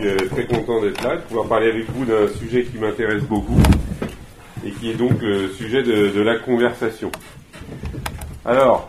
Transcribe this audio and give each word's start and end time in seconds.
suis 0.00 0.08
euh, 0.08 0.28
très 0.30 0.46
content 0.46 0.80
d'être 0.80 1.02
là, 1.02 1.16
de 1.16 1.22
pouvoir 1.22 1.46
parler 1.46 1.68
avec 1.68 1.90
vous 1.90 2.04
d'un 2.04 2.28
sujet 2.28 2.64
qui 2.64 2.78
m'intéresse 2.78 3.22
beaucoup 3.22 3.58
et 4.64 4.70
qui 4.70 4.90
est 4.90 4.94
donc 4.94 5.20
le 5.20 5.48
sujet 5.48 5.82
de, 5.82 6.20
la 6.20 6.38
conversation. 6.38 7.10
Alors, 8.44 8.88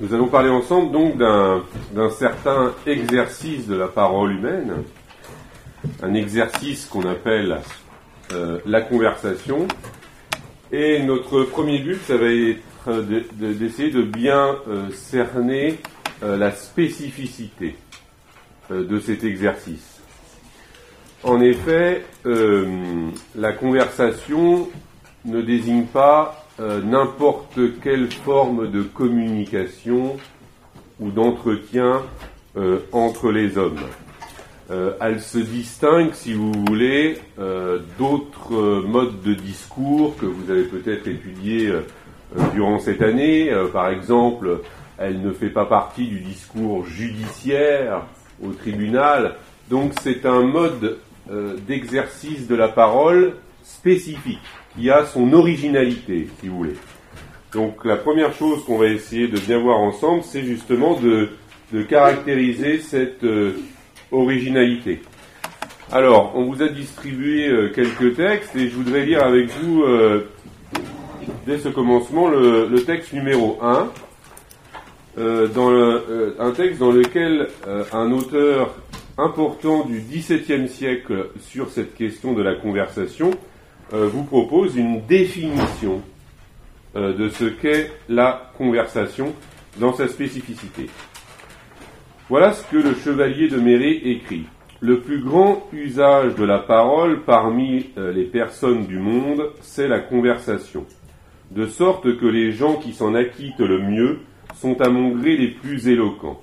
nous 0.00 0.12
allons 0.12 0.28
parler 0.28 0.50
ensemble 0.50 0.92
donc 0.92 1.16
d'un 1.16 2.10
certain 2.10 2.74
exercice 2.86 3.66
de 3.66 3.76
la 3.76 3.88
parole 3.88 4.32
humaine, 4.32 4.82
un 6.02 6.14
exercice 6.14 6.86
qu'on 6.86 7.08
appelle 7.08 7.58
euh, 8.32 8.58
la 8.66 8.82
conversation. 8.82 9.66
Et 10.72 11.02
notre 11.02 11.44
premier 11.44 11.78
but, 11.78 12.00
ça 12.06 12.16
va 12.16 12.26
être 12.26 13.02
d'essayer 13.32 13.90
de, 13.90 14.02
bien 14.02 14.56
euh, 14.68 14.90
cerner 14.90 15.78
la 16.22 16.50
spécificité 16.50 17.76
de 18.70 18.98
cet 19.00 19.24
exercice. 19.24 20.00
En 21.22 21.40
effet, 21.40 22.04
euh, 22.24 22.66
la 23.34 23.52
conversation 23.52 24.68
ne 25.24 25.40
désigne 25.40 25.84
pas 25.84 26.46
euh, 26.60 26.82
n'importe 26.82 27.58
quelle 27.82 28.10
forme 28.10 28.70
de 28.70 28.82
communication 28.82 30.16
ou 31.00 31.10
d'entretien 31.10 32.02
entre 32.90 33.30
les 33.30 33.58
hommes. 33.58 33.82
elle 34.70 35.20
se 35.20 35.36
distingue, 35.36 36.14
si 36.14 36.32
vous 36.32 36.52
voulez, 36.66 37.18
d'autres 37.98 38.80
modes 38.80 39.20
de 39.20 39.34
discours 39.34 40.16
que 40.16 40.24
vous 40.24 40.50
avez 40.50 40.62
peut-être 40.62 41.06
étudiés 41.06 41.70
durant 42.54 42.78
cette 42.78 43.02
année. 43.02 43.50
par 43.74 43.90
exemple, 43.90 44.62
elle 44.96 45.20
ne 45.20 45.32
fait 45.32 45.50
pas 45.50 45.66
partie 45.66 46.06
du 46.06 46.20
discours 46.20 46.86
judiciaire 46.86 48.06
au 48.42 48.52
tribunal. 48.52 49.34
Donc 49.70 49.92
c'est 50.02 50.26
un 50.26 50.42
mode 50.42 50.98
euh, 51.30 51.56
d'exercice 51.66 52.46
de 52.46 52.54
la 52.54 52.68
parole 52.68 53.34
spécifique, 53.62 54.40
qui 54.76 54.90
a 54.90 55.04
son 55.06 55.32
originalité, 55.32 56.28
si 56.40 56.48
vous 56.48 56.58
voulez. 56.58 56.76
Donc 57.52 57.84
la 57.84 57.96
première 57.96 58.32
chose 58.32 58.64
qu'on 58.64 58.78
va 58.78 58.86
essayer 58.86 59.28
de 59.28 59.38
bien 59.38 59.58
voir 59.58 59.78
ensemble, 59.78 60.22
c'est 60.22 60.44
justement 60.44 60.98
de, 61.00 61.30
caractériser 61.88 62.78
cette 62.78 63.24
euh, 63.24 63.58
originalité. 64.12 65.02
Alors, 65.92 66.32
on 66.36 66.44
vous 66.44 66.62
a 66.62 66.68
distribué 66.68 67.48
euh, 67.48 67.72
quelques 67.74 68.16
textes 68.16 68.54
et 68.54 68.68
je 68.68 68.74
voudrais 68.74 69.04
lire 69.04 69.24
avec 69.24 69.48
vous, 69.50 69.84
dès 71.44 71.58
ce 71.58 71.68
commencement, 71.68 72.28
le, 72.28 72.68
le 72.68 72.84
texte 72.84 73.12
numéro 73.12 73.58
1 73.62 73.90
euh, 75.18 75.48
dans 75.48 75.70
euh, 75.70 76.36
un 76.38 76.50
texte 76.50 76.78
dans 76.78 76.92
lequel 76.92 77.48
euh, 77.66 77.84
un 77.94 78.12
auteur 78.12 78.74
important 79.16 79.86
du 79.86 80.00
XVIIe 80.00 80.68
siècle 80.68 81.30
sur 81.40 81.70
cette 81.70 81.94
question 81.94 82.34
de 82.34 82.42
la 82.42 82.54
conversation 82.54 83.30
vous 83.92 84.24
propose 84.24 84.76
une 84.76 85.06
définition 85.06 86.02
de 86.96 87.28
ce 87.28 87.44
qu'est 87.44 87.92
la 88.08 88.50
conversation 88.58 89.32
dans 89.78 89.94
sa 89.94 90.08
spécificité. 90.08 90.86
Voilà 92.28 92.52
ce 92.52 92.64
que 92.64 92.76
le 92.76 92.94
chevalier 92.94 93.48
de 93.48 93.58
Méré 93.58 93.92
écrit. 93.92 94.42
Le 94.80 95.00
plus 95.00 95.22
grand 95.22 95.68
usage 95.72 96.34
de 96.34 96.44
la 96.44 96.58
parole 96.58 97.22
parmi 97.22 97.90
les 97.96 98.24
personnes 98.24 98.86
du 98.86 98.98
monde, 98.98 99.52
c'est 99.60 99.86
la 99.86 100.00
conversation. 100.00 100.84
De 101.52 101.66
sorte 101.66 102.18
que 102.18 102.26
les 102.26 102.50
gens 102.50 102.74
qui 102.74 102.92
s'en 102.92 103.14
acquittent 103.14 103.60
le 103.60 103.78
mieux 103.78 104.18
sont 104.54 104.80
à 104.80 104.88
mon 104.88 105.10
gré 105.10 105.36
les 105.36 105.48
plus 105.48 105.88
éloquents. 105.88 106.40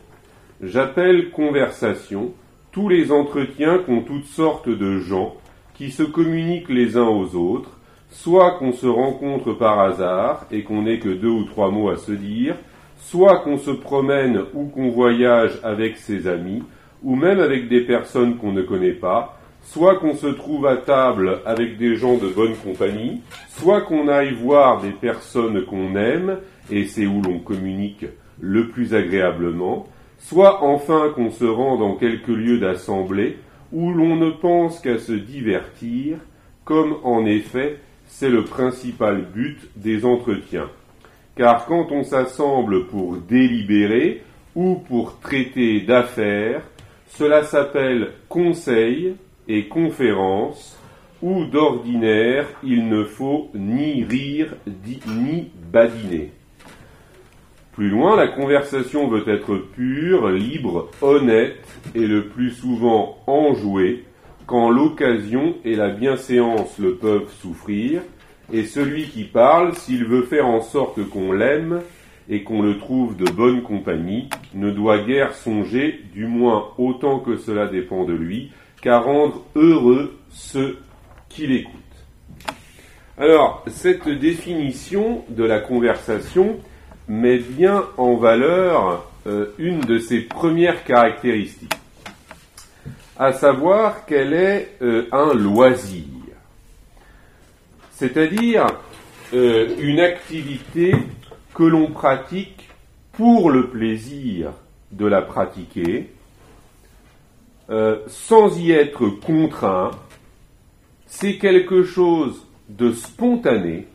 J'appelle 0.61 1.31
conversation 1.31 2.33
tous 2.71 2.89
les 2.89 3.11
entretiens 3.11 3.79
qu'ont 3.79 4.01
toutes 4.01 4.25
sortes 4.25 4.69
de 4.69 4.99
gens 4.99 5.35
qui 5.73 5.91
se 5.91 6.03
communiquent 6.03 6.69
les 6.69 6.97
uns 6.97 7.07
aux 7.07 7.35
autres, 7.35 7.77
soit 8.09 8.51
qu'on 8.57 8.73
se 8.73 8.87
rencontre 8.87 9.53
par 9.53 9.79
hasard 9.79 10.45
et 10.51 10.63
qu'on 10.63 10.83
n'ait 10.83 10.99
que 10.99 11.09
deux 11.09 11.29
ou 11.29 11.43
trois 11.45 11.71
mots 11.71 11.89
à 11.89 11.97
se 11.97 12.11
dire, 12.11 12.55
soit 12.97 13.39
qu'on 13.39 13.57
se 13.57 13.71
promène 13.71 14.43
ou 14.53 14.65
qu'on 14.65 14.89
voyage 14.89 15.59
avec 15.63 15.97
ses 15.97 16.27
amis, 16.27 16.63
ou 17.03 17.15
même 17.15 17.39
avec 17.39 17.67
des 17.67 17.81
personnes 17.81 18.37
qu'on 18.37 18.51
ne 18.51 18.61
connaît 18.61 18.91
pas, 18.91 19.37
soit 19.63 19.95
qu'on 19.95 20.15
se 20.15 20.27
trouve 20.27 20.65
à 20.67 20.77
table 20.77 21.39
avec 21.45 21.77
des 21.77 21.95
gens 21.95 22.17
de 22.17 22.27
bonne 22.27 22.55
compagnie, 22.55 23.21
soit 23.49 23.81
qu'on 23.81 24.07
aille 24.07 24.33
voir 24.33 24.81
des 24.81 24.91
personnes 24.91 25.65
qu'on 25.65 25.95
aime, 25.95 26.37
et 26.71 26.85
c'est 26.85 27.05
où 27.05 27.21
l'on 27.21 27.39
communique 27.39 28.05
le 28.39 28.69
plus 28.69 28.93
agréablement, 28.93 29.87
soit 30.17 30.63
enfin 30.63 31.11
qu'on 31.15 31.31
se 31.31 31.45
rend 31.45 31.77
dans 31.77 31.95
quelques 31.95 32.27
lieux 32.27 32.59
d'assemblée 32.59 33.37
où 33.71 33.91
l'on 33.91 34.15
ne 34.15 34.29
pense 34.29 34.79
qu'à 34.79 34.99
se 34.99 35.13
divertir, 35.13 36.17
comme 36.63 36.97
en 37.03 37.25
effet 37.25 37.79
c'est 38.05 38.29
le 38.29 38.43
principal 38.43 39.25
but 39.33 39.57
des 39.75 40.05
entretiens. 40.05 40.69
Car 41.35 41.65
quand 41.65 41.91
on 41.91 42.03
s'assemble 42.03 42.85
pour 42.87 43.17
délibérer 43.17 44.21
ou 44.55 44.75
pour 44.75 45.19
traiter 45.19 45.81
d'affaires, 45.81 46.61
cela 47.07 47.43
s'appelle 47.43 48.11
conseil 48.29 49.15
et 49.47 49.67
conférence, 49.67 50.77
où 51.21 51.45
d'ordinaire 51.45 52.47
il 52.63 52.87
ne 52.87 53.03
faut 53.03 53.49
ni 53.55 54.03
rire 54.03 54.55
ni 55.07 55.49
badiner. 55.71 56.31
Plus 57.73 57.89
loin, 57.89 58.15
la 58.15 58.27
conversation 58.27 59.07
veut 59.07 59.27
être 59.27 59.55
pure, 59.55 60.29
libre, 60.29 60.91
honnête 61.01 61.57
et 61.95 62.05
le 62.05 62.27
plus 62.27 62.51
souvent 62.51 63.17
enjouée, 63.25 64.05
quand 64.45 64.69
l'occasion 64.69 65.55
et 65.65 65.75
la 65.75 65.89
bienséance 65.89 66.77
le 66.77 66.95
peuvent 66.95 67.31
souffrir, 67.41 68.03
et 68.51 68.65
celui 68.65 69.05
qui 69.05 69.23
parle, 69.23 69.73
s'il 69.73 70.05
veut 70.05 70.21
faire 70.21 70.45
en 70.45 70.61
sorte 70.61 71.03
qu'on 71.09 71.31
l'aime 71.31 71.81
et 72.29 72.43
qu'on 72.43 72.61
le 72.61 72.77
trouve 72.77 73.17
de 73.17 73.29
bonne 73.31 73.63
compagnie, 73.63 74.29
ne 74.53 74.69
doit 74.69 74.99
guère 74.99 75.33
songer, 75.33 75.99
du 76.13 76.27
moins 76.27 76.69
autant 76.77 77.19
que 77.19 77.37
cela 77.37 77.65
dépend 77.65 78.05
de 78.05 78.13
lui, 78.13 78.51
qu'à 78.83 78.99
rendre 78.99 79.43
heureux 79.55 80.19
ceux 80.29 80.77
qui 81.27 81.47
l'écoutent. 81.47 81.73
Alors, 83.17 83.63
cette 83.67 84.07
définition 84.07 85.23
de 85.29 85.43
la 85.43 85.59
conversation, 85.59 86.57
met 87.07 87.37
bien 87.39 87.85
en 87.97 88.15
valeur 88.15 89.05
euh, 89.25 89.53
une 89.57 89.81
de 89.81 89.99
ses 89.99 90.21
premières 90.21 90.83
caractéristiques, 90.83 91.73
à 93.17 93.33
savoir 93.33 94.05
qu'elle 94.05 94.33
est 94.33 94.75
euh, 94.81 95.07
un 95.11 95.33
loisir, 95.33 96.03
c'est-à-dire 97.91 98.67
euh, 99.33 99.75
une 99.79 99.99
activité 99.99 100.93
que 101.53 101.63
l'on 101.63 101.87
pratique 101.87 102.69
pour 103.11 103.51
le 103.51 103.69
plaisir 103.69 104.51
de 104.91 105.05
la 105.05 105.21
pratiquer, 105.21 106.09
sans 108.07 108.59
y 108.59 108.71
être 108.71 109.07
contraint, 109.07 109.91
c'est 111.07 111.37
quelque 111.37 111.83
chose 111.83 112.45
de 112.69 112.91
spontané, 112.91 113.87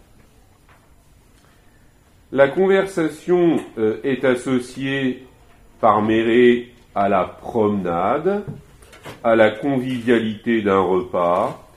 la 2.33 2.49
conversation 2.49 3.57
euh, 3.79 4.01
est 4.05 4.25
associée 4.25 5.25
par 5.81 6.03
Méré 6.03 6.73
à 6.95 7.09
la 7.09 7.25
promenade, 7.25 8.45
à 9.25 9.37
la 9.37 9.51
convivialité 9.51 10.63
d'un 10.63 10.81
repas 10.81 11.69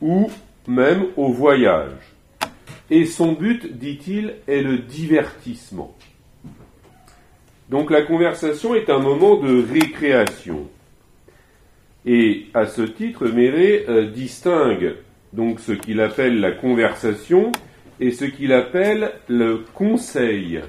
ou 0.00 0.30
même 0.66 1.06
au 1.16 1.32
voyage. 1.32 2.14
Et 2.90 3.04
son 3.04 3.32
but, 3.32 3.76
dit-il, 3.76 4.36
est 4.46 4.62
le 4.62 4.78
divertissement. 4.78 5.94
Donc 7.68 7.90
la 7.90 8.02
conversation 8.02 8.74
est 8.74 8.88
un 8.88 8.98
moment 8.98 9.36
de 9.36 9.62
récréation. 9.70 10.68
Et 12.06 12.46
à 12.54 12.66
ce 12.66 12.80
titre, 12.80 13.26
Méré 13.28 13.84
euh, 13.88 14.10
distingue 14.10 14.94
donc 15.34 15.60
ce 15.60 15.72
qu'il 15.72 16.00
appelle 16.00 16.40
la 16.40 16.52
conversation 16.52 17.52
et 18.00 18.10
ce 18.10 18.24
qu'il 18.24 18.52
appelle 18.52 19.12
le 19.28 19.64
conseil 19.74 20.60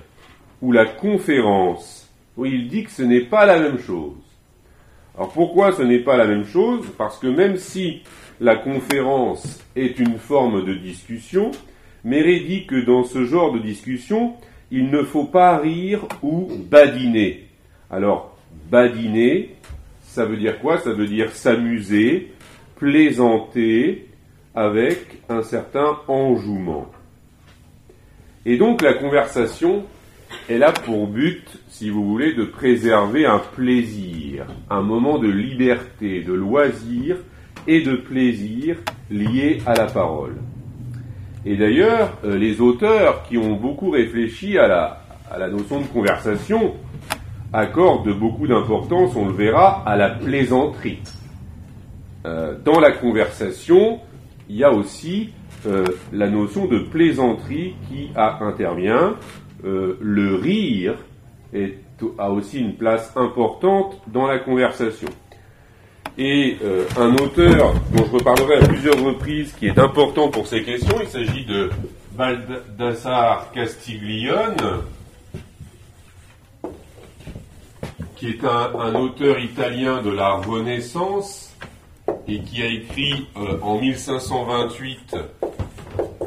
ou 0.62 0.72
la 0.72 0.86
conférence, 0.86 2.10
où 2.38 2.46
il 2.46 2.68
dit 2.68 2.84
que 2.84 2.92
ce 2.92 3.04
n'est 3.04 3.26
pas 3.26 3.46
la 3.46 3.60
même 3.60 3.80
chose. 3.80 4.14
Alors 5.16 5.31
pourquoi 5.31 5.72
ce 5.74 5.81
n'est 5.81 6.00
pas 6.00 6.18
la 6.18 6.28
même 6.28 6.46
chose? 6.46 6.86
Parce 6.98 7.18
que 7.18 7.28
même 7.28 7.58
si 7.58 8.02
la 8.40 8.56
conférence 8.56 9.62
est 9.76 10.00
une 10.00 10.18
forme 10.18 10.66
de 10.66 10.74
discussion, 10.74 11.52
Méré 12.04 12.40
dit 12.40 12.66
que 12.66 12.86
dans 12.86 13.04
ce 13.04 13.26
genre 13.26 13.52
de 13.52 13.60
discussion, 13.60 14.36
il 14.72 14.90
ne 14.90 15.04
faut 15.04 15.25
pas 15.25 15.58
rire 15.58 16.08
ou 16.22 16.48
badiner. 16.70 17.48
Alors, 17.92 18.38
badiner, 18.72 19.56
ça 20.02 20.25
veut 20.25 20.38
dire 20.38 20.60
quoi? 20.60 20.78
Ça 20.78 20.94
veut 20.94 21.08
dire 21.08 21.32
s'amuser, 21.32 22.32
plaisanter 22.78 24.08
avec 24.56 25.22
un 25.28 25.42
certain 25.42 25.98
enjouement. 26.08 26.90
Et 28.45 28.57
donc 28.57 28.81
la 28.81 28.94
conversation 28.94 29.86
elle 30.47 30.63
a 30.63 30.71
pour 30.71 31.07
but, 31.07 31.45
si 31.69 31.89
vous 31.89 32.03
voulez, 32.03 32.33
de 32.33 32.44
préserver 32.44 33.25
un 33.25 33.39
plaisir, 33.39 34.45
un 34.69 34.81
moment 34.81 35.18
de 35.19 35.30
liberté, 35.30 36.21
de 36.21 36.33
loisir 36.33 37.18
et 37.68 37.81
de 37.81 37.95
plaisir 37.95 38.77
lié 39.09 39.59
à 39.65 39.74
la 39.74 39.86
parole. 39.86 40.36
Et 41.45 41.56
d'ailleurs, 41.56 42.18
euh, 42.24 42.38
les 42.38 42.62
auteurs 42.62 43.24
qui 43.24 43.38
ont 43.38 43.56
beaucoup 43.56 43.91
réfléchi 43.91 44.57
à 44.57 44.68
la, 44.68 45.47
notion 45.50 45.81
de 45.81 45.88
conversation 45.88 46.74
accordent 47.53 48.18
beaucoup 48.18 48.47
d'importance, 48.47 49.15
on 49.15 49.27
le 49.27 49.33
verra, 49.33 49.83
à 49.86 49.95
la 49.95 50.09
plaisanterie. 50.09 51.00
Euh, 52.25 52.56
dans 52.63 52.80
la 52.80 52.91
conversation, 52.91 54.00
il 54.50 54.57
y 54.57 54.63
a 54.63 54.71
aussi 54.71 55.30
euh, 55.66 55.84
la 56.12 56.30
notion 56.30 56.66
de 56.66 56.80
plaisanterie 56.80 57.76
qui 57.90 58.10
intervient. 58.16 59.16
le 59.64 60.36
rire 60.36 60.96
a 62.18 62.32
aussi 62.32 62.60
une 62.60 62.76
place 62.76 63.12
importante 63.16 64.02
dans 64.08 64.28
la 64.28 64.40
conversation. 64.40 65.10
Et 66.18 66.58
euh, 66.64 66.84
un 66.98 67.16
auteur 67.16 67.74
dont 67.94 68.06
je 68.06 68.12
reparlerai 68.12 68.58
à 68.58 68.68
plusieurs 68.68 69.02
reprises, 69.02 69.54
qui 69.54 69.68
est 69.68 69.80
important 69.80 70.28
pour 70.28 70.48
ces 70.48 70.64
questions, 70.64 70.98
il 71.02 71.08
s'agit 71.08 71.46
de 71.46 71.70
Baldassar 72.14 73.52
Castiglione, 73.54 74.58
qui 78.18 78.32
est 78.32 78.44
un, 78.44 78.96
auteur 78.96 79.40
italien 79.40 80.02
de 80.02 80.10
la 80.10 80.34
Renaissance 80.34 81.49
et 82.30 82.40
qui 82.42 82.62
a 82.62 82.68
écrit 82.68 83.28
euh, 83.38 83.58
en 83.62 83.80
1528, 83.80 85.16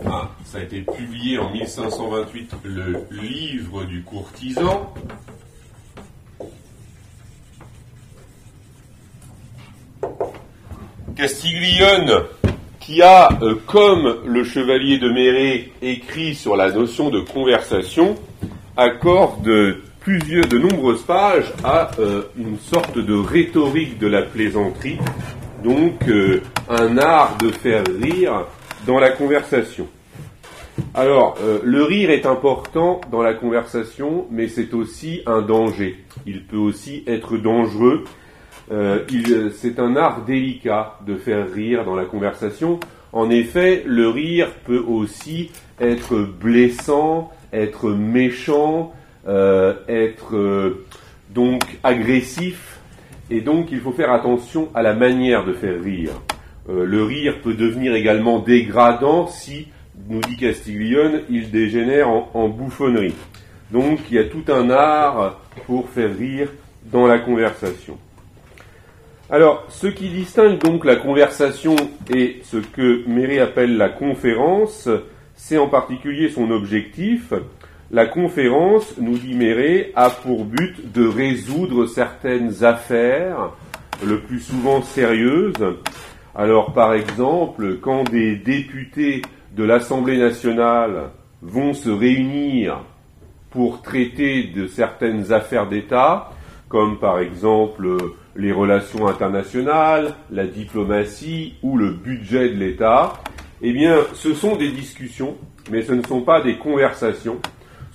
ah, 0.07 0.31
ça 0.45 0.59
a 0.59 0.63
été 0.63 0.81
publié 0.81 1.39
en 1.39 1.51
1528, 1.53 2.55
le 2.65 3.07
livre 3.13 3.85
du 3.85 4.03
courtisan. 4.03 4.93
Castiglione, 11.15 12.25
qui 12.81 13.01
a, 13.01 13.29
euh, 13.43 13.55
comme 13.67 14.23
le 14.27 14.43
chevalier 14.43 14.99
de 14.99 15.09
Méré, 15.09 15.73
écrit 15.83 16.35
sur 16.35 16.57
la 16.57 16.73
notion 16.73 17.11
de 17.11 17.21
conversation, 17.21 18.17
accorde 18.77 19.77
plusieurs, 20.01 20.49
de 20.49 20.59
nombreuses 20.59 21.03
pages 21.03 21.53
à 21.63 21.93
euh, 22.01 22.23
une 22.37 22.59
sorte 22.59 22.99
de 22.99 23.15
rhétorique 23.15 23.99
de 23.99 24.09
la 24.09 24.23
plaisanterie, 24.23 24.99
donc 25.63 26.09
euh, 26.09 26.41
un 26.69 26.99
art 26.99 27.39
de 27.39 27.51
faire 27.51 27.85
rire 28.01 28.47
dans 28.87 28.99
la 28.99 29.11
conversation. 29.11 29.87
Alors, 30.95 31.37
le 31.63 31.83
rire 31.85 32.11
est 32.11 32.25
important 32.25 33.03
dans 33.11 33.23
la 33.23 33.35
conversation, 33.35 34.27
mais 34.31 34.49
c'est 34.49 34.73
aussi 34.73 35.21
un 35.27 35.43
danger. 35.43 36.03
Il 36.27 36.45
peut 36.45 36.57
aussi 36.57 37.05
être 37.07 37.37
dangereux 37.37 38.05
euh, 38.71 39.51
c'est 39.55 39.79
un 39.79 39.97
art 39.97 40.25
délicat 40.25 40.99
de 41.07 41.17
faire 41.17 41.51
rire 41.53 41.85
dans 41.85 41.95
la 41.95 42.05
conversation. 42.05 42.81
En 43.13 43.29
effet, 43.31 43.83
le 43.87 44.09
rire 44.09 44.49
peut 44.65 44.83
aussi 44.87 45.51
être 45.81 46.17
blessant, 46.17 47.31
être 47.53 47.91
méchant, 47.91 48.93
euh, 49.29 49.75
être 49.89 50.37
euh, 50.37 50.87
donc 51.31 51.63
agressif, 51.83 52.72
et 53.33 53.41
donc 53.41 53.73
il 53.73 53.81
faut 53.81 53.93
faire 53.93 54.13
attention 54.13 54.69
à 54.75 54.83
la 54.83 54.95
manière 54.95 55.45
de 55.45 55.53
faire 55.53 55.83
rire. 55.83 56.13
le 56.69 57.03
rire 57.03 57.41
peut 57.43 57.55
devenir 57.55 57.95
également 57.95 58.39
dégradant 58.39 59.27
si, 59.27 59.69
nous 60.09 60.21
dit 60.21 60.37
Castiglione, 60.37 61.23
il 61.31 61.51
dégénère 61.51 62.09
en 62.09 62.49
bouffonnerie. 62.49 63.15
Donc 63.73 64.01
il 64.11 64.17
y 64.17 64.19
a 64.19 64.25
tout 64.25 64.45
un 64.49 64.71
art 64.71 65.41
pour 65.67 65.89
faire 65.89 66.15
rire 66.17 66.49
dans 66.85 67.07
la 67.07 67.19
conversation. 67.19 67.97
Alors, 69.31 69.65
ce 69.71 69.87
qui 69.87 70.11
distingue 70.11 70.59
donc 70.59 70.85
la 70.85 70.97
conversation 70.97 71.75
et 72.15 72.41
ce 72.45 72.59
que 72.59 73.09
Méré 73.09 73.39
appelle 73.39 73.79
la 73.79 73.89
conférence, 73.89 74.91
c'est 75.35 75.57
en 75.57 75.69
particulier 75.69 76.29
son 76.29 76.51
objectif. 76.51 77.33
La 77.95 78.07
conférence, 78.07 78.97
nous 78.99 79.19
dit 79.19 79.37
a 79.95 80.09
pour 80.09 80.47
but 80.47 80.93
de 80.95 81.07
résoudre 81.07 81.85
certaines 81.85 82.65
affaires, 82.65 83.51
le 84.03 84.21
plus 84.21 84.41
souvent 84.41 84.81
sérieuses. 84.81 85.77
Alors, 86.35 86.73
par 86.73 86.95
exemple, 86.95 87.77
quand 87.83 88.05
des 88.05 88.37
députés 88.37 89.21
de 89.55 89.63
l'Assemblée 89.63 90.17
nationale 90.17 91.11
vont 91.43 91.75
se 91.75 91.91
réunir 91.91 92.83
pour 93.51 93.83
traiter 93.83 94.45
de 94.45 94.67
certaines 94.67 95.31
affaires 95.31 95.69
d'État, 95.69 96.31
comme 96.71 96.99
par 96.99 97.19
exemple 97.19 97.99
les 98.35 98.53
relations 98.53 99.07
internationales, 99.07 100.15
la 100.31 100.47
diplomatie 100.47 101.57
ou 101.63 101.77
le 101.77 101.91
budget 101.91 102.49
de 102.49 102.57
l'État, 102.57 103.13
eh 103.61 103.75
bien, 103.75 103.99
ce 104.15 104.33
sont 104.33 104.57
des 104.57 104.71
discussions, 104.71 105.37
mais 105.71 105.83
ce 105.83 105.93
ne 105.93 106.03
sont 106.03 106.23
pas 106.23 106.41
des 106.41 106.57
conversations, 106.57 107.39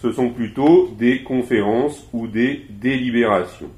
ce 0.02 0.12
sont 0.12 0.30
plutôt 0.30 0.90
des 0.98 1.24
conférences 1.24 2.08
ou 2.14 2.28
des 2.28 2.62
délibérations. 2.70 3.72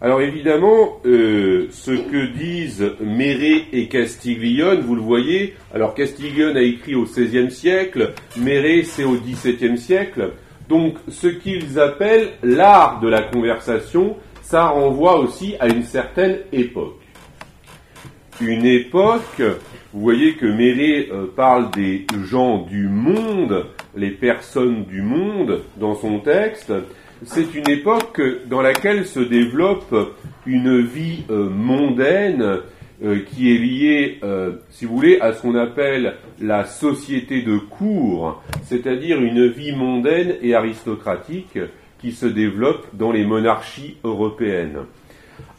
Alors 0.00 0.20
évidemment, 0.20 1.00
euh, 1.06 1.68
ce 1.70 1.90
que 1.90 2.26
disent 2.36 2.92
Méré 3.00 3.64
et 3.72 3.88
Castiglione, 3.88 4.80
vous 4.80 4.94
le 4.94 5.00
voyez, 5.00 5.54
alors 5.72 5.94
Castiglione 5.94 6.56
a 6.56 6.60
écrit 6.60 6.94
au 6.94 7.04
XVIe 7.04 7.50
siècle, 7.50 8.12
Méré 8.36 8.84
c'est 8.84 9.04
au 9.04 9.14
XVIIe 9.14 9.78
siècle, 9.78 10.32
donc 10.68 10.96
ce 11.08 11.28
qu'ils 11.28 11.80
appellent 11.80 12.32
l'art 12.42 13.00
de 13.00 13.08
la 13.08 13.22
conversation, 13.22 14.16
ça 14.42 14.68
renvoie 14.68 15.18
aussi 15.18 15.54
à 15.60 15.68
une 15.68 15.82
certaine 15.82 16.40
époque. 16.52 17.00
Une 18.42 18.66
époque, 18.66 19.40
vous 19.94 20.00
voyez 20.02 20.34
que 20.34 20.44
Méré 20.44 21.08
euh, 21.10 21.32
parle 21.34 21.70
des 21.70 22.06
gens 22.28 22.58
du 22.58 22.86
monde, 22.86 23.64
les 23.96 24.10
personnes 24.10 24.84
du 24.84 25.02
monde 25.02 25.62
dans 25.76 25.94
son 25.94 26.20
texte, 26.20 26.72
c'est 27.24 27.54
une 27.54 27.68
époque 27.68 28.20
dans 28.46 28.60
laquelle 28.60 29.06
se 29.06 29.20
développe 29.20 29.94
une 30.44 30.80
vie 30.82 31.24
euh, 31.30 31.48
mondaine 31.48 32.60
euh, 33.02 33.20
qui 33.26 33.54
est 33.54 33.58
liée, 33.58 34.20
si 34.70 34.84
vous 34.84 34.96
voulez, 34.96 35.18
à 35.20 35.32
ce 35.32 35.42
qu'on 35.42 35.54
appelle 35.54 36.16
la 36.40 36.64
société 36.64 37.42
de 37.42 37.58
cour, 37.58 38.42
c'est-à-dire 38.62 39.20
une 39.20 39.48
vie 39.48 39.72
mondaine 39.72 40.36
et 40.42 40.54
aristocratique 40.54 41.58
qui 41.98 42.12
se 42.12 42.26
développe 42.26 42.86
dans 42.92 43.12
les 43.12 43.24
monarchies 43.24 43.96
européennes. 44.04 44.80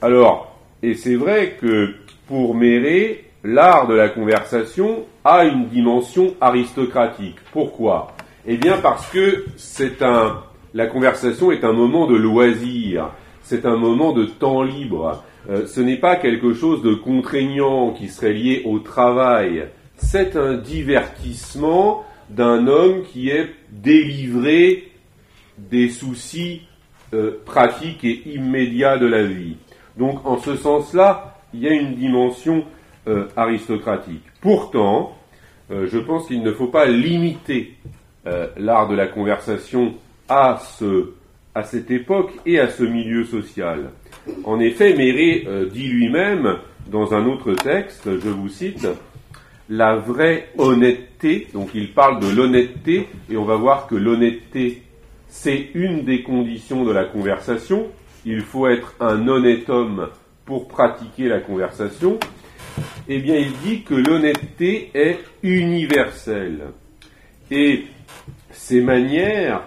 Alors, 0.01 0.57
et 0.83 0.93
c'est 0.93 1.15
vrai 1.15 1.57
que 1.59 1.95
pour 2.27 2.55
Méré, 2.55 3.25
l'art 3.43 3.87
de 3.87 3.95
la 3.95 4.09
conversation 4.09 5.06
a 5.23 5.45
une 5.45 5.67
dimension 5.67 6.35
aristocratique. 6.39 7.37
Pourquoi? 7.51 8.17
Eh 8.49 8.56
bien 8.56 8.77
parce 8.77 9.09
que 9.09 9.44
c'est 9.57 10.01
un, 10.01 10.42
la 10.73 10.87
conversation 10.87 11.51
est 11.51 11.66
un 11.66 11.73
moment 11.73 12.07
de 12.07 12.16
loisir, 12.16 13.11
c'est 13.42 13.66
un 13.66 13.75
moment 13.75 14.13
de 14.13 14.23
temps 14.23 14.63
libre. 14.63 15.21
Euh, 15.49 15.68
ce 15.68 15.81
n'est 15.81 15.97
pas 15.97 16.16
quelque 16.16 16.54
chose 16.54 16.81
de 16.81 16.94
contraignant 16.94 17.92
qui 17.92 18.07
serait 18.07 18.31
lié 18.31 18.61
au 18.63 18.80
travail. 18.80 19.68
C'est 19.97 20.37
un 20.37 20.54
divertissement 20.54 22.06
d'un 22.30 22.68
homme 22.68 23.04
qui 23.04 23.27
est 23.30 23.49
délivré 23.69 24.94
des 25.57 25.89
soucis 25.89 26.61
euh, 27.13 27.42
pratiques 27.44 28.06
et 28.06 28.30
immédiats 28.30 28.97
de 28.97 29.07
la 29.07 29.23
vie. 29.23 29.57
Donc 29.97 30.25
en 30.25 30.37
ce 30.37 30.56
sens-là, 30.56 31.37
il 31.54 31.63
y 31.63 31.68
a 31.68 31.73
une 31.73 31.95
dimension 31.95 32.63
euh, 33.09 33.27
aristocratique. 33.35 34.23
Pourtant, 34.39 35.18
je 35.69 35.97
pense 35.97 36.27
qu'il 36.27 36.44
ne 36.44 36.54
faut 36.54 36.68
pas 36.68 36.85
limiter 36.85 37.75
l'art 38.57 38.87
de 38.87 38.95
la 38.95 39.07
conversation 39.07 39.93
à, 40.29 40.59
ce, 40.77 41.11
à 41.55 41.63
cette 41.63 41.91
époque 41.91 42.31
et 42.45 42.59
à 42.59 42.69
ce 42.69 42.83
milieu 42.83 43.23
social. 43.25 43.91
En 44.43 44.59
effet, 44.59 44.95
Méré 44.95 45.47
dit 45.71 45.87
lui-même 45.87 46.57
dans 46.89 47.13
un 47.13 47.25
autre 47.25 47.53
texte, 47.53 48.03
je 48.05 48.29
vous 48.29 48.49
cite, 48.49 48.87
la 49.69 49.95
vraie 49.95 50.49
honnêteté, 50.57 51.47
donc 51.53 51.69
il 51.73 51.93
parle 51.93 52.21
de 52.21 52.29
l'honnêteté, 52.35 53.07
et 53.29 53.37
on 53.37 53.45
va 53.45 53.55
voir 53.55 53.87
que 53.87 53.95
l'honnêteté 53.95 54.83
c'est 55.29 55.69
une 55.73 56.03
des 56.03 56.23
conditions 56.23 56.83
de 56.83 56.91
la 56.91 57.05
conversation. 57.05 57.87
Il 58.25 58.41
faut 58.41 58.67
être 58.67 58.95
un 58.99 59.27
honnête 59.27 59.69
homme 59.69 60.09
pour 60.45 60.67
pratiquer 60.67 61.27
la 61.27 61.39
conversation. 61.39 62.17
Eh 63.07 63.19
bien, 63.19 63.35
il 63.35 63.51
dit 63.63 63.83
que 63.83 63.93
l'honnêteté 63.93 64.91
est 64.93 65.19
universelle. 65.43 66.71
Et 67.51 67.85
ces 68.68 68.81
manières 68.81 69.64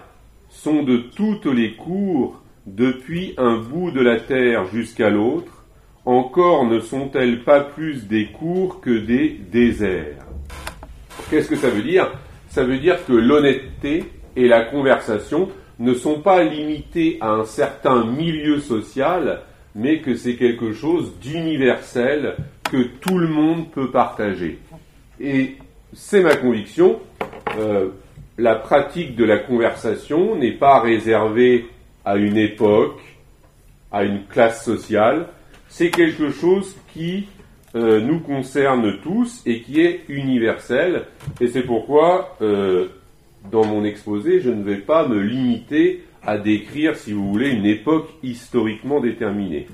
sont 0.47 0.83
de 0.83 0.97
toutes 0.97 1.47
les 1.47 1.73
cours, 1.73 2.39
depuis 2.67 3.33
un 3.39 3.57
bout 3.57 3.89
de 3.89 3.99
la 3.99 4.19
terre 4.19 4.67
jusqu'à 4.67 5.09
l'autre, 5.09 5.65
encore 6.05 6.67
ne 6.67 6.79
sont-elles 6.79 7.43
pas 7.43 7.61
plus 7.61 8.05
des 8.05 8.27
cours 8.27 8.79
que 8.79 8.91
des 8.91 9.39
déserts. 9.51 10.23
Qu'est-ce 11.31 11.49
que 11.49 11.55
ça 11.55 11.71
veut 11.71 11.81
dire? 11.81 12.11
Ça 12.49 12.63
veut 12.63 12.77
dire 12.77 13.03
que 13.07 13.13
l'honnêteté 13.13 14.03
et 14.35 14.47
la 14.47 14.65
conversation 14.65 15.49
ne 15.79 15.95
sont 15.95 16.21
pas 16.21 16.43
limités 16.43 17.17
à 17.21 17.31
un 17.31 17.45
certain 17.45 18.05
milieu 18.05 18.59
social, 18.59 19.41
mais 19.73 20.01
que 20.01 20.13
c'est 20.13 20.35
quelque 20.35 20.73
chose 20.73 21.17
d'universel 21.19 22.35
que 22.71 22.83
tout 22.83 23.17
le 23.17 23.29
monde 23.29 23.71
peut 23.71 23.89
partager. 23.89 24.59
Et 25.19 25.55
c'est 25.91 26.21
ma 26.21 26.35
conviction, 26.35 26.99
euh, 27.57 27.89
la 28.41 28.55
pratique 28.55 29.15
de 29.15 29.23
la 29.23 29.37
conversation 29.37 30.35
n'est 30.35 30.57
pas 30.57 30.79
réservée 30.79 31.67
à 32.03 32.15
une 32.15 32.37
époque, 32.37 32.99
à 33.91 34.03
une 34.03 34.23
classe 34.25 34.65
sociale, 34.65 35.27
c'est 35.69 35.91
quelque 35.91 36.31
chose 36.31 36.75
qui 36.91 37.27
euh, 37.75 38.01
nous 38.01 38.19
concerne 38.19 38.99
tous 39.03 39.43
et 39.45 39.61
qui 39.61 39.79
est 39.79 40.01
universel. 40.09 41.03
Et 41.39 41.47
c'est 41.49 41.61
pourquoi, 41.61 42.35
euh, 42.41 42.87
dans 43.51 43.63
mon 43.63 43.83
exposé, 43.83 44.41
je 44.41 44.49
ne 44.49 44.63
vais 44.63 44.77
pas 44.77 45.07
me 45.07 45.19
limiter 45.19 46.03
à 46.25 46.39
décrire, 46.39 46.95
si 46.95 47.13
vous 47.13 47.29
voulez, 47.31 47.51
une 47.51 47.67
époque 47.67 48.09
historiquement 48.23 48.99
déterminée. 49.01 49.67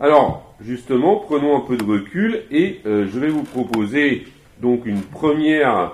Alors, 0.00 0.56
justement, 0.60 1.16
prenons 1.20 1.56
un 1.56 1.60
peu 1.60 1.76
de 1.76 1.84
recul 1.84 2.42
et 2.50 2.80
euh, 2.84 3.06
je 3.06 3.18
vais 3.20 3.28
vous 3.28 3.44
proposer 3.44 4.24
donc 4.60 4.86
une 4.86 5.02
première 5.02 5.92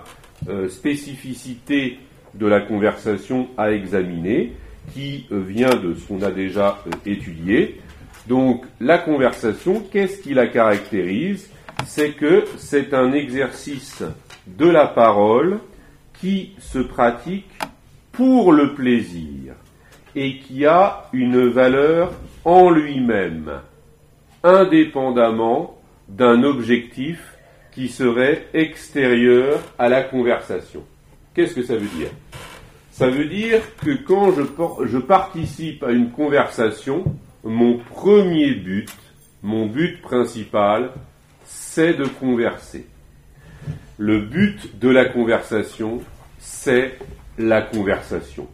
spécificité 0.68 1.98
de 2.34 2.46
la 2.46 2.60
conversation 2.60 3.48
à 3.58 3.72
examiner 3.72 4.52
qui 4.92 5.26
vient 5.30 5.74
de 5.74 5.94
ce 5.94 6.06
qu'on 6.06 6.22
a 6.22 6.30
déjà 6.30 6.82
étudié. 7.06 7.80
Donc 8.28 8.64
la 8.80 8.98
conversation, 8.98 9.82
qu'est-ce 9.92 10.22
qui 10.22 10.34
la 10.34 10.46
caractérise? 10.46 11.50
C'est 11.86 12.12
que 12.12 12.44
c'est 12.56 12.94
un 12.94 13.12
exercice 13.12 14.02
de 14.46 14.68
la 14.68 14.86
parole 14.86 15.58
qui 16.20 16.52
se 16.58 16.78
pratique 16.78 17.50
pour 18.12 18.52
le 18.52 18.74
plaisir 18.74 19.54
et 20.14 20.38
qui 20.38 20.66
a 20.66 21.08
une 21.12 21.48
valeur 21.48 22.12
en 22.44 22.70
lui-même, 22.70 23.50
indépendamment 24.42 25.78
d'un 26.08 26.42
objectif 26.42 27.29
qui 27.80 27.88
serait 27.88 28.44
extérieur 28.52 29.58
à 29.78 29.88
la 29.88 30.02
conversation. 30.02 30.84
Qu'est-ce 31.32 31.54
que 31.54 31.62
ça 31.62 31.76
veut 31.76 31.88
dire? 31.96 32.10
Ça 32.90 33.08
veut 33.08 33.24
dire 33.24 33.62
que 33.82 33.92
quand 34.06 34.32
je, 34.32 34.42
je 34.86 34.98
participe 34.98 35.82
à 35.82 35.90
une 35.90 36.10
conversation, 36.10 37.04
mon 37.42 37.78
premier 37.78 38.50
but, 38.52 38.90
mon 39.42 39.64
but 39.64 40.02
principal, 40.02 40.90
c'est 41.42 41.94
de 41.94 42.04
converser. 42.04 42.84
Le 43.96 44.20
but 44.20 44.78
de 44.78 44.90
la 44.90 45.06
conversation, 45.06 46.02
c'est 46.38 46.98
la 47.38 47.62
conversation. 47.62 48.46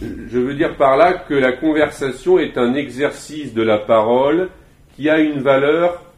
Je 0.00 0.38
veux 0.38 0.54
dire 0.54 0.76
par 0.76 0.96
là 0.96 1.14
que 1.14 1.34
la 1.34 1.50
conversation 1.50 2.38
est 2.38 2.56
un 2.56 2.74
exercice 2.74 3.54
de 3.54 3.62
la 3.62 3.78
parole 3.78 4.50
qui 4.94 5.10
a 5.10 5.18
une 5.18 5.40
valeur 5.40 6.09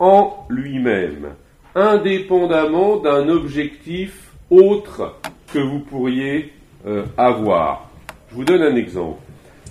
en 0.00 0.46
lui-même, 0.48 1.34
indépendamment 1.74 2.96
d'un 2.96 3.28
objectif 3.28 4.32
autre 4.50 5.20
que 5.52 5.58
vous 5.58 5.80
pourriez 5.80 6.52
euh, 6.86 7.04
avoir. 7.16 7.90
Je 8.30 8.36
vous 8.36 8.44
donne 8.44 8.62
un 8.62 8.74
exemple. 8.74 9.20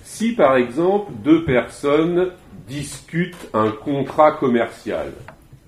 Si 0.04 0.34
par 0.34 0.56
exemple 0.56 1.12
deux 1.24 1.44
personnes 1.44 2.30
discutent 2.68 3.50
un 3.54 3.72
contrat 3.72 4.34
commercial, 4.34 5.12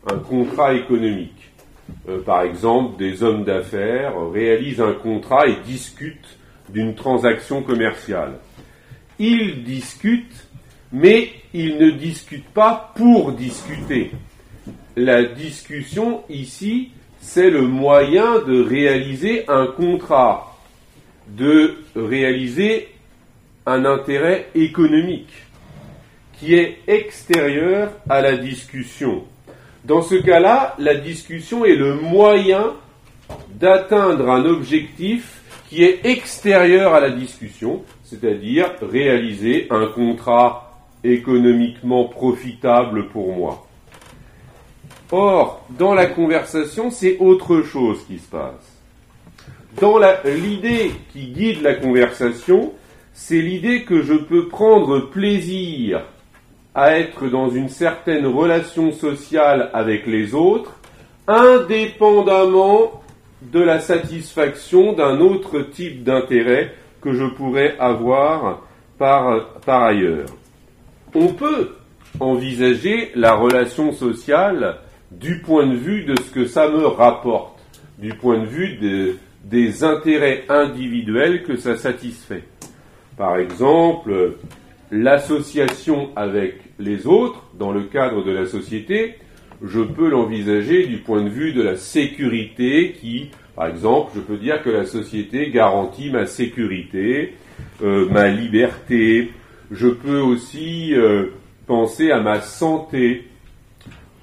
un 0.10 0.20
contrat 0.20 0.74
économique, 0.74 1.52
euh, 2.08 2.22
par 2.22 2.44
exemple 2.44 2.98
des 2.98 3.24
hommes 3.24 3.44
d'affaires 3.44 4.14
réalisent 4.32 4.82
un 4.82 4.94
contrat 4.94 5.48
et 5.48 5.58
discutent 5.66 6.38
d'une 6.70 6.96
transaction 6.96 7.64
commerciale, 7.64 8.34
ils 9.18 9.64
discutent, 9.64 10.48
mais 10.92 11.30
ils 11.54 11.78
ne 11.78 11.90
discutent 11.90 12.50
pas 12.50 12.94
pour 12.96 13.32
discuter. 13.32 14.12
La 14.98 15.24
discussion 15.24 16.24
ici, 16.30 16.92
c'est 17.22 17.50
le 17.50 17.62
moyen 17.62 18.40
de 18.40 18.62
réaliser 18.62 19.46
un 19.48 19.68
contrat, 19.68 20.58
de 21.30 21.78
réaliser 21.96 22.90
un 23.66 23.86
intérêt 23.86 24.50
économique 24.54 25.32
qui 26.34 26.56
est 26.56 26.80
extérieur 26.88 27.94
à 28.10 28.20
la 28.20 28.36
discussion. 28.36 29.24
Dans 29.86 30.02
ce 30.02 30.16
cas-là, 30.16 30.76
la 30.78 30.96
discussion 30.96 31.64
est 31.64 31.76
le 31.76 31.96
moyen 31.96 32.74
d'atteindre 33.54 34.30
un 34.30 34.44
objectif 34.44 35.42
qui 35.70 35.84
est 35.84 36.06
extérieur 36.06 36.94
à 36.94 37.00
la 37.00 37.12
discussion, 37.12 37.84
c'est-à-dire 38.04 38.74
réaliser 38.82 39.68
un 39.70 39.88
contrat 39.88 40.86
économiquement 41.02 42.10
profitable 42.10 43.08
pour 43.08 43.34
moi. 43.34 43.68
Or, 45.12 45.66
dans 45.70 45.94
la 45.94 46.06
conversation, 46.06 46.90
c'est 46.90 47.18
autre 47.20 47.64
chose 47.64 48.06
qui 48.08 48.18
se 48.18 48.30
passe. 48.30 48.82
Dans 49.80 50.00
l'idée 50.26 50.92
qui 51.12 51.28
guide 51.28 51.62
la 51.62 51.76
conversation, 51.76 52.72
c'est 53.14 53.42
l'idée 53.42 53.84
que 53.84 54.02
je 54.02 54.14
peux 54.14 54.48
prendre 54.48 55.10
plaisir 55.10 56.04
à 56.74 56.98
être 56.98 57.28
dans 57.28 57.50
une 57.50 57.68
certaine 57.68 58.26
relation 58.26 58.94
sociale 58.94 59.70
avec 59.74 60.08
les 60.08 60.34
autres, 60.34 60.78
indépendamment 61.28 63.02
de 63.42 63.60
la 63.60 63.80
satisfaction 63.80 64.94
d'un 64.94 65.20
autre 65.20 65.60
type 65.60 66.04
d'intérêt 66.04 66.74
que 67.02 67.14
je 67.14 67.26
pourrais 67.26 67.78
avoir 67.80 68.62
par, 68.98 69.56
par 69.66 69.84
ailleurs. 69.84 70.30
On 71.14 71.28
peut 71.28 71.72
envisager 72.20 73.12
la 73.16 73.34
relation 73.34 73.92
sociale 73.92 74.78
du 75.12 75.40
point 75.40 75.68
de 75.68 75.76
vue 75.76 76.04
de 76.04 76.16
ce 76.16 76.32
que 76.32 76.46
ça 76.46 76.70
me 76.70 76.86
rapporte, 76.86 77.60
du 78.00 78.14
point 78.14 78.40
de 78.40 78.46
vue 78.46 78.80
des 79.44 79.84
intérêts 79.84 80.46
individuels 80.50 81.44
que 81.44 81.58
ça 81.58 81.76
satisfait. 81.76 82.44
Par 83.18 83.38
exemple, 83.38 84.36
l'association 84.92 86.10
avec 86.16 86.56
les 86.80 87.08
autres 87.08 87.44
dans 87.58 87.72
le 87.72 87.84
cadre 87.84 88.24
de 88.24 88.32
la 88.32 88.46
société, 88.46 89.16
je 89.64 89.82
peux 89.82 90.10
l'envisager 90.10 90.88
du 90.88 90.98
point 90.98 91.22
de 91.22 91.30
vue 91.30 91.54
de 91.54 91.62
la 91.62 91.76
sécurité 91.76 92.94
qui, 93.00 93.30
par 93.56 93.68
exemple, 93.68 94.12
je 94.16 94.22
peux 94.22 94.38
dire 94.38 94.64
que 94.64 94.70
la 94.70 94.86
société 94.86 95.52
garantit 95.52 96.10
ma 96.10 96.26
sécurité, 96.26 97.36
euh, 97.84 98.08
ma 98.10 98.28
liberté. 98.28 99.32
Je 99.70 99.88
peux 99.88 100.20
aussi 100.20 100.96
euh, 100.96 101.28
penser 101.68 102.12
à 102.12 102.20
ma 102.20 102.42
santé 102.42 103.28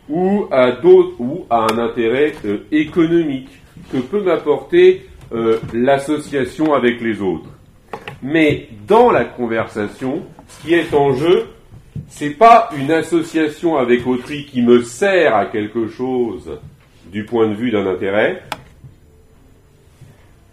ou 0.08 0.46
à 0.50 1.66
un 1.72 1.78
intérêt 1.78 2.34
euh, 2.44 2.58
économique 2.72 3.50
que 3.92 3.98
peut 3.98 4.22
m'apporter 4.22 5.06
l'association 5.74 6.72
avec 6.72 7.02
les 7.02 7.20
autres. 7.20 7.50
Mais 8.22 8.68
dans 8.86 9.10
la 9.10 9.24
conversation, 9.24 10.22
ce 10.48 10.62
qui 10.62 10.74
est 10.74 10.94
en 10.94 11.12
jeu, 11.12 11.48
c'est 12.08 12.30
pas 12.30 12.70
une 12.78 12.90
association 12.90 13.76
avec 13.76 14.06
autrui 14.06 14.46
qui 14.46 14.62
me 14.62 14.82
sert 14.82 15.34
à 15.34 15.46
quelque 15.46 15.88
chose 15.88 16.58
du 17.10 17.24
point 17.24 17.48
de 17.48 17.54
vue 17.54 17.70
d'un 17.70 17.86
intérêt, 17.86 18.42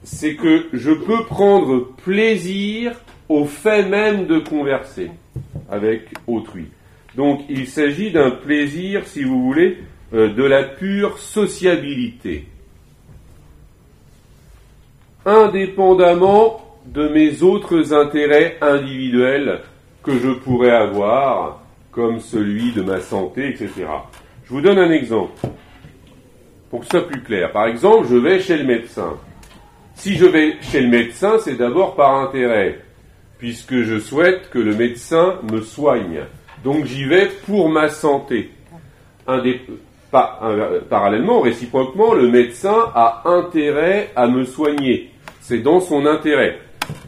c'est 0.03 0.35
que 0.35 0.67
je 0.73 0.91
peux 0.91 1.23
prendre 1.25 1.91
plaisir 2.03 2.93
au 3.27 3.45
fait 3.45 3.83
même 3.83 4.27
de 4.27 4.39
converser 4.39 5.09
avec 5.69 6.09
autrui. 6.27 6.67
Donc 7.15 7.41
il 7.49 7.67
s'agit 7.67 8.11
d'un 8.11 8.31
plaisir, 8.31 9.05
si 9.05 9.23
vous 9.23 9.41
voulez, 9.41 9.77
euh, 10.13 10.33
de 10.33 10.43
la 10.43 10.63
pure 10.63 11.17
sociabilité. 11.17 12.47
Indépendamment 15.25 16.61
de 16.85 17.07
mes 17.07 17.41
autres 17.41 17.93
intérêts 17.93 18.57
individuels 18.61 19.61
que 20.03 20.19
je 20.19 20.29
pourrais 20.29 20.75
avoir, 20.75 21.63
comme 21.91 22.19
celui 22.19 22.71
de 22.73 22.83
ma 22.83 22.99
santé, 22.99 23.49
etc. 23.49 23.71
Je 24.43 24.53
vous 24.53 24.61
donne 24.61 24.77
un 24.77 24.91
exemple, 24.91 25.33
pour 26.69 26.81
que 26.81 26.85
ce 26.85 26.91
soit 26.91 27.07
plus 27.07 27.23
clair. 27.23 27.51
Par 27.51 27.65
exemple, 27.65 28.07
je 28.07 28.17
vais 28.17 28.39
chez 28.39 28.57
le 28.57 28.65
médecin. 28.65 29.17
Si 29.95 30.15
je 30.15 30.25
vais 30.25 30.57
chez 30.61 30.81
le 30.81 30.89
médecin, 30.89 31.39
c'est 31.39 31.55
d'abord 31.55 31.95
par 31.95 32.15
intérêt, 32.15 32.81
puisque 33.39 33.81
je 33.81 33.97
souhaite 33.97 34.49
que 34.51 34.59
le 34.59 34.75
médecin 34.75 35.39
me 35.51 35.61
soigne. 35.61 36.21
Donc 36.65 36.85
j'y 36.85 37.05
vais 37.05 37.29
pour 37.45 37.69
ma 37.69 37.89
santé. 37.89 38.49
parallèlement, 40.89 41.41
réciproquement, 41.41 42.15
le 42.15 42.27
médecin 42.27 42.91
a 42.95 43.21
intérêt 43.25 44.09
à 44.15 44.27
me 44.27 44.45
soigner. 44.45 45.11
C'est 45.41 45.59
dans 45.59 45.79
son 45.79 46.07
intérêt. 46.07 46.57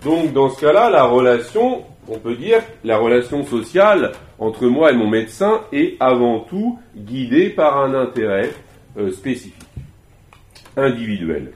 Donc 0.05 0.31
dans 0.31 0.49
ce 0.49 0.61
cas-là, 0.61 0.91
la 0.91 1.05
relation, 1.05 1.85
on 2.07 2.19
peut 2.19 2.35
dire, 2.35 2.61
la 2.83 2.99
relation 2.99 3.43
sociale 3.43 4.11
entre 4.37 4.67
moi 4.67 4.91
et 4.91 4.95
mon 4.95 5.09
médecin 5.09 5.61
est 5.73 5.97
avant 5.99 6.41
tout 6.41 6.77
guidée 6.95 7.49
par 7.49 7.79
un 7.79 7.95
intérêt 7.95 8.51
euh, 8.99 9.11
spécifique, 9.11 9.55
individuel. 10.75 11.53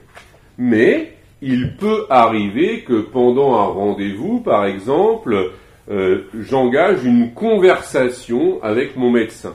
Mais 0.58 1.14
il 1.40 1.76
peut 1.76 2.06
arriver 2.10 2.80
que 2.82 3.00
pendant 3.00 3.54
un 3.60 3.66
rendez-vous, 3.66 4.40
par 4.40 4.64
exemple, 4.64 5.52
euh, 5.92 6.24
j'engage 6.40 7.04
une 7.04 7.34
conversation 7.34 8.62
avec 8.62 8.96
mon 8.96 9.10
médecin. 9.10 9.54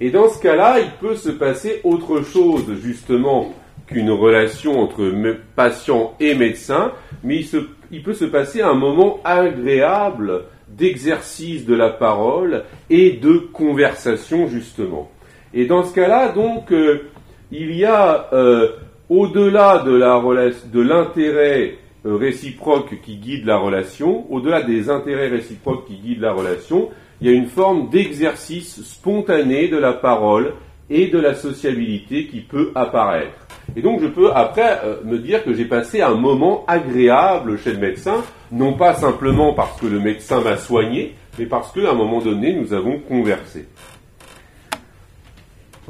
Et 0.00 0.10
dans 0.10 0.28
ce 0.28 0.40
cas-là, 0.40 0.78
il 0.80 0.90
peut 1.00 1.16
se 1.16 1.30
passer 1.30 1.80
autre 1.82 2.22
chose, 2.22 2.64
justement, 2.82 3.52
qu'une 3.86 4.10
relation 4.10 4.80
entre 4.80 5.12
patient 5.56 6.14
et 6.20 6.34
médecin, 6.34 6.92
mais 7.22 7.44
il, 7.90 8.02
peut 8.02 8.14
se 8.14 8.24
passer 8.24 8.62
un 8.62 8.74
moment 8.74 9.18
agréable 9.24 10.44
d'exercice 10.68 11.66
de 11.66 11.74
la 11.74 11.90
parole 11.90 12.64
et 12.88 13.12
de 13.12 13.36
conversation, 13.52 14.46
justement. 14.46 15.10
Et 15.52 15.66
dans 15.66 15.84
ce 15.84 15.94
cas-là, 15.94 16.32
donc, 16.32 16.72
euh, 16.72 17.10
il 17.52 17.74
y 17.74 17.84
a, 17.84 18.28
euh, 18.32 18.68
au-delà 19.08 19.84
de, 19.84 20.80
l'intérêt 20.80 21.78
réciproque 22.04 23.00
qui 23.02 23.16
guide 23.16 23.46
la 23.46 23.56
relation, 23.56 24.30
au-delà 24.32 24.62
des 24.62 24.90
intérêts 24.90 25.28
réciproques 25.28 25.86
qui 25.86 25.96
guident 25.96 26.20
la 26.20 26.32
relation, 26.32 26.90
il 27.20 27.28
y 27.28 27.30
a 27.30 27.34
une 27.34 27.46
forme 27.46 27.88
d'exercice 27.88 28.82
spontané 28.82 29.68
de 29.68 29.78
la 29.78 29.92
parole 29.92 30.54
et 30.90 31.06
de 31.08 31.18
la 31.18 31.34
sociabilité 31.34 32.26
qui 32.26 32.40
peut 32.40 32.72
apparaître. 32.74 33.46
Et 33.74 33.80
donc 33.80 34.00
je 34.02 34.06
peux 34.06 34.30
après 34.32 34.80
me 35.04 35.18
dire 35.18 35.42
que 35.42 35.54
j'ai 35.54 35.64
passé 35.64 36.02
un 36.02 36.14
moment 36.14 36.64
agréable 36.66 37.58
chez 37.58 37.72
le 37.72 37.78
médecin, 37.78 38.22
non 38.52 38.74
pas 38.74 38.94
simplement 38.94 39.54
parce 39.54 39.80
que 39.80 39.86
le 39.86 40.00
médecin 40.00 40.42
m'a 40.42 40.58
soigné, 40.58 41.14
mais 41.38 41.46
parce 41.46 41.72
qu'à 41.72 41.90
un 41.90 41.94
moment 41.94 42.20
donné, 42.20 42.52
nous 42.54 42.72
avons 42.72 42.98
conversé. 42.98 43.66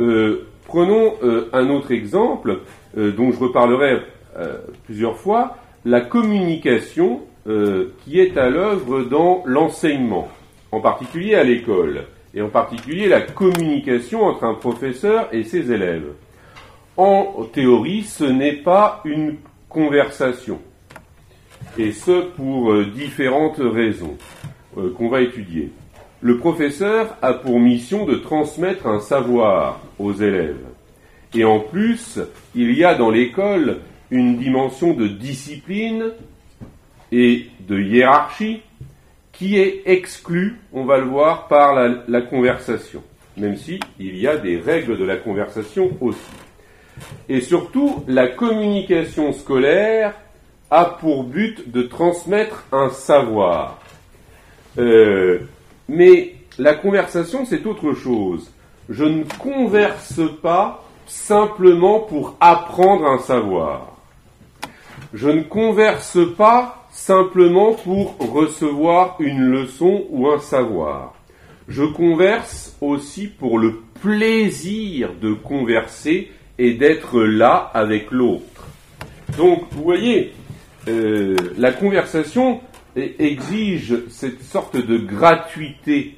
Euh, 0.00 0.49
prenons 0.66 1.14
euh, 1.23 1.49
un 1.52 1.68
autre 1.71 1.92
exemple 1.92 2.61
euh, 2.97 3.12
dont 3.12 3.30
je 3.33 3.38
reparlerai 3.38 4.00
plusieurs 4.87 5.16
fois, 5.16 5.56
la 5.84 6.00
communication 6.00 7.20
qui 8.04 8.18
est 8.18 8.38
à 8.38 8.48
l'œuvre 8.48 9.02
dans 9.02 9.42
l'enseignement, 9.44 10.28
en 10.72 10.80
particulier 10.80 11.34
à 11.34 11.44
l'école, 11.44 12.06
et 12.34 12.40
en 12.40 12.48
particulier 12.48 13.06
la 13.06 13.20
communication 13.20 14.22
entre 14.24 14.44
un 14.44 14.54
professeur 14.54 15.28
et 15.32 15.44
ses 15.44 15.70
élèves. 15.70 16.12
En 16.96 17.44
théorie, 17.52 18.02
ce 18.02 18.24
n'est 18.24 18.56
pas 18.56 19.02
une 19.04 19.36
conversation, 19.68 20.60
et 21.76 21.92
ce 21.92 22.22
pour 22.22 22.74
différentes 22.84 23.58
raisons 23.58 24.16
qu'on 24.96 25.08
va 25.08 25.20
étudier. 25.20 25.70
Le 26.20 26.38
professeur 26.38 27.16
a 27.20 27.34
pour 27.34 27.60
mission 27.60 28.06
de 28.06 28.14
transmettre 28.14 28.86
un 28.86 29.00
savoir 29.00 29.80
aux 29.98 30.14
élèves. 30.14 30.64
Et 31.34 31.44
en 31.44 31.60
plus, 31.60 32.18
il 32.54 32.72
y 32.72 32.84
a 32.84 32.94
dans 32.94 33.10
l'école 33.10 33.80
une 34.11 34.38
dimension 34.38 34.94
de 34.94 35.06
discipline 35.06 36.12
et 37.12 37.46
de 37.61 37.80
hiérarchie 37.80 38.62
qui 39.32 39.58
est 39.58 39.82
exclue, 39.87 40.61
on 40.73 40.84
va 40.84 40.99
le 40.99 41.06
voir, 41.06 41.49
par 41.49 41.75
la, 42.06 42.23
conversation, 42.23 43.02
même 43.37 43.56
si 43.56 43.80
il 43.99 44.16
y 44.16 44.28
a 44.28 44.37
des 44.37 44.58
règles 44.58 44.96
de 44.96 45.04
la 45.04 45.16
conversation 45.16 45.90
aussi. 46.00 46.20
Et 47.28 47.40
surtout, 47.40 48.04
la 48.06 48.28
communication 48.28 49.32
scolaire 49.32 50.14
a 50.70 50.84
pour 50.84 51.25
but 51.25 51.70
de 51.70 51.82
transmettre 51.82 52.64
un 52.70 52.90
savoir. 52.90 53.80
Euh, 54.78 55.40
mais 55.88 56.37
la 56.58 56.75
conversation, 56.75 57.44
c'est 57.44 57.66
autre 57.66 57.92
chose. 57.92 58.52
Je 58.88 59.04
ne 59.04 59.25
converse 59.38 60.20
pas 60.42 60.84
simplement 61.06 62.00
pour 62.00 62.37
apprendre 62.40 63.06
un 63.06 63.18
savoir. 63.18 63.93
Je 65.14 65.28
ne 65.28 65.42
converse 65.42 66.18
pas 66.37 66.88
simplement 66.90 67.75
pour 67.75 68.16
recevoir 68.18 69.14
une 69.21 69.49
leçon 69.49 70.06
ou 70.11 70.28
un 70.28 70.40
savoir. 70.40 71.14
Je 71.68 71.85
converse 71.85 72.76
aussi 72.80 73.28
pour 73.28 73.61
le 73.61 73.76
plaisir 74.02 75.11
de 75.23 75.33
converser 75.33 76.33
et 76.59 76.75
d'être 76.75 77.23
là 77.23 77.71
avec 77.75 78.10
l'autre. 78.10 78.67
Donc, 79.38 79.62
vous 79.71 79.84
voyez, 79.84 80.32
euh, 80.88 81.36
la 81.58 81.71
conversation, 81.71 82.60
exige 82.97 83.95
cette 84.08 84.43
sorte 84.43 84.76
de 84.76 84.99
gratuité 84.99 86.17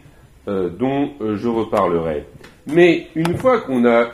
euh, 0.49 0.71
dont 0.71 1.11
euh, 1.21 1.37
je 1.37 1.49
reparlerai. 1.49 2.25
Mais 2.67 3.09
une 3.15 3.37
fois 3.37 3.61
qu'on 3.61 3.87
a 3.87 4.11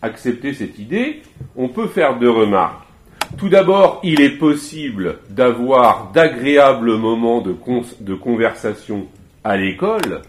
accepté 0.00 0.54
cette 0.54 0.78
idée, 0.78 1.20
on 1.54 1.68
peut 1.68 1.86
faire 1.86 2.18
deux 2.18 2.30
remarques. 2.30 2.87
Tout 3.36 3.48
d'abord, 3.48 4.00
il 4.02 4.20
est 4.20 4.38
possible 4.38 5.18
d'avoir 5.30 6.10
d'agréables 6.12 6.96
moments 6.96 7.40
de, 7.40 7.54
de, 8.00 8.14
conversation 8.14 9.06
à 9.44 9.56
l'école, 9.56 10.22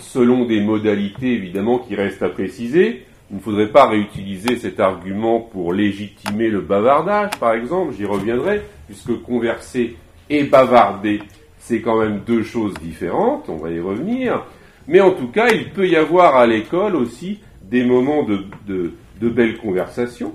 selon 0.00 0.46
des 0.46 0.60
modalités 0.60 1.32
évidemment 1.32 1.78
qui 1.78 1.94
restent 1.94 2.22
à 2.22 2.28
préciser. 2.28 3.04
Il 3.30 3.36
ne 3.36 3.42
faudrait 3.42 3.68
pas 3.68 3.88
réutiliser 3.88 4.56
cet 4.56 4.80
argument 4.80 5.40
pour 5.40 5.72
légitimer 5.72 6.48
le 6.48 6.60
bavardage, 6.60 7.32
par 7.38 7.54
exemple, 7.54 7.94
j'y 7.96 8.04
reviendrai, 8.04 8.62
puisque 8.86 9.22
converser 9.22 9.96
et 10.30 10.44
bavarder, 10.44 11.20
c'est 11.58 11.80
quand 11.80 11.98
même 11.98 12.20
deux 12.26 12.42
choses 12.42 12.74
différentes, 12.74 13.48
on 13.48 13.56
va 13.56 13.70
y 13.70 13.80
revenir. 13.80 14.44
Mais 14.86 15.00
en 15.00 15.12
tout 15.12 15.28
cas, 15.28 15.48
il 15.48 15.70
peut 15.70 15.88
y 15.88 15.96
avoir 15.96 16.36
à 16.36 16.46
l'école 16.46 16.96
aussi 16.96 17.40
des 17.62 17.84
moments 17.84 18.22
de, 18.22 18.44
de, 18.66 19.28
belles 19.28 19.56
conversations. 19.56 20.34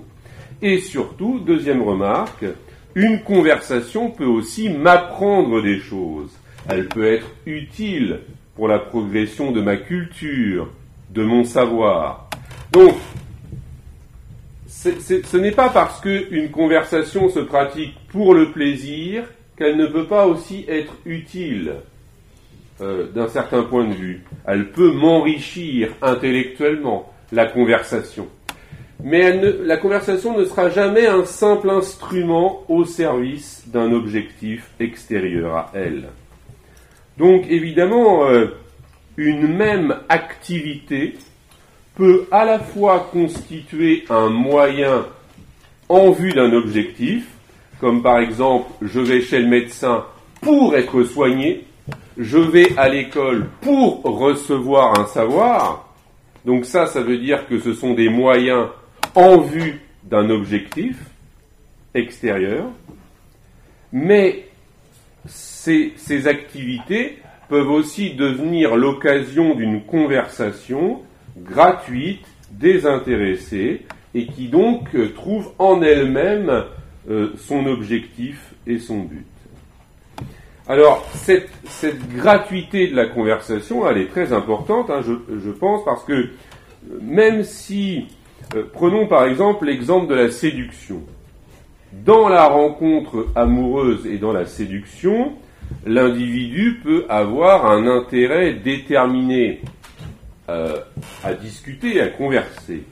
Et 0.62 0.78
surtout, 0.78 1.40
deuxième 1.40 1.82
remarque, 1.82 2.44
une 2.94 3.20
conversation 3.22 4.10
peut 4.10 4.26
aussi 4.26 4.68
m'apprendre 4.68 5.62
des 5.62 5.78
choses. 5.78 6.30
Elle 6.68 6.88
peut 6.88 7.06
être 7.06 7.26
utile 7.46 8.20
pour 8.54 8.68
la 8.68 8.78
progression 8.78 9.52
de 9.52 9.62
ma 9.62 9.76
culture, 9.76 10.68
de 11.10 11.24
mon 11.24 11.44
savoir. 11.44 12.28
Donc, 12.72 12.94
ce 14.66 15.36
n'est 15.36 15.50
pas 15.50 15.68
parce 15.68 16.00
qu'une 16.00 16.50
conversation 16.50 17.28
se 17.28 17.40
pratique 17.40 17.94
pour 18.08 18.34
le 18.34 18.50
plaisir 18.52 19.24
qu'elle 19.56 19.76
ne 19.76 19.86
peut 19.86 20.06
pas 20.06 20.26
aussi 20.26 20.64
être 20.68 20.94
utile 21.04 21.74
euh, 22.80 23.06
d'un 23.12 23.28
certain 23.28 23.62
point 23.62 23.86
de 23.86 23.94
vue. 23.94 24.24
Elle 24.46 24.70
peut 24.70 24.92
m'enrichir 24.92 25.90
intellectuellement, 26.00 27.12
la 27.32 27.46
conversation. 27.46 28.26
Mais 29.02 29.40
la 29.64 29.76
conversation 29.76 30.38
ne 30.38 30.44
sera 30.44 30.68
jamais 30.68 31.06
un 31.06 31.24
simple 31.24 31.70
instrument 31.70 32.64
au 32.68 32.84
service 32.84 33.64
d'un 33.66 33.92
objectif 33.92 34.70
extérieur 34.78 35.56
à 35.56 35.70
elle. 35.74 36.08
Donc 37.16 37.44
évidemment, 37.48 38.26
euh, 38.26 38.46
une 39.16 39.46
même 39.46 39.96
activité 40.08 41.14
peut 41.94 42.26
à 42.30 42.44
la 42.44 42.58
fois 42.58 43.08
constituer 43.12 44.04
un 44.10 44.28
moyen 44.28 45.06
en 45.88 46.10
vue 46.10 46.32
d'un 46.32 46.52
objectif, 46.52 47.26
comme 47.80 48.02
par 48.02 48.18
exemple 48.18 48.70
je 48.82 49.00
vais 49.00 49.20
chez 49.20 49.40
le 49.40 49.48
médecin 49.48 50.04
pour 50.40 50.76
être 50.76 51.02
soigné, 51.04 51.64
je 52.16 52.38
vais 52.38 52.76
à 52.78 52.88
l'école 52.88 53.48
pour 53.60 54.02
recevoir 54.02 54.98
un 54.98 55.06
savoir. 55.06 55.94
Donc 56.44 56.64
ça, 56.64 56.86
ça 56.86 57.02
veut 57.02 57.18
dire 57.18 57.46
que 57.48 57.58
ce 57.58 57.74
sont 57.74 57.92
des 57.94 58.08
moyens 58.08 58.68
en 59.20 59.38
vue 59.38 59.80
d'un 60.04 60.30
objectif 60.30 60.96
extérieur, 61.94 62.70
mais 63.92 64.46
ces, 65.26 66.26
activités 66.26 67.18
peuvent 67.48 67.70
aussi 67.70 68.14
devenir 68.14 68.76
l'occasion 68.76 69.54
d'une 69.54 69.82
conversation 69.82 71.02
gratuite, 71.36 72.24
désintéressée, 72.50 73.82
et 74.14 74.26
qui 74.26 74.48
donc 74.48 74.88
trouve 75.14 75.52
en 75.58 75.82
elle-même 75.82 76.64
euh, 77.08 77.32
son 77.36 77.66
objectif 77.66 78.54
et 78.66 78.78
son 78.78 79.00
but. 79.00 79.26
Alors, 80.66 81.06
cette, 81.14 81.50
gratuité 82.14 82.88
de 82.88 82.96
la 82.96 83.06
conversation, 83.06 83.88
elle 83.88 83.98
est 83.98 84.10
très 84.10 84.32
importante, 84.32 84.88
hein, 84.88 85.02
je, 85.02 85.50
pense, 85.50 85.84
parce 85.84 86.04
que 86.04 86.12
euh, 86.12 86.28
même 87.02 87.42
si, 87.42 88.06
euh, 88.54 88.64
prenons 88.72 89.06
par 89.06 89.24
exemple 89.24 89.66
l'exemple 89.66 90.08
de 90.08 90.14
la 90.14 90.30
séduction. 90.30 91.02
Dans 91.92 92.28
la 92.28 92.46
rencontre 92.46 93.28
amoureuse 93.34 94.06
et 94.06 94.18
dans 94.18 94.32
la 94.32 94.46
séduction, 94.46 95.32
l'individu 95.86 96.80
peut 96.82 97.04
avoir 97.08 97.70
un 97.70 97.86
intérêt 97.86 98.54
déterminé 98.54 99.60
à 101.22 101.32
discuter, 101.34 102.00
à 102.00 102.08
converser. 102.08 102.82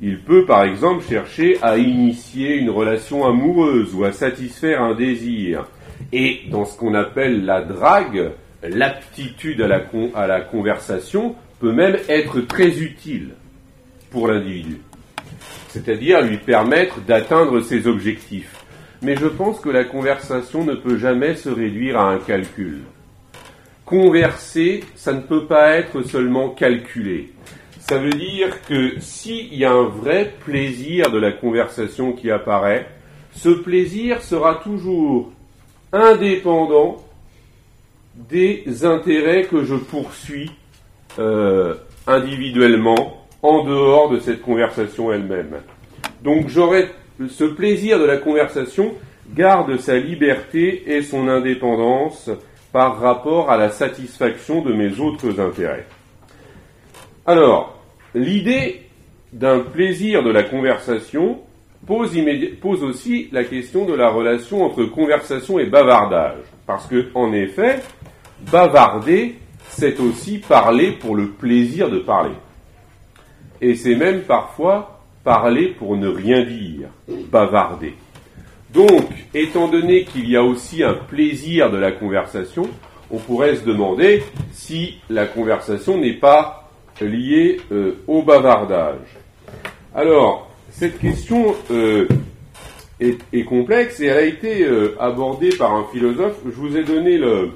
Il 0.00 0.20
peut 0.20 0.44
par 0.44 0.64
exemple 0.64 1.04
chercher 1.08 1.56
à 1.62 1.78
initier 1.78 2.56
une 2.56 2.70
relation 2.70 3.24
amoureuse 3.24 3.94
ou 3.94 4.04
à 4.04 4.12
satisfaire 4.12 4.82
un 4.82 4.94
désir. 4.94 5.66
Et 6.12 6.42
dans 6.50 6.64
ce 6.64 6.76
qu'on 6.76 6.94
appelle 6.94 7.44
la 7.44 7.62
drague, 7.62 8.32
l'aptitude 8.62 9.60
à 9.62 9.68
la, 9.68 9.82
à 10.14 10.26
la 10.26 10.40
conversation 10.40 11.36
peut 11.60 11.72
même 11.72 11.96
être 12.08 12.40
très 12.40 12.80
utile 12.80 13.30
l'individu. 14.24 14.80
c'est-à-dire 15.68 16.22
lui 16.22 16.38
permettre 16.38 17.00
d'atteindre 17.02 17.60
ses 17.60 17.86
objectifs. 17.86 18.64
Mais 19.02 19.14
je 19.14 19.26
pense 19.26 19.60
que 19.60 19.68
la 19.68 19.84
conversation 19.84 20.64
ne 20.64 20.74
peut 20.74 20.96
jamais 20.96 21.34
se 21.34 21.50
réduire 21.50 21.98
à 22.00 22.12
un 22.12 22.18
calcul. 22.18 22.80
Converser, 23.84 24.84
ça 24.94 25.12
ne 25.12 25.20
peut 25.20 25.44
pas 25.44 25.72
être 25.72 26.02
seulement 26.02 26.48
calculer. 26.48 27.32
Ça 27.78 27.98
veut 27.98 28.10
dire 28.10 28.62
que 28.62 28.98
s'il 29.00 29.54
y 29.54 29.64
a 29.64 29.72
un 29.72 29.84
vrai 29.84 30.34
plaisir 30.44 31.10
de 31.10 31.18
la 31.18 31.30
conversation 31.30 32.12
qui 32.12 32.30
apparaît, 32.30 32.88
ce 33.32 33.50
plaisir 33.50 34.22
sera 34.22 34.56
toujours 34.56 35.30
indépendant 35.92 36.96
des 38.16 38.64
intérêts 38.84 39.44
que 39.44 39.62
je 39.64 39.74
poursuis 39.74 40.50
euh, 41.18 41.74
individuellement 42.06 43.25
en 43.46 43.64
dehors 43.64 44.10
de 44.10 44.18
cette 44.18 44.42
conversation 44.42 45.12
elle-même. 45.12 45.60
Donc 46.22 46.50
ce 46.50 47.44
plaisir 47.44 48.00
de 48.00 48.04
la 48.04 48.16
conversation 48.16 48.94
garde 49.34 49.76
sa 49.78 49.96
liberté 49.96 50.82
et 50.86 51.02
son 51.02 51.28
indépendance 51.28 52.30
par 52.72 52.98
rapport 52.98 53.50
à 53.50 53.56
la 53.56 53.70
satisfaction 53.70 54.62
de 54.62 54.72
mes 54.72 54.98
autres 54.98 55.40
intérêts. 55.40 55.86
Alors, 57.24 57.80
l'idée 58.14 58.82
d'un 59.32 59.60
plaisir 59.60 60.22
de 60.22 60.30
la 60.30 60.42
conversation 60.42 61.38
pose, 61.86 62.16
pose, 62.60 62.82
aussi 62.82 63.28
la 63.32 63.44
question 63.44 63.84
de 63.84 63.94
la 63.94 64.10
relation 64.10 64.64
entre 64.64 64.84
conversation 64.84 65.58
et 65.58 65.66
bavardage. 65.66 66.38
Parce 66.66 66.86
que, 66.86 67.06
en 67.14 67.32
effet, 67.32 67.80
bavarder, 68.50 69.36
c'est 69.68 70.00
aussi 70.00 70.38
parler 70.38 70.92
pour 70.92 71.14
le 71.14 71.28
plaisir 71.28 71.88
de 71.90 71.98
parler. 71.98 72.34
Et 73.60 73.74
c'est 73.74 73.94
même 73.94 74.22
parfois 74.22 75.00
parler 75.24 75.68
pour 75.68 75.96
ne 75.96 76.08
rien 76.08 76.44
dire, 76.44 76.88
bavarder. 77.30 77.94
Donc, 78.72 79.08
étant 79.34 79.68
donné 79.68 80.04
qu'il 80.04 80.28
y 80.28 80.36
a 80.36 80.42
aussi 80.42 80.82
un 80.82 80.94
plaisir 80.94 81.70
de 81.70 81.78
la 81.78 81.92
conversation, 81.92 82.68
on 83.10 83.18
pourrait 83.18 83.56
se 83.56 83.64
demander 83.64 84.22
si 84.52 84.98
la 85.08 85.26
conversation 85.26 85.98
n'est 85.98 86.14
pas 86.14 86.68
liée 87.00 87.60
euh, 87.72 87.96
au 88.06 88.22
bavardage. 88.22 89.16
Alors, 89.94 90.50
cette 90.70 90.98
question 90.98 91.54
euh, 91.70 92.06
est, 93.00 93.44
complexe 93.44 94.00
et 94.00 94.06
elle 94.06 94.18
a 94.18 94.26
été 94.26 94.64
euh, 94.64 94.94
abordée 95.00 95.50
par 95.50 95.74
un 95.74 95.84
philosophe. 95.92 96.36
Je 96.44 96.50
vous 96.50 96.76
ai 96.76 96.84
donné 96.84 97.16
le, 97.18 97.50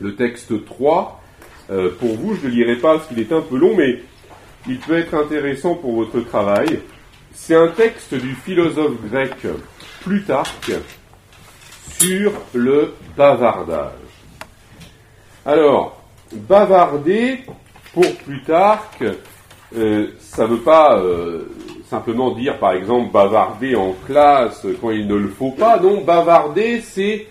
le 0.00 0.14
texte 0.14 0.64
3 0.64 1.18
pour 2.00 2.16
vous, 2.16 2.34
je 2.34 2.48
ne 2.48 2.50
le 2.50 2.56
lirai 2.56 2.74
pas 2.74 2.96
parce 2.96 3.06
qu'il 3.06 3.20
est 3.20 3.30
un 3.30 3.42
peu 3.42 3.56
long, 3.56 3.76
mais 3.76 4.00
il 4.66 4.78
peut 4.78 4.98
être 4.98 5.14
intéressant 5.14 5.74
pour 5.74 6.04
votre 6.04 6.20
travail. 6.20 6.80
C'est 7.32 7.54
un 7.54 7.68
texte 7.68 8.14
du 8.14 8.34
philosophe 8.34 9.00
grec 9.10 9.34
Plutarque 10.02 10.72
sur 11.98 12.32
le 12.54 12.94
bavardage. 13.16 13.92
Alors, 15.44 16.02
bavarder, 16.32 17.40
pour 17.92 18.16
Plutarque, 18.16 19.04
euh, 19.76 20.08
ça 20.18 20.44
ne 20.44 20.54
veut 20.54 20.60
pas 20.60 20.98
euh, 20.98 21.44
simplement 21.88 22.32
dire, 22.32 22.58
par 22.58 22.72
exemple, 22.72 23.12
bavarder 23.12 23.74
en 23.74 23.94
classe 24.06 24.66
quand 24.80 24.90
il 24.90 25.06
ne 25.06 25.16
le 25.16 25.28
faut 25.28 25.52
pas. 25.52 25.78
Non, 25.78 26.02
bavarder, 26.02 26.80
c'est, 26.80 27.26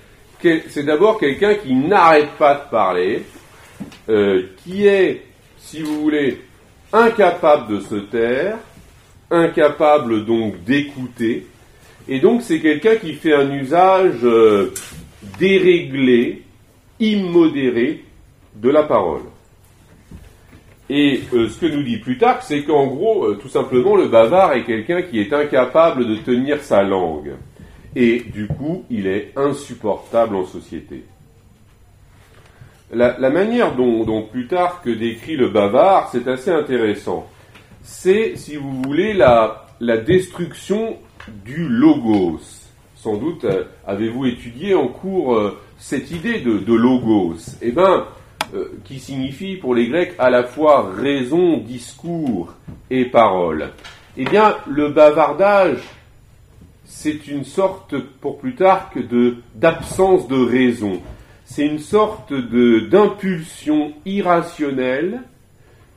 d'abord 0.83 1.19
quelqu'un 1.19 1.55
qui 1.55 1.73
n'arrête 1.73 2.31
pas 2.37 2.55
de 2.55 2.69
parler, 2.69 3.25
euh, 4.09 4.43
qui 4.63 4.85
est, 4.85 5.25
si 5.57 5.81
vous 5.81 6.01
voulez, 6.01 6.41
incapable 6.93 7.75
de 7.75 7.79
se 7.81 7.95
taire, 7.95 8.57
incapable 9.31 10.25
donc 10.25 10.63
d'écouter, 10.63 11.47
et 12.07 12.19
donc 12.19 12.41
c'est 12.41 12.59
quelqu'un 12.59 12.95
qui 12.95 13.13
fait 13.13 13.33
un 13.33 13.51
usage 13.51 14.23
euh, 14.23 14.73
déréglé, 15.39 16.43
immodéré 16.99 18.03
de 18.55 18.69
la 18.69 18.83
parole. 18.83 19.21
Et 20.89 21.21
euh, 21.33 21.47
ce 21.49 21.59
que 21.59 21.67
nous 21.67 21.83
dit 21.83 21.97
Plutarque, 21.97 22.41
c'est 22.41 22.63
qu'en 22.63 22.87
gros, 22.87 23.25
euh, 23.25 23.35
tout 23.35 23.47
simplement, 23.47 23.95
le 23.95 24.07
bavard 24.07 24.53
est 24.53 24.63
quelqu'un 24.63 25.03
qui 25.03 25.19
est 25.19 25.31
incapable 25.31 26.07
de 26.07 26.15
tenir 26.15 26.61
sa 26.63 26.81
langue. 26.81 27.33
Et 27.95 28.21
du 28.21 28.47
coup, 28.47 28.85
il 28.89 29.05
est 29.05 29.31
insupportable 29.35 30.35
en 30.35 30.45
société. 30.45 31.03
La, 32.91 33.29
manière 33.29 33.75
dont, 33.75 34.03
dont, 34.03 34.23
Plutarque 34.23 34.89
décrit 34.89 35.35
le 35.35 35.49
bavard, 35.49 36.09
c'est 36.11 36.27
assez 36.27 36.49
intéressant. 36.49 37.27
C'est, 37.83 38.35
si 38.35 38.55
vous 38.55 38.81
voulez, 38.81 39.13
la, 39.13 39.67
destruction 39.79 40.97
du 41.45 41.67
logos. 41.67 42.39
Sans 42.95 43.15
doute 43.17 43.45
euh, 43.45 43.63
avez-vous 43.87 44.25
étudié 44.25 44.73
en 44.73 44.87
cours 44.87 45.35
euh, 45.35 45.57
cette 45.77 46.11
idée 46.11 46.39
de, 46.39 46.73
logos. 46.73 47.35
Eh 47.61 47.71
bien, 47.71 48.05
euh, 48.55 48.65
qui 48.83 48.99
signifie 48.99 49.55
pour 49.55 49.75
les 49.75 49.87
Grecs 49.87 50.15
à 50.17 50.31
la 50.31 50.43
fois 50.43 50.91
raison, 50.97 51.57
discours 51.57 52.55
et 52.89 53.05
parole. 53.05 53.69
Eh 54.17 54.25
bien, 54.25 54.55
le 54.67 54.89
bavardage, 54.89 55.77
c'est 56.85 57.27
une 57.27 57.45
sorte, 57.45 57.95
pour 58.19 58.39
Plutarque, 58.39 58.97
d'absence 59.55 60.27
de 60.27 60.43
raison. 60.43 60.99
C'est 61.51 61.65
une 61.65 61.79
sorte 61.79 62.31
d'impulsion 62.31 63.93
irrationnelle 64.05 65.23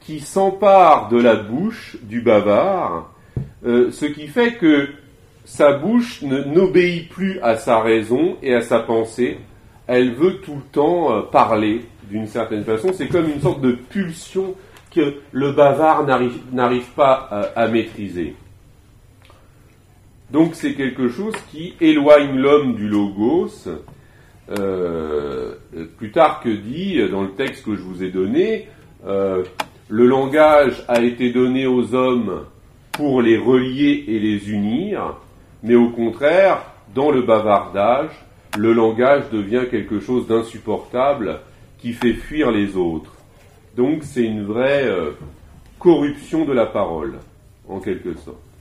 qui 0.01 0.21
s'empare 0.21 1.11
de 1.11 1.21
la 1.21 1.37
bouche 1.37 1.99
du 2.03 2.23
bavard, 2.23 3.13
ce 3.63 4.07
qui 4.07 4.29
fait 4.29 4.55
que 4.55 4.89
sa 5.45 5.75
bouche 5.75 6.23
n'obéit 6.23 7.11
plus 7.11 7.39
à 7.41 7.57
sa 7.57 7.81
raison 7.83 8.39
et 8.43 8.55
à 8.55 8.63
sa 8.63 8.81
pensée. 8.81 9.39
Elle 9.87 10.15
veut 10.15 10.39
tout 10.39 10.55
le 10.55 10.71
temps 10.73 11.13
euh, 11.13 11.21
parler 11.21 11.85
d'une 12.09 12.27
certaine 12.27 12.65
façon. 12.65 12.93
C'est 12.95 13.09
comme 13.09 13.29
une 13.29 13.41
sorte 13.41 13.61
de 13.61 13.73
pulsion 13.73 14.55
que 14.91 15.17
le 15.33 15.53
bavard 15.53 16.07
n'arrive 16.07 16.89
pas 16.97 17.15
à, 17.55 17.69
maîtriser. 17.69 18.35
Donc 20.31 20.55
c'est 20.55 20.73
quelque 20.73 21.11
chose 21.11 21.35
qui 21.51 21.75
éloigne 21.81 22.39
l'homme 22.39 22.75
du 22.75 22.89
logos. 22.89 23.69
Euh, 24.51 25.55
que 26.43 26.49
dit 26.49 27.01
dans 27.11 27.23
le 27.23 27.31
texte 27.31 27.65
que 27.65 27.77
je 27.77 27.83
vous 27.83 28.03
ai 28.03 28.11
donné, 28.11 28.69
euh, 29.07 29.45
le 29.89 30.07
langage 30.07 30.85
a 30.89 31.01
été 31.01 31.31
donné 31.31 31.67
aux 31.67 31.95
hommes 31.95 32.45
pour 32.93 33.23
les 33.23 33.39
relier 33.39 34.05
et 34.09 34.19
les 34.19 34.51
unir, 34.51 35.17
mais 35.63 35.75
au 35.75 35.91
contraire, 35.91 36.63
dans 36.95 37.11
le 37.11 37.23
bavardage, 37.23 38.11
le 38.59 38.73
langage 38.73 39.31
devient 39.33 39.65
quelque 39.71 40.01
chose 40.01 40.27
d'insupportable 40.27 41.41
qui 41.79 41.93
fait 41.93 42.13
fuir 42.13 42.51
les 42.51 42.77
autres. 42.77 43.13
Donc 43.77 44.03
c'est 44.03 44.25
une 44.25 44.45
vraie 44.45 44.85
euh, 44.85 45.13
corruption 45.79 46.45
de 46.45 46.53
la 46.53 46.67
parole, 46.67 47.19
en 47.69 47.81
quelque 47.81 48.15
sorte. 48.15 48.52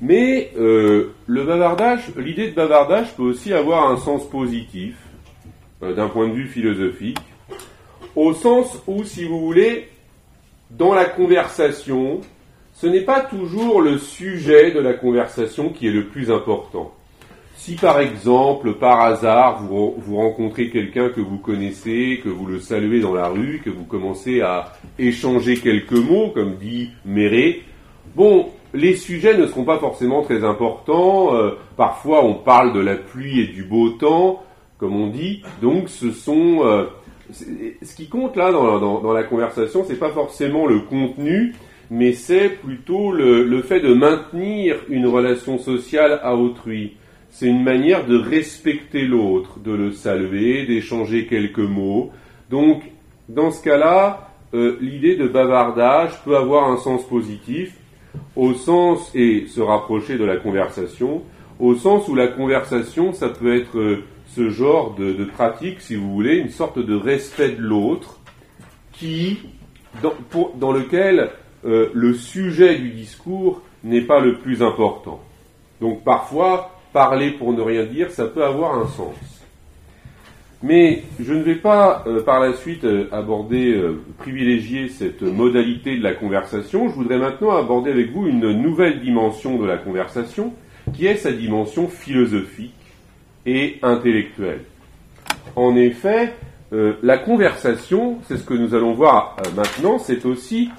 Mais 0.00 0.50
euh, 0.58 1.12
le 1.26 1.44
bavardage, 1.44 2.08
l'idée 2.16 2.50
de 2.50 2.54
bavardage 2.54 3.14
peut 3.16 3.22
aussi 3.22 3.52
avoir 3.52 3.90
un 3.90 3.98
sens 3.98 4.28
positif, 4.28 4.96
euh, 5.82 5.94
d'un 5.94 6.08
point 6.08 6.28
de 6.28 6.32
vue 6.32 6.46
philosophique, 6.46 7.18
au 8.16 8.32
sens 8.32 8.82
où, 8.86 9.04
si 9.04 9.24
vous 9.24 9.40
voulez, 9.40 9.88
dans 10.70 10.94
la 10.94 11.04
conversation, 11.04 12.20
ce 12.74 12.86
n'est 12.86 13.02
pas 13.02 13.20
toujours 13.20 13.82
le 13.82 13.98
sujet 13.98 14.70
de 14.70 14.80
la 14.80 14.94
conversation 14.94 15.68
qui 15.68 15.88
est 15.88 15.92
le 15.92 16.06
plus 16.06 16.30
important. 16.30 16.94
Si 17.56 17.74
par 17.74 18.00
exemple, 18.00 18.72
par 18.74 19.02
hasard, 19.02 19.62
vous, 19.62 19.94
vous 19.98 20.16
rencontrez 20.16 20.70
quelqu'un 20.70 21.10
que 21.10 21.20
vous 21.20 21.36
connaissez, 21.36 22.20
que 22.24 22.30
vous 22.30 22.46
le 22.46 22.58
saluez 22.58 23.00
dans 23.00 23.12
la 23.12 23.28
rue, 23.28 23.60
que 23.62 23.68
vous 23.68 23.84
commencez 23.84 24.40
à 24.40 24.72
échanger 24.98 25.58
quelques 25.58 25.92
mots, 25.92 26.30
comme 26.30 26.56
dit 26.56 26.88
Méré, 27.04 27.64
bon, 28.14 28.48
les 28.74 28.96
sujets 28.96 29.36
ne 29.36 29.46
seront 29.46 29.64
pas 29.64 29.78
forcément 29.78 30.22
très 30.22 30.44
importants. 30.44 31.34
Euh, 31.34 31.52
parfois, 31.76 32.24
on 32.24 32.34
parle 32.34 32.72
de 32.72 32.80
la 32.80 32.96
pluie 32.96 33.40
et 33.40 33.46
du 33.46 33.64
beau 33.64 33.90
temps, 33.90 34.42
comme 34.78 34.94
on 34.94 35.08
dit. 35.08 35.42
Donc, 35.60 35.88
ce 35.88 36.12
sont 36.12 36.60
euh, 36.64 36.84
ce 37.32 37.94
qui 37.94 38.08
compte 38.08 38.36
là 38.36 38.52
dans, 38.52 39.12
la 39.12 39.22
conversation, 39.22 39.84
c'est 39.86 39.98
pas 39.98 40.10
forcément 40.10 40.66
le 40.66 40.80
contenu, 40.80 41.54
mais 41.90 42.12
c'est 42.12 42.48
plutôt 42.48 43.12
le, 43.12 43.62
fait 43.62 43.80
de 43.80 43.94
maintenir 43.94 44.76
une 44.88 45.06
relation 45.06 45.58
sociale 45.58 46.20
à 46.22 46.34
autrui. 46.34 46.96
C'est 47.30 47.46
une 47.46 47.62
manière 47.62 48.06
de 48.06 48.16
respecter 48.16 49.02
l'autre, 49.02 49.60
de 49.60 49.72
le 49.72 49.92
saluer, 49.92 50.66
d'échanger 50.66 51.26
quelques 51.26 51.58
mots. 51.58 52.10
Donc, 52.50 52.82
dans 53.28 53.50
ce 53.50 53.62
cas-là, 53.62 54.30
euh, 54.54 54.76
l'idée 54.80 55.16
de 55.16 55.28
bavardage 55.28 56.20
peut 56.24 56.36
avoir 56.36 56.68
un 56.70 56.76
sens 56.76 57.06
positif, 57.06 57.76
au 58.36 58.54
sens, 58.54 59.10
et 59.14 59.46
se 59.46 59.60
rapprocher 59.60 60.18
de 60.18 60.24
la 60.24 60.36
conversation, 60.36 61.22
au 61.58 61.74
sens 61.74 62.08
où 62.08 62.14
la 62.14 62.28
conversation, 62.28 63.12
ça 63.12 63.28
peut 63.28 63.56
être 63.56 63.78
euh, 63.78 64.04
ce 64.34 64.50
genre 64.50 64.94
de, 64.94 65.24
pratique, 65.24 65.80
si 65.80 65.96
vous 65.96 66.12
voulez, 66.12 66.36
une 66.36 66.50
sorte 66.50 66.78
de 66.78 66.94
respect 66.94 67.50
de 67.50 67.62
l'autre, 67.62 68.20
qui, 68.92 69.38
dans, 70.02 70.72
lequel 70.72 71.30
le 71.64 72.14
sujet 72.14 72.78
du 72.78 72.90
discours 72.90 73.62
n'est 73.82 74.02
pas 74.02 74.20
le 74.20 74.38
plus 74.38 74.62
important. 74.62 75.20
Donc 75.80 76.04
parfois, 76.04 76.78
parler 76.92 77.32
pour 77.32 77.52
ne 77.52 77.62
rien 77.62 77.84
dire, 77.84 78.10
ça 78.10 78.26
peut 78.26 78.44
avoir 78.44 78.78
un 78.78 78.86
sens. 78.86 79.39
Mais 80.62 81.04
je 81.18 81.32
ne 81.32 81.42
vais 81.42 81.54
pas 81.54 82.04
euh, 82.06 82.22
par 82.22 82.38
la 82.38 82.52
suite 82.52 82.84
euh, 82.84 83.08
aborder, 83.12 83.72
euh, 83.72 84.02
privilégier 84.18 84.90
cette 84.90 85.22
modalité 85.22 85.96
de 85.96 86.02
la 86.02 86.12
conversation. 86.12 86.90
Je 86.90 86.94
voudrais 86.94 87.16
maintenant 87.16 87.56
aborder 87.56 87.90
avec 87.90 88.12
vous 88.12 88.26
une 88.26 88.52
nouvelle 88.52 89.00
dimension 89.00 89.56
de 89.56 89.64
la 89.64 89.78
conversation, 89.78 90.52
qui 90.92 91.06
est 91.06 91.16
sa 91.16 91.32
dimension 91.32 91.88
philosophique 91.88 92.74
et 93.46 93.78
intellectuelle. 93.82 94.64
En 95.56 95.76
effet, 95.76 96.34
la 97.02 97.18
conversation, 97.18 98.18
c'est 98.26 98.36
ce 98.36 98.44
que 98.44 98.54
nous 98.54 98.74
allons 98.74 98.94
voir 98.94 99.36
maintenant, 99.56 99.98
c'est 99.98 100.24
aussi 100.24 100.70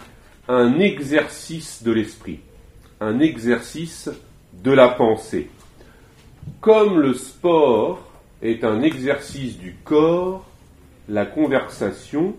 un 0.47 0.79
exercice 0.79 1.83
de 1.83 1.91
l'esprit, 1.91 2.39
un 2.99 3.19
exercice 3.19 4.09
de 4.63 4.71
la 4.71 4.89
pensée. 4.89 5.49
Comme 6.61 6.99
le 6.99 7.13
sport 7.13 8.10
est 8.41 8.63
un 8.63 8.81
exercice 8.81 9.57
du 9.57 9.75
corps, 9.83 10.45
la 11.09 11.25
conversation 11.25 12.35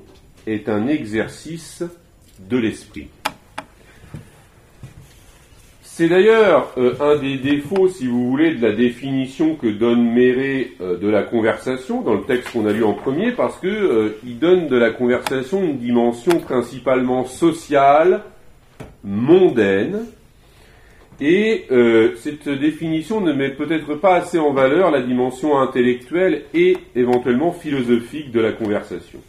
est 0.47 0.69
un 0.69 0.87
exercice 0.89 1.85
de 2.39 2.57
l'esprit. 2.57 3.09
C'est 5.95 6.09
d'ailleurs 6.09 6.73
euh, 6.79 6.95
un 7.01 7.19
des 7.19 7.37
défauts, 7.37 7.87
si 7.87 8.07
vous 8.07 8.31
voulez, 8.31 8.55
de 8.55 8.67
la 8.67 8.75
définition 8.75 9.57
que 9.57 9.67
donne 9.67 10.11
Méré 10.11 10.73
euh, 10.81 10.97
de 10.99 11.07
la 11.07 11.23
conversation 11.23 12.01
dans 12.01 12.15
le 12.15 12.23
texte 12.23 12.51
qu'on 12.51 12.65
a 12.65 12.73
lu 12.73 12.83
en 12.83 12.95
premier, 12.95 13.33
parce 13.33 13.61
qu'il 13.61 13.69
euh, 13.69 14.19
donne 14.25 14.69
de 14.69 14.77
la 14.77 14.89
conversation 14.89 15.63
une 15.63 15.77
dimension 15.77 16.41
principalement 16.41 17.27
sociale, 17.27 18.23
mondaine, 19.05 20.07
et 21.21 21.67
euh, 21.71 22.15
cette 22.17 22.49
définition 22.49 23.21
ne 23.21 23.33
met 23.33 23.51
peut-être 23.51 23.95
pas 23.95 24.17
assez 24.17 24.39
en 24.39 24.53
valeur 24.53 24.91
la 24.91 25.03
dimension 25.03 25.59
intellectuelle 25.59 26.45
et 26.55 26.77
éventuellement 26.95 27.53
philosophique 27.53 28.31
de 28.33 28.41
la 28.41 28.53
conversation. 28.53 29.21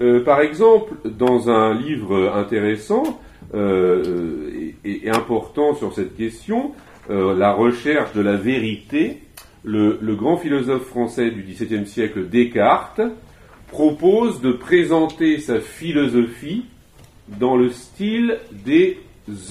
Euh, 0.00 0.24
par 0.24 0.40
exemple, 0.40 0.94
dans 1.04 1.48
un 1.48 1.72
livre 1.72 2.32
intéressant 2.34 3.20
euh, 3.54 4.72
et, 4.84 5.08
important 5.08 5.74
sur 5.74 5.94
cette 5.94 6.16
question, 6.16 6.72
La 7.08 7.52
recherche 7.52 8.14
de 8.14 8.22
la 8.22 8.36
vérité, 8.36 9.18
le, 9.62 9.98
le 10.00 10.14
grand 10.16 10.38
philosophe 10.38 10.86
français 10.86 11.30
du 11.30 11.42
XVIIe 11.42 11.86
siècle 11.86 12.28
Descartes 12.30 13.02
propose 13.68 14.40
de 14.40 14.52
présenter 14.52 15.38
sa 15.38 15.60
philosophie 15.60 16.64
dans 17.28 17.56
le 17.56 17.68
style 17.70 18.38
des 18.52 18.98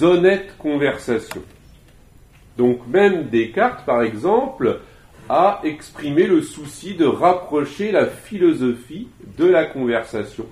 honnêtes 0.02 0.56
conversations. 0.58 1.42
Donc 2.56 2.86
même 2.86 3.28
Descartes, 3.28 3.84
par 3.84 4.02
exemple, 4.02 4.80
a 5.28 5.60
exprimé 5.64 6.26
le 6.26 6.42
souci 6.42 6.94
de 6.94 7.06
rapprocher 7.06 7.90
la 7.90 8.06
philosophie 8.06 9.08
de 9.38 9.46
la 9.46 9.64
conversation. 9.64 10.46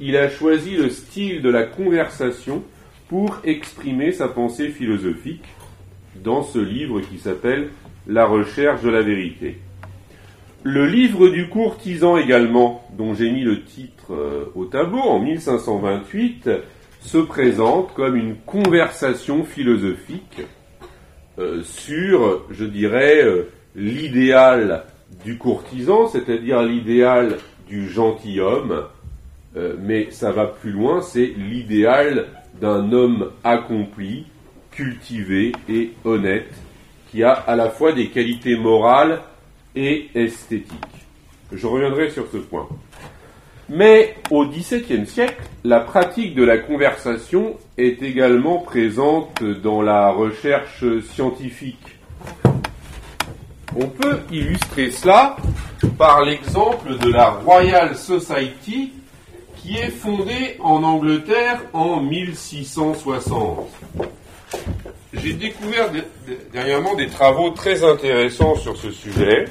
Il 0.00 0.16
a 0.16 0.28
choisi 0.28 0.76
le 0.76 0.88
style 0.88 1.42
de 1.42 1.50
la 1.50 1.64
conversation 1.64 2.62
pour 3.08 3.38
exprimer 3.44 4.12
sa 4.12 4.28
pensée 4.28 4.68
philosophique 4.68 5.44
dans 6.22 6.42
ce 6.42 6.58
livre 6.58 7.00
qui 7.00 7.18
s'appelle 7.18 7.70
La 8.06 8.24
recherche 8.24 8.82
de 8.82 8.90
la 8.90 9.02
vérité. 9.02 9.58
Le 10.62 10.86
livre 10.86 11.28
du 11.28 11.48
courtisan 11.48 12.16
également, 12.16 12.88
dont 12.96 13.14
j'ai 13.14 13.30
mis 13.30 13.42
le 13.42 13.64
titre 13.64 14.14
euh, 14.14 14.46
au 14.54 14.64
tableau 14.64 15.00
en 15.00 15.18
1528, 15.18 16.48
se 17.04 17.18
présente 17.18 17.92
comme 17.94 18.16
une 18.16 18.36
conversation 18.36 19.44
philosophique 19.44 20.40
euh, 21.38 21.62
sur, 21.62 22.42
je 22.50 22.64
dirais, 22.64 23.22
euh, 23.22 23.50
l'idéal 23.76 24.84
du 25.24 25.36
courtisan, 25.36 26.08
c'est-à-dire 26.08 26.62
l'idéal 26.62 27.36
du 27.68 27.88
gentilhomme, 27.88 28.84
euh, 29.56 29.74
mais 29.80 30.10
ça 30.10 30.32
va 30.32 30.46
plus 30.46 30.72
loin, 30.72 31.02
c'est 31.02 31.26
l'idéal 31.36 32.26
d'un 32.60 32.90
homme 32.92 33.32
accompli, 33.44 34.26
cultivé 34.70 35.52
et 35.68 35.92
honnête, 36.04 36.52
qui 37.10 37.22
a 37.22 37.32
à 37.32 37.54
la 37.54 37.68
fois 37.68 37.92
des 37.92 38.08
qualités 38.08 38.56
morales 38.56 39.20
et 39.76 40.08
esthétiques. 40.14 40.78
Je 41.52 41.66
reviendrai 41.66 42.10
sur 42.10 42.26
ce 42.32 42.38
point. 42.38 42.66
Mais 43.68 44.14
au 44.30 44.46
XVIIe 44.46 45.06
siècle, 45.06 45.42
la 45.64 45.80
pratique 45.80 46.34
de 46.34 46.44
la 46.44 46.58
conversation 46.58 47.56
est 47.78 48.02
également 48.02 48.58
présente 48.58 49.42
dans 49.42 49.80
la 49.80 50.10
recherche 50.10 50.84
scientifique. 51.12 51.98
On 53.76 53.86
peut 53.86 54.20
illustrer 54.30 54.90
cela 54.90 55.36
par 55.98 56.22
l'exemple 56.24 56.98
de 56.98 57.10
la 57.10 57.30
Royal 57.30 57.96
Society 57.96 58.92
qui 59.56 59.76
est 59.76 59.90
fondée 59.90 60.56
en 60.60 60.82
Angleterre 60.84 61.62
en 61.72 62.00
1660. 62.00 63.66
J'ai 65.14 65.32
découvert 65.32 65.90
dernièrement 66.52 66.94
des 66.94 67.08
travaux 67.08 67.50
très 67.50 67.82
intéressants 67.82 68.56
sur 68.56 68.76
ce 68.76 68.90
sujet 68.90 69.46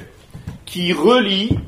qui 0.64 0.92
relient 0.92 1.58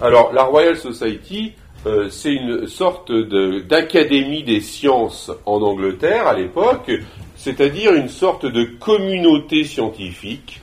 alors 0.00 0.32
la 0.32 0.44
Royal 0.44 0.76
Society 0.76 1.54
euh, 1.86 2.10
c'est 2.10 2.32
une 2.32 2.66
sorte 2.66 3.12
d'académie 3.12 4.42
des 4.42 4.60
sciences 4.60 5.30
en 5.46 5.62
Angleterre 5.62 6.26
à 6.26 6.34
l'époque, 6.34 6.90
c'est-à-dire 7.36 7.94
une 7.94 8.08
sorte 8.08 8.46
de 8.46 8.64
communauté 8.64 9.64
scientifique 9.64 10.60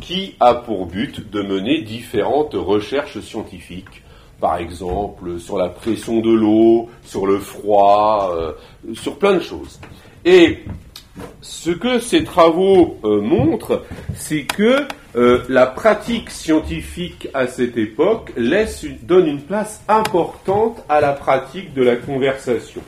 qui 0.00 0.34
a 0.40 0.54
pour 0.54 0.86
but 0.86 1.30
de 1.30 1.42
mener 1.42 1.82
différentes 1.82 2.54
recherches 2.54 3.20
scientifiques. 3.20 4.02
Par 4.40 4.56
exemple, 4.56 5.38
sur 5.38 5.58
la 5.58 5.68
pression 5.68 6.20
de 6.20 6.32
l'eau, 6.32 6.88
sur 7.04 7.26
le 7.26 7.38
froid, 7.38 8.34
euh, 8.36 8.52
sur 8.94 9.18
plein 9.18 9.34
de 9.34 9.40
choses. 9.40 9.80
Et 10.24 10.60
ce 11.40 11.70
que 11.70 11.98
ces 11.98 12.24
travaux 12.24 12.98
euh, 13.04 13.20
montrent, 13.20 13.82
c'est 14.14 14.44
que 14.44 14.86
euh, 15.14 15.42
la 15.48 15.66
pratique 15.66 16.30
scientifique 16.30 17.28
à 17.34 17.46
cette 17.46 17.76
époque 17.76 18.32
laisse 18.36 18.84
donne 19.02 19.26
une 19.26 19.42
place 19.42 19.82
importante 19.88 20.82
à 20.88 21.00
la 21.00 21.12
pratique 21.12 21.74
de 21.74 21.82
la 21.82 21.96
conversation. 21.96 22.80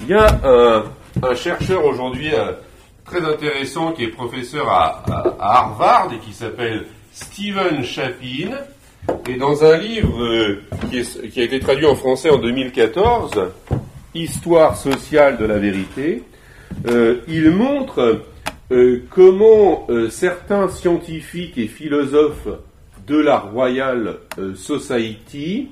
Il 0.00 0.08
y 0.08 0.14
a 0.14 0.40
un, 0.44 1.34
chercheur 1.34 1.84
aujourd'hui 1.84 2.34
euh, 2.34 2.52
très 3.04 3.24
intéressant 3.24 3.92
qui 3.92 4.04
est 4.04 4.08
professeur 4.08 4.68
à, 4.68 5.02
Harvard 5.38 6.10
et 6.14 6.18
qui 6.18 6.32
s'appelle 6.32 6.86
Stephen 7.12 7.84
Chapin. 7.84 8.56
Et 9.28 9.34
dans 9.34 9.64
un 9.64 9.76
livre 9.76 10.56
qui, 10.90 11.02
qui 11.02 11.40
a 11.40 11.44
été 11.44 11.58
traduit 11.60 11.86
en 11.86 11.96
français 11.96 12.30
en 12.30 12.38
2014, 12.38 13.30
Histoire 14.14 14.76
sociale 14.76 15.38
de 15.38 15.46
la 15.46 15.56
vérité, 15.56 16.22
euh, 16.86 17.22
il 17.28 17.50
montre 17.50 18.20
euh, 18.70 19.02
comment 19.10 19.86
euh, 19.90 20.08
certains 20.08 20.68
scientifiques 20.68 21.58
et 21.58 21.66
philosophes 21.66 22.48
de 23.06 23.18
la 23.18 23.38
Royal 23.38 24.18
Society 24.54 25.70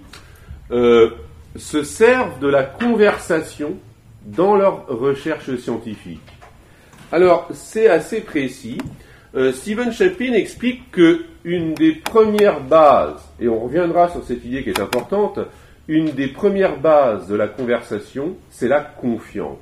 se 0.71 1.83
servent 1.83 2.39
de 2.41 2.49
la 2.49 2.65
conversation 2.65 3.77
dans 4.25 4.57
leurs 4.57 4.87
recherches 4.89 5.57
scientifiques. 5.57 6.21
Alors, 7.13 7.49
c'est 7.53 7.89
assez 7.89 8.21
précis. 8.21 8.79
Stephen 9.53 9.93
Chapin 9.93 10.33
explique 10.33 10.91
que 10.91 11.25
une 11.45 11.75
des 11.75 11.93
premières 11.93 12.61
bases, 12.61 13.23
et 13.41 13.49
on 13.49 13.61
reviendra 13.61 14.09
sur 14.09 14.25
cette 14.25 14.45
idée 14.45 14.63
qui 14.63 14.71
est 14.71 14.81
importante, 14.81 15.39
une 15.89 16.11
des 16.13 16.29
premières 16.29 16.79
bases 16.79 17.27
de 17.29 17.35
la 17.35 17.49
conversation, 17.49 18.37
c'est 18.51 18.69
la 18.69 18.81
confiance. 18.81 19.59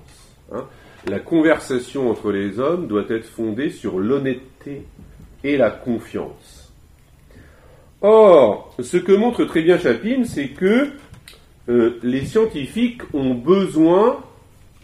Hein 0.53 0.65
la 1.09 1.21
conversation 1.21 2.11
entre 2.11 2.31
les 2.31 2.59
hommes 2.59 2.87
doit 2.87 3.05
être 3.09 3.27
fondée 3.27 3.71
sur 3.71 3.99
l'honnêteté 3.99 4.85
et 5.45 5.57
la 5.57 5.71
confiance. 5.71 6.73
Or, 8.01 8.75
ce 8.79 8.97
que 8.97 9.13
montre 9.13 9.45
très 9.45 9.63
bien 9.63 9.79
Chapin, 9.79 10.25
c'est 10.25 10.49
que 10.49 10.91
euh, 11.69 11.99
les 12.03 12.25
scientifiques 12.25 13.03
ont 13.13 13.35
besoin 13.35 14.21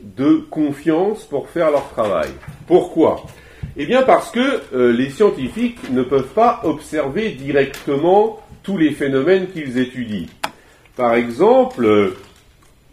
de 0.01 0.45
confiance 0.51 1.25
pour 1.25 1.49
faire 1.49 1.71
leur 1.71 1.89
travail. 1.91 2.31
Pourquoi? 2.67 3.25
Eh 3.77 3.87
bien 3.87 4.03
parce 4.03 4.31
que 4.31 4.61
euh, 4.75 4.93
les 4.93 5.11
scientifiques 5.11 5.91
ne 5.91 6.03
peuvent 6.03 6.33
pas 6.35 6.61
observer 6.65 7.31
directement 7.31 8.41
tous 8.63 8.77
les 8.77 8.91
phénomènes 8.91 9.49
qu'ils 9.49 9.79
étudient. 9.79 10.27
Par 10.97 11.15
exemple, 11.15 12.13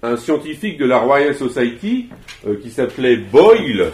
un 0.03 0.17
scientifique 0.17 0.77
de 0.77 0.85
la 0.85 0.97
Royal 0.97 1.35
Society 1.35 2.09
euh, 2.47 2.59
qui 2.61 2.71
s'appelait 2.71 3.17
Boyle. 3.17 3.91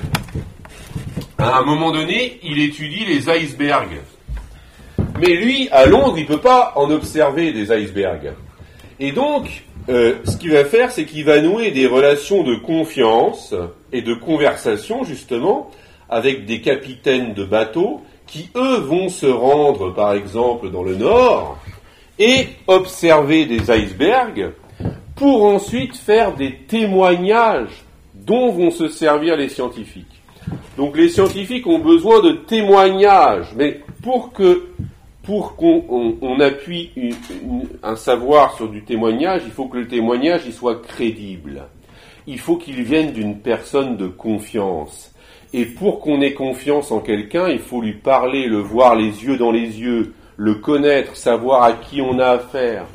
À 1.38 1.60
un 1.60 1.65
moment 1.65 1.91
donné, 1.91 2.39
il 2.43 2.62
étudie 2.62 3.06
les 3.06 3.30
icebergs. 3.30 4.02
Mais 5.20 5.34
lui, 5.36 5.67
à 5.72 5.86
Londres, 5.86 6.15
il 6.17 6.24
ne 6.24 6.28
peut 6.28 6.39
pas 6.39 6.74
en 6.76 6.89
observer 6.91 7.52
des 7.52 7.72
icebergs. 7.72 8.34
Et 9.00 9.12
donc, 9.12 9.65
euh, 9.89 10.15
ce 10.24 10.38
qu'il 10.38 10.52
va 10.52 10.63
faire, 10.63 10.91
c'est 10.91 11.06
qu'il 11.06 11.26
va 11.26 11.41
nouer 11.41 11.72
des 11.72 11.88
relations 11.88 12.43
de 12.43 12.56
confiance 12.56 13.54
et 13.91 14.02
de 14.02 14.13
conversation, 14.13 15.04
justement, 15.04 15.72
avec 16.10 16.46
des 16.46 16.62
capitaines 16.62 17.34
de 17.34 17.43
bateaux 17.43 18.02
qui, 18.26 18.50
eux, 18.56 18.78
vont 18.78 19.10
se 19.10 19.26
rendre, 19.26 19.93
par 19.93 20.13
exemple, 20.13 20.70
dans 20.70 20.84
le 20.84 20.96
nord 20.96 21.58
et 22.20 22.48
observer 22.67 23.46
des 23.46 23.70
icebergs 23.70 24.52
pour 25.17 25.43
ensuite 25.45 25.95
faire 25.95 26.36
des 26.36 26.56
témoignages 26.67 27.84
dont 28.13 28.51
vont 28.51 28.71
se 28.71 28.88
servir 28.88 29.36
les 29.36 29.49
scientifiques. 29.49 30.21
Donc 30.77 30.95
les 30.95 31.10
scientifiques 31.10 31.67
ont 31.67 31.80
besoin 31.80 32.21
de 32.21 32.32
témoignages, 32.32 33.53
mais 33.56 33.82
pour 34.03 34.32
que 34.32 34.67
pour 35.23 35.58
qu'on 35.58 36.39
appuie 36.39 36.91
un 37.84 37.97
savoir 37.97 38.56
sur 38.56 38.69
du 38.69 38.84
témoignage, 38.86 39.41
il 39.45 39.51
faut 39.51 39.65
que 39.65 39.77
le 39.77 39.88
témoignage 39.88 40.49
soit 40.51 40.82
crédible. 40.82 41.63
Il 42.27 42.39
faut 42.39 42.56
qu'il 42.56 42.82
vienne 42.84 43.12
d'une 43.12 43.39
personne 43.39 43.97
de 43.97 44.08
confiance. 44.08 45.13
Et 45.51 45.65
pour 45.65 45.99
qu'on 45.99 46.21
ait 46.21 46.34
confiance 46.34 46.91
en 46.91 47.01
quelqu'un, 47.01 47.49
il 47.49 47.60
faut 47.60 47.82
lui 47.82 47.95
parler, 47.95 48.47
le 48.47 48.60
voir 48.60 48.95
les 48.95 49.25
yeux 49.25 49.38
dans 49.38 49.51
les 49.51 49.82
yeux, 49.82 50.13
le 50.38 50.56
connaître, 50.56 51.17
savoir 51.17 51.63
à 51.63 51.73
qui 51.73 52.01
on 52.01 52.19
a 52.19 52.27
affaire. 52.27 52.86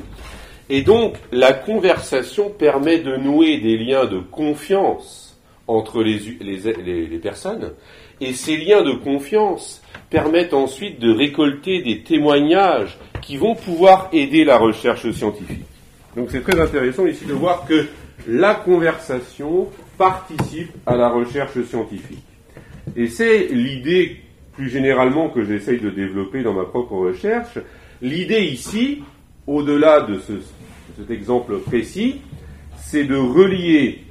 Et 0.69 0.81
donc, 0.81 1.15
la 1.31 1.53
conversation 1.53 2.49
permet 2.49 2.99
de 2.99 3.17
nouer 3.17 3.57
des 3.57 3.77
liens 3.77 4.05
de 4.05 4.19
confiance 4.19 5.39
entre 5.67 6.03
les, 6.03 6.19
les, 6.41 7.07
les 7.07 7.17
personnes. 7.19 7.73
Et 8.21 8.33
ces 8.33 8.57
liens 8.57 8.83
de 8.83 8.93
confiance 8.93 9.81
permettent 10.09 10.53
ensuite 10.53 10.99
de 10.99 11.11
récolter 11.11 11.81
des 11.81 12.01
témoignages 12.03 12.97
qui 13.21 13.37
vont 13.37 13.55
pouvoir 13.55 14.09
aider 14.13 14.43
la 14.43 14.57
recherche 14.57 15.09
scientifique. 15.11 15.65
Donc 16.15 16.29
c'est 16.29 16.41
très 16.41 16.59
intéressant 16.59 17.05
ici 17.05 17.25
de 17.25 17.33
voir 17.33 17.65
que 17.65 17.87
la 18.27 18.55
conversation 18.55 19.67
participe 19.97 20.71
à 20.85 20.95
la 20.95 21.09
recherche 21.09 21.61
scientifique. 21.63 22.23
Et 22.95 23.07
c'est 23.07 23.47
l'idée 23.47 24.17
plus 24.53 24.69
généralement 24.69 25.29
que 25.29 25.43
j'essaye 25.43 25.79
de 25.79 25.89
développer 25.89 26.43
dans 26.43 26.53
ma 26.53 26.65
propre 26.65 26.93
recherche. 26.93 27.57
L'idée 28.01 28.41
ici, 28.41 29.01
au-delà 29.47 30.01
de, 30.01 30.15
de 30.15 30.41
cet 30.97 31.11
exemple 31.11 31.59
précis, 31.59 32.21
c'est 32.77 33.05
de 33.05 33.15
relier, 33.15 34.03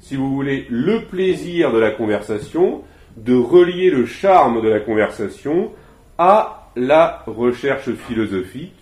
si 0.00 0.16
vous 0.16 0.34
voulez, 0.34 0.66
le 0.70 1.04
plaisir 1.04 1.72
de 1.72 1.78
la 1.78 1.90
conversation 1.90 2.82
de 3.16 3.34
relier 3.34 3.90
le 3.90 4.06
charme 4.06 4.62
de 4.62 4.68
la 4.68 4.80
conversation 4.80 5.70
à 6.18 6.70
la 6.76 7.22
recherche 7.26 7.92
philosophique 7.92 8.72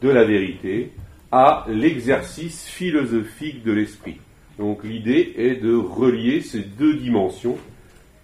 de 0.00 0.08
la 0.08 0.24
vérité, 0.24 0.90
à 1.30 1.66
l'exercice 1.68 2.66
philosophique 2.66 3.62
de 3.62 3.72
l'esprit. 3.72 4.18
Donc 4.58 4.84
l'idée 4.84 5.34
est 5.36 5.56
de 5.56 5.74
relier 5.74 6.40
ces 6.40 6.60
deux 6.60 6.94
dimensions, 6.94 7.58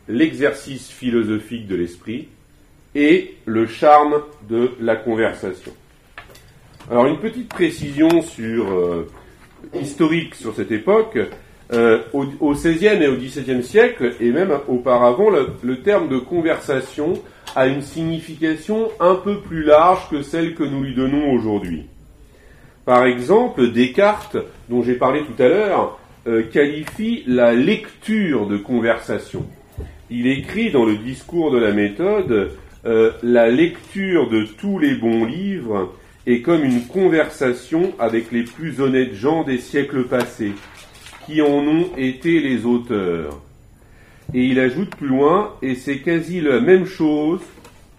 l'exercice 0.09 0.91
philosophique 0.91 1.67
de 1.67 1.77
l'esprit 1.77 2.29
et 2.95 3.35
le 3.45 3.67
charme 3.67 4.23
de 4.49 4.73
la 4.81 4.97
conversation. 4.97 5.73
Alors 6.91 7.07
une 7.07 7.19
petite 7.19 7.49
précision 7.49 8.23
sur 8.23 8.71
euh, 8.73 9.09
historique 9.81 10.35
sur 10.35 10.55
cette 10.55 10.73
époque. 10.73 11.19
Euh, 11.73 12.03
au, 12.13 12.53
XVIe 12.53 13.03
et 13.03 13.07
au 13.07 13.17
XVIIe 13.17 13.63
siècle, 13.63 14.13
et 14.21 14.31
même 14.31 14.53
auparavant, 14.69 15.31
le, 15.31 15.81
terme 15.81 16.09
de 16.09 16.19
conversation 16.19 17.15
a 17.57 17.67
une 17.67 17.81
signification 17.81 18.91
un 19.01 19.15
peu 19.15 19.39
plus 19.39 19.63
large 19.63 20.11
que 20.11 20.21
celle 20.21 20.55
que 20.55 20.65
nous 20.65 20.83
lui 20.83 20.95
donnons 20.95 21.33
aujourd'hui. 21.33 21.87
Par 22.85 23.07
exemple, 23.07 23.73
Descartes, 23.73 24.37
dont 24.69 24.83
j'ai 24.83 24.97
parlé 24.97 25.23
tout 25.23 25.41
à 25.43 25.49
l'heure, 25.49 25.99
euh, 26.27 26.43
qualifie 26.43 27.23
la 27.27 27.55
lecture 27.55 28.47
de 28.49 28.59
conversation. 28.59 29.47
Il 30.11 30.27
écrit 30.27 30.73
dans 30.73 30.85
le 30.85 30.97
discours 30.97 31.53
de 31.53 31.59
la 31.59 31.73
méthode 31.73 32.51
La 33.23 33.49
lecture 33.49 34.29
de 34.29 34.45
tous 34.45 34.79
les 34.79 34.97
bons 34.97 35.25
livres 35.25 35.95
est 36.27 36.41
comme 36.41 36.65
une 36.65 36.87
conversation 36.87 37.93
avec 37.99 38.31
les 38.31 38.45
plus 38.45 38.81
honnêtes 38.81 39.15
gens 39.15 39.43
des 39.45 39.59
siècles 39.59 40.05
passés 40.05 40.53
qui 41.27 41.43
en 41.43 41.67
ont 41.67 41.91
été 41.97 42.41
les 42.41 42.65
auteurs. 42.65 43.41
Et 44.35 44.45
il 44.45 44.61
ajoute 44.61 44.95
plus 44.97 45.09
loin, 45.09 45.53
et 45.63 45.75
c'est 45.75 45.99
quasi 45.99 46.41
la 46.41 46.61
même 46.61 46.87
chose 46.87 47.41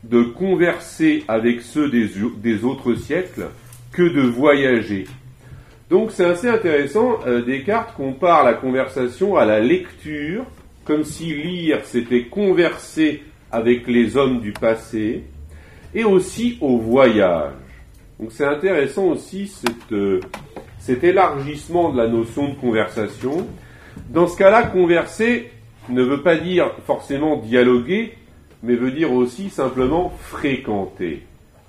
de 0.04 0.24
converser 0.24 1.24
avec 1.28 1.62
ceux 1.62 1.90
des, 1.90 2.64
autres 2.64 2.96
siècles 2.96 3.48
que 3.92 4.04
de 4.04 4.22
voyager. 4.22 5.06
Donc 5.90 6.12
c'est 6.12 6.26
assez 6.26 6.48
intéressant, 6.48 7.20
euh, 7.28 7.42
Descartes 7.42 7.94
compare 7.96 8.44
la 8.44 8.54
conversation 8.54 9.38
à 9.38 9.46
la 9.46 9.60
lecture, 9.60 10.46
comme 10.86 11.04
si 11.04 11.34
lire 11.34 11.82
c'était 11.84 12.24
converser 12.24 13.22
avec 13.52 13.88
les 13.88 14.18
hommes 14.18 14.42
du 14.42 14.52
passé, 14.54 15.24
et 15.94 16.04
aussi 16.04 16.58
au 16.60 16.80
voyage. 16.80 17.54
Donc 18.20 18.32
c'est 18.32 18.46
intéressant 18.46 19.06
aussi 19.06 19.48
cette, 19.48 19.92
euh, 19.92 20.20
cet 20.80 21.04
élargissement 21.04 21.92
de 21.92 21.98
la 21.98 22.08
notion 22.08 22.50
de 22.50 22.56
conversation. 22.56 23.48
Dans 24.10 24.28
ce 24.28 24.38
cas-là, 24.38 24.64
converser 24.64 25.52
ne 25.90 26.04
veut 26.04 26.22
pas 26.22 26.38
dire 26.38 26.72
forcément 26.86 27.38
dialoguer, 27.38 28.18
mais 28.62 28.76
veut 28.76 28.92
dire 28.92 29.12
aussi 29.12 29.50
simplement 29.50 30.10
fréquenter, 30.22 31.24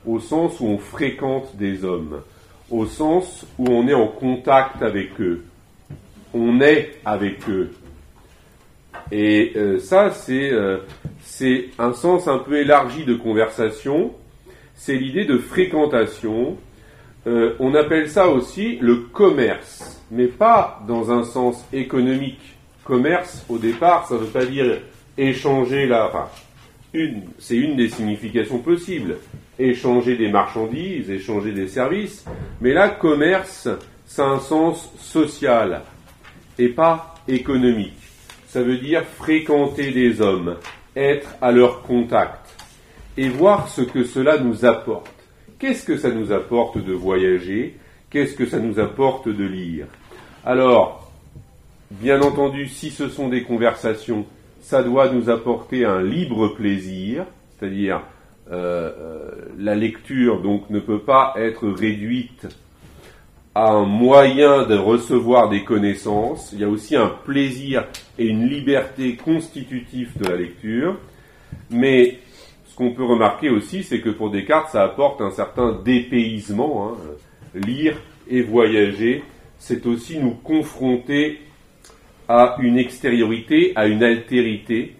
au 0.06 0.20
sens 0.20 0.60
où 0.60 0.66
on 0.66 0.78
fréquente 0.78 1.56
des 1.56 1.84
hommes, 1.84 2.22
au 2.70 2.86
sens 2.86 3.46
où 3.58 3.66
on 3.68 3.88
est 3.88 3.94
en 3.94 4.06
contact 4.06 4.82
avec 4.82 5.20
eux, 5.20 5.44
on 6.32 6.60
est 6.60 6.96
avec 7.04 7.48
eux. 7.48 7.72
Et 9.10 9.52
euh, 9.56 9.78
ça, 9.78 10.10
euh, 10.30 10.78
c'est 11.20 11.66
un 11.78 11.92
sens 11.92 12.28
un 12.28 12.38
peu 12.38 12.58
élargi 12.58 13.04
de 13.04 13.14
conversation, 13.14 14.12
c'est 14.74 14.96
l'idée 14.96 15.24
de 15.24 15.38
fréquentation, 15.38 16.56
euh, 17.26 17.54
on 17.58 17.74
appelle 17.74 18.10
ça 18.10 18.28
aussi 18.28 18.76
le 18.80 18.96
commerce, 18.96 20.02
mais 20.10 20.26
pas 20.26 20.82
dans 20.86 21.10
un 21.10 21.24
sens 21.24 21.64
économique. 21.72 22.40
Commerce, 22.84 23.44
au 23.48 23.58
départ, 23.58 24.06
ça 24.06 24.14
ne 24.14 24.20
veut 24.20 24.26
pas 24.26 24.44
dire 24.44 24.80
échanger 25.16 25.86
la. 25.86 26.08
Enfin, 26.08 26.28
c'est 27.38 27.56
une 27.56 27.76
des 27.76 27.88
significations 27.88 28.58
possibles. 28.58 29.16
Échanger 29.58 30.16
des 30.16 30.30
marchandises, 30.30 31.10
échanger 31.10 31.52
des 31.52 31.68
services. 31.68 32.24
Mais 32.60 32.72
là, 32.72 32.90
commerce, 32.90 33.68
a 34.18 34.22
un 34.22 34.40
sens 34.40 34.92
social 34.98 35.82
et 36.58 36.68
pas 36.68 37.14
économique. 37.26 37.98
Ça 38.48 38.62
veut 38.62 38.78
dire 38.78 39.02
fréquenter 39.02 39.90
des 39.90 40.20
hommes, 40.20 40.56
être 40.94 41.34
à 41.40 41.50
leur 41.50 41.82
contact 41.82 42.43
et 43.16 43.28
voir 43.28 43.68
ce 43.68 43.82
que 43.82 44.04
cela 44.04 44.38
nous 44.38 44.64
apporte. 44.64 45.10
Qu'est-ce 45.58 45.84
que 45.84 45.96
ça 45.96 46.10
nous 46.10 46.32
apporte 46.32 46.78
de 46.78 46.92
voyager? 46.92 47.76
Qu'est-ce 48.10 48.34
que 48.34 48.46
ça 48.46 48.58
nous 48.58 48.78
apporte 48.78 49.28
de 49.28 49.44
lire? 49.44 49.86
Alors, 50.44 51.10
bien 51.90 52.20
entendu, 52.22 52.68
si 52.68 52.90
ce 52.90 53.08
sont 53.08 53.28
des 53.28 53.42
conversations, 53.42 54.26
ça 54.60 54.82
doit 54.82 55.10
nous 55.10 55.30
apporter 55.30 55.84
un 55.84 56.02
libre 56.02 56.48
plaisir, 56.48 57.24
c'est-à-dire 57.58 58.02
euh, 58.50 58.90
euh, 58.98 59.30
la 59.58 59.74
lecture 59.74 60.42
donc 60.42 60.68
ne 60.70 60.80
peut 60.80 61.00
pas 61.00 61.34
être 61.36 61.68
réduite 61.68 62.46
à 63.54 63.70
un 63.70 63.86
moyen 63.86 64.66
de 64.66 64.76
recevoir 64.76 65.48
des 65.48 65.64
connaissances. 65.64 66.50
Il 66.52 66.60
y 66.60 66.64
a 66.64 66.68
aussi 66.68 66.96
un 66.96 67.08
plaisir 67.24 67.86
et 68.18 68.26
une 68.26 68.46
liberté 68.48 69.16
constitutive 69.16 70.10
de 70.18 70.28
la 70.28 70.36
lecture, 70.36 70.98
mais 71.70 72.18
ce 72.74 72.78
qu'on 72.78 72.90
peut 72.90 73.04
remarquer 73.04 73.50
aussi, 73.50 73.84
c'est 73.84 74.00
que 74.00 74.10
pour 74.10 74.30
Descartes, 74.30 74.70
ça 74.72 74.82
apporte 74.82 75.20
un 75.20 75.30
certain 75.30 75.80
dépaysement. 75.84 76.88
Hein. 76.88 76.96
Lire 77.54 77.96
et 78.28 78.42
voyager, 78.42 79.22
c'est 79.60 79.86
aussi 79.86 80.18
nous 80.18 80.32
confronter 80.32 81.38
à 82.28 82.56
une 82.58 82.76
extériorité, 82.76 83.72
à 83.76 83.86
une 83.86 84.02
altérité, 84.02 84.96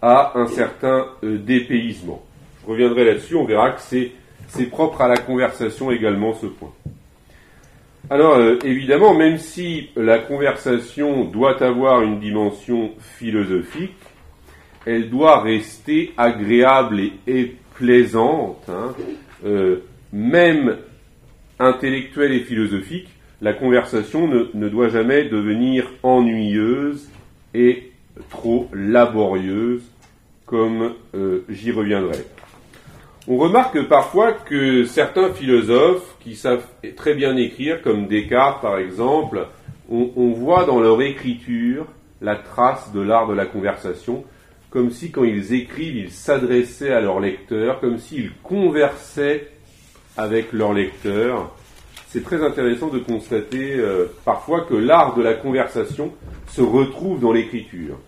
à 0.00 0.38
un 0.38 0.46
certain 0.46 1.06
euh, 1.24 1.36
dépaysement. 1.38 2.22
Je 2.62 2.70
reviendrai 2.70 3.04
là-dessus, 3.04 3.34
on 3.34 3.44
verra 3.44 3.72
que 3.72 3.80
c'est 3.80 4.66
propre 4.66 5.00
à 5.00 5.08
la 5.08 5.16
conversation 5.16 5.90
également 5.90 6.32
ce 6.34 6.46
point. 6.46 6.72
Alors 8.08 8.34
euh, 8.34 8.56
évidemment, 8.62 9.14
même 9.14 9.38
si 9.38 9.90
la 9.96 10.20
conversation 10.20 11.24
doit 11.24 11.60
avoir 11.60 12.02
une 12.02 12.20
dimension 12.20 12.92
philosophique, 13.00 13.96
elle 14.86 15.10
doit 15.10 15.40
rester 15.40 16.12
agréable 16.16 17.00
et, 17.26 17.56
plaisante, 17.74 18.62
hein. 18.68 18.94
euh, 19.46 19.78
même 20.12 20.76
intellectuelle 21.58 22.32
et 22.32 22.40
philosophique, 22.40 23.08
la 23.40 23.54
conversation 23.54 24.28
ne, 24.28 24.68
doit 24.68 24.88
jamais 24.88 25.24
devenir 25.24 25.90
ennuyeuse 26.02 27.08
et 27.54 27.90
trop 28.28 28.68
laborieuse, 28.74 29.82
comme 30.44 30.92
euh, 31.14 31.44
j'y 31.48 31.70
reviendrai. 31.70 32.18
On 33.28 33.36
remarque 33.36 33.86
parfois 33.86 34.32
que 34.32 34.84
certains 34.84 35.32
philosophes 35.32 36.16
qui 36.20 36.34
savent 36.34 36.66
très 36.96 37.14
bien 37.14 37.36
écrire, 37.36 37.80
comme 37.82 38.08
Descartes 38.08 38.60
par 38.60 38.78
exemple, 38.78 39.46
on, 39.90 40.32
voit 40.32 40.64
dans 40.64 40.80
leur 40.80 41.02
écriture 41.02 41.86
la 42.20 42.36
trace 42.36 42.92
de 42.92 43.00
l'art 43.00 43.26
de 43.26 43.34
la 43.34 43.46
conversation, 43.46 44.24
comme 44.70 44.90
si 44.90 45.10
quand 45.10 45.24
ils 45.24 45.52
écrivent, 45.52 45.96
ils 45.96 46.10
s'adressaient 46.10 46.92
à 46.92 47.00
leur 47.00 47.20
lecteur, 47.20 47.80
comme 47.80 47.98
s'ils 47.98 48.32
conversaient 48.42 49.48
avec 50.16 50.52
leur 50.52 50.72
lecteur. 50.72 51.54
C'est 52.08 52.24
très 52.24 52.42
intéressant 52.44 52.88
de 52.88 52.98
constater 52.98 53.74
euh, 53.74 54.06
parfois 54.24 54.62
que 54.62 54.74
l'art 54.74 55.16
de 55.16 55.22
la 55.22 55.34
conversation 55.34 56.12
se 56.48 56.62
retrouve 56.62 57.20
dans 57.20 57.32
l'écriture. 57.32 57.98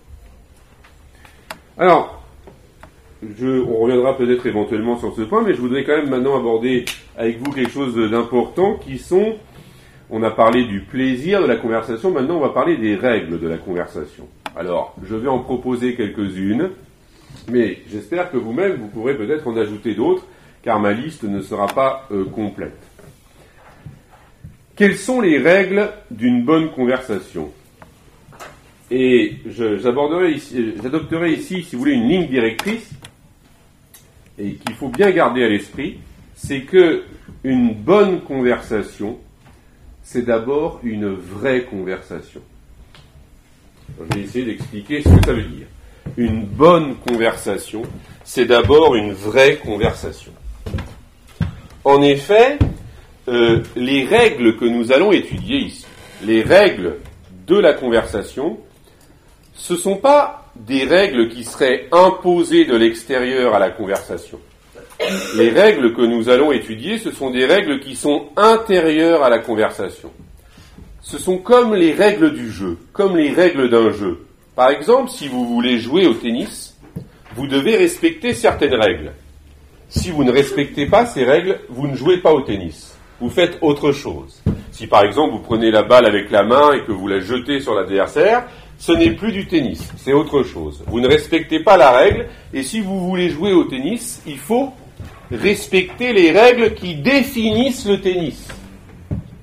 Alors, 1.77 2.23
on 3.23 3.77
reviendra 3.77 4.17
peut-être 4.17 4.45
éventuellement 4.45 4.97
sur 4.97 5.15
ce 5.15 5.21
point, 5.21 5.43
mais 5.43 5.53
je 5.53 5.61
voudrais 5.61 5.83
quand 5.83 5.95
même 5.95 6.09
maintenant 6.09 6.37
aborder 6.37 6.85
avec 7.17 7.39
vous 7.39 7.51
quelque 7.51 7.71
chose 7.71 7.95
d'important 8.09 8.75
qui 8.75 8.97
sont, 8.97 9.35
on 10.09 10.21
a 10.23 10.31
parlé 10.31 10.65
du 10.65 10.81
plaisir 10.81 11.41
de 11.41 11.47
la 11.47 11.55
conversation, 11.55 12.11
maintenant 12.11 12.37
on 12.37 12.41
va 12.41 12.49
parler 12.49 12.77
des 12.77 12.95
règles 12.95 13.39
de 13.39 13.47
la 13.47 13.57
conversation. 13.57 14.27
Alors, 14.55 14.95
je 15.03 15.15
vais 15.15 15.27
en 15.27 15.39
proposer 15.39 15.95
quelques-unes, 15.95 16.69
mais 17.49 17.79
j'espère 17.89 18.31
que 18.31 18.37
vous-même, 18.37 18.75
vous 18.75 18.87
pourrez 18.87 19.15
peut-être 19.17 19.47
en 19.47 19.57
ajouter 19.57 19.95
d'autres, 19.95 20.25
car 20.61 20.79
ma 20.79 20.93
liste 20.93 21.23
ne 21.23 21.41
sera 21.41 21.65
pas 21.67 22.07
euh, 22.11 22.25
complète. 22.25 22.77
Quelles 24.75 24.97
sont 24.97 25.21
les 25.21 25.39
règles 25.39 25.89
d'une 26.11 26.43
bonne 26.43 26.71
conversation? 26.71 27.51
Et 28.91 29.37
j'adopterai 29.47 31.31
ici, 31.33 31.63
si 31.63 31.75
vous 31.75 31.79
voulez, 31.79 31.93
une 31.93 32.07
ligne 32.07 32.27
directrice 32.27 32.91
et 34.37 34.53
qu'il 34.53 34.75
faut 34.75 34.89
bien 34.89 35.09
garder 35.11 35.43
à 35.43 35.49
l'esprit, 35.49 35.99
c'est 36.35 36.61
que 36.61 37.03
une 37.43 37.73
bonne 37.73 38.21
conversation, 38.21 39.17
c'est 40.03 40.25
d'abord 40.25 40.79
une 40.83 41.07
vraie 41.07 41.63
conversation. 41.63 42.41
Je 43.99 44.15
vais 44.15 44.23
essayer 44.23 44.45
d'expliquer 44.45 45.01
ce 45.03 45.09
que 45.09 45.25
ça 45.25 45.33
veut 45.33 45.43
dire. 45.43 45.67
Une 46.17 46.45
bonne 46.45 46.95
conversation, 46.97 47.83
c'est 48.23 48.45
d'abord 48.45 48.95
une 48.95 49.13
vraie 49.13 49.57
conversation. 49.57 50.31
En 51.83 52.01
effet, 52.01 52.57
euh, 53.27 53.61
les 53.75 54.05
règles 54.05 54.57
que 54.57 54.65
nous 54.65 54.91
allons 54.91 55.11
étudier 55.11 55.57
ici, 55.57 55.85
les 56.23 56.41
règles 56.41 56.97
de 57.47 57.57
la 57.57 57.73
conversation, 57.73 58.57
ce 59.53 59.73
ne 59.73 59.77
sont 59.77 59.97
pas 59.97 60.51
des 60.55 60.85
règles 60.85 61.29
qui 61.29 61.43
seraient 61.43 61.87
imposées 61.91 62.65
de 62.65 62.75
l'extérieur 62.75 63.55
à 63.55 63.59
la 63.59 63.69
conversation. 63.69 64.39
Les 65.35 65.49
règles 65.49 65.93
que 65.93 66.01
nous 66.01 66.29
allons 66.29 66.51
étudier, 66.51 66.97
ce 66.97 67.11
sont 67.11 67.31
des 67.31 67.45
règles 67.45 67.79
qui 67.79 67.95
sont 67.95 68.27
intérieures 68.37 69.23
à 69.23 69.29
la 69.29 69.39
conversation. 69.39 70.11
Ce 71.03 71.17
sont 71.17 71.37
comme 71.37 71.75
les 71.75 71.91
règles 71.91 72.33
du 72.33 72.49
jeu, 72.49 72.77
comme 72.93 73.17
les 73.17 73.31
règles 73.31 73.69
d'un 73.69 73.91
jeu. 73.91 74.25
Par 74.55 74.69
exemple, 74.69 75.11
si 75.11 75.27
vous 75.27 75.45
voulez 75.45 75.77
jouer 75.77 76.07
au 76.07 76.13
tennis, 76.13 76.77
vous 77.35 77.45
devez 77.45 77.75
respecter 77.75 78.33
certaines 78.33 78.73
règles. 78.73 79.11
Si 79.89 80.11
vous 80.11 80.23
ne 80.23 80.31
respectez 80.31 80.85
pas 80.85 81.05
ces 81.05 81.25
règles, 81.25 81.59
vous 81.67 81.87
ne 81.87 81.95
jouez 81.95 82.17
pas 82.17 82.33
au 82.33 82.41
tennis. 82.41 82.97
Vous 83.19 83.29
faites 83.29 83.57
autre 83.61 83.91
chose. 83.91 84.41
Si 84.71 84.87
par 84.87 85.03
exemple 85.03 85.33
vous 85.33 85.39
prenez 85.39 85.71
la 85.71 85.83
balle 85.83 86.05
avec 86.05 86.31
la 86.31 86.43
main 86.43 86.71
et 86.71 86.85
que 86.85 86.93
vous 86.93 87.09
la 87.09 87.19
jetez 87.19 87.59
sur 87.59 87.75
l'adversaire, 87.75 88.45
ce 88.77 88.93
n'est 88.93 89.11
plus 89.11 89.33
du 89.33 89.45
tennis, 89.45 89.91
c'est 89.97 90.13
autre 90.13 90.43
chose. 90.43 90.83
Vous 90.87 91.01
ne 91.01 91.07
respectez 91.07 91.59
pas 91.59 91.75
la 91.75 91.91
règle, 91.91 92.27
et 92.53 92.63
si 92.63 92.79
vous 92.79 93.05
voulez 93.07 93.29
jouer 93.29 93.51
au 93.51 93.65
tennis, 93.65 94.21
il 94.25 94.37
faut 94.37 94.71
respecter 95.31 96.13
les 96.13 96.31
règles 96.31 96.73
qui 96.73 96.95
définissent 96.95 97.85
le 97.85 97.99
tennis. 97.99 98.47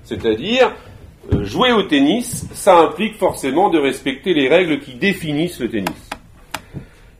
C'est-à-dire, 0.04 0.74
jouer 1.42 1.72
au 1.72 1.82
tennis, 1.82 2.46
ça 2.52 2.78
implique 2.78 3.16
forcément 3.16 3.70
de 3.70 3.78
respecter 3.78 4.34
les 4.34 4.48
règles 4.48 4.80
qui 4.80 4.94
définissent 4.94 5.60
le 5.60 5.68
tennis. 5.68 6.10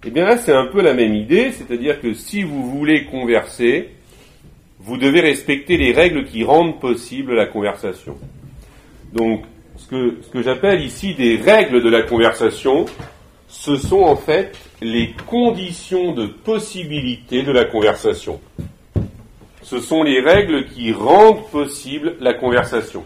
Eh 0.05 0.11
bien 0.11 0.25
là, 0.25 0.39
c'est 0.39 0.55
un 0.55 0.67
peu 0.67 0.81
la 0.81 0.95
même 0.95 1.15
idée, 1.15 1.53
c'est-à-dire 1.53 2.01
que 2.01 2.15
si 2.15 2.43
vous 2.43 2.71
voulez 2.71 3.05
converser, 3.05 3.91
vous 4.79 4.97
devez 4.97 5.21
respecter 5.21 5.77
les 5.77 5.93
règles 5.93 6.25
qui 6.25 6.43
rendent 6.43 6.81
possible 6.81 7.35
la 7.35 7.47
conversation. 7.47 8.17
Donc, 9.13 9.45
ce 9.77 10.31
que 10.33 10.43
j'appelle 10.43 10.83
ici 10.83 11.15
des 11.15 11.37
règles 11.37 11.83
de 11.83 11.89
la 11.91 12.03
conversation, 12.03 12.87
ce 13.49 13.77
sont 13.77 14.01
en 14.01 14.17
fait 14.17 14.57
les 14.81 15.13
conditions 15.27 16.13
de 16.13 16.27
possibilité 16.27 17.43
de 17.43 17.53
la 17.53 17.65
conversation. 17.65 18.41
Ce 19.63 19.81
sont 19.81 20.03
les 20.03 20.21
règles 20.21 20.67
qui 20.67 20.93
rendent 20.93 21.47
possible 21.51 22.17
la 22.21 22.33
conversation. 22.33 23.05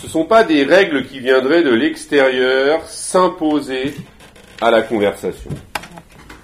Ce 0.00 0.06
ne 0.06 0.10
sont 0.12 0.24
pas 0.24 0.44
des 0.44 0.64
règles 0.64 1.06
qui 1.06 1.20
viendraient 1.20 1.62
de 1.62 1.74
l'extérieur 1.74 2.86
s'imposer 2.86 3.94
à 4.58 4.70
la 4.70 4.80
conversation. 4.80 5.50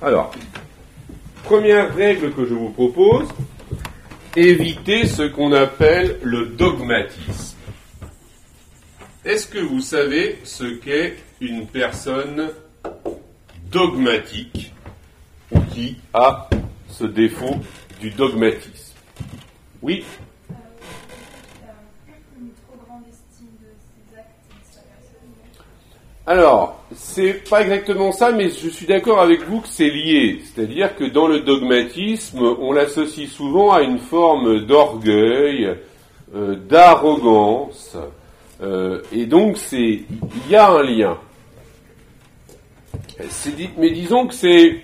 Alors, 0.02 0.30
première 1.42 1.94
règle 1.94 2.34
que 2.34 2.44
je 2.44 2.52
vous 2.52 2.68
propose, 2.68 3.26
éviter 4.36 5.06
ce 5.06 5.22
qu'on 5.22 5.52
appelle 5.52 6.18
le 6.22 6.48
dogmatisme. 6.48 7.56
Est-ce 9.24 9.46
que 9.46 9.60
vous 9.60 9.80
savez 9.80 10.38
ce 10.44 10.64
qu'est 10.64 11.16
une 11.40 11.66
personne 11.66 12.50
dogmatique 13.72 14.74
ou 15.50 15.60
qui 15.72 15.96
a 16.12 16.50
ce 16.90 17.04
défaut 17.04 17.56
du 18.02 18.10
dogmatisme? 18.10 18.92
Oui 19.80 20.04
Alors, 26.28 26.84
c'est 26.92 27.48
pas 27.48 27.62
exactement 27.62 28.10
ça, 28.10 28.32
mais 28.32 28.50
je 28.50 28.68
suis 28.68 28.86
d'accord 28.86 29.20
avec 29.20 29.44
vous 29.44 29.60
que 29.60 29.68
c'est 29.68 29.90
lié. 29.90 30.40
C'est-à-dire 30.42 30.96
que 30.96 31.04
dans 31.04 31.28
le 31.28 31.40
dogmatisme, 31.40 32.40
on 32.58 32.72
l'associe 32.72 33.30
souvent 33.30 33.72
à 33.72 33.82
une 33.82 34.00
forme 34.00 34.66
d'orgueil, 34.66 35.76
euh, 36.34 36.56
d'arrogance, 36.56 37.96
euh, 38.60 39.02
et 39.12 39.26
donc, 39.26 39.56
c'est, 39.56 39.78
il 40.00 40.50
y 40.50 40.56
a 40.56 40.68
un 40.68 40.82
lien. 40.82 41.16
mais 43.78 43.90
disons 43.90 44.26
que 44.26 44.34
c'est 44.34 44.82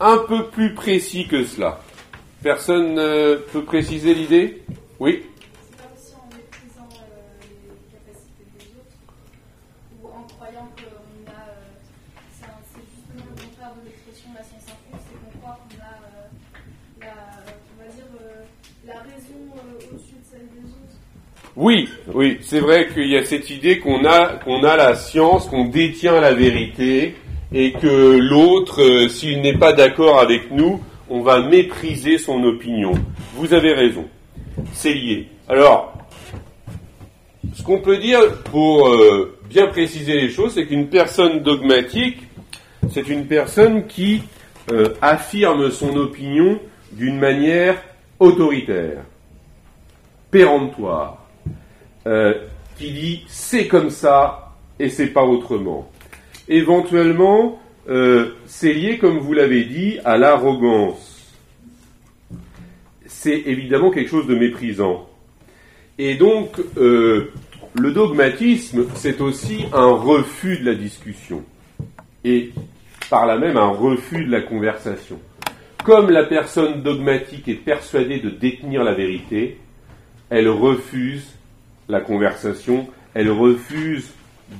un 0.00 0.18
peu 0.26 0.46
plus 0.46 0.74
précis 0.74 1.26
que 1.26 1.44
cela. 1.44 1.80
Personne 2.42 2.98
euh, 2.98 3.36
peut 3.52 3.64
préciser 3.64 4.14
l'idée? 4.14 4.62
Oui? 4.98 5.24
Oui, 21.56 21.88
oui, 22.12 22.36
c'est 22.42 22.60
vrai 22.60 22.88
qu'il 22.92 23.08
y 23.08 23.16
a 23.16 23.24
cette 23.24 23.48
idée 23.48 23.78
qu'on 23.78 24.04
a, 24.04 24.34
qu'on 24.44 24.62
a 24.62 24.76
la 24.76 24.94
science, 24.94 25.46
qu'on 25.46 25.64
détient 25.64 26.20
la 26.20 26.34
vérité, 26.34 27.14
et 27.50 27.72
que 27.72 28.18
l'autre, 28.18 28.82
euh, 28.82 29.08
s'il 29.08 29.40
n'est 29.40 29.56
pas 29.56 29.72
d'accord 29.72 30.20
avec 30.20 30.50
nous, 30.50 30.82
on 31.08 31.22
va 31.22 31.40
mépriser 31.40 32.18
son 32.18 32.44
opinion. 32.44 32.92
Vous 33.36 33.54
avez 33.54 33.72
raison, 33.72 34.04
c'est 34.74 34.92
lié. 34.92 35.28
Alors, 35.48 35.96
ce 37.54 37.62
qu'on 37.62 37.80
peut 37.80 37.96
dire 37.96 38.20
pour 38.44 38.88
euh, 38.88 39.38
bien 39.48 39.68
préciser 39.68 40.20
les 40.20 40.28
choses, 40.28 40.52
c'est 40.52 40.66
qu'une 40.66 40.88
personne 40.88 41.40
dogmatique, 41.40 42.18
c'est 42.92 43.08
une 43.08 43.26
personne 43.26 43.86
qui 43.86 44.22
euh, 44.72 44.90
affirme 45.00 45.70
son 45.70 45.96
opinion 45.96 46.58
d'une 46.92 47.18
manière 47.18 47.82
autoritaire, 48.18 49.04
péremptoire 50.30 51.25
euh, 52.06 52.34
qui 52.78 52.92
dit 52.92 53.24
c'est 53.28 53.66
comme 53.66 53.90
ça 53.90 54.54
et 54.78 54.88
c'est 54.88 55.08
pas 55.08 55.24
autrement. 55.24 55.90
Éventuellement, 56.48 57.60
euh, 57.88 58.34
c'est 58.46 58.72
lié, 58.72 58.98
comme 58.98 59.18
vous 59.18 59.32
l'avez 59.32 59.64
dit, 59.64 59.98
à 60.04 60.16
l'arrogance. 60.16 61.34
C'est 63.06 63.42
évidemment 63.46 63.90
quelque 63.90 64.10
chose 64.10 64.26
de 64.26 64.36
méprisant. 64.36 65.08
Et 65.98 66.14
donc, 66.14 66.60
euh, 66.76 67.32
le 67.74 67.92
dogmatisme, 67.92 68.86
c'est 68.94 69.20
aussi 69.20 69.64
un 69.72 69.90
refus 69.90 70.58
de 70.58 70.66
la 70.66 70.74
discussion. 70.74 71.42
Et 72.24 72.52
par 73.10 73.26
là 73.26 73.38
même 73.38 73.56
un 73.56 73.68
refus 73.68 74.24
de 74.24 74.30
la 74.30 74.42
conversation. 74.42 75.18
Comme 75.84 76.10
la 76.10 76.24
personne 76.24 76.82
dogmatique 76.82 77.48
est 77.48 77.54
persuadée 77.54 78.18
de 78.18 78.30
détenir 78.30 78.82
la 78.82 78.94
vérité, 78.94 79.58
elle 80.30 80.48
refuse 80.48 81.36
la 81.88 82.00
conversation, 82.00 82.88
elle 83.14 83.30
refuse 83.30 84.12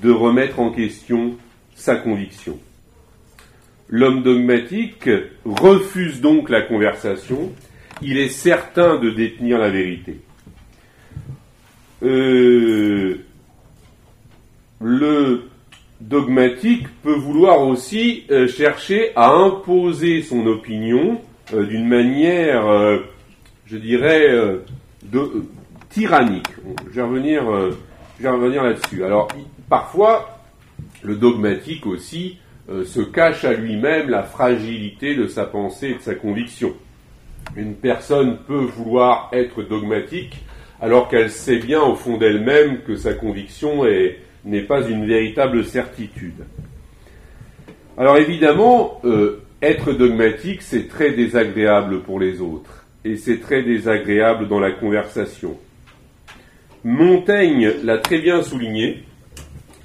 de 0.03 0.11
remettre 0.11 0.61
en 0.61 0.70
question 0.70 1.37
sa 1.74 1.97
conviction. 1.97 2.59
l'homme 3.89 4.22
dogmatique 4.22 5.09
refuse 5.45 6.20
donc 6.20 6.51
la 6.51 6.62
conversation, 6.62 7.53
il 8.03 8.18
est 8.18 8.29
certain 8.29 8.99
de 8.99 9.11
détenir 9.11 9.59
la 9.59 9.70
vérité. 9.70 10.20
Euh, 12.03 13.16
le 14.81 15.45
dogmatique 16.01 16.87
peut 17.03 17.14
vouloir 17.14 17.62
aussi 17.62 18.24
euh, 18.31 18.49
chercher 18.49 19.12
à 19.16 19.31
imposer 19.31 20.22
son 20.22 20.47
opinion 20.47 21.20
euh, 21.55 21.64
d'une 21.64 21.87
manière, 21.87 22.66
je 23.66 23.77
dirais, 23.77 24.29
de, 25.05 25.47
tyrannique. 25.97 26.49
Je 26.90 26.97
vais 26.97 27.03
revenir, 27.03 27.42
je 28.18 28.22
vais 28.22 28.28
revenir 28.28 28.62
là-dessus. 28.62 29.03
Alors, 29.03 29.28
parfois, 29.70 30.40
le 31.03 31.14
dogmatique 31.14 31.86
aussi 31.86 32.36
se 32.68 33.01
cache 33.01 33.47
à 33.47 33.55
lui-même 33.55 34.11
la 34.11 34.22
fragilité 34.22 35.14
de 35.14 35.26
sa 35.26 35.47
pensée 35.47 35.88
et 35.88 35.94
de 35.94 36.03
sa 36.03 36.14
conviction. 36.14 36.74
Une 37.57 37.72
personne 37.74 38.36
peut 38.47 38.66
vouloir 38.76 39.30
être 39.32 39.62
dogmatique 39.62 40.44
alors 40.82 41.09
qu'elle 41.09 41.30
sait 41.30 41.61
bien 41.61 41.80
au 41.80 41.94
fond 41.94 42.18
d'elle-même 42.18 42.82
que 42.82 42.97
sa 42.97 43.14
conviction 43.14 43.84
n'est 44.44 44.62
pas 44.64 44.86
une 44.86 45.07
véritable 45.07 45.64
certitude. 45.64 46.44
Alors 47.97 48.18
évidemment, 48.18 49.01
euh, 49.07 49.40
être 49.62 49.94
dogmatique, 49.94 50.61
c'est 50.61 50.88
très 50.88 51.12
désagréable 51.12 52.03
pour 52.03 52.20
les 52.20 52.42
autres, 52.42 52.84
et 53.03 53.16
c'est 53.16 53.40
très 53.40 53.62
désagréable 53.62 54.47
dans 54.47 54.61
la 54.61 54.72
conversation. 54.72 55.57
Montaigne 56.87 57.72
l'a 57.82 57.99
très 57.99 58.18
bien 58.18 58.45
souligné. 58.45 59.03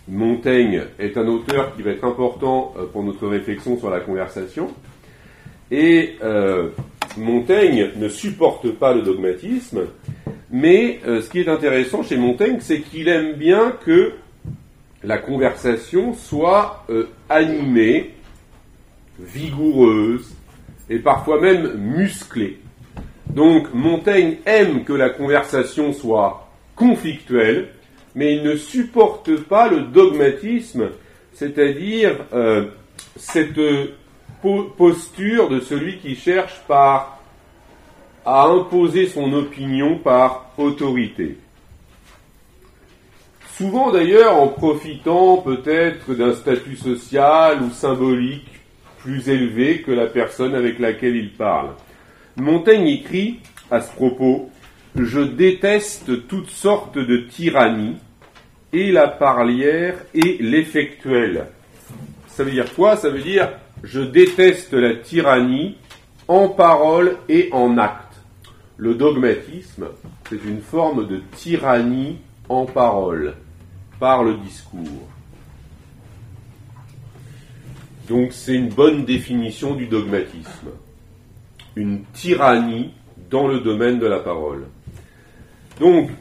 Montaigne 0.07 0.83
est 0.99 1.17
un 1.17 1.27
auteur 1.27 1.75
qui 1.75 1.81
va 1.81 1.89
être 1.89 2.03
important 2.03 2.75
euh, 2.77 2.85
pour 2.85 3.01
notre 3.01 3.27
réflexion 3.27 3.75
sur 3.79 3.89
la 3.89 4.01
conversation. 4.01 4.69
Et 5.71 6.17
euh, 6.21 6.69
Montaigne 7.17 7.89
ne 7.95 8.07
supporte 8.07 8.69
pas 8.73 8.93
le 8.93 9.01
dogmatisme, 9.01 9.87
mais 10.51 10.99
euh, 11.07 11.23
ce 11.23 11.29
qui 11.31 11.39
est 11.39 11.47
intéressant 11.47 12.03
chez 12.03 12.17
Montaigne, 12.17 12.57
c'est 12.59 12.81
qu'il 12.81 13.07
aime 13.07 13.33
bien 13.33 13.71
que 13.83 14.13
la 15.01 15.17
conversation 15.17 16.13
soit 16.13 16.85
animée, 17.29 18.11
vigoureuse 19.19 20.35
et 20.87 20.99
parfois 20.99 21.41
même 21.41 21.73
musclée. 21.79 22.59
Donc 23.27 23.73
Montaigne 23.73 24.35
aime 24.45 24.83
que 24.83 24.93
la 24.93 25.09
conversation 25.09 25.93
soit 25.93 26.40
conflictuelle, 26.81 27.67
mais 28.15 28.35
il 28.35 28.43
ne 28.43 28.55
supporte 28.55 29.35
pas 29.43 29.69
le 29.69 29.81
dogmatisme, 29.81 30.89
c'est-à-dire 31.33 32.25
euh, 32.33 32.65
cette 33.15 33.59
posture 34.77 35.49
de 35.49 35.59
celui 35.59 35.99
qui 35.99 36.15
cherche 36.15 36.59
par 36.67 37.19
à 38.25 38.45
imposer 38.45 39.07
son 39.07 39.31
opinion 39.33 39.97
par 39.97 40.51
autorité. 40.57 41.37
Souvent 43.55 43.91
d'ailleurs 43.91 44.35
en 44.35 44.47
profitant 44.47 45.37
peut-être 45.37 46.13
d'un 46.15 46.33
statut 46.33 46.75
social 46.75 47.61
ou 47.61 47.69
symbolique 47.71 48.47
plus 48.99 49.27
élevé 49.29 49.81
que 49.81 49.91
la 49.91 50.07
personne 50.07 50.55
avec 50.55 50.79
laquelle 50.79 51.15
il 51.15 51.31
parle. 51.31 51.71
Montaigne 52.37 52.87
écrit 52.87 53.39
à 53.71 53.81
ce 53.81 53.91
propos 53.91 54.50
Je 54.95 55.21
déteste 55.21 56.27
toutes 56.27 56.49
sortes 56.49 56.97
de 56.97 57.17
tyrannies, 57.17 57.97
et 58.73 58.91
la 58.91 59.07
parlière 59.07 59.95
et 60.13 60.37
l'effectuel. 60.39 61.47
Ça 62.27 62.43
veut 62.43 62.51
dire 62.51 62.73
quoi? 62.73 62.95
Ça 62.95 63.09
veut 63.09 63.21
dire 63.21 63.49
je 63.83 64.01
déteste 64.01 64.73
la 64.73 64.95
tyrannie 64.95 65.75
en 66.27 66.49
parole 66.49 67.17
et 67.27 67.49
en 67.51 67.77
acte. 67.77 68.21
Le 68.77 68.95
dogmatisme, 68.95 69.87
c'est 70.29 70.43
une 70.45 70.61
forme 70.61 71.07
de 71.07 71.21
tyrannie 71.35 72.19
en 72.47 72.65
parole, 72.65 73.35
par 73.99 74.23
le 74.23 74.35
discours. 74.35 75.09
Donc 78.07 78.33
c'est 78.33 78.55
une 78.55 78.69
bonne 78.69 79.05
définition 79.05 79.75
du 79.75 79.87
dogmatisme. 79.87 80.69
Une 81.75 82.03
tyrannie 82.13 82.91
dans 83.29 83.47
le 83.47 83.61
domaine 83.61 83.99
de 83.99 84.07
la 84.07 84.19
parole. 84.19 84.65
Donc, 85.81 86.11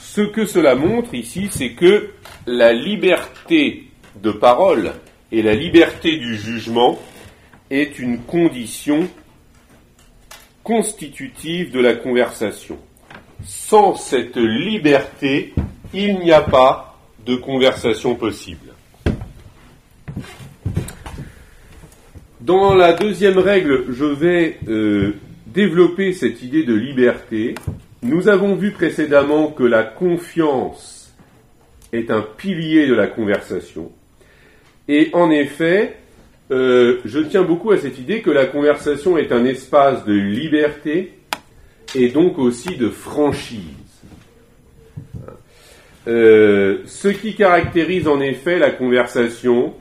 ce 0.00 0.20
que 0.20 0.46
cela 0.46 0.74
montre 0.74 1.14
ici, 1.14 1.46
c'est 1.52 1.74
que 1.74 2.10
la 2.44 2.72
liberté 2.72 3.84
de 4.20 4.32
parole 4.32 4.94
et 5.30 5.42
la 5.42 5.54
liberté 5.54 6.16
du 6.16 6.34
jugement 6.34 6.98
est 7.70 8.00
une 8.00 8.18
condition 8.22 9.08
constitutive 10.64 11.70
de 11.70 11.78
la 11.78 11.94
conversation. 11.94 12.78
Sans 13.44 13.94
cette 13.94 14.38
liberté, 14.38 15.54
il 15.94 16.18
n'y 16.18 16.32
a 16.32 16.42
pas 16.42 16.98
de 17.24 17.36
conversation 17.36 18.16
possible. 18.16 18.72
Dans 22.40 22.74
la 22.74 22.92
deuxième 22.92 23.38
règle, 23.38 23.84
je 23.88 24.04
vais 24.04 24.58
euh, 24.66 25.14
développer 25.46 26.12
cette 26.12 26.42
idée 26.42 26.64
de 26.64 26.74
liberté. 26.74 27.54
Nous 28.06 28.28
avons 28.28 28.54
vu 28.54 28.70
précédemment 28.70 29.48
que 29.48 29.64
la 29.64 29.82
confiance 29.82 31.12
est 31.92 32.12
un 32.12 32.22
pilier 32.22 32.86
de 32.86 32.94
la 32.94 33.08
conversation. 33.08 33.90
Et 34.86 35.10
en 35.12 35.28
effet, 35.32 35.96
euh, 36.52 37.00
je 37.04 37.18
tiens 37.18 37.42
beaucoup 37.42 37.72
à 37.72 37.78
cette 37.78 37.98
idée 37.98 38.22
que 38.22 38.30
la 38.30 38.46
conversation 38.46 39.18
est 39.18 39.32
un 39.32 39.44
espace 39.44 40.04
de 40.04 40.12
liberté 40.12 41.14
et 41.96 42.10
donc 42.10 42.38
aussi 42.38 42.76
de 42.76 42.90
franchise. 42.90 43.60
Euh, 46.06 46.82
ce 46.86 47.08
qui 47.08 47.34
caractérise 47.34 48.06
en 48.06 48.20
effet 48.20 48.60
la 48.60 48.70
conversation, 48.70 49.74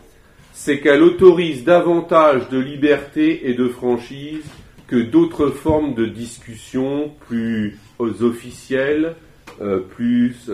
c'est 0.52 0.80
qu'elle 0.80 1.04
autorise 1.04 1.64
davantage 1.64 2.50
de 2.50 2.58
liberté 2.58 3.48
et 3.48 3.54
de 3.54 3.68
franchise 3.68 4.46
que 4.88 4.98
d'autres 4.98 5.50
formes 5.50 5.94
de 5.94 6.06
discussion 6.06 7.12
plus 7.28 7.80
officielles, 8.00 9.16
euh, 9.62 9.80
plus 9.80 10.50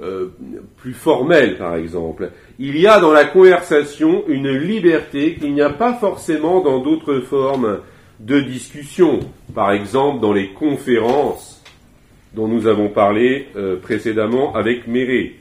euh, 0.00 0.32
plus 0.78 0.94
formelle, 0.94 1.58
par 1.58 1.76
exemple. 1.76 2.30
Il 2.58 2.78
y 2.78 2.86
a 2.86 2.98
dans 2.98 3.12
la 3.12 3.26
conversation 3.26 4.24
une 4.26 4.48
liberté 4.48 5.34
qu'il 5.34 5.52
n'y 5.52 5.60
a 5.60 5.70
pas 5.70 5.94
forcément 5.94 6.60
dans 6.60 6.80
d'autres 6.80 7.20
formes 7.20 7.80
de 8.18 8.40
discussion. 8.40 9.20
Par 9.54 9.72
exemple, 9.72 10.20
dans 10.20 10.32
les 10.32 10.48
conférences 10.48 11.62
dont 12.34 12.48
nous 12.48 12.66
avons 12.66 12.88
parlé 12.88 13.48
euh, 13.54 13.76
précédemment 13.76 14.54
avec 14.54 14.86
Méré. 14.86 15.38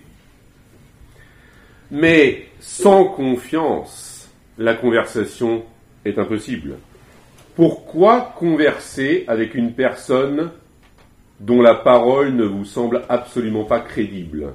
Mais 1.90 2.48
sans 2.60 3.06
confiance, 3.06 4.30
la 4.58 4.74
conversation 4.74 5.64
est 6.04 6.20
impossible. 6.20 6.76
Pourquoi 7.62 8.34
converser 8.40 9.24
avec 9.28 9.54
une 9.54 9.74
personne 9.74 10.50
dont 11.40 11.62
la 11.62 11.76
parole 11.76 12.34
ne 12.34 12.44
vous 12.44 12.66
semble 12.66 13.04
absolument 13.08 13.66
pas 13.66 13.82
crédible, 13.82 14.48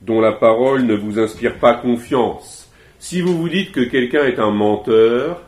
dont 0.00 0.22
la 0.22 0.32
parole 0.32 0.86
ne 0.86 0.94
vous 0.94 1.18
inspire 1.18 1.58
pas 1.58 1.74
confiance? 1.74 2.72
Si 2.98 3.20
vous 3.20 3.36
vous 3.36 3.50
dites 3.50 3.70
que 3.70 3.82
quelqu'un 3.82 4.24
est 4.24 4.38
un 4.38 4.50
menteur, 4.50 5.42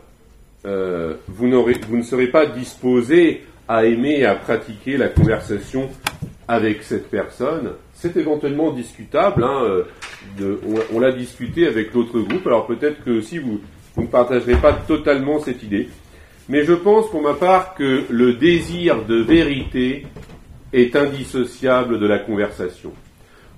euh, 0.66 1.14
vous, 1.28 1.46
ne 1.46 2.02
serez 2.02 2.26
pas 2.26 2.44
disposé 2.44 3.46
à 3.66 3.86
aimer 3.86 4.18
et 4.18 4.26
à 4.26 4.34
pratiquer 4.34 4.98
la 4.98 5.08
conversation 5.08 5.88
avec 6.48 6.82
cette 6.82 7.08
personne. 7.08 7.70
C'est 7.94 8.14
éventuellement 8.18 8.72
discutable. 8.72 9.42
Hein, 9.42 9.62
euh, 10.42 10.60
on, 10.92 11.00
l'a 11.00 11.12
discuté 11.12 11.66
avec 11.66 11.94
l'autre 11.94 12.20
groupe. 12.20 12.46
Alors 12.46 12.66
peut-être 12.66 13.02
que 13.02 13.22
si 13.22 13.38
vous 13.38 13.58
ne 13.96 14.06
partagerez 14.06 14.56
pas 14.56 14.74
totalement 14.74 15.40
cette 15.40 15.62
idée. 15.62 15.88
Mais 16.49 16.64
je 16.64 16.72
pense 16.72 17.11
pour 17.11 17.20
ma 17.20 17.34
part 17.34 17.74
que 17.74 18.05
le 18.09 18.34
désir 18.34 19.05
de 19.05 19.16
vérité 19.16 20.07
est 20.72 20.96
indissociable 20.96 21.99
de 21.99 22.07
la 22.07 22.18
conversation. 22.18 22.92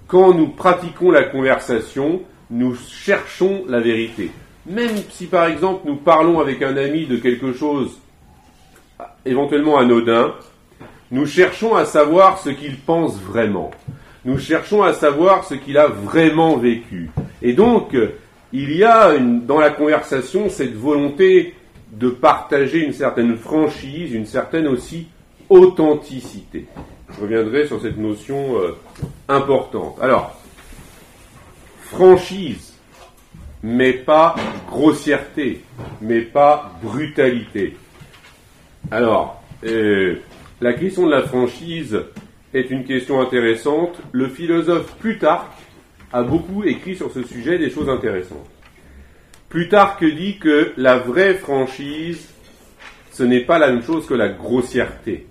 Quand 0.08 0.34
nous 0.34 0.48
pratiquons 0.48 1.12
la 1.12 1.22
conversation, 1.22 2.22
nous 2.50 2.74
cherchons 2.74 3.64
la 3.68 3.78
vérité. 3.78 4.32
Même 4.66 4.96
si 5.10 5.26
par 5.26 5.46
exemple 5.46 5.82
nous 5.86 5.96
parlons 5.96 6.40
avec 6.40 6.62
un 6.62 6.76
ami 6.76 7.06
de 7.06 7.16
quelque 7.16 7.52
chose 7.52 7.96
éventuellement 9.24 9.78
anodin, 9.78 10.34
nous 11.12 11.26
cherchons 11.26 11.76
à 11.76 11.84
savoir 11.84 12.38
ce 12.38 12.50
qu'il 12.50 12.76
pense 12.76 13.20
vraiment. 13.20 13.70
Nous 14.24 14.38
cherchons 14.38 14.82
à 14.82 14.92
savoir 14.92 15.44
ce 15.44 15.54
qu'il 15.54 15.78
a 15.78 15.86
vraiment 15.86 16.56
vécu. 16.56 17.10
Et 17.40 17.52
donc, 17.52 17.96
il 18.52 18.76
y 18.76 18.84
a 18.84 19.16
dans 19.18 19.60
la 19.60 19.70
conversation 19.70 20.48
cette 20.48 20.74
volonté 20.74 21.54
de 21.92 22.08
partager 22.08 22.84
une 22.84 22.92
certaine 22.92 23.36
franchise, 23.36 24.14
une 24.14 24.26
certaine 24.26 24.66
aussi 24.68 25.08
authenticité. 25.48 26.66
Je 27.14 27.20
reviendrai 27.20 27.66
sur 27.66 27.80
cette 27.82 27.98
notion 27.98 28.58
euh, 28.58 28.76
importante. 29.28 29.96
Alors, 30.00 30.40
franchise, 31.80 32.74
mais 33.62 33.92
pas 33.92 34.36
grossièreté. 34.68 35.62
mais 36.00 36.20
pas 36.22 36.72
brutalité. 36.82 37.76
Alors, 38.90 39.42
euh, 39.64 40.16
la 40.60 40.72
question 40.72 41.06
de 41.06 41.10
la 41.10 41.22
franchise 41.22 42.00
est 42.54 42.70
une 42.70 42.84
question 42.84 43.20
intéressante. 43.20 44.00
Le 44.12 44.28
philosophe 44.28 44.94
Plutarque 44.96 45.52
a 46.12 46.22
beaucoup 46.22 46.64
écrit 46.64 46.96
sur 46.96 47.12
ce 47.12 47.22
sujet 47.22 47.58
des 47.58 47.70
choses 47.70 47.88
intéressantes. 47.88 48.48
Plutarque 49.50 50.04
dit 50.04 50.38
que 50.38 50.72
la 50.76 50.98
vraie 50.98 51.34
franchise, 51.34 52.28
ce 53.10 53.24
n'est 53.24 53.44
pas 53.44 53.58
la 53.58 53.72
même 53.72 53.82
chose 53.82 54.06
que 54.06 54.14
la 54.14 54.28
grossièreté. 54.28 55.26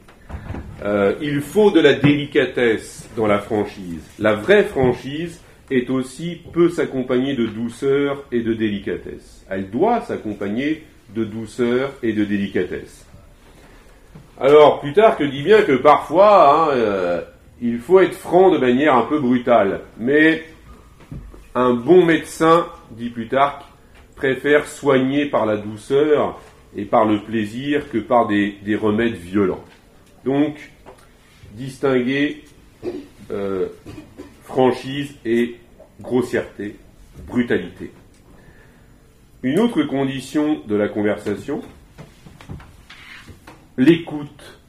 Euh, 0.84 1.15
il 1.22 1.39
faut 1.39 1.72
de 1.72 1.80
la 1.80 1.93
délicatesse 1.93 3.07
dans 3.15 3.28
la 3.28 3.39
franchise. 3.39 4.03
La 4.20 4.36
vraie 4.36 4.65
franchise 4.65 5.39
est 5.72 5.89
aussi 5.89 6.41
peut 6.51 6.67
s'accompagner 6.67 7.34
de 7.34 7.45
douceur 7.45 8.26
et 8.34 8.41
de 8.41 8.53
délicatesse. 8.53 9.45
Elle 9.49 9.70
doit 9.70 10.01
s'accompagner 10.01 10.84
de 11.15 11.24
douceur 11.24 11.93
et 12.03 12.11
de 12.11 12.26
délicatesse. 12.26 13.05
Alors, 14.38 14.82
Plutarque 14.82 15.24
dit 15.24 15.43
bien 15.43 15.61
que 15.61 15.78
parfois, 15.78 16.67
hein, 16.67 16.76
euh, 16.76 17.22
il 17.61 17.80
faut 17.80 18.01
être 18.01 18.15
franc 18.15 18.51
de 18.51 18.57
manière 18.57 18.95
un 18.95 19.03
peu 19.03 19.17
brutale. 19.17 19.80
Mais 19.97 20.43
un 21.55 21.74
bon 21.74 22.03
médecin, 22.03 22.67
dit 22.91 23.09
Plutarque, 23.09 23.68
préfère 24.20 24.67
soigner 24.67 25.28
par 25.28 25.45
la 25.45 25.55
douceur 25.55 26.41
et 26.76 26.84
par 26.84 27.05
le 27.05 27.22
plaisir 27.22 27.89
que 27.89 27.97
par 27.97 28.28
des, 28.28 28.59
remèdes 28.76 29.15
violents. 29.15 29.63
Donc, 30.26 30.57
distinguer 31.53 32.43
euh, 33.32 33.67
franchise 34.43 35.15
et 35.24 35.55
grossièreté, 36.01 36.76
brutalité. 37.28 37.91
Une 39.41 39.57
autre 39.59 39.84
condition 39.84 40.59
de 40.67 40.76
la 40.76 40.89
conversation, 40.89 41.61
l'écoute. 43.78 44.59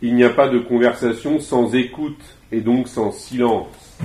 Il 0.00 0.14
n'y 0.14 0.24
a 0.24 0.30
pas 0.30 0.48
de 0.48 0.58
conversation 0.58 1.38
sans 1.38 1.74
écoute 1.74 2.22
et 2.50 2.62
donc 2.62 2.88
sans 2.88 3.12
silence. 3.12 3.98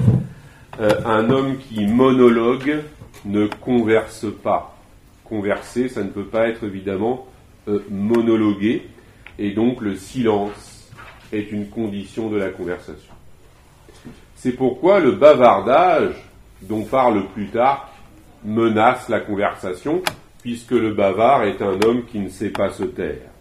Euh, 0.81 0.99
un 1.05 1.29
homme 1.29 1.59
qui 1.59 1.85
monologue 1.85 2.83
ne 3.25 3.47
converse 3.47 4.25
pas. 4.41 4.75
Converser, 5.23 5.89
ça 5.89 6.03
ne 6.03 6.09
peut 6.09 6.25
pas 6.25 6.47
être 6.47 6.63
évidemment 6.63 7.27
euh, 7.67 7.85
monologuer, 7.89 8.87
et 9.39 9.51
donc 9.51 9.81
le 9.81 9.95
silence 9.95 10.91
est 11.31 11.51
une 11.51 11.69
condition 11.69 12.29
de 12.29 12.37
la 12.37 12.49
conversation. 12.49 13.13
C'est 14.35 14.51
pourquoi 14.51 14.99
le 14.99 15.13
bavardage 15.13 16.15
dont 16.61 16.83
parle 16.83 17.25
Plutarque 17.33 17.89
menace 18.43 19.09
la 19.09 19.21
conversation, 19.21 20.01
puisque 20.41 20.71
le 20.71 20.93
bavard 20.93 21.43
est 21.43 21.61
un 21.61 21.81
homme 21.81 22.05
qui 22.05 22.19
ne 22.19 22.29
sait 22.29 22.49
pas 22.49 22.69
se 22.69 22.83
taire. 22.83 23.32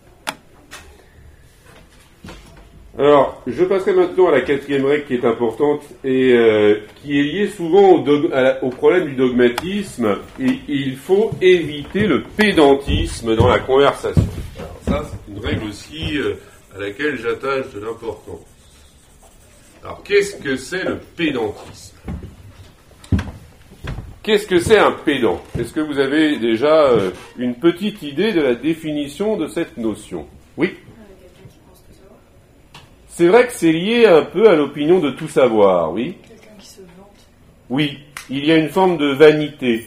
Alors, 2.99 3.43
je 3.47 3.65
passerai 3.65 3.95
maintenant 3.95 4.29
à 4.29 4.33
la 4.33 4.43
quatrième 4.43 4.85
règle 4.85 5.07
qui 5.07 5.15
est 5.15 5.25
importante 5.25 5.81
et 6.05 6.35
euh, 6.35 6.81
qui 6.97 7.19
est 7.19 7.23
liée 7.23 7.49
souvent 7.49 7.95
au, 7.95 8.69
problème 8.69 9.07
du 9.07 9.15
dogmatisme. 9.15 10.19
Et, 10.39 10.59
il 10.69 10.97
faut 10.97 11.31
éviter 11.41 12.07
le 12.07 12.23
pédantisme 12.23 13.35
dans 13.35 13.49
la 13.49 13.61
conversation. 13.61 14.23
Alors 14.59 14.77
ça, 14.87 15.11
c'est 15.11 15.33
une 15.33 15.39
règle 15.39 15.69
aussi 15.69 16.19
euh, 16.19 16.35
à 16.77 16.81
laquelle 16.81 17.17
j'attache 17.17 17.73
de 17.75 17.81
l'importance. 17.81 18.41
Alors, 19.83 20.03
qu'est-ce 20.03 20.37
que 20.37 20.57
c'est 20.57 20.85
le 20.85 20.99
pédantisme? 21.17 21.97
Qu'est-ce 24.23 24.47
que 24.47 24.59
c'est 24.59 24.79
un 24.79 24.93
pédant? 24.93 25.43
Est-ce 25.59 25.73
que 25.73 25.81
vous 25.81 25.99
avez 25.99 26.39
déjà 26.39 26.85
euh, 26.91 27.11
une 27.39 27.55
petite 27.55 28.03
idée 28.03 28.33
de 28.33 28.43
la 28.43 28.55
définition 28.55 29.39
de 29.39 29.49
cette 29.49 29.79
notion? 29.79 30.27
Oui 30.59 30.75
c'est 33.23 33.29
vrai 33.29 33.47
que 33.47 33.53
c'est 33.53 33.71
lié 33.71 34.05
un 34.05 34.23
peu 34.23 34.49
à 34.49 34.57
l'opinion 34.57 34.99
de 34.99 35.11
tout 35.11 35.29
savoir, 35.29 35.93
oui. 35.93 36.17
Quelqu'un 36.27 36.59
qui 36.59 36.67
se 36.67 36.81
vante. 36.81 37.07
Oui, 37.71 38.01
il 38.29 38.45
y 38.45 38.51
a 38.51 38.57
une 38.57 38.69
forme 38.69 38.97
de 38.97 39.13
vanité, 39.13 39.87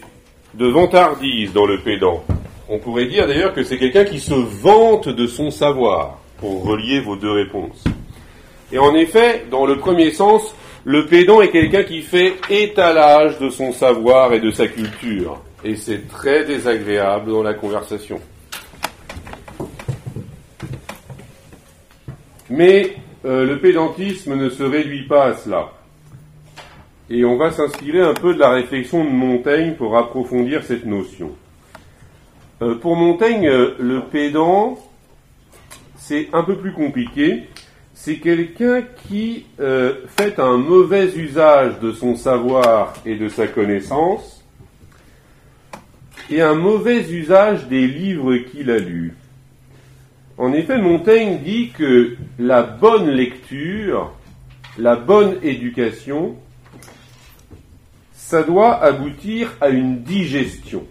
de 0.54 0.68
vantardise 0.68 1.52
dans 1.52 1.66
le 1.66 1.82
pédant. 1.82 2.24
On 2.70 2.80
pourrait 2.80 3.08
dire 3.08 3.28
d'ailleurs 3.28 3.54
que 3.54 3.64
c'est 3.64 3.78
quelqu'un 3.78 4.06
qui 4.06 4.22
se 4.22 4.34
vante 4.34 5.10
de 5.10 5.28
son 5.28 5.52
savoir, 5.52 6.18
pour 6.38 6.64
relier 6.64 7.02
vos 7.02 7.18
deux 7.18 7.32
réponses. 7.32 7.84
Et 8.72 8.80
en 8.80 8.96
effet, 8.96 9.44
dans 9.52 9.66
le 9.66 9.80
premier 9.80 10.12
sens, 10.12 10.56
le 10.86 11.06
pédant 11.06 11.42
est 11.42 11.52
quelqu'un 11.52 11.84
qui 11.84 12.02
fait 12.02 12.36
étalage 12.50 13.38
de 13.40 13.50
son 13.50 13.74
savoir 13.74 14.32
et 14.32 14.40
de 14.40 14.52
sa 14.52 14.70
culture. 14.70 15.42
Et 15.66 15.76
c'est 15.76 16.08
très 16.08 16.46
désagréable 16.46 17.34
dans 17.34 17.44
la 17.44 17.54
conversation. 17.54 18.22
Mais 22.50 22.96
euh, 23.26 23.44
le 23.44 23.60
pédantisme 23.60 24.36
ne 24.36 24.50
se 24.50 24.62
réduit 24.62 25.08
pas 25.08 25.26
à 25.26 25.34
cela. 25.34 25.72
Et 27.10 27.26
on 27.26 27.38
va 27.38 27.52
s'inspirer 27.52 28.02
un 28.02 28.14
peu 28.14 28.36
de 28.36 28.40
la 28.40 28.52
réflexion 28.52 29.04
de 29.04 29.10
Montaigne 29.10 29.74
pour 29.74 29.98
approfondir 29.98 30.64
cette 30.64 30.86
notion. 30.86 31.32
Euh, 32.62 32.76
pour 32.76 32.96
Montaigne, 32.96 33.48
euh, 33.48 33.76
le 33.80 34.02
pédant, 34.02 34.78
c'est 35.98 36.30
un 36.34 36.44
peu 36.44 36.56
plus 36.56 36.72
compliqué. 36.72 37.48
C'est 37.96 38.18
quelqu'un 38.18 38.84
qui 39.08 39.46
fait 39.58 40.38
un 40.38 40.58
mauvais 40.58 41.16
usage 41.16 41.80
de 41.80 41.92
son 41.94 42.16
savoir 42.16 42.94
et 43.06 43.16
de 43.16 43.30
sa 43.30 43.48
connaissance, 43.48 44.44
et 46.30 46.42
un 46.42 46.54
mauvais 46.54 47.10
usage 47.10 47.68
des 47.68 47.88
livres 47.88 48.36
qu'il 48.36 48.70
a 48.70 48.78
lus. 48.78 49.16
En 50.38 50.52
effet, 50.52 50.78
Montaigne 50.78 51.40
dit 51.44 51.70
que 51.70 52.18
la 52.38 52.62
bonne 52.62 53.10
lecture, 53.10 54.12
la 54.78 54.98
bonne 54.98 55.38
éducation, 55.44 56.36
ça 58.12 58.44
doit 58.44 58.76
aboutir 58.84 59.54
à 59.62 59.70
une 59.70 60.02
digestion. 60.02 60.84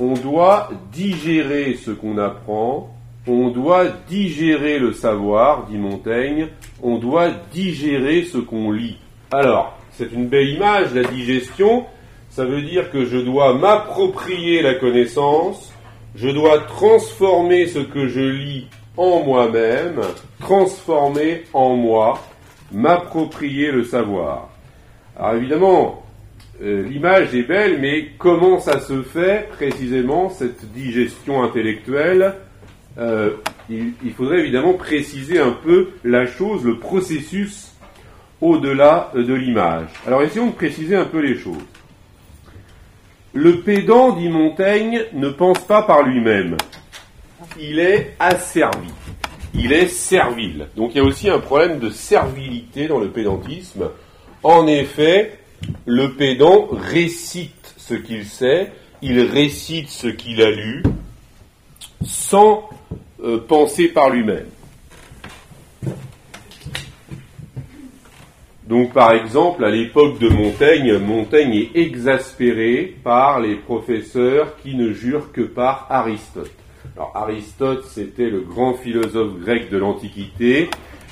On 0.00 0.14
doit 0.14 0.70
digérer 0.92 1.74
ce 1.74 1.92
qu'on 1.92 2.18
apprend, 2.18 2.92
on 3.28 3.50
doit 3.50 3.86
digérer 4.08 4.80
le 4.80 4.92
savoir, 4.92 5.66
dit 5.66 5.78
Montaigne, 5.78 6.48
on 6.82 6.98
doit 6.98 7.30
digérer 7.52 8.24
ce 8.24 8.38
qu'on 8.38 8.72
lit. 8.72 8.96
Alors, 9.30 9.78
c'est 9.92 10.12
une 10.12 10.26
belle 10.26 10.48
image, 10.48 10.92
la 10.92 11.04
digestion, 11.04 11.84
ça 12.30 12.44
veut 12.44 12.62
dire 12.62 12.90
que 12.90 13.04
je 13.04 13.18
dois 13.18 13.54
m'approprier 13.54 14.60
la 14.60 14.74
connaissance, 14.74 15.72
je 16.16 16.28
dois 16.30 16.58
transformer 16.60 17.68
ce 17.68 17.78
que 17.78 18.08
je 18.08 18.20
lis 18.20 18.66
en 18.98 19.22
moi-même, 19.22 20.00
transformer 20.40 21.44
en 21.54 21.76
moi, 21.76 22.22
m'approprier 22.72 23.70
le 23.70 23.84
savoir. 23.84 24.50
Alors 25.16 25.34
évidemment, 25.36 26.02
euh, 26.62 26.82
l'image 26.82 27.34
est 27.34 27.44
belle, 27.44 27.80
mais 27.80 28.10
comment 28.18 28.58
ça 28.58 28.80
se 28.80 29.02
fait 29.02 29.48
précisément, 29.52 30.28
cette 30.28 30.70
digestion 30.72 31.42
intellectuelle 31.42 32.34
euh, 32.98 33.30
il, 33.70 33.92
il, 34.04 34.12
faudrait 34.12 34.40
évidemment 34.40 34.72
préciser 34.72 35.38
un 35.38 35.52
peu 35.52 35.90
la 36.02 36.26
chose, 36.26 36.64
le 36.64 36.78
processus 36.78 37.72
au-delà 38.40 39.12
de 39.14 39.34
l'image. 39.34 39.88
Alors 40.04 40.22
essayons 40.22 40.48
de 40.48 40.54
préciser 40.54 40.96
un 40.96 41.04
peu 41.04 41.20
les 41.20 41.36
choses. 41.36 41.62
Le 43.34 43.60
pédant, 43.60 44.16
dit 44.16 44.28
Montaigne, 44.28 45.04
ne 45.12 45.28
pense 45.28 45.60
pas 45.60 45.82
par 45.82 46.02
lui-même 46.02 46.56
il 47.58 47.78
est 47.78 48.14
asservi. 48.18 48.88
Il 49.54 49.72
est 49.72 49.88
servile. 49.88 50.68
Donc 50.76 50.92
il 50.94 50.98
y 50.98 51.00
a 51.00 51.04
aussi 51.04 51.28
un 51.28 51.38
problème 51.38 51.78
de 51.78 51.90
servilité 51.90 52.88
dans 52.88 52.98
le 52.98 53.08
pédantisme. 53.08 53.90
En 54.42 54.66
effet, 54.66 55.38
le 55.86 56.14
pédant 56.14 56.68
récite 56.70 57.74
ce 57.76 57.94
qu'il 57.94 58.24
sait, 58.24 58.72
il 59.02 59.20
récite 59.20 59.88
ce 59.88 60.08
qu'il 60.08 60.42
a 60.42 60.50
lu, 60.50 60.82
sans 62.04 62.68
euh, 63.22 63.38
penser 63.38 63.88
par 63.88 64.10
lui-même. 64.10 64.46
Donc 68.68 68.92
par 68.92 69.12
exemple, 69.12 69.64
à 69.64 69.70
l'époque 69.70 70.18
de 70.18 70.28
Montaigne, 70.28 70.98
Montaigne 70.98 71.54
est 71.54 71.70
exaspéré 71.74 72.96
par 73.02 73.40
les 73.40 73.56
professeurs 73.56 74.56
qui 74.62 74.74
ne 74.74 74.92
jurent 74.92 75.32
que 75.32 75.40
par 75.40 75.86
Aristote. 75.88 76.50
Alors 76.98 77.12
Aristote, 77.14 77.84
c'était 77.84 78.28
le 78.28 78.40
grand 78.40 78.74
philosophe 78.74 79.38
grec 79.38 79.70
de 79.70 79.78
l'Antiquité 79.78 80.68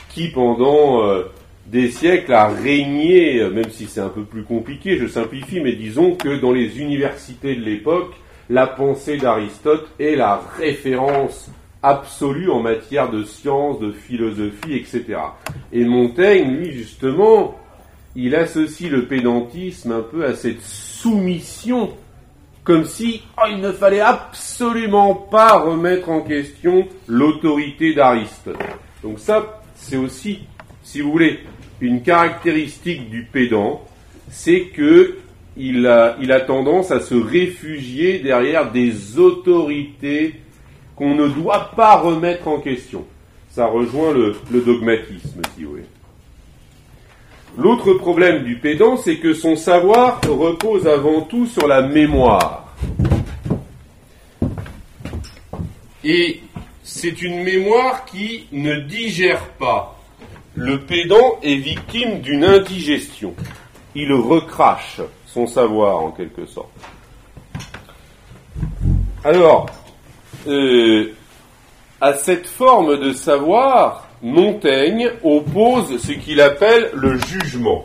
qui, 0.09 0.32
pendant 0.32 1.05
euh, 1.05 1.26
des 1.66 1.91
siècles, 1.91 2.32
a 2.32 2.49
régné, 2.49 3.39
euh, 3.39 3.51
même 3.51 3.70
si 3.70 3.87
c'est 3.87 4.01
un 4.01 4.09
peu 4.09 4.24
plus 4.24 4.43
compliqué, 4.43 4.99
je 4.99 5.07
simplifie, 5.07 5.61
mais 5.61 5.74
disons 5.74 6.16
que 6.16 6.41
dans 6.41 6.51
les 6.51 6.80
universités 6.80 7.55
de 7.55 7.61
l'époque, 7.61 8.14
la 8.51 8.66
pensée 8.66 9.16
d'Aristote 9.16 9.87
est 10.01 10.16
la 10.16 10.43
référence 10.59 11.53
absolue 11.84 12.51
en 12.51 12.59
matière 12.59 13.09
de 13.09 13.22
science, 13.22 13.78
de 13.78 13.93
philosophie, 13.93 14.74
etc. 14.74 15.05
Et 15.72 15.84
Montaigne, 15.84 16.51
lui, 16.51 16.72
justement, 16.72 17.55
il 18.16 18.34
associe 18.34 18.91
le 18.91 19.05
pédantisme 19.05 19.93
un 19.93 20.03
peu 20.03 20.24
à 20.24 20.34
cette 20.34 20.62
soumission 20.62 21.93
comme 22.66 22.84
si 22.84 23.22
oh, 23.38 23.46
il 23.48 23.60
ne 23.60 23.70
fallait 23.70 24.00
absolument 24.00 25.14
pas 25.14 25.60
remettre 25.60 26.10
en 26.10 26.20
question 26.20 26.88
l'autorité 27.06 27.94
d'Aristote. 27.94 28.58
Donc 29.04 29.20
ça, 29.20 29.62
c'est 29.76 29.96
aussi, 29.96 30.40
si 30.82 31.00
vous 31.00 31.12
voulez, 31.12 31.38
une 31.80 32.02
caractéristique 32.02 33.08
du 33.08 33.22
pédant, 33.22 33.82
c'est 34.28 34.64
que 34.74 35.18
il 35.56 35.86
a, 35.86 36.40
tendance 36.40 36.90
à 36.90 37.00
se 37.00 37.14
réfugier 37.14 38.18
derrière 38.18 38.72
des 38.72 39.18
autorités 39.18 40.34
qu'on 40.96 41.14
ne 41.14 41.28
doit 41.28 41.70
pas 41.76 41.96
remettre 41.96 42.48
en 42.48 42.58
question. 42.58 43.06
Ça 43.48 43.66
rejoint 43.66 44.12
le 44.12 44.60
dogmatisme, 44.60 45.40
si 45.56 45.64
vous 45.64 45.70
voulez. 45.70 45.84
L'autre 47.59 47.94
problème 47.94 48.44
du 48.44 48.59
pédant, 48.59 48.98
c'est 48.98 49.16
que 49.16 49.32
son 49.32 49.57
savoir 49.57 50.20
repose 50.28 50.86
avant 50.86 51.22
tout 51.22 51.46
sur 51.46 51.66
la 51.66 51.82
mémoire. 51.82 52.74
Et 56.04 56.40
c'est 56.82 57.22
une 57.22 57.42
mémoire 57.42 58.04
qui 58.04 58.46
ne 58.52 58.80
digère 58.80 59.48
pas. 59.59 59.98
Le 60.54 60.80
pédant 60.80 61.38
est 61.42 61.57
victime 61.57 62.20
d'une 62.20 62.44
indigestion. 62.44 63.34
Il 63.94 64.12
recrache 64.12 65.00
son 65.26 65.46
savoir 65.46 65.96
en 66.02 66.11
quelque 66.11 66.46
sorte. 66.46 66.70
Alors, 69.24 69.66
euh, 70.46 71.12
à 72.00 72.14
cette 72.14 72.46
forme 72.46 73.00
de 73.00 73.12
savoir, 73.12 74.05
Montaigne 74.22 75.10
oppose 75.22 75.98
ce 75.98 76.12
qu'il 76.12 76.40
appelle 76.40 76.90
le 76.94 77.18
jugement, 77.18 77.84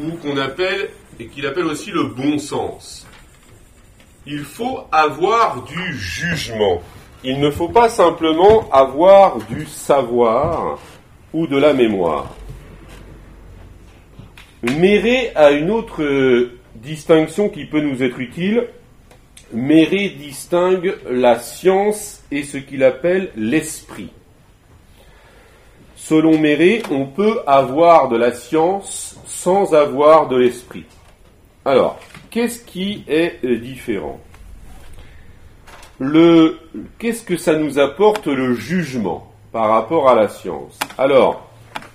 ou 0.00 0.10
qu'on 0.16 0.36
appelle, 0.36 0.90
et 1.18 1.26
qu'il 1.26 1.46
appelle 1.46 1.64
aussi 1.64 1.90
le 1.90 2.04
bon 2.04 2.38
sens. 2.38 3.06
Il 4.26 4.40
faut 4.40 4.80
avoir 4.92 5.62
du 5.64 5.94
jugement. 5.94 6.82
Il 7.24 7.40
ne 7.40 7.50
faut 7.50 7.68
pas 7.68 7.88
simplement 7.88 8.68
avoir 8.70 9.38
du 9.38 9.64
savoir 9.66 10.78
ou 11.32 11.46
de 11.46 11.56
la 11.56 11.72
mémoire. 11.72 12.34
Méré 14.62 15.32
a 15.34 15.52
une 15.52 15.70
autre 15.70 16.50
distinction 16.74 17.48
qui 17.48 17.64
peut 17.64 17.80
nous 17.80 18.02
être 18.02 18.18
utile. 18.18 18.68
Méré 19.52 20.10
distingue 20.10 20.96
la 21.08 21.38
science 21.38 22.22
et 22.30 22.42
ce 22.42 22.58
qu'il 22.58 22.82
appelle 22.82 23.30
l'esprit. 23.36 24.10
Selon 26.08 26.38
Méré, 26.38 26.84
on 26.92 27.06
peut 27.06 27.40
avoir 27.48 28.08
de 28.08 28.16
la 28.16 28.30
science 28.30 29.18
sans 29.26 29.74
avoir 29.74 30.28
de 30.28 30.36
l'esprit. 30.36 30.84
Alors, 31.64 31.98
qu'est-ce 32.30 32.60
qui 32.60 33.02
est 33.08 33.44
différent? 33.44 34.20
Qu'est-ce 37.00 37.24
que 37.24 37.36
ça 37.36 37.56
nous 37.56 37.80
apporte 37.80 38.28
le 38.28 38.54
jugement 38.54 39.32
par 39.50 39.68
rapport 39.68 40.08
à 40.08 40.14
la 40.14 40.28
science? 40.28 40.78
Alors, 40.96 41.50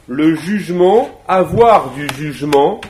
le 0.09 0.36
jugement, 0.36 1.22
avoir 1.26 1.91
du 1.91 2.09
jugement, 2.14 2.82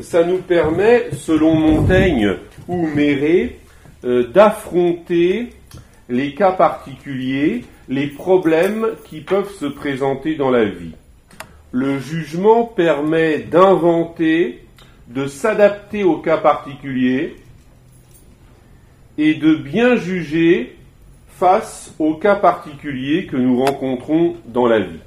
ça 0.00 0.24
nous 0.24 0.38
permet, 0.38 1.10
selon 1.12 1.54
Montaigne 1.56 2.38
ou 2.68 2.86
Méré, 2.86 3.60
euh, 4.06 4.28
d'affronter 4.28 5.50
les 6.08 6.34
cas 6.34 6.52
particuliers 6.52 7.66
les 7.88 8.06
problèmes 8.06 8.88
qui 9.04 9.20
peuvent 9.20 9.52
se 9.52 9.66
présenter 9.66 10.36
dans 10.36 10.50
la 10.50 10.64
vie. 10.64 10.94
Le 11.72 11.98
jugement 11.98 12.64
permet 12.64 13.38
d'inventer, 13.38 14.64
de 15.08 15.26
s'adapter 15.26 16.04
au 16.04 16.18
cas 16.18 16.38
particulier 16.38 17.36
et 19.18 19.34
de 19.34 19.54
bien 19.54 19.96
juger 19.96 20.76
face 21.28 21.94
aux 21.98 22.14
cas 22.14 22.36
particuliers 22.36 23.26
que 23.26 23.36
nous 23.36 23.62
rencontrons 23.62 24.36
dans 24.46 24.66
la 24.66 24.80
vie. 24.80 25.00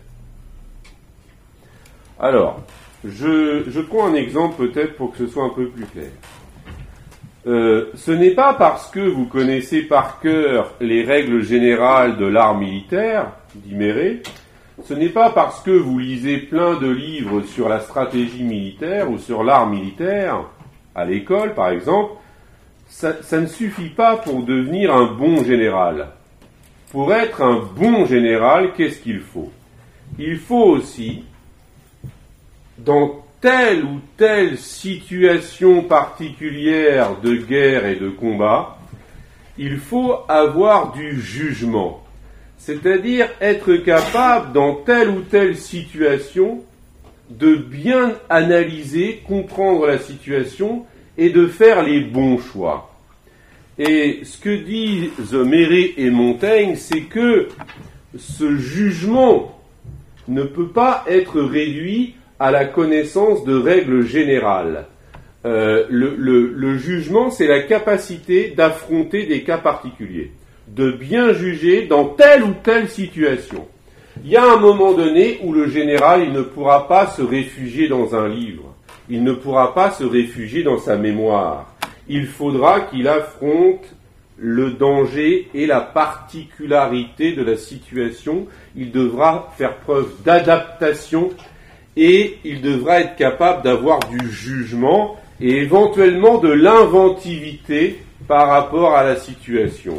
Alors, 2.20 2.62
je, 3.04 3.64
je 3.68 3.82
prends 3.82 4.08
un 4.08 4.16
exemple 4.16 4.68
peut-être 4.68 4.96
pour 4.96 5.12
que 5.12 5.20
ce 5.20 5.28
soit 5.28 5.46
un 5.46 5.50
peu 5.50 5.68
plus 5.70 5.86
clair. 5.86 6.10
Euh, 7.48 7.92
ce 7.94 8.12
n'est 8.12 8.32
pas 8.32 8.56
parce 8.56 8.90
que 8.90 9.00
vous 9.00 9.26
connaissez 9.26 9.84
par 9.84 10.20
cœur 10.20 10.74
les 10.82 11.04
règles 11.04 11.44
générales 11.44 12.18
de 12.18 12.26
l'art 12.26 12.58
militaire, 12.58 13.34
dit 13.54 13.76
Méré, 13.76 14.24
ce 14.84 14.96
n'est 14.96 15.10
pas 15.10 15.30
parce 15.30 15.62
que 15.62 15.70
vous 15.70 16.00
lisez 16.00 16.38
plein 16.38 16.80
de 16.80 16.90
livres 16.90 17.44
sur 17.44 17.70
la 17.70 17.82
stratégie 17.82 18.44
militaire 18.44 19.12
ou 19.12 19.20
sur 19.20 19.44
l'art 19.44 19.68
militaire, 19.68 20.42
à 20.96 21.06
l'école 21.06 21.54
par 21.54 21.70
exemple, 21.70 22.14
ça, 22.88 23.22
ça, 23.22 23.40
ne 23.40 23.48
suffit 23.48 23.90
pas 23.90 24.18
pour 24.18 24.42
devenir 24.42 24.96
un 24.96 25.14
bon 25.14 25.44
général. 25.44 26.08
Pour 26.92 27.14
être 27.14 27.42
un 27.42 27.62
bon 27.76 28.06
général, 28.06 28.74
qu'est-ce 28.74 29.00
qu'il 29.00 29.20
faut? 29.20 29.52
Il 30.18 30.38
faut 30.38 30.64
aussi, 30.64 31.24
dans 32.78 33.25
telle 33.46 33.86
ou 33.86 34.00
telle 34.18 34.58
situation 34.58 35.84
particulière 35.84 37.20
de 37.22 37.36
guerre 37.36 37.86
et 37.86 37.96
de 37.96 38.10
combat, 38.10 38.80
il 39.60 39.78
faut 39.78 40.16
avoir 40.28 40.94
du 40.94 41.22
jugement, 41.22 42.04
c'est-à-dire 42.58 43.30
être 43.40 43.76
capable 43.76 44.52
dans 44.52 44.74
telle 44.74 45.10
ou 45.10 45.22
telle 45.22 45.58
situation 45.58 46.64
de 47.30 47.54
bien 47.54 48.16
analyser, 48.32 49.22
comprendre 49.28 49.86
la 49.86 50.00
situation 50.00 50.84
et 51.16 51.30
de 51.30 51.46
faire 51.46 51.84
les 51.84 52.00
bons 52.00 52.40
choix. 52.40 52.96
Et 53.78 54.22
ce 54.24 54.40
que 54.40 54.56
disent 54.56 55.34
Méré 55.34 55.94
et 55.98 56.10
Montaigne, 56.10 56.78
c'est 56.78 57.02
que 57.02 57.50
ce 58.18 58.56
jugement 58.58 59.56
ne 60.28 60.42
peut 60.42 60.70
pas 60.70 61.04
être 61.08 61.40
réduit 61.40 62.16
à 62.40 62.52
la 62.52 62.66
connaissance 62.66 63.44
de 63.46 63.56
règles 63.56 64.06
générales. 64.06 64.86
Euh, 65.46 65.86
le, 65.90 66.78
jugement, 66.78 67.30
c'est 67.30 67.48
la 67.48 67.62
capacité 67.62 68.54
d'affronter 68.56 69.26
des 69.26 69.44
cas 69.44 69.60
particuliers, 69.60 70.32
de 70.68 70.92
bien 70.92 71.34
juger 71.34 71.86
dans 71.86 72.06
telle 72.06 72.44
ou 72.44 72.54
telle 72.64 72.90
situation. 72.90 73.68
Il 74.24 74.32
y 74.32 74.38
a 74.38 74.44
un 74.44 74.58
moment 74.58 74.94
donné 74.94 75.40
où 75.44 75.54
le 75.54 75.68
général, 75.68 76.24
il 76.24 76.32
ne 76.32 76.42
pourra 76.42 76.88
pas 76.88 77.08
se 77.08 77.22
réfugier 77.22 77.88
dans 77.88 78.16
un 78.16 78.28
livre, 78.28 78.74
il 79.10 79.24
ne 79.24 79.34
pourra 79.34 79.74
pas 79.76 79.92
se 79.92 80.04
réfugier 80.04 80.64
dans 80.64 80.80
sa 80.80 80.96
mémoire. 80.96 81.76
Il 82.08 82.26
faudra 82.26 82.82
qu'il 82.82 83.08
affronte 83.08 83.86
le 84.38 84.72
danger 84.72 85.48
et 85.54 85.66
la 85.66 85.82
particularité 85.82 87.34
de 87.34 87.44
la 87.44 87.56
situation. 87.56 88.48
Il 88.76 88.92
devra 88.92 89.52
faire 89.58 89.78
preuve 89.78 90.10
d'adaptation 90.24 91.32
et 91.98 92.38
il 92.44 92.62
devra 92.62 93.02
être 93.02 93.16
capable 93.16 93.64
d'avoir 93.64 94.00
du 94.10 94.30
jugement 94.30 95.18
et 95.40 95.58
éventuellement 95.58 96.38
de 96.38 96.52
l'inventivité 96.52 98.00
par 98.28 98.50
rapport 98.50 98.96
à 98.96 99.04
la 99.04 99.16
situation. 99.16 99.98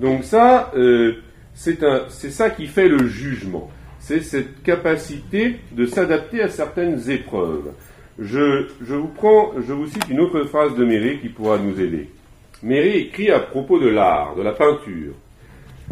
Donc 0.00 0.24
ça, 0.24 0.70
euh, 0.76 1.16
c'est 1.54 2.30
ça 2.30 2.50
qui 2.50 2.66
fait 2.66 2.88
le 2.88 3.06
jugement. 3.06 3.70
C'est 3.98 4.20
cette 4.20 4.62
capacité 4.62 5.56
de 5.72 5.86
s'adapter 5.86 6.42
à 6.42 6.48
certaines 6.48 7.10
épreuves. 7.10 7.72
Je, 8.18 8.68
je, 8.82 8.94
vous 8.94 9.08
prends, 9.08 9.52
je 9.66 9.72
vous 9.72 9.86
cite 9.86 10.08
une 10.08 10.20
autre 10.20 10.44
phrase 10.44 10.74
de 10.74 10.84
Méré 10.84 11.18
qui 11.20 11.28
pourra 11.28 11.58
nous 11.58 11.80
aider. 11.80 12.08
Méré 12.62 12.98
écrit 12.98 13.30
à 13.30 13.38
propos 13.38 13.78
de 13.78 13.88
l'art, 13.88 14.34
de 14.34 14.42
la 14.42 14.52
peinture, 14.52 15.14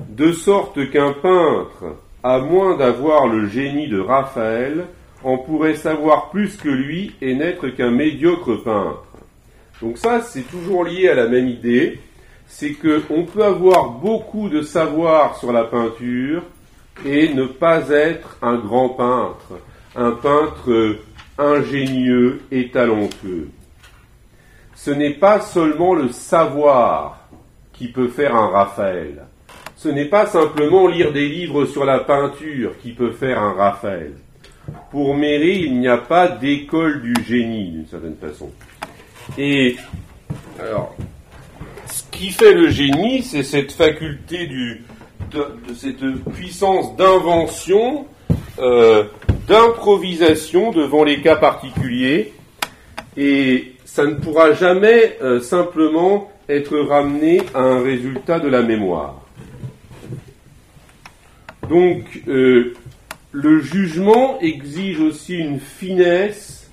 de 0.09 0.33
sorte 0.33 0.91
qu'un 0.91 1.13
peintre, 1.13 1.97
à 2.23 2.39
moins 2.39 2.77
d'avoir 2.77 3.29
le 3.29 3.47
génie 3.47 3.89
de 3.89 4.01
Raphaël, 4.01 4.87
on 5.25 5.39
pourrait 5.39 5.75
savoir 5.75 6.31
plus 6.31 6.57
que 6.57 6.69
lui 6.69 7.15
et 7.21 7.35
n'être 7.35 7.69
qu'un 7.69 7.91
médiocre 7.91 8.63
peintre. 8.63 9.05
Donc 9.81 9.99
ça, 9.99 10.21
c'est 10.21 10.49
toujours 10.49 10.85
lié 10.85 11.09
à 11.09 11.15
la 11.15 11.29
même 11.29 11.49
idée, 11.49 12.01
c'est 12.47 12.75
qu'on 12.75 13.25
peut 13.25 13.45
avoir 13.45 13.91
beaucoup 13.91 14.49
de 14.49 14.63
savoir 14.63 15.37
sur 15.39 15.53
la 15.53 15.65
peinture 15.65 16.43
et 17.05 17.33
ne 17.35 17.45
pas 17.45 17.91
être 17.91 18.39
un 18.41 18.57
grand 18.57 18.91
peintre, 18.91 19.61
un 19.95 20.13
peintre 20.13 20.97
ingénieux 21.39 22.41
et 22.51 22.71
talentueux. 22.71 23.51
Ce 24.75 24.91
n'est 24.91 25.15
pas 25.15 25.41
seulement 25.41 25.95
le 25.95 26.09
savoir 26.11 27.29
qui 27.73 27.89
peut 27.89 28.09
faire 28.09 28.35
un 28.35 28.49
Raphaël. 28.49 29.27
Ce 29.77 29.89
n'est 29.89 30.07
pas 30.07 30.27
simplement 30.27 30.87
lire 30.87 31.13
des 31.13 31.29
livres 31.29 31.67
sur 31.67 31.85
la 31.85 31.99
peinture 31.99 32.79
qui 32.79 32.93
peut 32.93 33.13
faire 33.13 33.43
un 33.43 33.53
Raphaël. 33.53 34.15
Pour 34.91 35.15
Méré, 35.15 35.59
il 35.59 35.79
n'y 35.79 35.89
a 35.89 35.99
pas 35.99 36.29
d'école 36.29 37.03
du 37.03 37.15
génie, 37.27 37.71
d'une 37.71 37.87
certaine 37.87 38.17
façon. 38.17 38.51
Et, 39.37 39.77
alors, 40.61 40.95
ce 41.87 42.03
qui 42.11 42.31
fait 42.31 42.53
le 42.53 42.71
génie, 42.71 43.23
c'est 43.23 43.43
cette 43.43 43.73
faculté 43.73 44.47
de, 44.47 44.79
cette 45.75 46.05
puissance 46.33 46.97
d'invention, 46.97 48.07
euh, 48.59 49.05
d'improvisation 49.49 50.71
devant 50.73 51.05
les 51.05 51.21
cas 51.21 51.37
particuliers. 51.37 52.33
Et 53.17 53.73
ça 53.85 54.05
ne 54.05 54.15
pourra 54.15 54.53
jamais 54.53 55.17
euh, 55.23 55.41
simplement 55.41 56.31
être 56.49 56.79
ramené 56.79 57.41
à 57.55 57.61
un 57.61 57.83
résultat 57.83 58.39
de 58.39 58.49
la 58.49 58.63
mémoire. 58.63 59.23
Donc, 61.69 62.23
euh, 62.29 62.75
le 63.37 63.61
jugement 63.61 64.41
exige 64.41 64.99
aussi 64.99 65.37
une 65.37 65.61
finesse 65.61 66.71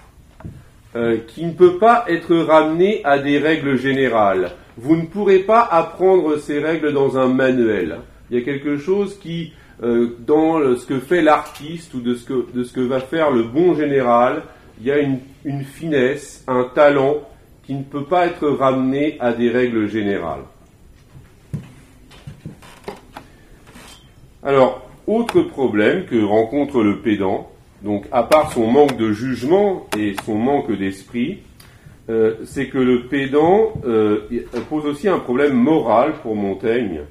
euh, 0.96 1.18
qui 1.28 1.44
ne 1.46 1.52
peut 1.52 1.78
pas 1.78 2.06
être 2.08 2.34
ramenée 2.38 3.02
à 3.04 3.20
des 3.20 3.38
règles 3.38 3.78
générales. 3.78 4.52
Vous 4.78 4.96
ne 4.96 5.06
pourrez 5.06 5.40
pas 5.40 5.62
apprendre 5.62 6.38
ces 6.38 6.60
règles 6.60 6.94
dans 6.94 7.18
un 7.18 7.28
manuel. 7.28 7.98
Il 8.30 8.38
y 8.38 8.42
a 8.42 8.46
quelque 8.46 8.78
chose 8.78 9.20
qui, 9.20 9.52
dans 9.82 10.78
ce 10.78 10.86
que 10.86 11.00
fait 11.00 11.22
l'artiste 11.22 11.94
ou 11.96 12.00
de 12.00 12.16
ce, 12.16 12.26
que, 12.26 12.48
de 12.54 12.64
ce 12.64 12.72
que 12.72 12.80
va 12.80 13.02
faire 13.02 13.30
le 13.30 13.44
bon 13.44 13.76
général, 13.76 14.44
il 14.80 14.88
y 14.88 14.92
a 14.92 15.00
une, 15.00 15.20
une 15.44 15.66
finesse, 15.66 16.46
un 16.48 16.64
talent 16.74 17.18
qui 17.66 17.74
ne 17.74 17.84
peut 17.84 18.06
pas 18.06 18.26
être 18.28 18.48
ramené 18.48 19.18
à 19.20 19.34
des 19.34 19.50
règles 19.50 19.90
générales. 19.90 20.46
Alors, 24.42 24.83
autre 25.08 25.42
problème 25.42 26.06
que 26.06 26.24
rencontre 26.24 26.84
le 26.84 27.00
pédant, 27.00 27.50
donc 27.82 28.06
à 28.12 28.24
part 28.24 28.52
son 28.52 28.68
manque 28.68 28.98
de 28.98 29.12
jugement 29.12 29.88
et 29.98 30.16
son 30.26 30.36
manque 30.36 30.72
d'esprit, 30.72 31.40
euh, 32.10 32.36
c'est 32.46 32.68
que 32.68 32.78
le 32.78 33.08
pédant 33.08 33.74
euh, 33.86 34.28
pose 34.70 34.86
aussi 34.86 35.08
un 35.08 35.20
problème 35.20 35.54
moral 35.54 36.14
pour 36.22 36.36
Montaigne. 36.36 37.02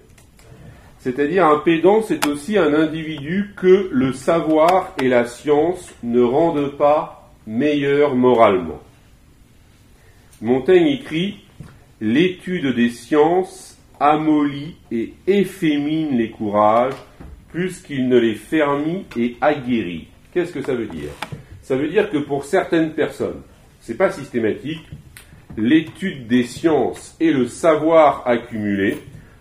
C'est-à-dire 0.98 1.46
un 1.46 1.58
pédant, 1.58 2.02
c'est 2.02 2.26
aussi 2.26 2.56
un 2.56 2.74
individu 2.74 3.54
que 3.56 3.88
le 3.90 4.12
savoir 4.12 4.94
et 5.02 5.08
la 5.08 5.26
science 5.26 5.92
ne 6.02 6.22
rendent 6.22 6.76
pas 6.76 7.30
meilleur 7.46 8.14
moralement. 8.14 8.80
Montaigne 10.40 10.86
écrit 10.86 11.38
L'étude 12.04 12.74
des 12.74 12.90
sciences 12.90 13.78
amollit 14.00 14.74
et 14.90 15.14
effémine 15.28 16.18
les 16.18 16.30
courages 16.30 16.94
plus 17.52 17.80
qu'il 17.82 18.08
ne 18.08 18.18
les 18.18 18.34
fermit 18.34 19.04
et 19.16 19.36
aguerrit. 19.40 20.08
Qu'est-ce 20.32 20.52
que 20.52 20.62
ça 20.62 20.74
veut 20.74 20.86
dire? 20.86 21.10
Ça 21.62 21.76
veut 21.76 21.88
dire 21.88 22.10
que 22.10 22.18
pour 22.18 22.44
certaines 22.44 22.94
personnes, 22.94 23.42
c'est 23.80 23.96
pas 23.96 24.10
systématique, 24.10 24.82
l'étude 25.56 26.26
des 26.26 26.44
sciences 26.44 27.14
et 27.20 27.32
le 27.32 27.46
savoir 27.46 28.22
accumulé 28.26 28.96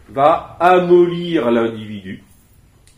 va 0.09 0.57
amollir 0.59 1.49
l'individu, 1.51 2.23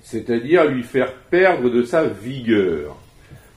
c'est-à-dire 0.02 0.66
lui 0.66 0.84
faire 0.84 1.14
perdre 1.14 1.70
de 1.70 1.84
sa 1.84 2.06
vigueur. 2.06 2.98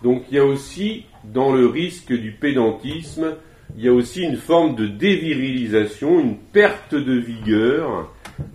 Donc 0.03 0.25
il 0.31 0.37
y 0.37 0.39
a 0.39 0.45
aussi 0.45 1.07
dans 1.25 1.55
le 1.55 1.67
risque 1.67 2.13
du 2.13 2.33
pédantisme 2.33 3.35
il 3.77 3.85
y 3.85 3.89
a 3.89 3.93
aussi 3.93 4.23
une 4.23 4.37
forme 4.37 4.75
de 4.75 4.87
dévirilisation, 4.87 6.19
une 6.19 6.37
perte 6.37 6.95
de 6.95 7.19
vigueur 7.19 8.11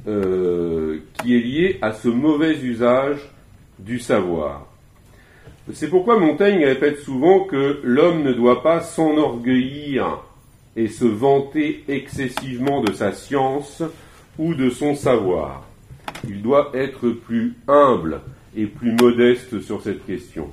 euh, 0.07 0.99
qui 1.13 1.35
est 1.35 1.39
liée 1.39 1.79
à 1.81 1.91
ce 1.91 2.07
mauvais 2.07 2.57
usage 2.57 3.19
du 3.77 3.99
savoir. 3.99 4.67
C'est 5.73 5.89
pourquoi 5.89 6.19
Montaigne 6.19 6.65
répète 6.65 6.99
souvent 6.99 7.41
que 7.41 7.79
l'homme 7.83 8.23
ne 8.23 8.33
doit 8.33 8.63
pas 8.63 8.81
s'enorgueillir 8.81 10.23
et 10.75 10.87
se 10.87 11.05
vanter 11.05 11.83
excessivement 11.87 12.81
de 12.81 12.91
sa 12.91 13.11
science 13.11 13.83
ou 14.39 14.55
de 14.55 14.69
son 14.69 14.95
savoir. 14.95 15.67
Il 16.27 16.41
doit 16.41 16.71
être 16.73 17.09
plus 17.09 17.55
humble 17.67 18.21
et 18.55 18.65
plus 18.65 18.93
modeste 18.93 19.61
sur 19.61 19.81
cette 19.81 20.05
question. 20.05 20.49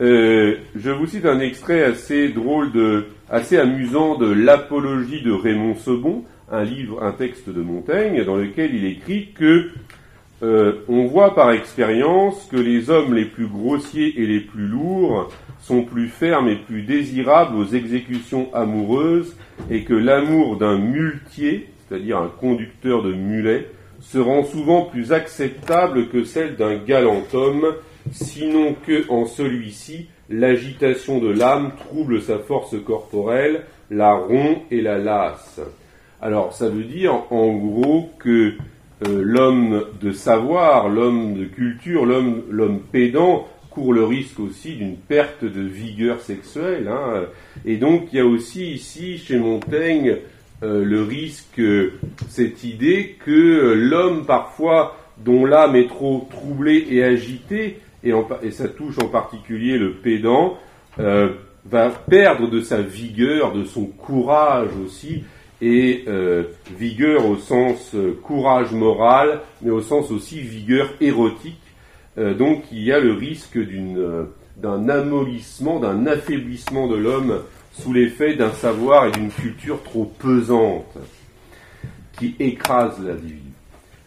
Euh, 0.00 0.56
je 0.74 0.90
vous 0.90 1.06
cite 1.06 1.26
un 1.26 1.40
extrait 1.40 1.82
assez 1.84 2.28
drôle, 2.28 2.72
de, 2.72 3.06
assez 3.30 3.58
amusant 3.58 4.16
de 4.16 4.32
l'Apologie 4.32 5.22
de 5.22 5.32
Raymond 5.32 5.74
Sebon, 5.76 6.24
un 6.50 6.64
livre, 6.64 7.02
un 7.02 7.12
texte 7.12 7.48
de 7.48 7.60
Montaigne, 7.60 8.24
dans 8.24 8.36
lequel 8.36 8.74
il 8.74 8.84
écrit 8.86 9.28
que 9.34 9.70
euh, 10.42 10.80
on 10.88 11.06
voit 11.06 11.34
par 11.34 11.52
expérience 11.52 12.48
que 12.50 12.56
les 12.56 12.90
hommes 12.90 13.14
les 13.14 13.26
plus 13.26 13.46
grossiers 13.46 14.20
et 14.20 14.26
les 14.26 14.40
plus 14.40 14.66
lourds 14.66 15.30
sont 15.60 15.84
plus 15.84 16.08
fermes 16.08 16.48
et 16.48 16.56
plus 16.56 16.82
désirables 16.82 17.56
aux 17.56 17.66
exécutions 17.66 18.52
amoureuses, 18.52 19.36
et 19.70 19.84
que 19.84 19.94
l'amour 19.94 20.56
d'un 20.56 20.78
muletier, 20.78 21.68
c'est-à-dire 21.86 22.18
un 22.18 22.32
conducteur 22.40 23.02
de 23.02 23.12
mulets, 23.12 23.68
se 24.00 24.18
rend 24.18 24.42
souvent 24.42 24.82
plus 24.82 25.12
acceptable 25.12 26.08
que 26.08 26.24
celle 26.24 26.56
d'un 26.56 26.76
galant 26.76 27.22
homme 27.32 27.74
sinon 28.10 28.74
que 28.86 29.08
en 29.10 29.26
celui-ci, 29.26 30.08
l'agitation 30.28 31.18
de 31.18 31.28
l'âme 31.28 31.72
trouble 31.76 32.22
sa 32.22 32.38
force 32.38 32.74
corporelle, 32.84 33.64
la 33.90 34.14
rompt 34.14 34.62
et 34.70 34.80
la 34.80 34.98
lasse. 34.98 35.60
Alors 36.20 36.52
ça 36.52 36.68
veut 36.68 36.84
dire 36.84 37.24
en 37.30 37.52
gros 37.52 38.10
que 38.18 38.54
euh, 39.08 39.22
l'homme 39.22 39.84
de 40.00 40.12
savoir, 40.12 40.88
l'homme 40.88 41.34
de 41.34 41.44
culture, 41.44 42.04
l'homme, 42.04 42.80
pédant 42.92 43.48
court 43.70 43.92
le 43.92 44.04
risque 44.04 44.38
aussi 44.38 44.74
d'une 44.74 44.96
perte 44.96 45.44
de 45.44 45.62
vigueur 45.62 46.20
sexuelle. 46.20 46.88
Hein. 46.88 47.24
Et 47.64 47.76
donc 47.76 48.08
il 48.12 48.16
y 48.16 48.20
a 48.20 48.26
aussi 48.26 48.72
ici 48.72 49.18
chez 49.18 49.38
Montaigne 49.38 50.18
euh, 50.62 50.84
le 50.84 51.02
risque, 51.02 51.60
cette 52.28 52.62
idée 52.64 53.16
que 53.24 53.74
l'homme 53.74 54.24
parfois 54.26 54.96
dont 55.24 55.44
l'âme 55.44 55.74
est 55.74 55.88
trop 55.88 56.28
troublée 56.30 56.86
et 56.90 57.02
agitée 57.02 57.80
et, 58.04 58.50
ça 58.50 58.68
touche 58.68 58.98
en 58.98 59.08
particulier 59.08 59.78
le 59.78 59.94
pédant, 59.94 60.58
euh, 60.98 61.30
va 61.64 61.90
perdre 61.90 62.50
de 62.50 62.60
sa 62.60 62.82
vigueur, 62.82 63.52
de 63.52 63.64
son 63.64 63.86
courage 63.86 64.70
aussi, 64.84 65.24
et 65.60 66.04
euh, 66.08 66.42
vigueur 66.76 67.26
au 67.26 67.36
sens 67.36 67.94
euh, 67.94 68.18
courage 68.22 68.72
moral, 68.72 69.40
mais 69.62 69.70
au 69.70 69.80
sens 69.80 70.10
aussi 70.10 70.40
vigueur 70.40 70.90
érotique. 71.00 71.58
donc 72.16 72.64
il 72.72 72.82
y 72.82 72.92
a 72.92 73.00
le 73.00 73.14
risque 73.14 73.58
d'un 74.56 74.88
amollissement, 74.88 75.80
d'un 75.80 76.06
affaiblissement 76.06 76.86
de 76.88 76.96
l'homme 76.96 77.42
sous 77.72 77.92
l'effet 77.94 78.34
d'un 78.34 78.52
savoir 78.52 79.06
et 79.06 79.12
d'une 79.12 79.30
culture 79.30 79.82
trop 79.82 80.04
pesante 80.04 80.98
qui 82.18 82.36
écrase 82.38 83.00
l'individu. 83.00 83.52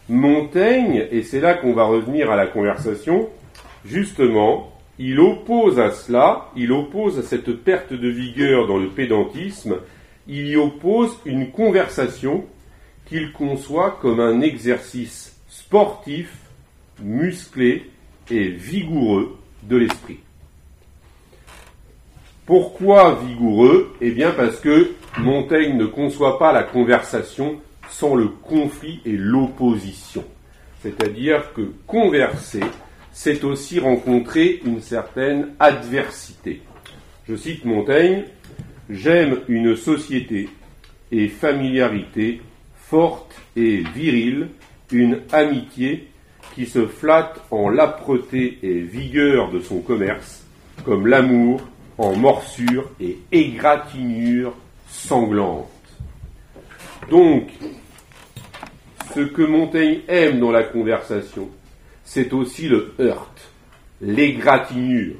Montaigne, 0.08 1.08
et 1.12 1.24
c'est 1.24 1.39
là 1.39 1.56
qu'on 1.56 1.74
va 1.74 1.86
revenir 1.86 2.30
à 2.30 2.36
la 2.36 2.46
conversation, 2.46 3.30
justement, 3.86 4.72
il 4.98 5.20
oppose 5.20 5.80
à 5.80 5.92
cela, 5.92 6.50
il 6.56 6.72
oppose 6.72 7.20
à 7.20 7.24
cette 7.24 7.52
perte 7.64 7.94
de 7.94 8.10
vigueur 8.10 8.68
dans 8.68 8.78
le 8.78 8.90
pédantisme, 8.90 9.78
il 10.28 10.48
y 10.48 10.56
oppose 10.56 11.18
une 11.26 11.52
conversation 11.52 12.46
qu'il 13.06 13.32
conçoit 13.32 13.98
comme 14.02 14.20
un 14.20 14.42
exercice 14.42 15.38
sportif, 15.48 16.32
musclé 17.00 17.92
et 18.32 18.48
vigoureux 18.48 19.38
de 19.64 19.78
l'esprit. 19.78 20.20
Pourquoi 22.46 23.20
vigoureux? 23.28 23.94
Eh 24.02 24.12
bien 24.12 24.32
parce 24.32 24.60
que 24.60 24.92
Montaigne 25.18 25.78
ne 25.78 25.86
conçoit 25.86 26.38
pas 26.40 26.54
la 26.54 26.64
conversation 26.64 27.60
sans 27.90 28.16
le 28.16 28.28
conflit 28.28 29.02
et 29.06 29.14
l'opposition. 29.14 30.24
C'est-à-dire 30.82 31.54
que 31.54 31.72
converser, 31.88 32.62
c'est 33.16 33.45
aussi 33.45 33.80
rencontrer 33.80 34.59
une 34.66 34.82
certaine 34.82 35.53
adversité. 35.57 36.61
Je 37.28 37.36
cite 37.38 37.63
Montaigne, 37.63 38.26
J'aime 38.89 39.39
une 39.47 39.76
société 39.76 40.47
et 41.11 41.28
familiarité 41.30 42.41
forte 42.76 43.34
et 43.55 43.78
virile, 43.95 44.49
une 44.91 45.22
amitié 45.32 46.09
qui 46.53 46.66
se 46.68 46.86
flatte 46.86 47.41
en 47.51 47.70
l'âpreté 47.70 48.59
et 48.61 48.82
vigueur 48.82 49.49
de 49.49 49.61
son 49.61 49.80
commerce, 49.80 50.45
comme 50.84 51.07
l'amour 51.07 51.61
en 51.97 52.16
morsure 52.16 52.91
et 52.99 53.18
égratignure 53.32 54.53
sanglante. 54.88 55.72
Donc, 57.09 57.49
ce 59.16 59.22
que 59.22 59.41
Montaigne 59.41 60.01
aime 60.09 60.41
dans 60.41 60.51
la 60.51 60.63
conversation, 60.63 61.49
c'est 62.16 62.32
aussi 62.32 62.70
le 62.70 62.93
heurt, 62.97 63.51
l'égratignure, 63.99 65.16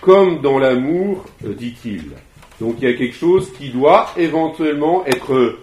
comme 0.00 0.40
dans 0.40 0.60
l'amour, 0.60 1.24
dit-il. 1.42 2.04
Donc 2.60 2.76
il 2.78 2.88
y 2.88 2.92
a 2.92 2.96
quelque 2.96 3.16
chose 3.16 3.52
qui 3.58 3.70
doit 3.70 4.12
éventuellement 4.16 5.04
être 5.06 5.58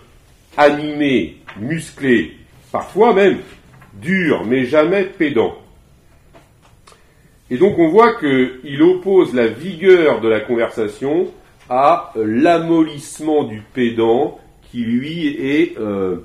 animé, 0.58 1.38
musclé, 1.58 2.34
parfois 2.70 3.14
même 3.14 3.38
dur, 3.94 4.44
mais 4.46 4.66
jamais 4.66 5.06
pédant. 5.06 5.56
Et 7.50 7.58
donc 7.58 7.80
on 7.80 7.88
voit 7.88 8.20
qu'il 8.20 8.82
oppose 8.82 9.34
la 9.34 9.48
vigueur 9.48 10.20
de 10.20 10.28
la 10.28 10.42
conversation 10.42 11.32
à 11.70 12.12
l'amollissement 12.18 13.46
du 13.46 13.62
pédant 13.74 14.38
qui 14.70 14.80
lui 14.80 15.28
est 15.28 15.78
euh, 15.80 16.18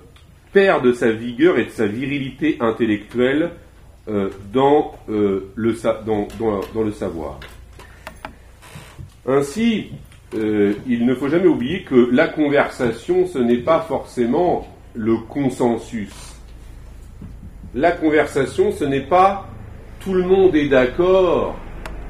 perd 0.52 0.84
de 0.84 0.92
sa 0.92 1.12
vigueur 1.12 1.60
et 1.60 1.66
de 1.66 1.70
sa 1.70 1.86
virilité 1.86 2.56
intellectuelle 2.58 3.52
euh, 4.08 4.30
dans, 4.52 4.92
euh, 5.08 5.52
le, 5.54 5.74
dans, 6.04 6.82
le 6.82 6.90
savoir. 6.90 7.38
Ainsi, 9.26 9.92
euh, 10.34 10.74
il 10.88 11.06
ne 11.06 11.14
faut 11.14 11.28
jamais 11.28 11.46
oublier 11.46 11.84
que 11.84 12.10
la 12.10 12.26
conversation, 12.26 13.28
ce 13.28 13.38
n'est 13.38 13.58
pas 13.58 13.80
forcément 13.80 14.66
le 14.94 15.18
consensus. 15.18 16.34
La 17.74 17.92
conversation, 17.92 18.72
ce 18.72 18.84
n'est 18.84 19.06
pas 19.06 19.48
tout 20.00 20.14
le 20.14 20.24
monde 20.24 20.56
est 20.56 20.68
d'accord 20.68 21.54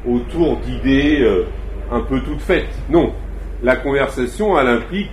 autour 0.08 0.56
d'idées 0.60 1.44
un 1.90 2.00
peu 2.00 2.20
toutes 2.22 2.40
faites. 2.40 2.74
Non, 2.88 3.12
la 3.62 3.76
conversation, 3.76 4.58
elle 4.58 4.68
implique 4.68 5.10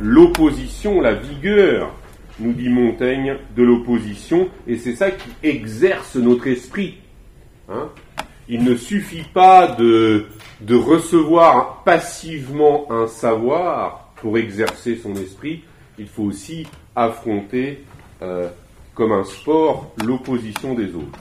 l'opposition, 0.00 1.00
la 1.00 1.14
vigueur, 1.14 1.92
nous 2.40 2.52
dit 2.52 2.68
Montaigne, 2.68 3.36
de 3.56 3.62
l'opposition, 3.62 4.48
et 4.66 4.76
c'est 4.76 4.94
ça 4.94 5.10
qui 5.10 5.28
exerce 5.42 6.16
notre 6.16 6.46
esprit. 6.46 6.96
Hein. 7.68 7.88
Il 8.48 8.64
ne 8.64 8.74
suffit 8.74 9.24
pas 9.32 9.68
de, 9.78 10.26
recevoir 10.68 11.84
passivement 11.84 12.90
un 12.90 13.06
savoir 13.06 14.12
pour 14.16 14.36
exercer 14.38 14.96
son 14.96 15.14
esprit, 15.14 15.62
il 15.98 16.06
faut 16.06 16.24
aussi 16.24 16.66
affronter 16.96 17.84
euh, 18.22 18.48
comme 18.94 19.12
un 19.12 19.24
sport 19.24 19.92
l'opposition 20.04 20.74
des 20.74 20.94
autres. 20.94 21.18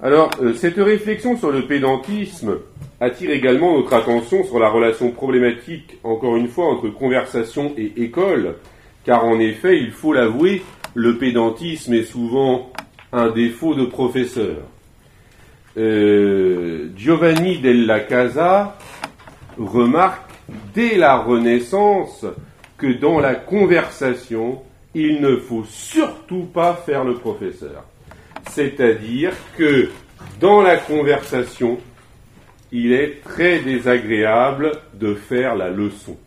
Alors, 0.00 0.30
euh, 0.40 0.54
cette 0.54 0.76
réflexion 0.76 1.36
sur 1.36 1.50
le 1.50 1.66
pédantisme 1.66 2.58
attire 3.00 3.30
également 3.30 3.76
notre 3.76 3.92
attention 3.92 4.44
sur 4.44 4.58
la 4.58 4.68
relation 4.68 5.10
problématique, 5.10 5.98
encore 6.04 6.36
une 6.36 6.48
fois, 6.48 6.66
entre 6.66 6.88
conversation 6.88 7.72
et 7.76 7.92
école, 7.96 8.54
car 9.08 9.24
en 9.24 9.40
effet, 9.40 9.78
il 9.80 9.90
faut 9.90 10.12
l'avouer, 10.12 10.62
le 10.94 11.16
pédantisme 11.16 11.94
est 11.94 12.02
souvent 12.02 12.70
un 13.10 13.30
défaut 13.30 13.74
de 13.74 13.86
professeur. 13.86 14.58
Euh, 15.78 16.90
Giovanni 16.94 17.56
della 17.56 18.00
Casa 18.00 18.76
remarque 19.56 20.30
dès 20.74 20.98
la 20.98 21.16
Renaissance 21.16 22.26
que 22.76 22.98
dans 22.98 23.18
la 23.18 23.34
conversation, 23.34 24.60
il 24.94 25.22
ne 25.22 25.36
faut 25.36 25.64
surtout 25.64 26.44
pas 26.44 26.74
faire 26.74 27.04
le 27.04 27.14
professeur. 27.14 27.84
C'est-à-dire 28.50 29.32
que 29.56 29.88
dans 30.38 30.60
la 30.60 30.76
conversation, 30.76 31.78
il 32.72 32.92
est 32.92 33.22
très 33.24 33.60
désagréable 33.60 34.72
de 34.92 35.14
faire 35.14 35.56
la 35.56 35.70
leçon. 35.70 36.18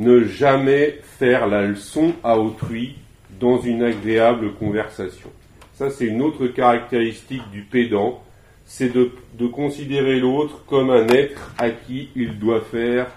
Ne 0.00 0.24
jamais 0.24 0.98
faire 1.18 1.46
la 1.46 1.66
leçon 1.66 2.14
à 2.24 2.38
autrui 2.38 2.96
dans 3.38 3.60
une 3.60 3.82
agréable 3.82 4.54
conversation. 4.54 5.28
Ça, 5.74 5.90
c'est 5.90 6.06
une 6.06 6.22
autre 6.22 6.46
caractéristique 6.46 7.42
du 7.52 7.64
pédant, 7.64 8.22
c'est 8.64 8.88
de, 8.88 9.12
de, 9.34 9.46
considérer 9.46 10.18
l'autre 10.18 10.64
comme 10.66 10.88
un 10.88 11.06
être 11.08 11.52
à 11.58 11.68
qui 11.68 12.08
il 12.16 12.38
doit 12.38 12.62
faire 12.62 13.08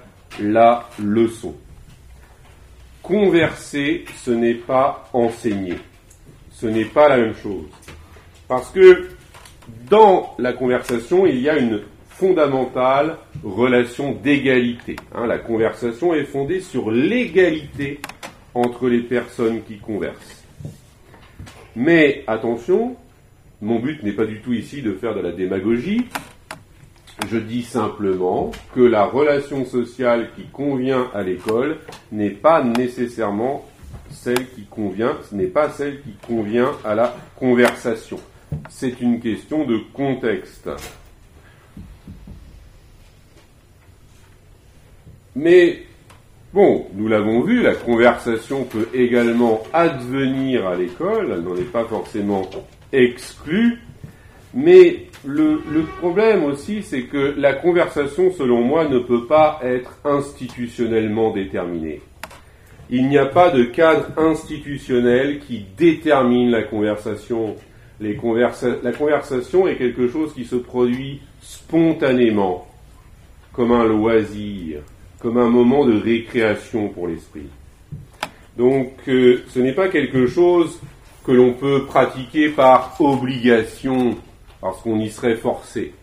la 0.41 0.89
leçon. 1.01 1.55
Converser, 3.01 4.03
ce 4.17 4.31
n'est 4.31 4.53
pas 4.53 5.09
enseigner. 5.13 5.75
Ce 6.51 6.67
n'est 6.67 6.83
pas 6.83 7.07
la 7.07 7.15
même 7.15 7.35
chose. 7.35 7.69
Parce 8.49 8.69
que 8.71 9.07
dans 9.89 10.35
la 10.37 10.51
conversation, 10.51 11.25
il 11.25 11.39
y 11.39 11.47
a 11.47 11.57
une 11.57 11.81
fondamentale 12.23 13.17
relation 13.43 14.13
d'égalité. 14.13 14.95
Hein. 15.13 15.27
la 15.27 15.39
conversation 15.39 16.13
est 16.13 16.23
fondée 16.23 16.61
sur 16.61 16.89
l'égalité 16.89 17.99
entre 18.53 18.87
les 18.87 19.01
personnes 19.01 19.61
qui 19.63 19.77
conversent. 19.77 20.41
Mais 21.75 22.23
attention, 22.27 22.95
mon 23.61 23.79
but 23.79 24.01
n'est 24.03 24.13
pas 24.13 24.25
du 24.25 24.39
tout 24.39 24.53
ici 24.53 24.81
de 24.81 24.93
faire 24.93 25.13
de 25.13 25.19
la 25.19 25.33
démagogie. 25.33 26.07
Je 27.29 27.37
dis 27.37 27.63
simplement 27.63 28.51
que 28.73 28.79
la 28.79 29.03
relation 29.03 29.65
sociale 29.65 30.29
qui 30.37 30.45
convient 30.45 31.09
à 31.13 31.23
l'école 31.23 31.79
n'est 32.13 32.29
pas 32.29 32.63
nécessairement 32.63 33.65
celle 34.09 34.47
qui 34.51 34.63
convient, 34.63 35.17
n'est 35.33 35.47
pas 35.47 35.69
celle 35.71 35.99
qui 35.99 36.13
convient 36.25 36.71
à 36.85 36.95
la 36.95 37.13
conversation 37.37 38.19
c'est 38.69 38.99
une 39.01 39.19
question 39.19 39.65
de 39.65 39.77
contexte. 39.93 40.69
Mais, 45.35 45.83
bon, 46.53 46.87
nous 46.93 47.07
l'avons 47.07 47.41
vu, 47.41 47.61
la 47.61 47.73
conversation 47.73 48.65
peut 48.65 48.87
également 48.93 49.63
advenir 49.73 50.67
à 50.67 50.75
l'école, 50.75 51.31
elle 51.33 51.41
n'en 51.41 51.55
est 51.55 51.71
pas 51.71 51.85
forcément 51.85 52.47
exclue, 52.91 53.79
mais 54.53 55.07
le, 55.25 55.61
le 55.71 55.81
problème 55.99 56.43
aussi, 56.43 56.83
c'est 56.83 57.03
que 57.03 57.33
la 57.37 57.53
conversation, 57.53 58.31
selon 58.31 58.61
moi, 58.61 58.87
ne 58.87 58.99
peut 58.99 59.25
pas 59.25 59.59
être 59.63 59.97
institutionnellement 60.05 61.31
déterminée. 61.31 62.01
Il 62.89 63.07
n'y 63.07 63.17
a 63.17 63.25
pas 63.25 63.49
de 63.49 63.63
cadre 63.63 64.07
institutionnel 64.17 65.39
qui 65.39 65.65
détermine 65.77 66.51
la 66.51 66.63
conversation. 66.63 67.55
La 67.99 68.13
conversation 68.91 69.67
est 69.67 69.77
quelque 69.77 70.07
chose 70.09 70.33
qui 70.33 70.45
se 70.45 70.57
produit 70.57 71.21
spontanément, 71.41 72.67
comme 73.53 73.71
un 73.71 73.85
loisir, 73.85 74.81
comme 75.23 75.37
un 75.37 75.49
moment 75.49 75.85
de 75.85 75.97
récréation 75.97 76.89
pour 76.89 77.07
l'esprit. 77.07 77.47
Donc 78.57 78.91
euh, 79.07 79.41
ce 79.47 79.59
n'est 79.59 79.71
pas 79.71 79.87
quelque 79.87 80.27
chose 80.27 80.79
que 81.25 81.31
l'on 81.31 81.53
peut 81.53 81.85
pratiquer 81.85 82.49
par 82.49 82.99
obligation, 82.99 84.17
parce 84.59 84.81
qu'on 84.81 84.99
y 84.99 85.09
serait 85.09 85.37
forcé. 85.37 85.93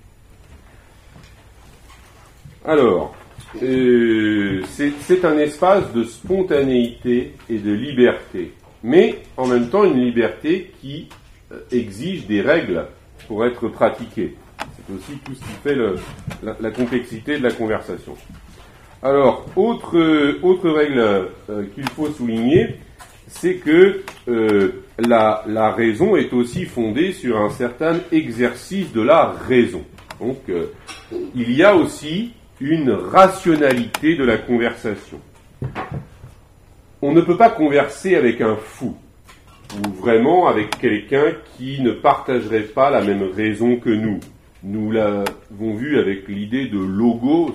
Alors, 2.64 3.14
euh, 3.62 4.62
c'est 4.70 5.24
un 5.24 5.36
espace 5.38 5.92
de 5.92 6.04
spontanéité 6.04 7.34
et 7.50 7.58
de 7.58 7.72
liberté, 7.72 8.52
mais 8.82 9.18
en 9.36 9.46
même 9.46 9.68
temps 9.68 9.84
une 9.84 10.00
liberté 10.00 10.72
qui 10.80 11.08
euh, 11.52 11.60
exige 11.70 12.26
des 12.26 12.40
règles 12.40 12.86
pour 13.28 13.44
être 13.44 13.68
pratiquées. 13.68 14.34
C'est 14.58 14.94
aussi 14.94 15.18
tout 15.24 15.34
ce 15.34 15.40
qui 15.40 15.52
fait 15.62 15.76
la, 16.42 16.70
complexité 16.70 17.38
de 17.38 17.42
la 17.42 17.52
conversation. 17.52 18.16
Alors, 19.02 19.46
autre, 19.56 19.96
autre 20.42 20.70
règle 20.70 21.28
euh, 21.48 21.64
qu'il 21.74 21.88
faut 21.88 22.08
souligner, 22.10 22.76
c'est 23.28 23.54
que 23.54 24.02
euh, 24.28 24.84
la, 24.98 25.42
la, 25.46 25.72
raison 25.72 26.16
est 26.16 26.32
aussi 26.34 26.66
fondée 26.66 27.12
sur 27.12 27.38
un 27.38 27.48
certain 27.48 27.98
exercice 28.12 28.92
de 28.92 29.00
la 29.00 29.34
raison. 29.48 29.82
Donc, 30.20 30.38
il 31.34 31.52
y 31.52 31.62
a 31.62 31.74
aussi 31.74 32.32
une 32.60 32.90
rationalité 32.90 34.16
de 34.16 34.24
la 34.24 34.36
conversation. 34.36 35.18
On 37.00 37.12
ne 37.12 37.22
peut 37.22 37.38
pas 37.38 37.48
converser 37.48 38.16
avec 38.16 38.42
un 38.42 38.56
fou 38.56 38.94
ou 39.78 39.88
vraiment 39.92 40.46
avec 40.46 40.78
quelqu'un 40.78 41.32
qui 41.56 41.80
ne 41.80 41.92
partagerait 41.92 42.64
pas 42.64 42.90
la 42.90 43.02
même 43.02 43.22
raison 43.34 43.76
que 43.76 43.88
nous. 43.88 44.20
Nous 44.62 44.92
l'avons 44.92 45.74
vu 45.74 45.98
avec 45.98 46.28
l'idée 46.28 46.66
de 46.66 46.78
logos 46.78 47.54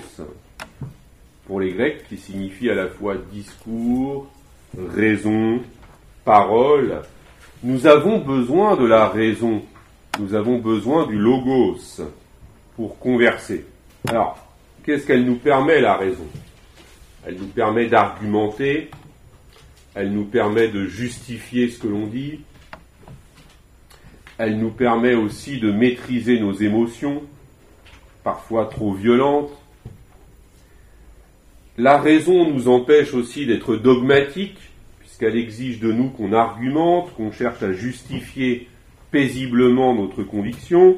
pour 1.48 1.60
les 1.60 1.74
Grecs 1.74 2.08
qui 2.10 2.18
signifie 2.18 2.70
à 2.70 2.76
la 2.76 2.88
fois 2.88 3.16
discours, 3.32 4.28
raison, 4.78 5.62
parole. 6.24 7.02
Nous 7.64 7.88
avons 7.88 8.20
besoin 8.20 8.76
de 8.76 8.86
la 8.86 9.10
raison, 9.10 9.62
nous 10.20 10.34
avons 10.34 10.60
besoin 10.60 11.08
du 11.08 11.18
logos 11.18 12.02
pour 12.76 13.00
converser. 13.00 13.66
Alors, 14.08 14.38
qu'est-ce 14.84 15.06
qu'elle 15.06 15.26
nous 15.26 15.38
permet 15.38 15.82
la 15.82 15.96
raison? 15.96 16.28
Elle 17.26 17.38
nous 17.38 17.48
permet 17.48 17.88
d'argumenter, 17.88 18.90
elle 19.94 20.12
nous 20.12 20.26
permet 20.26 20.68
de 20.68 20.86
justifier 20.86 21.70
ce 21.70 21.80
que 21.80 21.88
l'on 21.88 22.08
dit, 22.08 22.40
elle 24.38 24.60
nous 24.60 24.72
permet 24.72 25.16
aussi 25.16 25.60
de 25.60 25.72
maîtriser 25.72 26.40
nos 26.40 26.54
émotions, 26.54 27.24
parfois 28.24 28.66
trop 28.66 28.94
violentes. 28.94 29.52
La 31.78 31.98
raison 31.98 32.50
nous 32.50 32.70
empêche 32.70 33.14
aussi 33.14 33.46
d'être 33.46 33.76
dogmatiques, 33.76 34.58
puisqu'elle 35.00 35.36
exige 35.36 35.80
de 35.80 35.92
nous 35.92 36.10
qu'on 36.10 36.32
argumente, 36.32 37.14
qu'on 37.16 37.32
cherche 37.32 37.62
à 37.64 37.74
justifier 37.74 38.70
paisiblement 39.12 39.94
notre 39.94 40.24
conviction. 40.24 40.98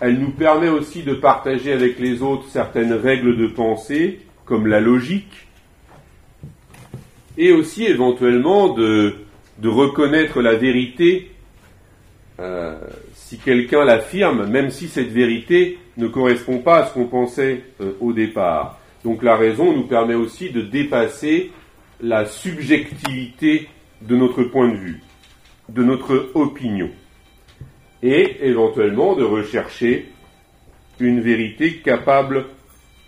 Elle 0.00 0.18
nous 0.20 0.30
permet 0.30 0.68
aussi 0.68 1.02
de 1.02 1.14
partager 1.14 1.72
avec 1.72 1.98
les 1.98 2.22
autres 2.22 2.46
certaines 2.48 2.92
règles 2.92 3.36
de 3.36 3.48
pensée, 3.48 4.20
comme 4.44 4.68
la 4.68 4.80
logique, 4.80 5.48
et 7.36 7.52
aussi 7.52 7.84
éventuellement 7.84 8.68
de, 8.68 9.16
de 9.58 9.68
reconnaître 9.68 10.40
la 10.40 10.54
vérité 10.54 11.32
euh, 12.40 12.78
si 13.14 13.38
quelqu'un 13.38 13.84
l'affirme, 13.84 14.46
même 14.46 14.70
si 14.70 14.86
cette 14.86 15.10
vérité 15.10 15.78
ne 15.96 16.06
correspond 16.06 16.58
pas 16.58 16.78
à 16.78 16.86
ce 16.86 16.94
qu'on 16.94 17.06
pensait 17.06 17.62
euh, 17.80 17.92
au 18.00 18.12
départ. 18.12 18.78
Donc 19.08 19.22
la 19.22 19.36
raison 19.36 19.72
nous 19.72 19.86
permet 19.86 20.14
aussi 20.14 20.50
de 20.50 20.60
dépasser 20.60 21.50
la 22.02 22.26
subjectivité 22.26 23.66
de 24.02 24.14
notre 24.14 24.42
point 24.42 24.68
de 24.68 24.76
vue, 24.76 25.00
de 25.70 25.82
notre 25.82 26.30
opinion, 26.34 26.90
et 28.02 28.36
éventuellement 28.46 29.16
de 29.16 29.24
rechercher 29.24 30.12
une 31.00 31.22
vérité 31.22 31.78
capable 31.78 32.48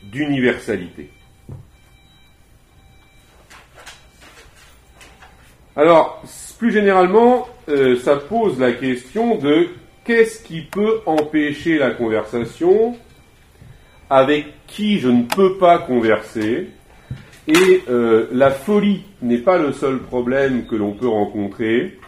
d'universalité. 0.03 1.11
Alors, 5.77 6.23
plus 6.59 6.73
généralement, 6.73 7.47
euh, 7.69 7.97
ça 7.97 8.17
pose 8.17 8.59
la 8.59 8.73
question 8.73 9.37
de 9.37 9.69
qu'est-ce 10.05 10.43
qui 10.43 10.63
peut 10.63 11.03
empêcher 11.05 11.77
la 11.77 11.91
conversation, 11.91 12.97
avec 14.09 14.47
qui 14.71 14.99
je 14.99 15.09
ne 15.09 15.25
peux 15.25 15.59
pas 15.59 15.79
converser, 15.79 16.69
et 17.47 17.83
euh, 17.89 18.29
la 18.33 18.51
folie 18.51 19.03
n'est 19.21 19.39
pas 19.39 19.59
le 19.59 19.73
seul 19.73 19.99
problème 19.99 20.67
que 20.67 20.77
l'on 20.77 20.93
peut 20.93 21.09
rencontrer. 21.09 21.99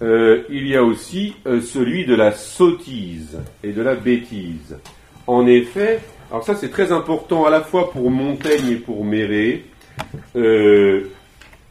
Euh, 0.00 0.44
il 0.48 0.66
y 0.68 0.76
a 0.76 0.84
aussi 0.84 1.34
celui 1.44 2.06
de 2.06 2.14
la 2.14 2.32
sottise 2.32 3.38
et 3.64 3.72
de 3.72 3.82
la 3.82 3.96
bêtise. 3.96 4.76
En 5.26 5.46
effet, 5.46 6.00
alors 6.30 6.44
ça 6.44 6.54
c'est 6.54 6.70
très 6.70 6.92
important 6.92 7.44
à 7.44 7.50
la 7.50 7.62
fois 7.62 7.90
pour 7.90 8.10
Montaigne 8.10 8.70
et 8.70 8.76
pour 8.76 9.04
Méré, 9.04 9.64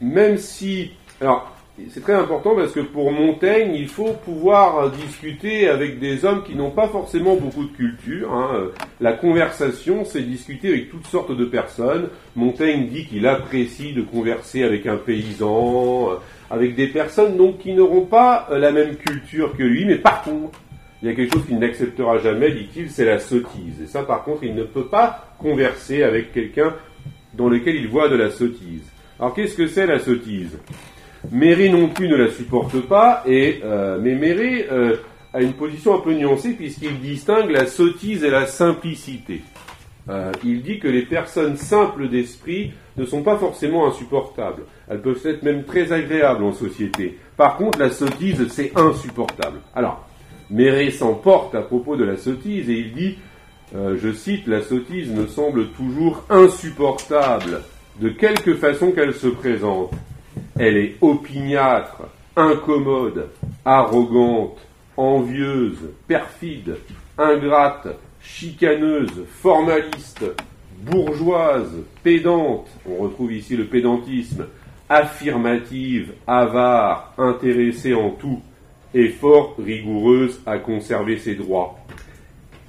même 0.01 0.38
si 0.38 0.91
alors, 1.19 1.56
c'est 1.89 2.01
très 2.01 2.13
important 2.13 2.55
parce 2.55 2.71
que 2.71 2.80
pour 2.80 3.11
Montaigne, 3.11 3.75
il 3.75 3.88
faut 3.88 4.13
pouvoir 4.25 4.89
discuter 4.91 5.67
avec 5.67 5.99
des 5.99 6.25
hommes 6.25 6.43
qui 6.43 6.55
n'ont 6.55 6.71
pas 6.71 6.88
forcément 6.88 7.36
beaucoup 7.36 7.65
de 7.65 7.71
culture. 7.71 8.34
Hein. 8.34 8.69
La 8.99 9.13
conversation, 9.13 10.03
c'est 10.03 10.23
discuter 10.23 10.69
avec 10.69 10.89
toutes 10.89 11.05
sortes 11.05 11.36
de 11.36 11.45
personnes. 11.45 12.09
Montaigne 12.36 12.88
dit 12.88 13.05
qu'il 13.05 13.28
apprécie 13.28 13.93
de 13.93 14.01
converser 14.01 14.63
avec 14.63 14.88
un 14.88 14.97
paysan, 14.97 16.17
avec 16.49 16.75
des 16.75 16.88
personnes 16.88 17.38
donc 17.38 17.59
qui 17.59 17.73
n'auront 17.73 18.05
pas 18.05 18.47
la 18.51 18.71
même 18.71 18.95
culture 18.95 19.55
que 19.55 19.63
lui, 19.63 19.86
mais 19.86 19.97
par 19.97 20.23
contre, 20.23 20.59
il 21.03 21.09
y 21.09 21.11
a 21.11 21.15
quelque 21.15 21.34
chose 21.34 21.45
qu'il 21.45 21.59
n'acceptera 21.59 22.17
jamais, 22.17 22.51
dit-il, 22.51 22.89
c'est 22.89 23.05
la 23.05 23.19
sottise. 23.19 23.82
Et 23.84 23.86
ça, 23.86 24.01
par 24.01 24.23
contre, 24.23 24.43
il 24.43 24.55
ne 24.55 24.63
peut 24.63 24.88
pas 24.88 25.36
converser 25.38 26.01
avec 26.01 26.34
quelqu'un 26.34 26.73
dans 27.36 27.49
lequel 27.49 27.75
il 27.75 27.88
voit 27.88 28.09
de 28.09 28.15
la 28.15 28.32
sottise. 28.32 28.82
Alors, 29.19 29.36
qu'est-ce 29.36 29.55
que 29.55 29.67
c'est 29.67 29.86
la 29.86 29.99
sottise? 29.99 30.57
Méré 31.32 31.69
non 31.69 31.89
plus 31.89 32.07
ne 32.07 32.15
la 32.15 32.30
supporte 32.30 32.80
pas, 32.82 33.23
euh, 33.28 33.99
mais 34.01 34.15
Méré 34.15 34.67
euh, 34.71 34.95
a 35.34 35.41
une 35.41 35.53
position 35.53 35.95
un 35.95 35.99
peu 35.99 36.13
nuancée 36.13 36.53
puisqu'il 36.53 36.99
distingue 36.99 37.49
la 37.49 37.65
sottise 37.65 38.23
et 38.23 38.30
la 38.30 38.45
simplicité. 38.45 39.41
Euh, 40.09 40.32
il 40.45 40.61
dit 40.61 40.80
que 40.80 40.88
les 40.88 41.01
personnes 41.01 41.57
simples 41.57 42.07
d'esprit 42.07 42.71
ne 42.95 43.03
sont 43.03 43.23
pas 43.23 43.38
forcément 43.38 43.88
insupportables. 43.88 44.63
Elles 44.88 45.01
peuvent 45.01 45.19
être 45.25 45.43
même 45.43 45.65
très 45.65 45.91
agréables 45.91 46.45
en 46.45 46.53
société. 46.53 47.17
Par 47.36 47.57
contre, 47.57 47.80
la 47.80 47.89
sottise, 47.89 48.47
c'est 48.47 48.71
insupportable. 48.78 49.59
Alors, 49.75 50.07
Méré 50.49 50.91
s'emporte 50.91 51.55
à 51.55 51.61
propos 51.61 51.97
de 51.97 52.05
la 52.05 52.15
sottise 52.15 52.69
et 52.69 52.80
il 52.80 52.93
dit, 52.93 53.17
je 53.73 54.13
cite, 54.13 54.47
la 54.47 54.61
sottise 54.61 55.09
me 55.11 55.28
semble 55.28 55.67
toujours 55.71 56.23
insupportable, 56.30 57.63
de 57.99 58.07
quelque 58.07 58.55
façon 58.55 58.93
qu'elle 58.93 59.13
se 59.13 59.28
présente. 59.28 59.91
Elle 60.59 60.77
est 60.77 60.95
opiniâtre, 61.01 62.03
incommode, 62.35 63.29
arrogante, 63.63 64.57
envieuse, 64.95 65.77
perfide, 66.07 66.77
ingrate, 67.17 67.87
chicaneuse, 68.19 69.25
formaliste, 69.29 70.25
bourgeoise, 70.81 71.73
pédante, 72.03 72.67
on 72.89 73.03
retrouve 73.03 73.33
ici 73.33 73.55
le 73.55 73.65
pédantisme, 73.65 74.47
affirmative, 74.89 76.13
avare, 76.25 77.13
intéressée 77.17 77.93
en 77.93 78.11
tout, 78.11 78.41
et 78.93 79.09
fort 79.09 79.55
rigoureuse 79.63 80.41
à 80.45 80.57
conserver 80.57 81.17
ses 81.17 81.35
droits. 81.35 81.77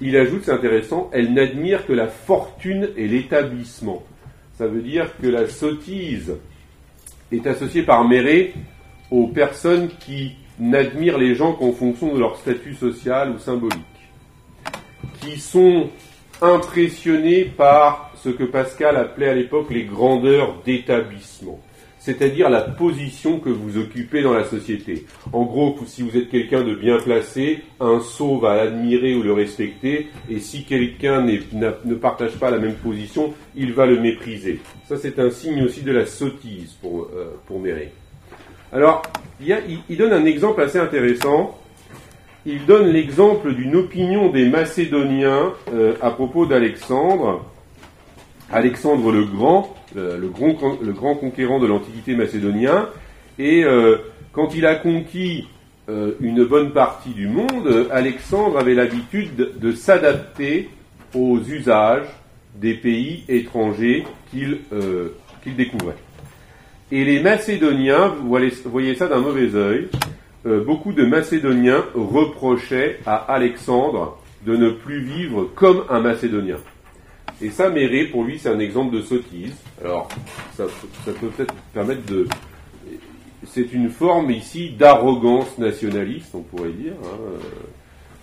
Il 0.01 0.15
ajoute, 0.15 0.43
c'est 0.45 0.51
intéressant, 0.51 1.09
elle 1.11 1.33
n'admire 1.33 1.85
que 1.85 1.93
la 1.93 2.07
fortune 2.07 2.89
et 2.95 3.07
l'établissement. 3.07 4.03
Ça 4.57 4.67
veut 4.67 4.81
dire 4.81 5.09
que 5.21 5.27
la 5.27 5.47
sottise 5.47 6.35
est 7.31 7.45
associé 7.47 7.83
par 7.83 8.07
Méré 8.07 8.53
aux 9.11 9.27
personnes 9.27 9.89
qui 9.99 10.35
n'admirent 10.59 11.17
les 11.17 11.35
gens 11.35 11.53
qu'en 11.53 11.71
fonction 11.71 12.13
de 12.13 12.19
leur 12.19 12.37
statut 12.37 12.73
social 12.73 13.31
ou 13.31 13.39
symbolique, 13.39 13.79
qui 15.21 15.39
sont 15.39 15.89
impressionnés 16.41 17.45
par 17.45 18.11
ce 18.15 18.29
que 18.29 18.43
Pascal 18.43 18.97
appelait 18.97 19.29
à 19.29 19.35
l'époque 19.35 19.67
les 19.69 19.85
grandeurs 19.85 20.61
d'établissement, 20.65 21.59
c'est-à-dire 21.99 22.49
la 22.49 22.61
position 22.61 23.39
que 23.39 23.49
vous 23.49 23.77
occupez 23.77 24.21
dans 24.21 24.33
la 24.33 24.45
société. 24.45 25.05
En 25.33 25.43
gros, 25.43 25.77
si 25.85 26.01
vous 26.01 26.17
êtes 26.17 26.29
quelqu'un 26.29 26.63
de 26.63 26.73
bien 26.73 26.97
placé, 26.97 27.59
un 27.79 27.99
sot 27.99 28.39
va 28.39 28.55
l'admirer 28.55 29.15
ou 29.15 29.21
le 29.21 29.33
respecter, 29.33 30.07
et 30.29 30.39
si 30.39 30.63
quelqu'un 30.63 31.21
ne 31.21 31.95
partage 31.95 32.37
pas 32.37 32.49
la 32.49 32.57
même 32.57 32.75
position, 32.75 33.33
il 33.55 33.73
va 33.73 33.85
le 33.85 33.99
mépriser. 33.99 34.59
Ça, 34.87 34.97
c'est 34.97 35.19
un 35.19 35.29
signe 35.29 35.63
aussi 35.63 35.81
de 35.81 35.91
la 35.91 36.05
sottise 36.05 36.73
pour, 36.81 37.09
euh, 37.13 37.35
pour 37.45 37.59
Méré. 37.59 37.91
Alors, 38.71 39.01
il, 39.41 39.97
donne 39.97 40.13
un 40.13 40.25
exemple 40.25 40.61
assez 40.61 40.77
intéressant. 40.77 41.57
Il 42.45 42.65
donne 42.65 42.87
l'exemple 42.87 43.53
d'une 43.53 43.75
opinion 43.75 44.29
des 44.29 44.47
Macédoniens 44.47 45.53
euh, 45.73 45.95
à 46.01 46.11
propos 46.11 46.45
d'Alexandre. 46.45 47.45
Alexandre 48.51 49.11
le 49.11 49.25
Grand, 49.25 49.75
le, 49.95 50.27
grand, 50.27 51.15
conquérant 51.15 51.59
de 51.59 51.67
l'Antiquité 51.67 52.15
macédonien. 52.15 52.89
Et 53.37 53.63
euh, 53.63 53.97
quand 54.33 54.55
il 54.55 54.65
a 54.65 54.75
conquis 54.75 55.47
une 56.19 56.45
bonne 56.45 56.71
partie 56.71 57.09
du 57.09 57.27
monde, 57.27 57.87
Alexandre 57.89 58.59
avait 58.59 58.75
l'habitude 58.75 59.57
de 59.59 59.71
s'adapter 59.71 60.69
aux 61.15 61.39
usages 61.39 62.05
des 62.55 62.73
pays 62.73 63.23
étrangers 63.29 64.05
euh, 64.73 65.09
qu'il 65.43 65.55
découvrait. 65.55 65.95
Et 66.91 67.05
les 67.05 67.21
Macédoniens, 67.21 68.15
vous 68.21 68.37
voyez 68.65 68.95
ça 68.95 69.07
d'un 69.07 69.19
mauvais 69.19 69.55
œil, 69.55 69.87
euh, 70.45 70.63
beaucoup 70.63 70.93
de 70.93 71.05
Macédoniens 71.05 71.85
reprochaient 71.93 72.99
à 73.05 73.15
Alexandre 73.15 74.17
de 74.45 74.55
ne 74.55 74.69
plus 74.69 75.01
vivre 75.01 75.49
comme 75.55 75.83
un 75.89 75.99
Macédonien. 75.99 76.57
Et 77.41 77.49
ça, 77.49 77.69
Méré, 77.69 78.05
pour 78.05 78.23
lui, 78.23 78.37
c'est 78.37 78.49
un 78.49 78.59
exemple 78.59 78.95
de 78.95 79.01
sottise. 79.01 79.55
Alors, 79.83 80.09
ça, 80.55 80.65
peut 81.05 81.27
peut-être 81.29 81.53
permettre 81.73 82.05
de... 82.05 82.27
C'est 83.47 83.71
une 83.71 83.89
forme 83.89 84.31
ici 84.31 84.71
d'arrogance 84.71 85.57
nationaliste, 85.57 86.35
on 86.35 86.41
pourrait 86.41 86.71
dire. 86.71 86.93
Hein. 87.03 87.39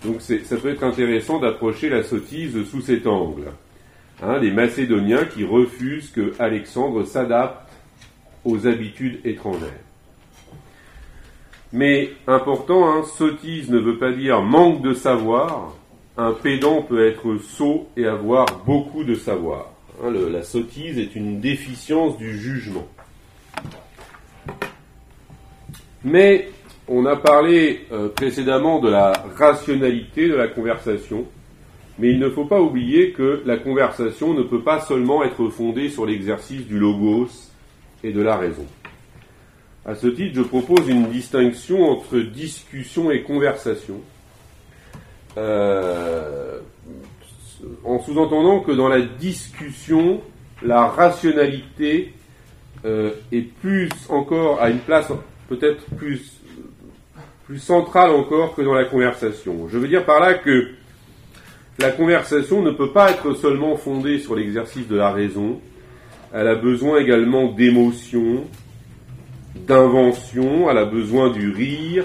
Donc 0.05 0.21
ça 0.21 0.57
peut 0.57 0.69
être 0.69 0.83
intéressant 0.83 1.39
d'approcher 1.39 1.89
la 1.89 2.03
sottise 2.03 2.63
sous 2.69 2.81
cet 2.81 3.07
angle. 3.07 3.51
Hein, 4.21 4.37
les 4.39 4.51
Macédoniens 4.51 5.25
qui 5.25 5.43
refusent 5.43 6.11
que 6.11 6.33
Alexandre 6.39 7.03
s'adapte 7.03 7.69
aux 8.45 8.67
habitudes 8.67 9.19
étrangères. 9.25 9.83
Mais 11.73 12.11
important, 12.27 12.89
hein, 12.89 13.03
sottise 13.17 13.69
ne 13.69 13.79
veut 13.79 13.97
pas 13.97 14.11
dire 14.11 14.41
manque 14.41 14.81
de 14.81 14.93
savoir. 14.93 15.75
Un 16.17 16.33
pédant 16.33 16.81
peut 16.81 17.07
être 17.07 17.37
sot 17.37 17.87
et 17.95 18.05
avoir 18.05 18.45
beaucoup 18.65 19.03
de 19.03 19.13
savoir. 19.13 19.71
Hein, 20.03 20.11
la 20.31 20.41
sottise 20.41 20.97
est 20.97 21.15
une 21.15 21.39
déficience 21.39 22.17
du 22.17 22.37
jugement. 22.39 22.87
Mais 26.03 26.49
on 26.87 27.05
a 27.05 27.17
parlé 27.17 27.85
euh, 27.91 28.09
précédemment 28.09 28.79
de 28.79 28.89
la 28.89 29.11
rationalité 29.35 30.27
de 30.27 30.35
la 30.35 30.47
conversation. 30.47 31.25
Mais 31.99 32.11
il 32.11 32.19
ne 32.19 32.29
faut 32.29 32.45
pas 32.45 32.61
oublier 32.61 33.11
que 33.11 33.41
la 33.45 33.57
conversation 33.57 34.33
ne 34.33 34.43
peut 34.43 34.61
pas 34.61 34.81
seulement 34.81 35.23
être 35.23 35.49
fondée 35.49 35.89
sur 35.89 36.05
l'exercice 36.05 36.65
du 36.65 36.79
logos 36.79 37.29
et 38.03 38.11
de 38.11 38.21
la 38.21 38.37
raison. 38.37 38.65
À 39.85 39.95
ce 39.95 40.07
titre, 40.07 40.35
je 40.35 40.41
propose 40.41 40.87
une 40.87 41.09
distinction 41.09 41.83
entre 41.89 42.17
discussion 42.17 43.09
et 43.09 43.23
conversation, 43.23 44.01
euh, 45.37 46.59
en 47.85 47.99
sous-entendant 47.99 48.59
que 48.61 48.71
dans 48.71 48.89
la 48.89 49.01
discussion, 49.01 50.21
la 50.61 50.87
rationalité 50.87 52.13
euh, 52.85 53.11
est 53.31 53.41
plus 53.61 53.89
encore 54.09 54.61
à 54.61 54.69
une 54.69 54.79
place 54.79 55.11
peut-être 55.47 55.85
plus 55.97 56.33
plus 57.45 57.59
centrale 57.59 58.09
encore 58.09 58.55
que 58.55 58.61
dans 58.61 58.73
la 58.73 58.83
conversation. 58.83 59.69
Je 59.69 59.77
veux 59.77 59.87
dire 59.87 60.05
par 60.05 60.19
là 60.19 60.33
que 60.33 60.71
la 61.79 61.91
conversation 61.91 62.61
ne 62.61 62.71
peut 62.71 62.91
pas 62.91 63.11
être 63.11 63.33
seulement 63.35 63.77
fondée 63.77 64.19
sur 64.19 64.35
l'exercice 64.35 64.87
de 64.87 64.97
la 64.97 65.11
raison, 65.11 65.61
elle 66.33 66.47
a 66.47 66.55
besoin 66.55 66.99
également 66.99 67.51
d'émotion, 67.53 68.43
d'invention, 69.55 70.69
elle 70.69 70.77
a 70.77 70.85
besoin 70.85 71.31
du 71.31 71.51
rire. 71.51 72.03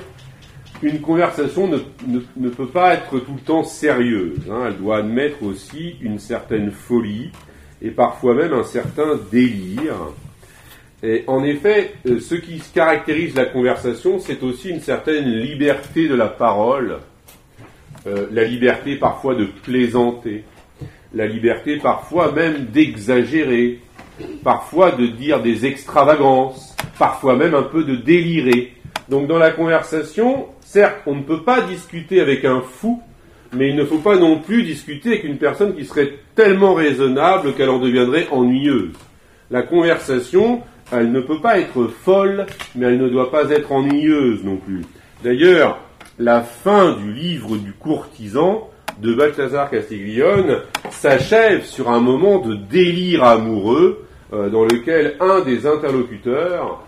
Une 0.83 1.01
conversation 1.01 1.69
ne, 1.69 2.49
peut 2.49 2.67
pas 2.67 2.95
être 2.95 3.21
tout 3.21 3.35
le 3.35 3.41
temps 3.41 3.63
sérieuse, 3.63 4.41
hein. 4.51 4.65
elle 4.67 4.79
doit 4.79 4.99
admettre 4.99 5.43
aussi 5.45 5.97
une 6.01 6.19
certaine 6.19 6.73
folie 6.73 7.31
et 7.81 7.91
parfois 7.91 8.35
même 8.35 8.53
un 8.53 8.65
certain 8.65 9.19
délire. 9.31 9.95
Et 11.05 11.25
en 11.27 11.45
effet, 11.45 11.95
euh, 12.07 12.21
ce 12.21 12.35
qui 12.35 12.61
caractérise 12.75 13.35
la 13.35 13.47
conversation, 13.47 14.19
c'est 14.19 14.43
aussi 14.43 14.71
une 14.71 14.81
certaine 14.81 15.25
liberté 15.25 16.09
de 16.09 16.15
la 16.15 16.29
parole, 16.29 16.99
euh, 18.07 18.27
la 18.33 18.45
liberté 18.45 18.97
parfois 18.97 19.35
de 19.35 19.45
plaisanter, 19.45 20.45
la 21.15 21.27
liberté 21.27 21.77
parfois 21.77 22.33
même 22.33 22.67
d'exagérer, 22.67 23.81
parfois 24.43 24.93
de 24.93 25.07
dire 25.07 25.43
des 25.43 25.67
extravagances, 25.67 26.77
parfois 26.99 27.37
même 27.37 27.55
un 27.55 27.63
peu 27.63 27.85
de 27.85 27.97
délirer. 27.97 28.75
Donc 29.13 29.27
dans 29.27 29.37
la 29.37 29.51
conversation, 29.51 30.47
certes, 30.63 31.03
on 31.05 31.17
ne 31.17 31.23
peut 31.23 31.43
pas 31.43 31.61
discuter 31.61 32.23
avec 32.23 32.47
un 32.47 32.63
fou, 32.63 33.03
mais 33.53 33.69
il 33.69 33.77
ne 33.77 33.85
faut 33.85 33.99
pas 33.99 34.17
non 34.17 34.39
plus 34.39 34.63
discuter 34.63 35.11
avec 35.11 35.25
une 35.25 35.37
personne 35.37 35.77
qui 35.77 35.85
serait 35.85 36.15
tellement 36.35 36.73
raisonnable 36.73 37.53
qu'elle 37.53 37.69
en 37.69 37.79
deviendrait 37.79 38.27
ennuyeuse. 38.31 38.95
La 39.51 39.65
conversation, 39.65 40.63
elle 40.91 41.13
ne 41.13 41.21
peut 41.21 41.43
pas 41.43 41.59
être 41.59 41.89
folle, 41.89 42.47
mais 42.75 42.87
elle 42.87 42.97
ne 42.97 43.11
doit 43.11 43.31
pas 43.31 43.51
être 43.51 43.71
ennuyeuse 43.71 44.45
non 44.45 44.57
plus. 44.57 44.81
D'ailleurs, 45.23 45.81
la 46.19 46.41
fin 46.41 46.93
du 46.93 47.13
livre 47.13 47.59
du 47.59 47.75
courtisan 47.75 48.71
de 49.03 49.13
Balthazar 49.13 49.69
Castiglione 49.69 50.61
s'achève 50.89 51.67
sur 51.67 51.91
un 51.91 52.01
moment 52.01 52.39
de 52.39 52.55
délire 52.55 53.25
amoureux 53.25 54.07
euh, 54.33 54.49
dans 54.49 54.65
lequel 54.65 55.17
un 55.21 55.41
des 55.43 55.67
interlocuteurs 55.67 56.83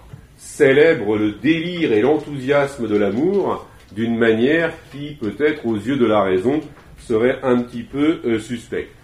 célèbre 0.44 1.16
le 1.16 1.32
délire 1.32 1.92
et 1.92 2.02
l'enthousiasme 2.02 2.86
de 2.86 2.96
l'amour 2.96 3.66
d'une 3.92 4.16
manière 4.16 4.72
qui, 4.92 5.16
peut-être 5.20 5.66
aux 5.66 5.76
yeux 5.76 5.96
de 5.96 6.06
la 6.06 6.22
raison, 6.22 6.60
serait 6.98 7.38
un 7.42 7.62
petit 7.62 7.82
peu 7.82 8.20
euh, 8.24 8.38
suspecte. 8.38 8.94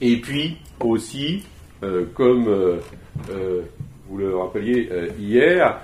Et 0.00 0.16
puis 0.20 0.56
aussi, 0.80 1.44
euh, 1.82 2.04
comme 2.14 2.44
vous 4.08 4.18
le 4.18 4.36
rappeliez 4.36 4.90
hier, 5.18 5.80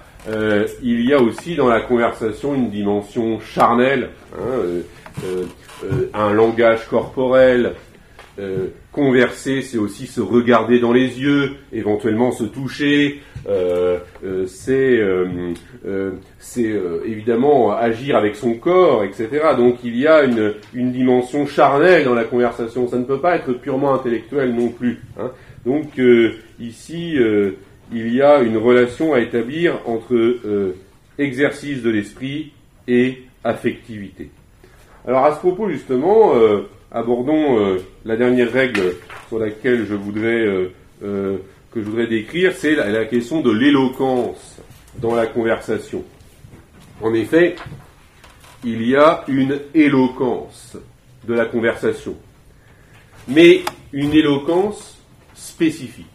il 0.83 1.09
y 1.09 1.15
a 1.15 1.21
aussi 1.21 1.55
dans 1.55 1.69
la 1.69 1.81
conversation 1.81 2.55
une 2.55 2.71
dimension 2.71 3.41
charnelle. 3.41 4.11
Hein, 4.37 4.83
euh, 5.85 6.11
un 6.13 6.33
langage 6.33 6.87
corporel. 6.89 7.75
Euh, 8.39 8.69
converser, 8.93 9.61
c'est 9.63 9.79
aussi 9.79 10.07
se 10.07 10.21
regarder 10.21 10.79
dans 10.81 10.93
les 10.93 11.21
yeux, 11.21 11.57
éventuellement 11.73 12.31
se 12.31 12.45
toucher. 12.45 13.21
Euh, 13.49 13.99
c'est 14.47 15.01
évidemment 17.05 17.73
agir 17.73 18.17
avec 18.17 18.37
son 18.37 18.55
corps, 18.55 19.05
etc. 19.05 19.29
Donc 19.57 19.79
il 19.85 19.97
y 19.97 20.07
a 20.07 20.23
une, 20.25 20.93
dimension 20.93 21.47
charnelle 21.47 22.05
dans 22.05 22.15
la 22.15 22.25
conversation. 22.25 22.89
Ça 22.89 22.99
ne 22.99 23.05
peut 23.05 23.21
pas 23.21 23.37
être 23.37 23.53
purement 23.53 23.95
intellectuel 23.95 24.55
non 24.55 24.69
plus. 24.69 25.01
Hein. 25.19 25.31
Donc 25.67 26.01
ici, 26.61 27.17
il 27.93 28.15
y 28.15 28.23
a 28.23 28.41
une 28.41 28.57
relation 28.57 29.15
à 29.15 29.21
établir 29.21 29.79
entre 29.87 30.37
exercice 31.19 31.83
de 31.83 31.91
l'esprit 31.91 32.53
et 32.89 33.23
affectivité. 33.45 34.31
Alors 35.07 35.25
à 35.25 35.35
ce 35.35 35.39
propos 35.39 35.69
justement, 35.69 36.35
euh, 36.35 36.69
abordons 36.91 37.59
euh, 37.59 37.79
la 38.05 38.17
dernière 38.17 38.51
règle 38.53 38.95
sur 39.29 39.39
laquelle 39.39 39.87
je 39.87 39.95
voudrais 39.95 40.45
euh, 41.03 41.39
que 41.73 41.81
je 41.81 41.87
voudrais 41.87 42.09
décrire, 42.09 42.53
c'est 42.57 42.75
la, 42.75 43.05
question 43.05 43.41
de 43.41 43.53
l'éloquence 43.53 44.57
dans 44.99 45.15
la 45.15 45.27
conversation. 45.27 46.05
En 47.01 47.15
effet, 47.15 47.55
il 48.65 48.87
y 48.87 48.97
a 48.97 49.25
une 49.29 49.61
éloquence 49.73 50.77
de 51.27 51.35
la 51.35 51.45
conversation, 51.47 52.17
mais 53.29 53.63
une 53.93 54.13
éloquence 54.13 54.99
spécifique. 55.35 56.07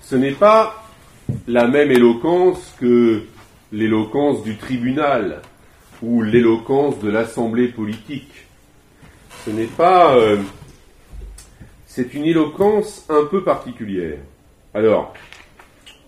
Ce 0.00 0.14
n'est 0.14 0.32
pas 0.32 0.88
la 1.48 1.66
même 1.66 1.90
éloquence 1.90 2.74
que 2.80 3.22
l'éloquence 3.72 4.44
du 4.44 4.56
tribunal, 4.56 5.42
ou 6.02 6.22
l'éloquence 6.22 6.98
de 7.00 7.10
l'assemblée 7.10 7.68
politique. 7.68 8.45
Ce 9.46 9.52
n'est 9.52 9.66
pas... 9.66 10.16
Euh, 10.16 10.38
c'est 11.86 12.14
une 12.14 12.24
éloquence 12.24 13.06
un 13.08 13.26
peu 13.26 13.44
particulière. 13.44 14.18
Alors, 14.74 15.14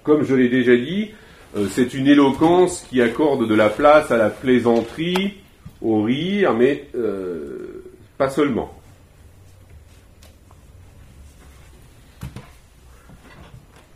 comme 0.03 0.25
je 0.25 0.35
l'ai 0.35 0.49
déjà 0.49 0.75
dit, 0.77 1.13
euh, 1.57 1.69
c'est 1.71 1.95
une 1.95 2.09
éloquence 2.09 2.85
qui 2.91 3.01
accorde 3.01 3.47
de 3.47 3.55
la 3.55 3.69
place 3.69 4.11
à 4.11 4.17
la 4.17 4.31
plaisanterie, 4.31 5.35
au 5.81 6.03
rire, 6.03 6.53
mais 6.55 6.89
euh, 6.97 7.85
pas 8.19 8.29
seulement. 8.29 8.75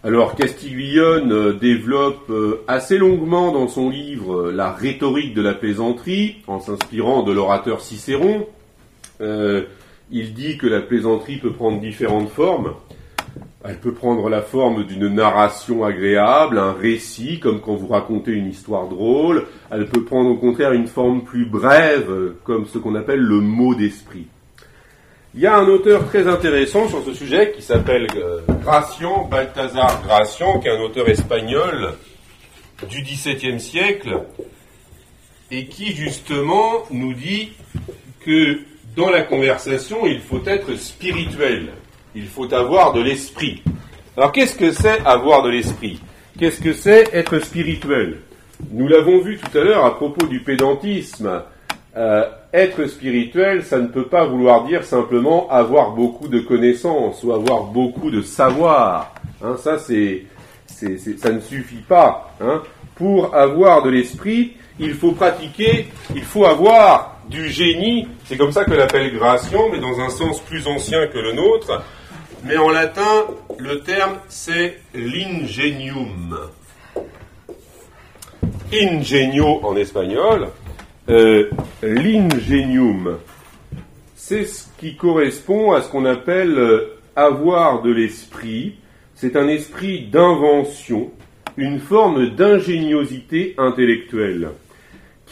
Alors 0.04 0.36
Castiglione 0.36 1.58
développe 1.58 2.32
assez 2.68 2.96
longuement 2.96 3.52
dans 3.52 3.68
son 3.68 3.90
livre 3.90 4.50
la 4.50 4.72
rhétorique 4.72 5.34
de 5.34 5.42
la 5.42 5.54
plaisanterie 5.54 6.42
en 6.46 6.60
s'inspirant 6.60 7.24
de 7.24 7.32
l'orateur 7.32 7.80
Cicéron. 7.80 8.46
Il 10.10 10.34
dit 10.34 10.58
que 10.58 10.66
la 10.66 10.80
plaisanterie 10.80 11.38
peut 11.38 11.52
prendre 11.52 11.80
différentes 11.80 12.30
formes. 12.30 12.74
Elle 13.64 13.78
peut 13.78 13.92
prendre 13.92 14.28
la 14.28 14.42
forme 14.42 14.84
d'une 14.84 15.08
narration 15.08 15.84
agréable, 15.84 16.58
un 16.58 16.72
récit, 16.72 17.38
comme 17.38 17.60
quand 17.60 17.76
vous 17.76 17.86
racontez 17.86 18.32
une 18.32 18.48
histoire 18.48 18.88
drôle. 18.88 19.46
Elle 19.70 19.86
peut 19.86 20.04
prendre 20.04 20.30
au 20.30 20.36
contraire 20.36 20.72
une 20.72 20.88
forme 20.88 21.22
plus 21.22 21.46
brève, 21.46 22.34
comme 22.42 22.66
ce 22.66 22.78
qu'on 22.78 22.96
appelle 22.96 23.20
le 23.20 23.40
mot 23.40 23.74
d'esprit. 23.74 24.26
Il 25.34 25.40
y 25.40 25.46
a 25.46 25.56
un 25.56 25.66
auteur 25.66 26.06
très 26.08 26.26
intéressant 26.26 26.88
sur 26.88 27.04
ce 27.04 27.14
sujet 27.14 27.52
qui 27.56 27.62
s'appelle 27.62 28.06
euh, 28.16 28.40
Gracian, 28.62 29.28
Balthazar 29.30 30.02
Gracian, 30.02 30.58
qui 30.58 30.68
est 30.68 30.76
un 30.76 30.80
auteur 30.80 31.08
espagnol 31.08 31.94
du 32.90 33.00
XVIIe 33.00 33.60
siècle, 33.60 34.24
et 35.50 35.66
qui 35.66 35.94
justement 35.94 36.82
nous 36.90 37.14
dit 37.14 37.52
que 38.26 38.58
dans 38.96 39.10
la 39.10 39.22
conversation, 39.22 40.06
il 40.06 40.20
faut 40.20 40.42
être 40.46 40.74
spirituel, 40.74 41.72
il 42.14 42.26
faut 42.26 42.52
avoir 42.52 42.92
de 42.92 43.00
l'esprit. 43.00 43.62
Alors 44.16 44.32
qu'est-ce 44.32 44.56
que 44.56 44.70
c'est 44.70 45.00
avoir 45.06 45.42
de 45.42 45.50
l'esprit? 45.50 46.00
Qu'est-ce 46.38 46.60
que 46.60 46.72
c'est 46.72 47.12
être 47.14 47.38
spirituel? 47.38 48.20
Nous 48.70 48.86
l'avons 48.86 49.20
vu 49.20 49.38
tout 49.38 49.58
à 49.58 49.62
l'heure 49.62 49.84
à 49.84 49.96
propos 49.96 50.26
du 50.26 50.40
pédantisme. 50.40 51.42
Euh, 51.96 52.24
être 52.54 52.86
spirituel, 52.86 53.64
ça 53.64 53.78
ne 53.78 53.86
peut 53.86 54.06
pas 54.06 54.26
vouloir 54.26 54.64
dire 54.64 54.84
simplement 54.84 55.50
avoir 55.50 55.92
beaucoup 55.92 56.28
de 56.28 56.40
connaissances 56.40 57.22
ou 57.22 57.32
avoir 57.32 57.64
beaucoup 57.64 58.10
de 58.10 58.22
savoir. 58.22 59.14
Hein, 59.42 59.56
ça, 59.58 59.78
ça 59.78 61.32
ne 61.32 61.40
suffit 61.40 61.82
pas. 61.88 62.34
Hein. 62.40 62.62
Pour 62.94 63.34
avoir 63.34 63.82
de 63.82 63.90
l'esprit, 63.90 64.52
il 64.78 64.94
faut 64.94 65.12
pratiquer, 65.12 65.88
il 66.14 66.22
faut 66.22 66.44
avoir 66.44 67.18
du 67.28 67.48
génie. 67.48 68.08
C'est 68.32 68.38
comme 68.38 68.50
ça 68.50 68.64
que 68.64 68.72
l'appelle 68.72 69.14
Gration, 69.14 69.68
mais 69.70 69.78
dans 69.78 70.00
un 70.00 70.08
sens 70.08 70.40
plus 70.40 70.66
ancien 70.66 71.06
que 71.06 71.18
le 71.18 71.34
nôtre. 71.34 71.82
Mais 72.46 72.56
en 72.56 72.70
latin, 72.70 73.26
le 73.58 73.80
terme 73.80 74.14
c'est 74.30 74.80
l'ingenium. 74.94 76.38
Ingenio 78.72 79.60
en 79.62 79.76
espagnol, 79.76 80.48
euh, 81.10 81.50
l'ingenium, 81.82 83.18
c'est 84.16 84.46
ce 84.46 84.64
qui 84.78 84.96
correspond 84.96 85.72
à 85.72 85.82
ce 85.82 85.90
qu'on 85.90 86.06
appelle 86.06 86.58
euh, 86.58 86.98
avoir 87.14 87.82
de 87.82 87.92
l'esprit. 87.92 88.76
C'est 89.14 89.36
un 89.36 89.46
esprit 89.46 90.06
d'invention, 90.06 91.10
une 91.58 91.80
forme 91.80 92.30
d'ingéniosité 92.30 93.54
intellectuelle 93.58 94.52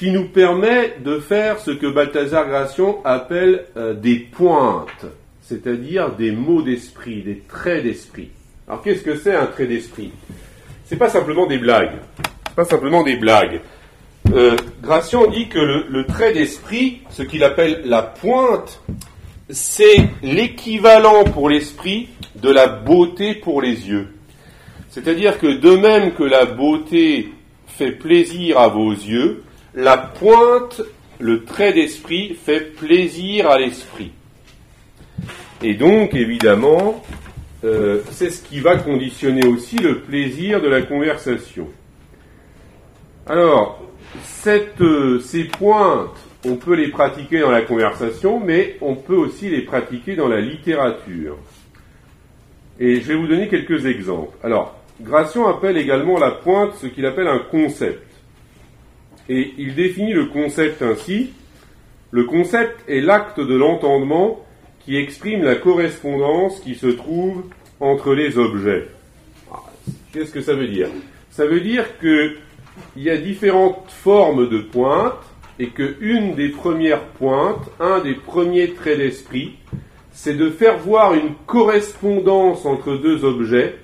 qui 0.01 0.11
nous 0.11 0.25
permet 0.25 0.95
de 1.05 1.19
faire 1.19 1.61
ce 1.61 1.71
que 1.73 1.87
Balthazar 1.87 2.49
Gracian 2.49 3.03
appelle 3.05 3.67
euh, 3.77 3.93
des 3.93 4.17
pointes, 4.17 5.05
c'est-à-dire 5.43 6.13
des 6.13 6.33
mots 6.33 6.63
d'esprit, 6.63 7.21
des 7.21 7.43
traits 7.47 7.85
d'esprit. 7.85 8.31
Alors 8.67 8.81
qu'est-ce 8.83 9.03
que 9.03 9.15
c'est 9.17 9.35
un 9.35 9.45
trait 9.45 9.67
d'esprit? 9.67 10.11
C'est 10.87 10.97
pas 10.97 11.11
simplement 11.11 11.47
des 11.47 11.59
blagues. 11.59 11.99
Pas 12.57 12.65
simplement 12.65 13.03
des 13.03 13.17
blagues. 13.17 13.61
Euh, 14.33 14.57
Gracian 14.83 15.27
dit 15.27 15.49
que 15.49 15.59
le, 15.59 16.07
trait 16.07 16.33
d'esprit, 16.33 17.03
ce 17.11 17.23
qu'il 17.23 17.45
appelle 17.45 17.83
la 17.85 18.01
pointe, 18.01 18.81
c'est 19.51 20.09
l'équivalent 20.23 21.25
pour 21.25 21.51
l'esprit 21.51 22.09
de 22.37 22.49
la 22.49 22.69
beauté 22.69 23.35
pour 23.35 23.61
les 23.61 23.87
yeux. 23.87 24.09
C'est-à-dire 24.89 25.39
que 25.39 25.59
de 25.59 25.77
même 25.77 26.15
que 26.15 26.25
la 26.25 26.47
beauté 26.47 27.29
fait 27.67 27.93
plaisir 27.93 28.59
à 28.59 28.69
vos 28.69 28.93
yeux, 28.93 29.43
la 29.75 29.97
pointe, 29.97 30.83
le 31.19 31.45
trait 31.45 31.73
d'esprit, 31.73 32.35
fait 32.35 32.75
plaisir 32.75 33.49
à 33.49 33.59
l'esprit. 33.59 34.13
Et 35.63 35.75
donc, 35.75 36.15
évidemment, 36.15 37.05
euh, 37.65 38.01
c'est 38.11 38.31
ce 38.31 38.43
qui 38.43 38.61
va 38.61 38.77
conditionner 38.77 39.47
aussi 39.47 39.77
le 39.77 40.01
plaisir 40.01 40.63
de 40.63 40.69
la 40.69 40.83
conversation. 40.83 41.69
Alors, 43.27 43.83
euh, 44.47 45.21
ces 45.21 45.45
pointes, 45.45 46.17
on 46.47 46.57
peut 46.57 46.75
les 46.75 46.89
pratiquer 46.89 47.41
dans 47.41 47.51
la 47.51 47.63
conversation, 47.63 48.41
mais 48.41 48.77
on 48.81 48.95
peut 48.97 49.17
aussi 49.17 49.51
les 49.51 49.63
pratiquer 49.63 50.17
dans 50.17 50.29
la 50.29 50.41
littérature. 50.41 51.37
Et 52.79 53.01
je 53.01 53.09
vais 53.09 53.15
vous 53.15 53.27
donner 53.29 53.49
quelques 53.49 53.85
exemples. 53.85 54.37
Alors, 54.43 54.75
Gracian 55.03 55.47
appelle 55.47 55.77
également 55.77 56.19
la 56.19 56.31
pointe 56.31 56.75
ce 56.81 56.87
qu'il 56.87 57.05
appelle 57.05 57.29
un 57.29 57.41
concept. 57.51 58.10
Et 59.31 59.55
il 59.59 59.77
définit 59.77 60.13
le 60.13 60.27
concept 60.27 60.83
ainsi. 60.83 61.31
Le 62.11 62.25
concept 62.25 62.81
est 62.89 63.01
l'acte 63.01 63.39
de 63.39 63.55
l'entendement 63.55 64.45
qui 64.81 64.97
exprime 64.97 65.45
la 65.45 65.55
correspondance 65.55 66.59
qui 66.59 66.75
se 66.75 66.89
trouve 66.89 67.45
entre 67.79 68.13
les 68.13 68.39
objets. 68.39 68.89
Ah, 69.53 69.61
qu'est-ce 70.13 70.33
que 70.33 70.41
ça 70.41 70.55
veut 70.55 70.67
dire? 70.67 70.89
Ça 71.31 71.47
veut 71.47 71.61
dire 71.61 71.85
qu'il 72.01 72.39
y 72.97 73.09
a 73.09 73.17
différentes 73.17 73.89
formes 73.89 74.49
de 74.49 74.59
pointes 74.59 75.23
et 75.61 75.69
qu'une 75.69 76.35
des 76.35 76.49
premières 76.49 77.05
pointes, 77.05 77.71
un 77.79 78.01
des 78.01 78.15
premiers 78.15 78.73
traits 78.73 78.99
d'esprit, 78.99 79.59
c'est 80.11 80.37
de 80.37 80.51
faire 80.51 80.79
voir 80.79 81.15
une 81.15 81.35
correspondance 81.47 82.67
entre 82.67 82.97
deux 82.97 83.25
objets, 83.25 83.77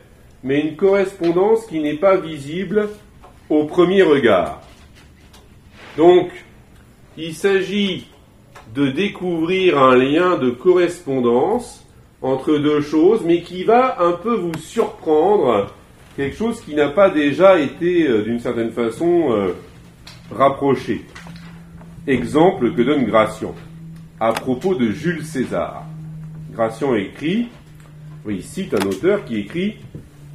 mais 0.42 0.60
une 0.60 0.74
correspondance 0.74 1.66
qui 1.66 1.78
n'est 1.78 1.98
pas 1.98 2.16
visible 2.16 2.88
au 3.48 3.66
premier 3.66 4.02
regard. 4.02 4.65
Donc, 5.96 6.30
il 7.16 7.34
s'agit 7.34 8.08
de 8.74 8.88
découvrir 8.88 9.78
un 9.78 9.96
lien 9.96 10.36
de 10.36 10.50
correspondance 10.50 11.84
entre 12.20 12.58
deux 12.58 12.82
choses, 12.82 13.22
mais 13.24 13.42
qui 13.42 13.64
va 13.64 14.02
un 14.02 14.12
peu 14.12 14.34
vous 14.34 14.56
surprendre, 14.58 15.72
quelque 16.16 16.36
chose 16.36 16.60
qui 16.60 16.74
n'a 16.74 16.88
pas 16.88 17.10
déjà 17.10 17.58
été, 17.58 18.06
euh, 18.08 18.22
d'une 18.22 18.40
certaine 18.40 18.72
façon, 18.72 19.28
euh, 19.30 19.52
rapproché. 20.30 21.04
Exemple 22.06 22.74
que 22.74 22.82
donne 22.82 23.04
Gration 23.04 23.54
à 24.20 24.32
propos 24.32 24.74
de 24.74 24.90
Jules 24.90 25.24
César. 25.24 25.84
Gration 26.52 26.94
écrit, 26.94 27.48
il 28.28 28.42
cite 28.42 28.74
un 28.74 28.86
auteur 28.86 29.24
qui 29.24 29.38
écrit 29.38 29.76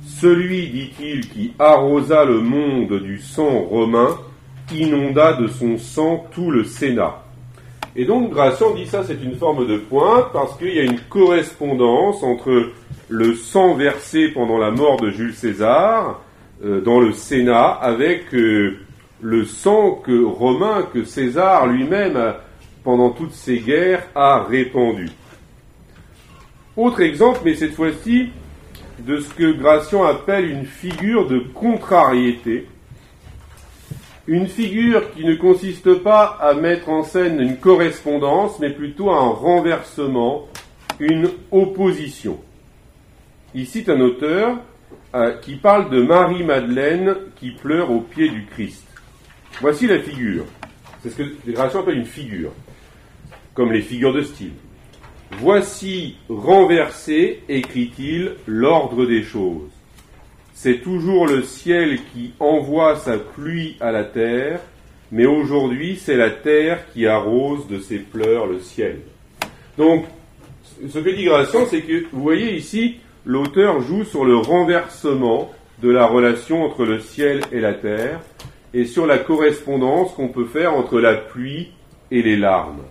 Celui, 0.05 0.69
dit-il, 0.69 1.27
qui 1.29 1.53
arrosa 1.59 2.25
le 2.25 2.41
monde 2.41 3.01
du 3.01 3.19
sang 3.19 3.59
romain, 3.59 4.17
inonda 4.71 5.33
de 5.33 5.47
son 5.47 5.77
sang 5.77 6.25
tout 6.33 6.51
le 6.51 6.63
Sénat. 6.63 7.23
Et 7.95 8.05
donc 8.05 8.31
Gration 8.31 8.73
dit 8.73 8.85
ça, 8.85 9.03
c'est 9.03 9.21
une 9.21 9.35
forme 9.35 9.67
de 9.67 9.77
pointe 9.77 10.31
parce 10.31 10.57
qu'il 10.57 10.73
y 10.73 10.79
a 10.79 10.83
une 10.83 10.99
correspondance 11.09 12.23
entre 12.23 12.69
le 13.09 13.35
sang 13.35 13.75
versé 13.75 14.29
pendant 14.29 14.57
la 14.57 14.71
mort 14.71 14.99
de 15.01 15.09
Jules 15.09 15.33
César 15.33 16.21
euh, 16.63 16.79
dans 16.81 16.99
le 16.99 17.11
Sénat 17.11 17.71
avec 17.71 18.33
euh, 18.33 18.77
le 19.21 19.45
sang 19.45 20.01
romain 20.07 20.87
que 20.93 21.03
César 21.03 21.67
lui-même 21.67 22.33
pendant 22.83 23.09
toutes 23.11 23.33
ces 23.33 23.59
guerres 23.59 24.07
a 24.15 24.43
répandu. 24.43 25.09
Autre 26.77 27.01
exemple, 27.01 27.41
mais 27.43 27.55
cette 27.55 27.73
fois-ci 27.73 28.29
de 28.99 29.19
ce 29.19 29.33
que 29.33 29.51
Gration 29.51 30.03
appelle 30.03 30.49
une 30.49 30.65
figure 30.65 31.27
de 31.27 31.39
contrariété 31.53 32.67
une 34.27 34.47
figure 34.47 35.11
qui 35.13 35.25
ne 35.25 35.35
consiste 35.35 35.95
pas 35.95 36.37
à 36.39 36.53
mettre 36.53 36.89
en 36.89 37.03
scène 37.03 37.39
une 37.39 37.57
correspondance, 37.57 38.59
mais 38.59 38.69
plutôt 38.69 39.11
un 39.11 39.29
renversement, 39.29 40.47
une 40.99 41.29
opposition. 41.51 42.39
Il 43.53 43.65
cite 43.65 43.89
un 43.89 43.99
auteur 43.99 44.59
euh, 45.15 45.37
qui 45.39 45.55
parle 45.55 45.89
de 45.89 46.01
Marie-Madeleine 46.01 47.15
qui 47.35 47.51
pleure 47.51 47.91
au 47.91 48.01
pied 48.01 48.29
du 48.29 48.45
Christ. 48.45 48.85
Voici 49.59 49.87
la 49.87 49.99
figure. 49.99 50.45
C'est 51.01 51.09
ce 51.09 51.17
que 51.17 51.23
les 51.45 51.53
Gration 51.53 51.79
appellent 51.79 51.97
une 51.97 52.05
figure, 52.05 52.51
comme 53.53 53.71
les 53.71 53.81
figures 53.81 54.13
de 54.13 54.21
style. 54.21 54.53
Voici 55.39 56.17
renversé, 56.29 57.41
écrit-il, 57.49 58.33
l'ordre 58.45 59.05
des 59.05 59.23
choses. 59.23 59.70
C'est 60.53 60.81
toujours 60.81 61.27
le 61.27 61.43
ciel 61.43 61.99
qui 62.13 62.33
envoie 62.39 62.95
sa 62.95 63.17
pluie 63.17 63.77
à 63.79 63.91
la 63.91 64.03
terre, 64.03 64.59
mais 65.11 65.25
aujourd'hui 65.25 65.97
c'est 65.97 66.15
la 66.15 66.29
terre 66.29 66.85
qui 66.93 67.07
arrose 67.07 67.67
de 67.67 67.79
ses 67.79 67.99
pleurs 67.99 68.47
le 68.47 68.59
ciel. 68.59 68.99
Donc, 69.77 70.05
ce 70.87 70.99
que 70.99 71.09
dit 71.09 71.25
Gration, 71.25 71.65
c'est 71.69 71.81
que 71.81 72.05
vous 72.11 72.21
voyez 72.21 72.55
ici, 72.55 72.97
l'auteur 73.25 73.81
joue 73.81 74.03
sur 74.03 74.25
le 74.25 74.37
renversement 74.37 75.51
de 75.81 75.89
la 75.89 76.05
relation 76.05 76.63
entre 76.63 76.85
le 76.85 76.99
ciel 76.99 77.41
et 77.51 77.59
la 77.59 77.73
terre, 77.73 78.19
et 78.73 78.85
sur 78.85 79.05
la 79.05 79.17
correspondance 79.17 80.13
qu'on 80.13 80.29
peut 80.29 80.45
faire 80.45 80.75
entre 80.75 80.99
la 80.99 81.15
pluie 81.15 81.71
et 82.09 82.21
les 82.21 82.37
larmes. 82.37 82.83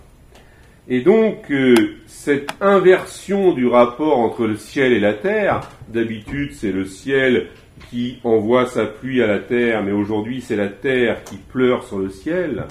Et 0.89 1.03
donc, 1.03 1.51
euh, 1.51 1.75
cette 2.07 2.51
inversion 2.61 3.53
du 3.53 3.67
rapport 3.67 4.19
entre 4.19 4.47
le 4.47 4.57
ciel 4.57 4.93
et 4.93 5.01
la 5.01 5.15
terre, 5.15 5.61
d'habitude 5.89 6.53
c'est 6.53 6.73
le 6.73 6.85
ciel 6.85 7.49
qui 7.91 8.19
envoie 8.25 8.67
sa 8.67 8.87
pluie 8.87 9.23
à 9.23 9.27
la 9.27 9.39
terre, 9.39 9.83
mais 9.83 9.93
aujourd'hui 9.93 10.41
c'est 10.41 10.57
la 10.57 10.69
terre 10.69 11.23
qui 11.25 11.37
pleure 11.37 11.85
sur 11.85 11.99
le 11.99 12.11
ciel, 12.11 12.65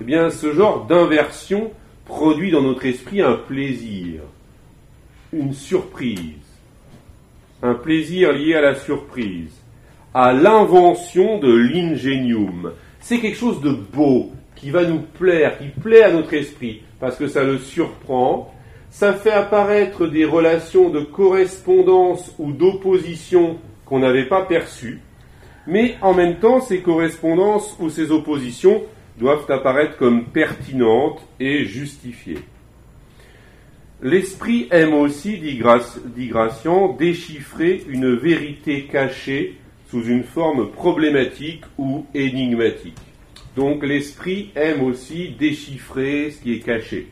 eh 0.00 0.04
bien 0.04 0.30
ce 0.30 0.52
genre 0.52 0.86
d'inversion 0.86 1.72
produit 2.04 2.50
dans 2.50 2.62
notre 2.62 2.86
esprit 2.86 3.22
un 3.22 3.34
plaisir, 3.34 4.22
une 5.32 5.52
surprise, 5.52 6.18
un 7.62 7.74
plaisir 7.74 8.32
lié 8.32 8.54
à 8.54 8.60
la 8.60 8.74
surprise, 8.74 9.52
à 10.14 10.32
l'invention 10.32 11.38
de 11.38 11.52
l'ingenium. 11.52 12.72
C'est 13.00 13.18
quelque 13.18 13.38
chose 13.38 13.60
de 13.60 13.72
beau, 13.72 14.32
qui 14.62 14.70
va 14.70 14.84
nous 14.84 15.00
plaire, 15.00 15.58
qui 15.58 15.66
plaît 15.80 16.04
à 16.04 16.12
notre 16.12 16.32
esprit, 16.34 16.82
parce 17.00 17.16
que 17.16 17.26
ça 17.26 17.42
le 17.42 17.58
surprend, 17.58 18.54
ça 18.90 19.12
fait 19.12 19.32
apparaître 19.32 20.06
des 20.06 20.24
relations 20.24 20.88
de 20.88 21.00
correspondance 21.00 22.32
ou 22.38 22.52
d'opposition 22.52 23.58
qu'on 23.84 23.98
n'avait 23.98 24.28
pas 24.28 24.42
perçues, 24.42 25.00
mais 25.66 25.96
en 26.00 26.14
même 26.14 26.36
temps 26.36 26.60
ces 26.60 26.80
correspondances 26.80 27.76
ou 27.80 27.90
ces 27.90 28.12
oppositions 28.12 28.84
doivent 29.18 29.50
apparaître 29.50 29.96
comme 29.96 30.26
pertinentes 30.26 31.26
et 31.40 31.64
justifiées. 31.64 32.38
L'esprit 34.00 34.68
aime 34.70 34.94
aussi, 34.94 35.38
dit, 35.38 35.58
Gratien, 35.58 36.94
déchiffrer 36.96 37.82
une 37.88 38.14
vérité 38.14 38.84
cachée 38.84 39.58
sous 39.90 40.04
une 40.04 40.22
forme 40.22 40.70
problématique 40.70 41.64
ou 41.78 42.06
énigmatique. 42.14 43.11
Donc 43.56 43.84
l'esprit 43.84 44.50
aime 44.54 44.82
aussi 44.82 45.34
déchiffrer 45.38 46.30
ce 46.30 46.40
qui 46.40 46.54
est 46.54 46.60
caché. 46.60 47.08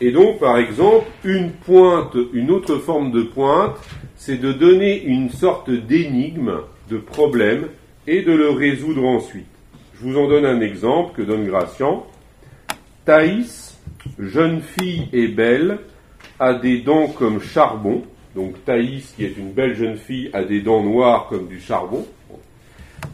Et 0.00 0.12
donc, 0.12 0.38
par 0.38 0.56
exemple, 0.56 1.06
une 1.24 1.50
pointe, 1.50 2.16
une 2.32 2.50
autre 2.50 2.76
forme 2.78 3.10
de 3.10 3.22
pointe, 3.22 3.76
c'est 4.16 4.38
de 4.38 4.52
donner 4.52 5.02
une 5.02 5.30
sorte 5.30 5.70
d'énigme, 5.70 6.60
de 6.88 6.96
problème, 6.96 7.68
et 8.06 8.22
de 8.22 8.32
le 8.32 8.50
résoudre 8.50 9.04
ensuite. 9.04 9.46
Je 9.94 10.06
vous 10.06 10.18
en 10.18 10.28
donne 10.28 10.46
un 10.46 10.60
exemple 10.60 11.14
que 11.14 11.22
donne 11.22 11.46
Gratian. 11.46 12.06
Thaïs, 13.04 13.78
jeune 14.18 14.62
fille 14.62 15.08
et 15.12 15.28
belle, 15.28 15.78
a 16.38 16.54
des 16.54 16.80
dents 16.80 17.08
comme 17.08 17.40
charbon. 17.40 18.02
Donc 18.34 18.64
Thaïs, 18.64 19.12
qui 19.14 19.24
est 19.24 19.36
une 19.36 19.52
belle 19.52 19.74
jeune 19.74 19.98
fille, 19.98 20.30
a 20.32 20.44
des 20.44 20.62
dents 20.62 20.82
noires 20.82 21.26
comme 21.28 21.46
du 21.46 21.60
charbon. 21.60 22.06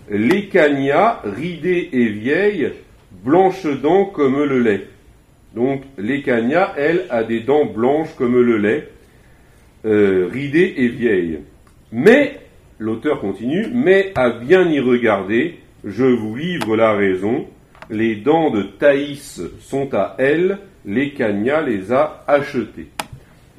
L'écania, 0.08 1.20
ridée 1.24 1.88
et 1.92 2.08
vieille, 2.08 2.72
blanche 3.24 3.66
dents 3.66 4.06
comme 4.06 4.42
le 4.44 4.60
lait. 4.60 4.86
Donc 5.54 5.82
l'écania, 5.98 6.74
elle, 6.76 7.06
a 7.10 7.24
des 7.24 7.40
dents 7.40 7.64
blanches 7.64 8.14
comme 8.16 8.40
le 8.40 8.58
lait, 8.58 8.88
euh, 9.84 10.28
ridée 10.32 10.74
et 10.76 10.88
vieille. 10.88 11.40
Mais, 11.92 12.40
l'auteur 12.78 13.20
continue, 13.20 13.66
mais 13.72 14.12
à 14.14 14.30
bien 14.30 14.68
y 14.68 14.80
regarder, 14.80 15.58
je 15.84 16.04
vous 16.04 16.36
livre 16.36 16.76
la 16.76 16.92
raison, 16.92 17.46
les 17.90 18.16
dents 18.16 18.50
de 18.50 18.62
Thaïs 18.62 19.40
sont 19.60 19.94
à 19.94 20.16
elle, 20.18 20.58
l'écania 20.84 21.62
les 21.62 21.92
a 21.92 22.24
achetées. 22.26 22.88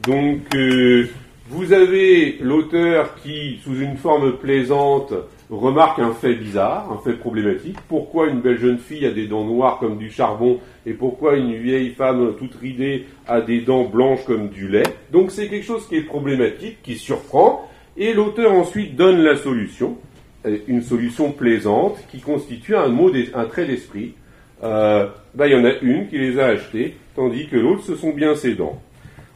Donc, 0.03 0.41
euh, 0.55 1.07
vous 1.49 1.73
avez 1.73 2.37
l'auteur 2.41 3.15
qui, 3.23 3.59
sous 3.63 3.79
une 3.79 3.97
forme 3.97 4.37
plaisante, 4.37 5.13
remarque 5.49 5.99
un 5.99 6.14
fait 6.14 6.36
bizarre, 6.36 6.91
un 6.91 6.98
fait 6.98 7.18
problématique. 7.18 7.78
Pourquoi 7.88 8.28
une 8.28 8.41
belle 8.41 8.60
jeune 8.60 8.80
fille 8.80 9.06
a 9.06 9.11
des 9.11 9.28
dents 9.28 9.45
noires 9.45 9.78
comme 9.80 9.98
du 9.98 10.11
charbon 10.11 10.60
et 10.86 10.94
pourquoi 10.94 11.38
une 11.38 11.56
vieille 11.56 11.91
femme 11.91 12.34
toute 12.38 12.56
ridée 12.56 13.06
a 13.28 13.41
des 13.41 13.61
dents 13.61 13.86
blanches 13.86 14.26
comme 14.26 14.49
du 14.49 14.68
lait? 14.68 14.84
Donc 15.11 15.32
c'est 15.32 15.48
quelque 15.48 15.65
chose 15.65 15.88
qui 15.88 15.95
est 15.95 16.02
problématique, 16.02 16.80
qui 16.84 16.95
surprend, 16.95 17.69
et 17.95 18.14
l'auteur 18.14 18.52
ensuite 18.52 18.95
donne 18.95 19.22
la 19.22 19.38
solution, 19.38 19.98
euh, 20.45 20.57
une 20.68 20.82
solution 20.82 21.32
plaisante 21.32 21.98
qui 22.11 22.19
constitue 22.19 22.76
un 22.76 22.90
mot, 22.90 23.11
un 23.34 23.45
trait 23.45 23.65
d'esprit. 23.65 24.15
Euh, 24.64 25.07
bah, 25.34 25.48
il 25.48 25.53
y 25.53 25.56
en 25.56 25.65
a 25.65 25.74
une 25.82 26.07
qui 26.10 26.18
les 26.18 26.40
a 26.40 26.48
achetées, 26.48 26.98
tandis 27.15 27.48
que 27.48 27.56
l'autre 27.56 27.84
ce 27.84 27.95
sont 27.95 28.11
bien 28.11 28.36
ses 28.36 28.56
dents. 28.56 28.82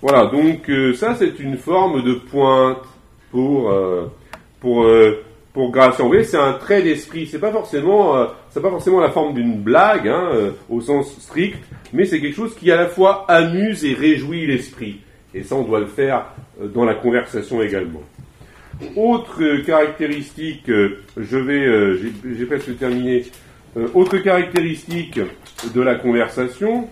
Voilà, 0.02 0.26
donc 0.26 0.70
euh, 0.70 0.94
ça 0.94 1.16
c'est 1.16 1.40
une 1.40 1.58
forme 1.58 2.04
de 2.04 2.16
pointe 2.16 2.80
pour 3.32 3.74
pour 4.60 4.86
pour 5.54 5.72
voyez, 5.74 6.24
c'est 6.24 6.38
un 6.38 6.54
trait 6.54 6.82
d'esprit. 6.82 7.28
C'est 7.28 7.40
pas 7.40 7.52
forcément, 7.52 8.16
euh, 8.16 8.26
c'est 8.50 8.62
pas 8.62 8.70
forcément 8.70 9.00
la 9.00 9.10
forme 9.10 9.34
d'une 9.34 9.62
blague 9.62 10.08
hein, 10.08 10.30
euh, 10.34 10.52
au 10.70 10.80
sens 10.80 11.14
strict, 11.20 11.58
mais 11.92 12.06
c'est 12.06 12.22
quelque 12.22 12.36
chose 12.36 12.56
qui 12.56 12.72
à 12.72 12.78
la 12.78 12.88
fois 12.88 13.26
amuse 13.28 13.84
et 13.84 13.94
réjouit 13.94 14.48
l'esprit. 14.48 15.02
Et 15.34 15.44
ça, 15.44 15.56
on 15.56 15.64
doit 15.64 15.80
le 15.80 15.88
faire 15.88 16.28
euh, 16.62 16.68
dans 16.68 16.86
la 16.86 16.96
conversation 16.96 17.62
également. 17.62 18.02
Autre 18.96 19.58
caractéristique, 19.66 20.66
je 20.66 21.38
vais, 21.38 22.00
j'ai 22.36 22.46
presque 22.46 22.76
terminé. 22.80 23.26
autre 23.94 24.18
caractéristique 24.18 25.20
de 25.76 25.82
la 25.82 25.96
conversation, 25.96 26.90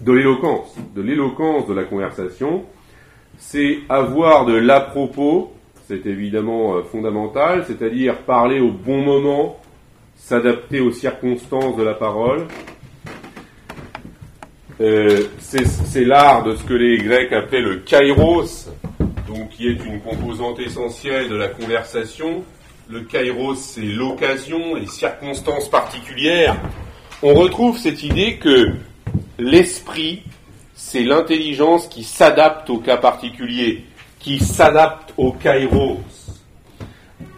de 0.00 0.12
l'éloquence, 0.12 0.74
de 0.94 1.02
l'éloquence 1.02 1.66
de 1.66 1.74
la 1.74 1.84
conversation, 1.84 2.64
c'est 3.36 3.80
avoir 3.90 4.46
de 4.46 4.54
l'à-propos, 4.54 5.52
c'est 5.88 6.04
évidemment 6.06 6.76
euh, 6.76 6.82
fondamental, 6.82 7.64
c'est-à-dire 7.66 8.18
parler 8.18 8.58
au 8.58 8.72
bon 8.72 9.02
moment, 9.02 9.60
s'adapter 10.16 10.80
aux 10.80 10.90
circonstances 10.90 11.76
de 11.76 11.84
la 11.84 11.94
parole. 11.94 12.46
Euh, 14.80 15.26
c'est 15.38 16.04
l'art 16.04 16.42
de 16.42 16.56
ce 16.56 16.64
que 16.64 16.74
les 16.74 16.98
Grecs 16.98 17.32
appelaient 17.32 17.62
le 17.62 17.76
kairos, 17.76 18.68
donc 19.28 19.50
qui 19.50 19.68
est 19.68 19.84
une 19.84 20.00
composante 20.00 20.58
essentielle 20.58 21.28
de 21.28 21.36
la 21.36 21.48
conversation. 21.48 22.42
Le 22.90 23.00
kairos, 23.02 23.54
c'est 23.54 23.80
l'occasion, 23.80 24.74
les 24.74 24.86
circonstances 24.86 25.68
particulières. 25.68 26.56
On 27.22 27.34
retrouve 27.34 27.78
cette 27.78 28.02
idée 28.02 28.36
que 28.36 28.72
l'esprit, 29.38 30.24
c'est 30.74 31.04
l'intelligence 31.04 31.86
qui 31.86 32.02
s'adapte 32.02 32.68
au 32.70 32.78
cas 32.78 32.96
particulier, 32.96 33.84
qui 34.18 34.38
s'adapte 34.38 35.12
au 35.16 35.32
kairos, 35.32 35.98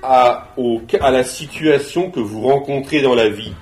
à, 0.02 0.48
la 1.10 1.24
situation 1.24 2.10
que 2.10 2.20
vous 2.20 2.42
rencontrez 2.42 3.02
dans 3.02 3.14
la 3.14 3.28
vie. 3.28 3.52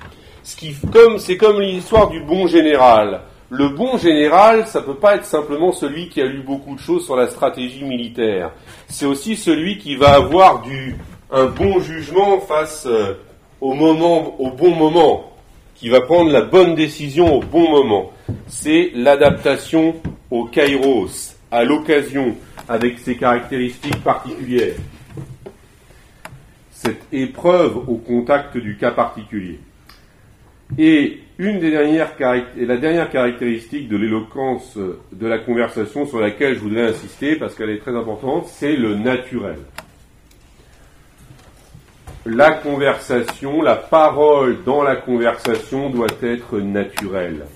Ce 0.43 0.57
qui, 0.57 0.75
comme, 0.93 1.19
c'est 1.19 1.37
comme 1.37 1.61
l'histoire 1.61 2.09
du 2.09 2.21
bon 2.21 2.47
général. 2.47 3.23
Le 3.51 3.69
bon 3.69 3.97
général, 3.97 4.67
ça 4.67 4.81
ne 4.81 4.85
peut 4.85 4.97
pas 4.97 5.17
être 5.17 5.25
simplement 5.25 5.73
celui 5.73 6.09
qui 6.09 6.21
a 6.21 6.27
lu 6.27 6.43
beaucoup 6.43 6.75
de 6.75 6.81
choses 6.81 7.05
sur 7.05 7.17
la 7.17 7.29
stratégie 7.29 7.85
militaire. 7.85 8.51
C'est 8.89 9.07
aussi 9.07 9.37
celui 9.37 9.79
qui 9.79 9.97
va 9.97 10.15
avoir 10.15 10.63
du, 10.63 10.97
un 11.31 11.47
bon 11.47 11.81
jugement 11.81 12.41
face 12.41 12.87
euh, 12.87 13.15
au 13.61 13.75
moment, 13.75 14.41
au 14.41 14.51
bon 14.51 14.75
moment, 14.75 15.33
qui 15.75 15.89
va 15.89 16.01
prendre 16.01 16.31
la 16.31 16.43
bonne 16.43 16.75
décision 16.75 17.37
au 17.37 17.41
bon 17.41 17.71
moment. 17.71 18.11
C'est 18.49 18.91
l'adaptation 18.95 19.95
au 20.31 20.45
kairos, 20.45 21.35
à 21.51 21.65
l'occasion, 21.65 22.35
avec 22.69 22.99
ses 22.99 23.17
caractéristiques 23.17 24.03
particulières. 24.03 24.77
Cette 26.71 27.07
épreuve 27.13 27.77
au 27.89 27.97
contact 27.97 28.57
du 28.57 28.77
cas 28.77 28.91
particulier. 28.91 29.59
Et 30.79 31.21
la 31.39 32.77
dernière 32.77 33.11
caractéristique 33.11 33.89
de 33.89 33.97
l'éloquence 33.97 34.77
de 34.77 35.27
la 35.27 35.39
conversation 35.39 36.07
sur 36.07 36.21
laquelle 36.21 36.55
je 36.55 36.61
voudrais 36.61 36.89
insister 36.91 37.37
parce 37.37 37.55
qu'elle 37.55 37.71
est 37.71 37.79
très 37.79 37.95
importante, 37.97 38.47
c'est 38.47 38.77
le 38.77 38.95
naturel. 38.95 39.59
La 42.25 42.55
conversation, 42.55 43.63
la 43.63 43.77
parole 43.77 44.65
dans 44.65 44.83
la 44.83 44.97
conversation 44.97 45.91
doit 45.91 46.09
être 46.23 46.59
naturelle. 46.59 47.47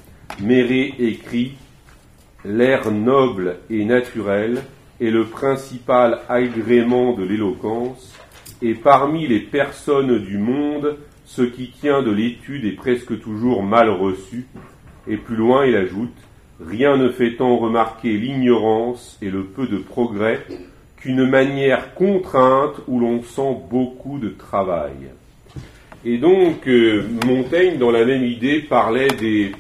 Méré 0.41 0.95
écrit 0.99 1.55
L'air 2.45 2.91
noble 2.91 3.59
et 3.69 3.85
naturel 3.85 4.63
est 5.01 5.11
le 5.11 5.25
principal 5.25 6.21
agrément 6.29 7.15
de 7.15 7.25
l'éloquence, 7.25 8.15
et 8.63 8.75
parmi 8.75 9.27
les 9.27 9.41
personnes 9.41 10.19
du 10.19 10.37
monde, 10.39 10.99
ce 11.25 11.43
qui 11.43 11.71
tient 11.71 12.03
de 12.03 12.11
l'étude 12.11 12.65
est 12.65 12.77
presque 12.77 13.21
toujours 13.21 13.63
mal 13.63 13.89
reçu, 13.89 14.47
et 15.09 15.17
plus 15.17 15.37
loin 15.37 15.65
il 15.65 15.77
ajoute, 15.77 16.15
rien 16.65 16.97
ne 16.97 17.09
fait 17.09 17.37
tant 17.37 17.57
remarquer 17.57 18.17
l'ignorance 18.17 19.19
et 19.23 19.31
le 19.31 19.45
peu 19.45 19.67
de 19.67 19.79
progrès 19.79 20.45
qu'une 20.97 21.27
manière 21.27 21.95
contrainte 21.95 22.81
où 22.87 23.01
l'on 23.01 23.23
sent 23.23 23.57
beaucoup 23.71 24.19
de 24.19 24.29
travail. 24.29 24.93
Et 26.05 26.19
donc 26.19 26.67
euh, 26.67 27.05
Montaigne, 27.27 27.79
dans 27.79 27.91
la 27.91 28.05
même 28.05 28.25
idée, 28.25 28.61
parlait 28.61 29.09
des, 29.09 29.53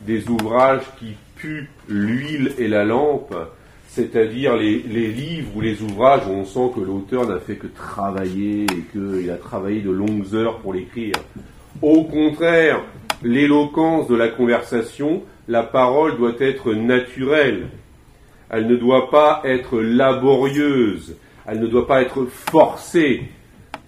des 0.00 0.28
ouvrages 0.28 0.82
qui 0.98 1.14
puent 1.36 1.68
l'huile 1.88 2.52
et 2.58 2.68
la 2.68 2.84
lampe, 2.84 3.34
c'est-à-dire 3.98 4.56
les, 4.56 4.78
livres 4.78 5.56
ou 5.56 5.60
les 5.60 5.82
ouvrages 5.82 6.24
où 6.28 6.30
on 6.30 6.44
sent 6.44 6.70
que 6.72 6.80
l'auteur 6.80 7.26
n'a 7.26 7.40
fait 7.40 7.56
que 7.56 7.66
travailler 7.66 8.62
et 8.62 8.82
qu'il 8.92 9.28
a 9.28 9.36
travaillé 9.36 9.80
de 9.80 9.90
longues 9.90 10.32
heures 10.34 10.58
pour 10.58 10.72
l'écrire. 10.72 11.16
Au 11.82 12.04
contraire, 12.04 12.80
l'éloquence 13.24 14.06
de 14.06 14.14
la 14.14 14.28
conversation, 14.28 15.22
la 15.48 15.64
parole 15.64 16.16
doit 16.16 16.36
être 16.38 16.74
naturelle. 16.74 17.70
Elle 18.50 18.68
ne 18.68 18.76
doit 18.76 19.10
pas 19.10 19.42
être 19.44 19.80
laborieuse. 19.80 21.16
Elle 21.44 21.58
ne 21.58 21.66
doit 21.66 21.88
pas 21.88 22.00
être 22.00 22.26
forcée. 22.26 23.22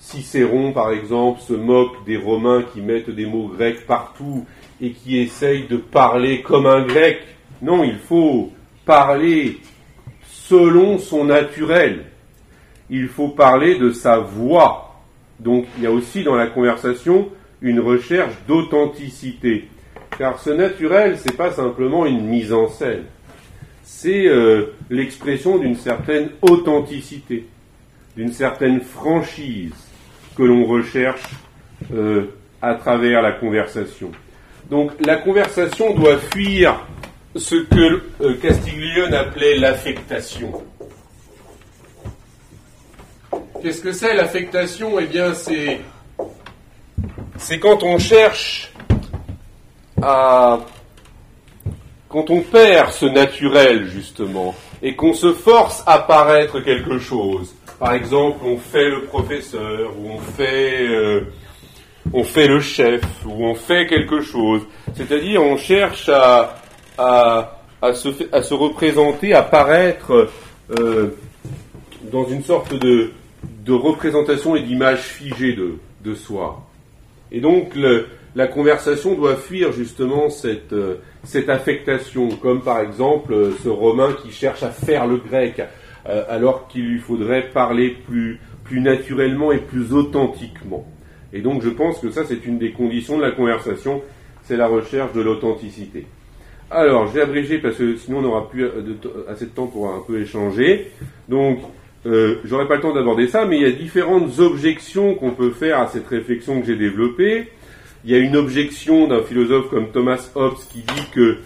Cicéron, 0.00 0.72
par 0.72 0.90
exemple, 0.90 1.40
se 1.40 1.52
moque 1.52 2.04
des 2.04 2.16
Romains 2.16 2.64
qui 2.74 2.80
mettent 2.80 3.10
des 3.10 3.26
mots 3.26 3.46
grecs 3.46 3.86
partout 3.86 4.44
et 4.80 4.90
qui 4.90 5.18
essayent 5.18 5.68
de 5.68 5.76
parler 5.76 6.42
comme 6.42 6.66
un 6.66 6.84
grec. 6.84 7.20
Non, 7.62 7.84
il 7.84 7.98
faut 7.98 8.50
parler 8.84 9.60
selon 10.50 10.98
son 10.98 11.26
naturel. 11.26 12.06
Il 12.90 13.06
faut 13.06 13.28
parler 13.28 13.78
de 13.78 13.92
sa 13.92 14.18
voix. 14.18 15.00
Donc 15.38 15.66
il 15.78 15.84
y 15.84 15.86
a 15.86 15.92
aussi 15.92 16.24
dans 16.24 16.34
la 16.34 16.48
conversation 16.48 17.28
une 17.62 17.78
recherche 17.78 18.34
d'authenticité. 18.48 19.68
Car 20.18 20.40
ce 20.40 20.50
naturel, 20.50 21.16
c'est 21.18 21.36
pas 21.36 21.52
simplement 21.52 22.04
une 22.04 22.26
mise 22.26 22.52
en 22.52 22.68
scène. 22.68 23.04
C'est 23.84 24.26
euh, 24.26 24.74
l'expression 24.90 25.58
d'une 25.58 25.76
certaine 25.76 26.30
authenticité, 26.42 27.46
d'une 28.16 28.32
certaine 28.32 28.80
franchise 28.80 29.72
que 30.36 30.42
l'on 30.42 30.64
recherche 30.64 31.22
euh, 31.94 32.24
à 32.60 32.74
travers 32.74 33.22
la 33.22 33.32
conversation. 33.32 34.10
Donc 34.68 34.90
la 35.06 35.16
conversation 35.16 35.94
doit 35.94 36.18
fuir 36.18 36.84
ce 37.36 37.56
que 37.56 38.02
euh, 38.20 38.34
Castiglione 38.40 39.14
appelait 39.14 39.56
l'affectation. 39.56 40.52
Qu'est-ce 43.62 43.82
que 43.82 43.92
c'est 43.92 44.14
l'affectation? 44.14 44.98
Eh 44.98 45.06
bien, 45.06 45.34
c'est 45.34 45.80
c'est 47.36 47.58
quand 47.58 47.82
on 47.82 47.98
cherche 47.98 48.72
à 50.02 50.60
quand 52.08 52.30
on 52.30 52.40
perd 52.40 52.92
ce 52.92 53.06
naturel 53.06 53.86
justement 53.86 54.54
et 54.82 54.96
qu'on 54.96 55.12
se 55.12 55.32
force 55.32 55.82
à 55.86 55.98
paraître 55.98 56.60
quelque 56.60 56.98
chose. 56.98 57.54
Par 57.78 57.94
exemple, 57.94 58.40
on 58.44 58.58
fait 58.58 58.88
le 58.88 59.04
professeur 59.04 59.92
ou 59.98 60.10
on 60.10 60.18
fait 60.18 60.86
euh, 60.88 61.32
on 62.12 62.24
fait 62.24 62.48
le 62.48 62.60
chef 62.60 63.02
ou 63.26 63.44
on 63.44 63.54
fait 63.54 63.86
quelque 63.86 64.20
chose. 64.20 64.62
C'est-à-dire, 64.94 65.42
on 65.42 65.56
cherche 65.56 66.08
à 66.08 66.59
à, 67.00 67.92
se, 67.94 68.54
représenter, 68.54 69.32
à 69.32 69.42
paraître 69.42 70.28
euh, 70.78 71.08
dans 72.10 72.24
une 72.24 72.42
sorte 72.42 72.74
de, 72.74 73.10
représentation 73.68 74.56
et 74.56 74.62
d'image 74.62 75.00
figée 75.00 75.56
de, 75.56 76.14
soi. 76.14 76.66
Et 77.30 77.40
donc 77.40 77.74
la 78.34 78.46
conversation 78.48 79.14
doit 79.14 79.36
fuir 79.36 79.72
justement 79.72 80.28
cette, 80.28 80.72
euh, 80.72 80.96
affectation, 81.48 82.30
comme 82.30 82.62
par 82.62 82.80
exemple 82.80 83.32
euh, 83.32 83.52
ce 83.62 83.68
Romain 83.68 84.12
qui 84.22 84.32
cherche 84.32 84.64
à 84.64 84.70
faire 84.70 85.06
le 85.06 85.18
grec, 85.18 85.62
alors 86.28 86.66
qu'il 86.66 86.86
lui 86.86 86.98
faudrait 86.98 87.50
parler 87.50 87.90
plus, 87.90 88.40
plus 88.64 88.80
naturellement 88.80 89.52
et 89.52 89.58
plus 89.58 89.92
authentiquement. 89.92 90.84
Et 91.32 91.40
donc 91.40 91.62
je 91.62 91.68
pense 91.68 91.98
que 91.98 92.10
ça 92.10 92.24
c'est 92.24 92.44
une 92.46 92.58
des 92.58 92.72
conditions 92.72 93.16
de 93.18 93.22
la 93.22 93.30
conversation, 93.30 94.02
c'est 94.42 94.56
la 94.56 94.66
recherche 94.66 95.12
de 95.12 95.20
l'authenticité. 95.20 96.06
Alors, 96.70 97.08
je 97.08 97.14
vais 97.14 97.22
abréger 97.22 97.58
parce 97.58 97.76
que 97.76 97.96
sinon 97.96 98.18
on 98.18 98.22
n'aura 98.22 98.48
plus 98.48 98.64
assez 99.28 99.46
de 99.46 99.50
temps 99.50 99.66
pour 99.66 99.88
un 99.88 100.02
peu 100.06 100.20
échanger. 100.20 100.90
Donc, 101.28 101.58
euh, 102.06 102.36
j'aurai 102.44 102.68
pas 102.68 102.76
le 102.76 102.80
temps 102.80 102.94
d'aborder 102.94 103.26
ça, 103.26 103.44
mais 103.44 103.56
il 103.56 103.62
y 103.62 103.66
a 103.66 103.72
différentes 103.72 104.38
objections 104.38 105.14
qu'on 105.14 105.32
peut 105.32 105.50
faire 105.50 105.80
à 105.80 105.88
cette 105.88 106.06
réflexion 106.06 106.60
que 106.60 106.66
j'ai 106.66 106.76
développée. 106.76 107.48
Il 108.04 108.10
y 108.10 108.14
a 108.14 108.18
une 108.18 108.36
objection 108.36 109.08
d'un 109.08 109.22
philosophe 109.22 109.68
comme 109.68 109.90
Thomas 109.90 110.30
Hobbes 110.36 110.58
qui 110.72 110.78
dit 110.78 111.10
que, 111.12 111.38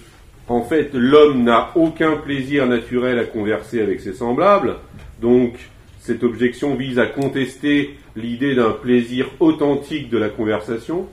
en 0.46 0.62
fait, 0.62 0.90
l'homme 0.92 1.42
n'a 1.42 1.70
aucun 1.74 2.16
plaisir 2.16 2.66
naturel 2.66 3.18
à 3.18 3.24
converser 3.24 3.80
avec 3.80 4.00
ses 4.00 4.12
semblables. 4.12 4.76
Donc, 5.22 5.54
cette 6.00 6.22
objection 6.22 6.74
vise 6.74 6.98
à 6.98 7.06
contester 7.06 7.96
l'idée 8.14 8.54
d'un 8.54 8.72
plaisir 8.72 9.30
authentique 9.40 10.10
de 10.10 10.18
la 10.18 10.28
conversation. 10.28 11.06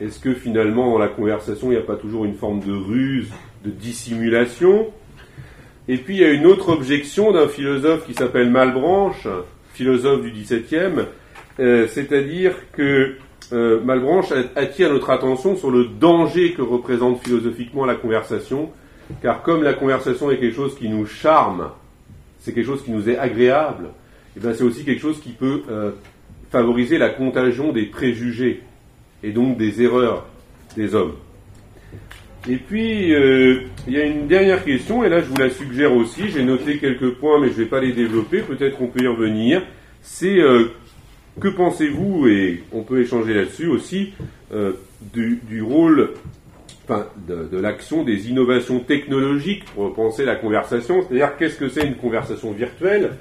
Est-ce 0.00 0.20
que 0.20 0.34
finalement, 0.34 0.92
dans 0.92 0.98
la 0.98 1.08
conversation, 1.08 1.68
il 1.68 1.74
n'y 1.74 1.82
a 1.82 1.86
pas 1.86 1.96
toujours 1.96 2.24
une 2.24 2.34
forme 2.34 2.60
de 2.60 2.72
ruse 2.72 3.28
de 3.66 3.70
dissimulation. 3.70 4.86
Et 5.88 5.98
puis 5.98 6.16
il 6.16 6.20
y 6.20 6.24
a 6.24 6.30
une 6.30 6.46
autre 6.46 6.70
objection 6.70 7.32
d'un 7.32 7.48
philosophe 7.48 8.06
qui 8.06 8.14
s'appelle 8.14 8.50
Malbranche, 8.50 9.28
philosophe 9.74 10.22
du 10.22 10.30
XVIIe, 10.30 11.06
euh, 11.60 11.86
c'est-à-dire 11.88 12.54
que 12.72 13.16
euh, 13.52 13.80
Malbranche 13.80 14.32
attire 14.56 14.92
notre 14.92 15.10
attention 15.10 15.56
sur 15.56 15.70
le 15.70 15.84
danger 15.84 16.52
que 16.52 16.62
représente 16.62 17.22
philosophiquement 17.22 17.84
la 17.84 17.94
conversation, 17.94 18.70
car 19.22 19.42
comme 19.42 19.62
la 19.62 19.74
conversation 19.74 20.30
est 20.30 20.38
quelque 20.38 20.56
chose 20.56 20.76
qui 20.76 20.88
nous 20.88 21.06
charme, 21.06 21.70
c'est 22.40 22.52
quelque 22.52 22.66
chose 22.66 22.82
qui 22.82 22.90
nous 22.90 23.08
est 23.08 23.18
agréable, 23.18 23.90
et 24.36 24.40
bien 24.40 24.54
c'est 24.54 24.64
aussi 24.64 24.84
quelque 24.84 25.00
chose 25.00 25.20
qui 25.20 25.30
peut 25.30 25.62
euh, 25.70 25.92
favoriser 26.50 26.98
la 26.98 27.10
contagion 27.10 27.72
des 27.72 27.86
préjugés 27.86 28.62
et 29.22 29.30
donc 29.30 29.56
des 29.56 29.82
erreurs 29.82 30.26
des 30.76 30.94
hommes. 30.94 31.14
Et 32.48 32.56
puis, 32.56 33.12
euh, 33.12 33.62
il 33.88 33.94
y 33.94 34.00
a 34.00 34.04
une 34.04 34.28
dernière 34.28 34.64
question, 34.64 35.02
et 35.02 35.08
là 35.08 35.20
je 35.20 35.24
vous 35.24 35.36
la 35.36 35.50
suggère 35.50 35.92
aussi, 35.92 36.28
j'ai 36.28 36.44
noté 36.44 36.78
quelques 36.78 37.14
points, 37.14 37.40
mais 37.40 37.48
je 37.48 37.54
ne 37.54 37.58
vais 37.58 37.66
pas 37.66 37.80
les 37.80 37.92
développer, 37.92 38.40
peut-être 38.42 38.80
on 38.80 38.86
peut 38.86 39.02
y 39.02 39.08
revenir. 39.08 39.62
C'est 40.02 40.38
euh, 40.38 40.66
que 41.40 41.48
pensez-vous, 41.48 42.28
et 42.28 42.62
on 42.72 42.82
peut 42.82 43.00
échanger 43.00 43.34
là-dessus 43.34 43.66
aussi, 43.66 44.12
euh, 44.54 44.74
du, 45.12 45.60
rôle, 45.60 46.10
enfin, 46.84 47.08
de, 47.26 47.48
de 47.50 47.58
l'action 47.58 48.04
des 48.04 48.30
innovations 48.30 48.78
technologiques? 48.78 49.64
Pour 49.74 49.92
penser 49.92 50.24
la 50.24 50.36
conversation, 50.36 51.02
c'est-à-dire 51.02 51.36
qu'est-ce 51.36 51.56
que 51.56 51.68
c'est 51.68 51.84
une 51.84 51.96
conversation 51.96 52.52
virtuelle? 52.52 53.14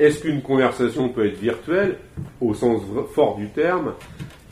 Est-ce 0.00 0.22
qu'une 0.22 0.42
conversation 0.42 1.08
peut 1.10 1.26
être 1.26 1.38
virtuelle, 1.38 1.98
au 2.40 2.54
sens 2.54 2.82
fort 3.14 3.36
du 3.36 3.48
terme? 3.50 3.92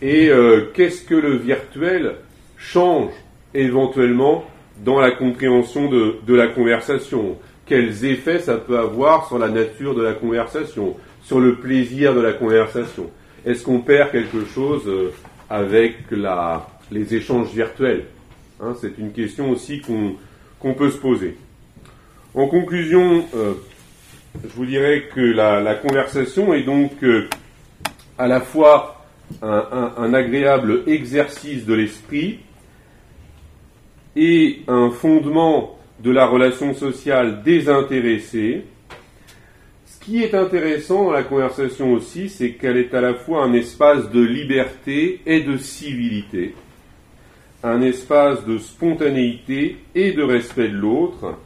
Et 0.00 0.30
qu'est-ce 0.74 1.02
que 1.02 1.16
le 1.16 1.36
virtuel 1.36 2.14
change 2.56 3.12
éventuellement 3.54 4.44
dans 4.84 5.00
la 5.00 5.12
compréhension 5.12 5.88
de, 5.88 6.34
la 6.34 6.48
conversation. 6.48 7.36
Quels 7.66 8.04
effets 8.04 8.40
ça 8.40 8.56
peut 8.56 8.78
avoir 8.78 9.28
sur 9.28 9.38
la 9.38 9.48
nature 9.48 9.94
de 9.94 10.02
la 10.02 10.14
conversation, 10.14 10.96
sur 11.22 11.40
le 11.40 11.56
plaisir 11.56 12.14
de 12.14 12.20
la 12.20 12.32
conversation? 12.32 13.10
Est-ce 13.44 13.64
qu'on 13.64 13.80
perd 13.80 14.12
quelque 14.12 14.44
chose 14.44 14.82
euh, 14.86 15.12
avec 15.50 15.96
la, 16.10 16.66
les 16.90 17.14
échanges 17.14 17.52
virtuels? 17.52 18.04
Hein, 18.60 18.74
C'est 18.80 18.98
une 18.98 19.12
question 19.12 19.50
aussi 19.50 19.80
qu'on 19.80 20.74
peut 20.74 20.90
se 20.90 20.98
poser. 20.98 21.36
En 22.34 22.46
conclusion, 22.46 23.24
euh, 23.34 23.54
je 24.42 24.54
vous 24.54 24.66
dirais 24.66 25.04
que 25.14 25.20
la, 25.20 25.74
conversation 25.74 26.54
est 26.54 26.62
donc 26.62 26.92
euh, 27.02 27.28
à 28.18 28.26
la 28.26 28.40
fois 28.40 29.04
un 29.40 30.12
agréable 30.12 30.82
exercice 30.86 31.64
de 31.64 31.72
l'esprit, 31.72 32.40
et 34.16 34.60
un 34.68 34.90
fondement 34.90 35.78
de 36.02 36.10
la 36.10 36.26
relation 36.26 36.74
sociale 36.74 37.42
désintéressée. 37.42 38.64
Ce 39.86 40.04
qui 40.04 40.22
est 40.22 40.34
intéressant 40.34 41.04
dans 41.04 41.12
la 41.12 41.22
conversation 41.22 41.92
aussi, 41.92 42.28
c'est 42.28 42.52
qu'elle 42.52 42.76
est 42.76 42.92
à 42.92 43.00
la 43.00 43.14
fois 43.14 43.44
un 43.44 43.52
espace 43.52 44.10
de 44.10 44.20
liberté 44.20 45.20
et 45.24 45.40
de 45.40 45.56
civilité, 45.56 46.54
un 47.62 47.80
espace 47.82 48.44
de 48.44 48.58
spontanéité 48.58 49.76
et 49.94 50.12
de 50.12 50.22
respect 50.22 50.68
de 50.68 50.76
l'autre, 50.76 51.36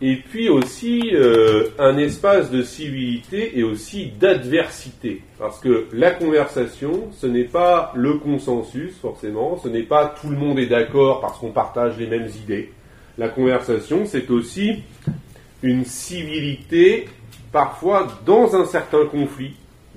et 0.00 0.16
puis 0.16 0.48
aussi 0.48 1.10
euh, 1.14 1.68
un 1.78 1.96
espace 1.96 2.50
de 2.50 2.62
civilité 2.62 3.58
et 3.58 3.62
aussi 3.62 4.12
d'adversité. 4.20 5.22
Parce 5.38 5.58
que 5.58 5.86
la 5.92 6.10
conversation, 6.10 7.08
ce 7.12 7.26
n'est 7.26 7.44
pas 7.44 7.92
le 7.94 8.14
consensus 8.14 8.94
forcément, 9.00 9.56
ce 9.56 9.68
n'est 9.68 9.82
pas 9.82 10.14
tout 10.20 10.28
le 10.28 10.36
monde 10.36 10.58
est 10.58 10.66
d'accord 10.66 11.20
parce 11.20 11.38
qu'on 11.38 11.50
partage 11.50 11.96
les 11.98 12.06
mêmes 12.06 12.28
idées. 12.42 12.72
La 13.16 13.30
conversation, 13.30 14.04
c'est 14.04 14.30
aussi 14.30 14.82
une 15.62 15.86
civilité, 15.86 17.08
parfois 17.50 18.06
dans 18.26 18.54
un 18.54 18.66
certain 18.66 19.06
conflit, 19.06 19.54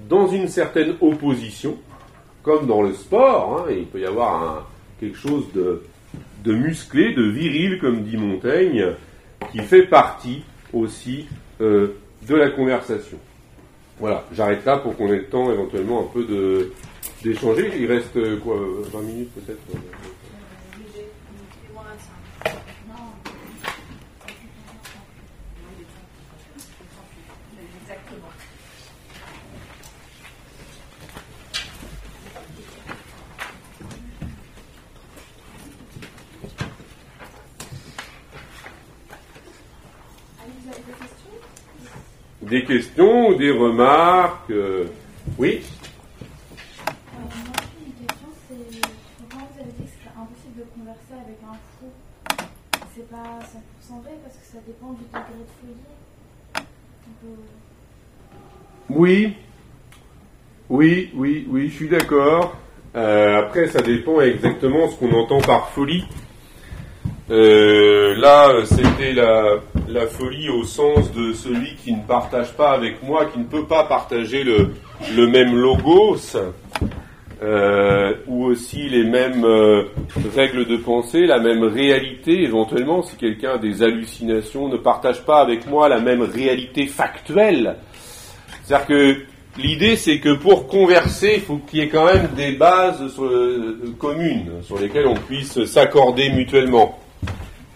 dans 0.08 0.28
une 0.28 0.48
certaine 0.48 0.96
opposition, 1.02 1.78
comme 2.42 2.68
dans 2.68 2.82
le 2.82 2.94
sport, 2.94 3.66
hein, 3.68 3.72
il 3.72 3.86
peut 3.86 4.00
y 4.00 4.06
avoir 4.06 4.70
quelque 5.02 5.18
chose 5.18 5.44
de, 5.54 5.84
de 6.46 6.54
musclé, 6.54 7.14
de 7.14 7.24
viril, 7.24 7.80
comme 7.80 8.04
dit 8.04 8.16
Montaigne, 8.16 8.96
qui 9.52 9.60
fait 9.60 9.84
partie 9.84 10.44
aussi 10.74 11.28
euh, 11.62 11.96
de 12.28 12.36
la 12.36 12.50
conversation. 12.52 13.18
Voilà, 14.00 14.26
j'arrête 14.32 14.66
là 14.66 14.78
pour 14.78 14.96
qu'on 14.96 15.08
ait 15.08 15.18
le 15.18 15.26
temps 15.26 15.52
éventuellement 15.52 16.02
un 16.02 16.14
peu 16.14 16.26
d'échanger. 17.24 17.72
Il 17.78 17.88
reste 17.88 18.16
euh, 18.16 18.38
quoi, 18.38 18.58
20 18.94 19.02
minutes 19.02 19.32
peut-être 19.34 19.60
euh, 19.76 19.80
Des 42.60 42.66
questions 42.66 43.30
ou 43.30 43.36
des 43.36 43.52
remarques 43.52 44.52
euh, 44.52 44.88
Oui 45.38 45.62
c'est 52.94 53.10
pas 53.10 53.18
100% 53.18 54.02
vrai 54.02 54.12
parce 54.22 54.36
que 54.36 54.46
ça 54.46 54.58
dépend 54.68 54.92
du 54.92 55.06
degré 55.06 55.22
de 55.40 55.46
folie. 55.62 55.78
Oui, 58.90 59.34
oui, 60.70 61.12
oui, 61.16 61.48
oui, 61.50 61.70
je 61.70 61.74
suis 61.76 61.88
d'accord. 61.88 62.58
Euh, 62.98 63.40
après, 63.40 63.68
ça 63.70 63.82
dépend 63.82 64.20
exactement 64.20 64.90
ce 64.90 64.98
qu'on 64.98 65.14
entend 65.14 65.40
par 65.40 65.70
folie. 65.70 66.04
Euh, 67.30 68.16
là, 68.18 68.66
c'était 68.66 69.14
la, 69.14 69.60
la, 69.90 70.08
folie 70.08 70.50
au 70.50 70.64
sens 70.64 71.12
de 71.14 71.34
celui 71.34 71.76
qui 71.76 71.94
ne 71.94 72.02
partage 72.02 72.54
pas 72.54 72.72
avec 72.72 73.04
moi, 73.04 73.26
qui 73.26 73.40
ne 73.40 73.46
peut 73.46 73.66
pas 73.66 73.84
partager 73.84 74.44
le, 74.44 75.28
même 75.28 75.56
logos, 75.56 76.38
euh, 77.42 78.14
ou 78.28 78.46
aussi 78.46 78.90
les 78.90 79.04
mêmes 79.04 79.46
euh, 79.46 79.86
règles 80.36 80.66
de 80.66 80.78
pensée, 80.78 81.26
la 81.26 81.40
même 81.40 81.64
réalité, 81.64 82.44
éventuellement, 82.44 83.02
si 83.02 83.16
quelqu'un 83.16 83.52
a 83.52 83.58
des 83.58 83.82
hallucinations, 83.82 84.68
ne 84.68 84.78
partage 84.78 85.24
pas 85.24 85.42
avec 85.42 85.68
moi 85.68 85.90
la 85.90 86.00
même 86.00 86.22
réalité 86.22 86.86
factuelle. 86.88 87.78
C'est-à-dire 88.64 88.88
que 88.88 89.18
l'idée, 89.58 89.96
c'est 89.96 90.20
que 90.20 90.34
pour 90.34 90.68
converser, 90.68 91.34
il 91.36 91.42
faut 91.42 91.58
qu'il 91.58 91.80
y 91.80 91.82
ait 91.82 91.90
quand 91.90 92.06
même 92.06 92.30
des 92.36 92.52
bases 92.52 93.02
communes 93.98 94.52
sur 94.64 94.78
lesquelles 94.78 95.08
on 95.08 95.16
puisse 95.16 95.64
s'accorder 95.66 96.30
mutuellement. 96.30 97.00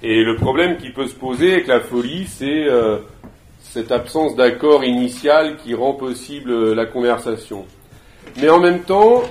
Et 0.05 0.21
le 0.21 0.35
problème 0.35 0.75
qui 0.75 0.89
peut 0.89 1.07
se 1.07 1.15
poser 1.15 1.53
avec 1.53 1.67
la 1.67 1.79
folie, 1.79 2.27
c'est 2.27 2.65
euh, 2.67 2.97
cette 3.61 3.89
absence 3.89 4.35
d'accord 4.35 4.83
initial 4.83 5.55
qui 5.55 5.73
rend 5.73 5.93
possible 5.93 6.51
euh, 6.51 6.75
la 6.75 6.85
conversation. 6.85 7.65
Mais 8.41 8.49
en 8.49 8.59
même 8.59 8.81
temps, 8.81 9.23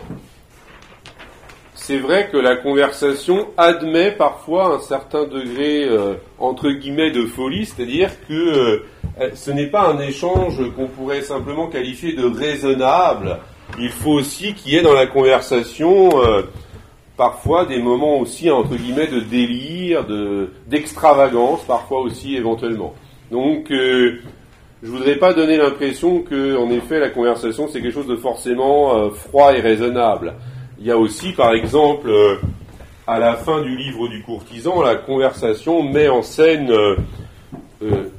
c'est 1.74 1.98
vrai 1.98 2.30
que 2.32 2.38
la 2.38 2.56
conversation 2.56 3.48
admet 3.58 4.12
parfois 4.12 4.76
un 4.76 4.80
certain 4.80 5.24
degré, 5.26 5.84
euh, 5.84 6.14
entre 6.38 6.70
guillemets, 6.70 7.10
de 7.10 7.26
folie, 7.26 7.66
c'est-à-dire 7.66 8.10
que 8.26 8.84
ce 9.34 9.50
n'est 9.50 9.66
pas 9.66 9.88
un 9.88 10.00
échange 10.00 10.58
qu'on 10.74 10.86
pourrait 10.86 11.20
simplement 11.20 11.66
qualifier 11.66 12.14
de 12.14 12.24
raisonnable. 12.24 13.40
Il 13.78 13.90
faut 13.90 14.12
aussi 14.12 14.54
qu'il 14.54 14.72
y 14.72 14.76
ait 14.76 14.82
dans 14.82 14.94
la 14.94 15.06
conversation 15.06 16.08
parfois 17.22 17.66
des 17.66 17.78
moments 17.78 18.18
aussi 18.18 18.50
entre 18.50 18.74
guillemets 18.74 19.06
de 19.06 19.20
délire, 19.20 20.04
de 20.04 20.50
d'extravagance, 20.66 21.62
parfois 21.62 22.00
aussi 22.00 22.34
éventuellement. 22.34 22.94
Donc 23.30 23.70
euh, 23.70 24.18
je 24.82 24.90
voudrais 24.90 25.14
pas 25.14 25.32
donner 25.32 25.56
l'impression 25.56 26.22
que 26.22 26.56
en 26.56 26.68
effet 26.72 26.98
la 26.98 27.10
conversation 27.10 27.68
c'est 27.68 27.80
quelque 27.80 27.94
chose 27.94 28.08
de 28.08 28.16
forcément 28.16 28.96
euh, 28.96 29.10
froid 29.10 29.52
et 29.54 29.60
raisonnable. 29.60 30.34
Il 30.80 30.84
y 30.84 30.90
a 30.90 30.98
aussi 30.98 31.30
par 31.30 31.54
exemple 31.54 32.10
euh, 32.10 32.38
à 33.06 33.20
la 33.20 33.36
fin 33.36 33.62
du 33.62 33.76
livre 33.76 34.08
du 34.08 34.20
courtisan, 34.24 34.82
la 34.82 34.96
conversation 34.96 35.84
met 35.84 36.08
en 36.08 36.22
scène 36.22 36.72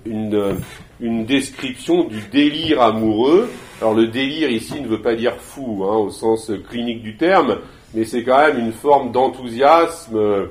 une, 0.05 0.55
une 1.01 1.25
description 1.25 2.05
du 2.05 2.21
délire 2.31 2.81
amoureux. 2.81 3.49
Alors 3.81 3.95
le 3.95 4.07
délire 4.07 4.49
ici 4.49 4.79
ne 4.79 4.87
veut 4.87 5.01
pas 5.01 5.15
dire 5.15 5.35
fou 5.35 5.83
hein, 5.83 5.97
au 5.97 6.09
sens 6.09 6.49
clinique 6.69 7.03
du 7.03 7.17
terme, 7.17 7.57
mais 7.93 8.05
c'est 8.05 8.23
quand 8.23 8.37
même 8.37 8.59
une 8.59 8.73
forme 8.73 9.11
d'enthousiasme 9.11 10.15
euh, 10.17 10.47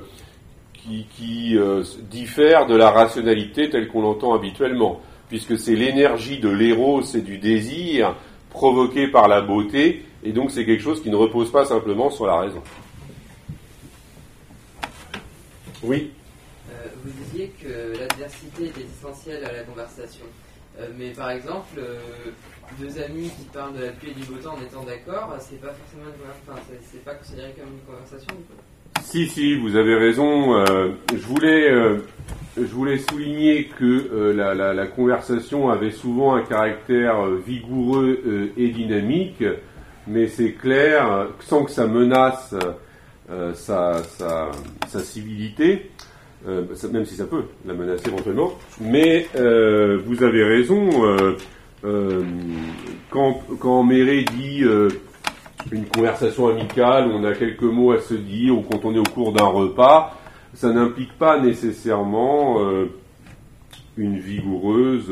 qui, 0.75 1.57
euh, 1.57 1.83
diffère 2.09 2.65
de 2.67 2.75
la 2.75 2.91
rationalité 2.91 3.69
telle 3.69 3.87
qu'on 3.87 4.01
l'entend 4.01 4.33
habituellement, 4.33 5.01
puisque 5.29 5.57
c'est 5.57 5.75
l'énergie 5.75 6.39
de 6.39 6.49
l'éros 6.49 7.01
et 7.01 7.21
du 7.21 7.37
désir 7.37 8.15
provoqué 8.49 9.07
par 9.07 9.27
la 9.27 9.41
beauté, 9.41 10.05
et 10.23 10.31
donc 10.31 10.51
c'est 10.51 10.65
quelque 10.65 10.83
chose 10.83 11.01
qui 11.01 11.09
ne 11.09 11.15
repose 11.15 11.51
pas 11.51 11.65
simplement 11.65 12.09
sur 12.09 12.27
la 12.27 12.39
raison. 12.39 12.61
Oui 15.81 16.11
euh, 16.71 16.87
Vous 17.03 17.11
disiez 17.23 17.51
que 17.61 17.97
l'adversité 17.99 18.65
est 18.65 18.99
essentielle 18.99 19.43
à 19.43 19.51
la 19.51 19.63
conversation. 19.63 20.25
Mais 20.97 21.11
par 21.11 21.31
exemple, 21.31 21.79
deux 22.79 23.01
amis 23.01 23.29
qui 23.37 23.45
parlent 23.53 23.75
de 23.77 23.85
la 23.85 23.91
pluie 23.91 24.11
et 24.11 24.13
du 24.13 24.25
beau 24.25 24.35
temps 24.35 24.55
en 24.55 24.61
étant 24.61 24.83
d'accord, 24.83 25.35
c'est 25.39 25.61
pas 25.61 25.73
forcément 25.73 26.09
une 26.09 26.19
conversation, 26.19 26.75
c'est 26.91 27.05
pas 27.05 27.13
considéré 27.13 27.53
comme 27.57 27.73
une 27.73 27.85
conversation 27.85 28.35
Si, 29.01 29.27
si, 29.27 29.55
vous 29.57 29.75
avez 29.75 29.95
raison. 29.95 30.55
Euh, 30.57 30.91
je, 31.11 31.25
voulais, 31.25 31.71
euh, 31.71 31.99
je 32.57 32.63
voulais 32.63 32.97
souligner 32.97 33.65
que 33.65 33.83
euh, 33.83 34.33
la, 34.33 34.73
la, 34.73 34.87
conversation 34.87 35.69
avait 35.69 35.91
souvent 35.91 36.35
un 36.35 36.43
caractère 36.43 37.25
vigoureux 37.45 38.51
et 38.57 38.69
dynamique, 38.69 39.43
mais 40.07 40.27
c'est 40.27 40.53
clair, 40.53 41.27
sans 41.39 41.63
que 41.63 41.71
ça 41.71 41.87
menace 41.87 42.55
sa, 43.53 44.03
sa, 44.03 44.51
sa, 44.87 44.99
civilité. 44.99 45.91
Euh, 46.47 46.63
même 46.91 47.05
si 47.05 47.15
ça 47.15 47.25
peut 47.25 47.43
la 47.65 47.73
menacer 47.73 48.09
éventuellement. 48.09 48.51
Mais 48.81 49.27
euh, 49.35 49.99
vous 50.05 50.23
avez 50.23 50.43
raison, 50.43 50.89
euh, 51.85 52.23
quand, 53.09 53.41
quand 53.59 53.83
Méré 53.83 54.23
dit 54.23 54.63
une 55.71 55.85
conversation 55.85 56.47
amicale, 56.47 57.09
on 57.13 57.23
a 57.23 57.33
quelques 57.33 57.61
mots 57.61 57.91
à 57.91 57.99
se 57.99 58.13
dire, 58.13 58.57
ou 58.57 58.61
quand 58.61 58.83
on 58.83 58.93
est 58.93 58.99
au 58.99 59.03
cours 59.03 59.31
d'un 59.31 59.45
repas, 59.45 60.19
ça 60.53 60.71
n'implique 60.71 61.17
pas 61.17 61.39
nécessairement 61.39 62.59
une 63.97 64.19
vigoureuse 64.19 65.11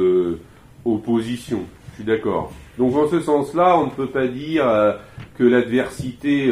opposition. 0.85 1.61
Je 1.91 1.95
suis 1.95 2.03
d'accord. 2.03 2.51
Donc 2.77 2.95
en 2.95 3.07
ce 3.07 3.21
sens-là, 3.21 3.77
on 3.79 3.85
ne 3.85 3.91
peut 3.91 4.07
pas 4.07 4.27
dire 4.27 4.65
que 5.37 5.43
l'adversité 5.43 6.51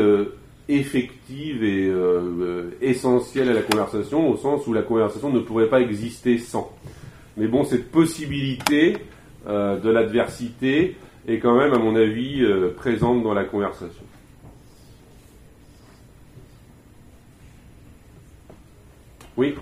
effective 0.69 1.63
est 1.63 1.87
euh, 1.87 2.21
euh, 2.21 2.71
essentielle 2.79 3.49
à 3.49 3.53
la 3.53 3.63
conversation, 3.63 4.29
au 4.29 4.37
sens 4.37 4.65
où 4.67 4.73
la 4.73 4.83
conversation 4.83 5.31
ne 5.31 5.39
pourrait 5.39 5.67
pas 5.67 5.81
exister 5.81 6.37
sans. 6.37 6.71
Mais 7.37 7.47
bon, 7.47 7.63
cette 7.63 7.91
possibilité 7.91 8.97
euh, 9.47 9.79
de 9.79 9.89
l'adversité 9.89 10.95
est 11.27 11.39
quand 11.39 11.57
même, 11.57 11.73
à 11.73 11.79
mon 11.79 11.95
avis, 11.95 12.45
présente 12.77 13.23
dans 13.23 13.33
la 13.33 13.43
conversation. 13.45 14.03
Oui 19.37 19.55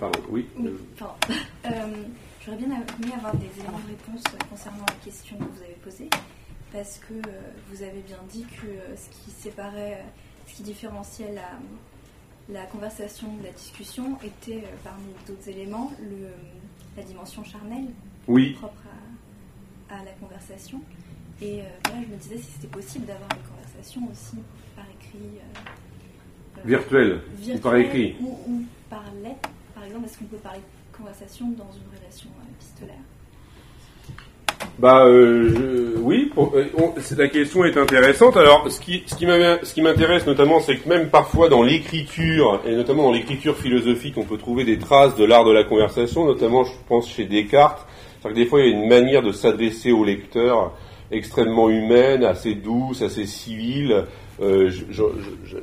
Pardon, 0.00 0.20
oui 0.30 0.46
j'aurais 2.46 2.58
bien 2.58 2.68
aimé 2.68 3.12
avoir 3.16 3.34
des 3.36 3.50
éléments 3.58 3.80
de 3.80 3.88
réponse 3.88 4.22
concernant 4.48 4.84
la 4.86 4.94
question 5.04 5.36
que 5.36 5.42
vous 5.42 5.62
avez 5.62 5.76
posée, 5.82 6.08
parce 6.76 6.98
que 6.98 7.14
euh, 7.14 7.40
vous 7.70 7.82
avez 7.82 8.00
bien 8.02 8.18
dit 8.30 8.44
que 8.44 8.66
euh, 8.66 8.94
ce 8.96 9.08
qui 9.08 9.30
séparait, 9.30 9.94
euh, 9.94 10.04
ce 10.46 10.56
qui 10.56 10.62
différenciait 10.62 11.32
la, 11.32 11.48
la 12.52 12.66
conversation 12.66 13.34
de 13.36 13.44
la 13.44 13.50
discussion 13.52 14.18
était, 14.22 14.62
parmi 14.84 15.06
d'autres 15.26 15.48
éléments, 15.48 15.90
le, 16.02 16.28
la 16.98 17.02
dimension 17.02 17.42
charnelle 17.44 17.86
Oui, 18.28 18.52
propre 18.52 18.74
à, 19.88 19.94
à 19.94 20.04
la 20.04 20.10
conversation. 20.20 20.82
Et 21.40 21.60
euh, 21.62 21.64
voilà, 21.86 22.02
je 22.02 22.08
me 22.12 22.16
disais 22.16 22.36
si 22.36 22.50
c'était 22.52 22.66
possible 22.68 23.06
d'avoir 23.06 23.30
une 23.32 23.48
conversation 23.56 24.02
aussi 24.12 24.36
par 24.76 24.84
écrit. 25.00 25.38
euh, 25.38 26.58
euh, 26.58 26.62
virtuel, 26.66 27.20
ou 27.54 27.58
par 27.58 27.76
écrit. 27.76 28.16
Ou, 28.20 28.38
ou 28.48 28.64
par 28.90 29.04
lettre, 29.22 29.48
par 29.74 29.84
exemple, 29.84 30.04
est-ce 30.04 30.18
qu'on 30.18 30.24
peut 30.26 30.36
parler 30.36 30.60
de 30.60 30.96
conversation 30.96 31.46
dans 31.52 31.70
une 31.72 31.98
relation 31.98 32.28
épistolaire? 32.54 33.00
Bah 34.78 35.06
euh, 35.06 35.94
oui, 35.96 36.30
pour- 36.34 36.52
euh, 36.54 36.66
on- 36.78 36.92
la 37.16 37.28
question 37.28 37.64
est 37.64 37.78
intéressante. 37.78 38.36
Alors, 38.36 38.70
ce 38.70 38.78
qui, 38.78 39.02
ce 39.06 39.14
qui 39.14 39.80
m'intéresse 39.82 40.26
notamment, 40.26 40.60
c'est 40.60 40.76
que 40.76 40.88
même 40.88 41.08
parfois 41.08 41.48
dans 41.48 41.62
l'écriture, 41.62 42.60
et 42.66 42.74
notamment 42.74 43.04
dans 43.04 43.12
l'écriture 43.12 43.56
philosophique, 43.56 44.14
on 44.18 44.24
peut 44.24 44.36
trouver 44.36 44.64
des 44.64 44.78
traces 44.78 45.16
de 45.16 45.24
l'art 45.24 45.44
de 45.46 45.52
la 45.52 45.64
conversation, 45.64 46.26
notamment, 46.26 46.64
je 46.64 46.72
pense, 46.88 47.08
chez 47.08 47.24
Descartes. 47.24 47.86
C'est-à-dire 48.20 48.34
que 48.34 48.44
des 48.44 48.46
fois, 48.46 48.60
il 48.60 48.70
y 48.70 48.74
a 48.74 48.76
une 48.82 48.88
manière 48.88 49.22
de 49.22 49.32
s'adresser 49.32 49.92
au 49.92 50.04
lecteur 50.04 50.72
extrêmement 51.10 51.70
humaine, 51.70 52.22
assez 52.24 52.54
douce, 52.54 53.00
assez 53.00 53.24
civile. 53.24 54.04
Euh, 54.42 54.70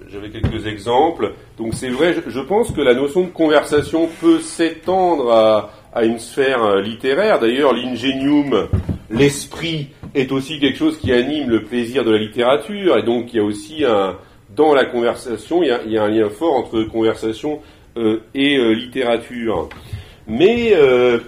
J'avais 0.09 0.29
quelques 0.31 0.65
exemples. 0.65 1.33
Donc 1.59 1.75
c'est 1.75 1.89
vrai, 1.89 2.13
je, 2.15 2.31
je 2.31 2.39
pense 2.39 2.71
que 2.71 2.81
la 2.81 2.95
notion 2.95 3.21
de 3.21 3.27
conversation 3.29 4.09
peut 4.19 4.39
s'étendre 4.39 5.31
à, 5.31 5.69
à 5.93 6.03
une 6.03 6.17
sphère 6.17 6.63
euh, 6.63 6.81
littéraire. 6.81 7.39
D'ailleurs, 7.39 7.73
l'ingénium, 7.73 8.67
l'esprit, 9.09 9.89
est 10.15 10.31
aussi 10.31 10.59
quelque 10.59 10.77
chose 10.77 10.97
qui 10.97 11.11
anime 11.11 11.49
le 11.49 11.63
plaisir 11.63 12.03
de 12.03 12.11
la 12.11 12.17
littérature. 12.17 12.97
Et 12.97 13.03
donc 13.03 13.33
il 13.33 13.37
y 13.37 13.39
a 13.39 13.43
aussi 13.43 13.85
un, 13.85 14.17
dans 14.55 14.73
la 14.73 14.85
conversation, 14.85 15.63
il 15.63 15.91
y 15.91 15.97
a, 15.97 16.03
un 16.03 16.09
lien 16.09 16.29
fort 16.29 16.55
entre 16.55 16.83
conversation 16.83 17.61
euh, 17.97 18.19
et 18.33 18.57
euh, 18.57 18.71
littérature. 18.71 19.69
Mais 20.27 20.73
euh, 20.73 21.19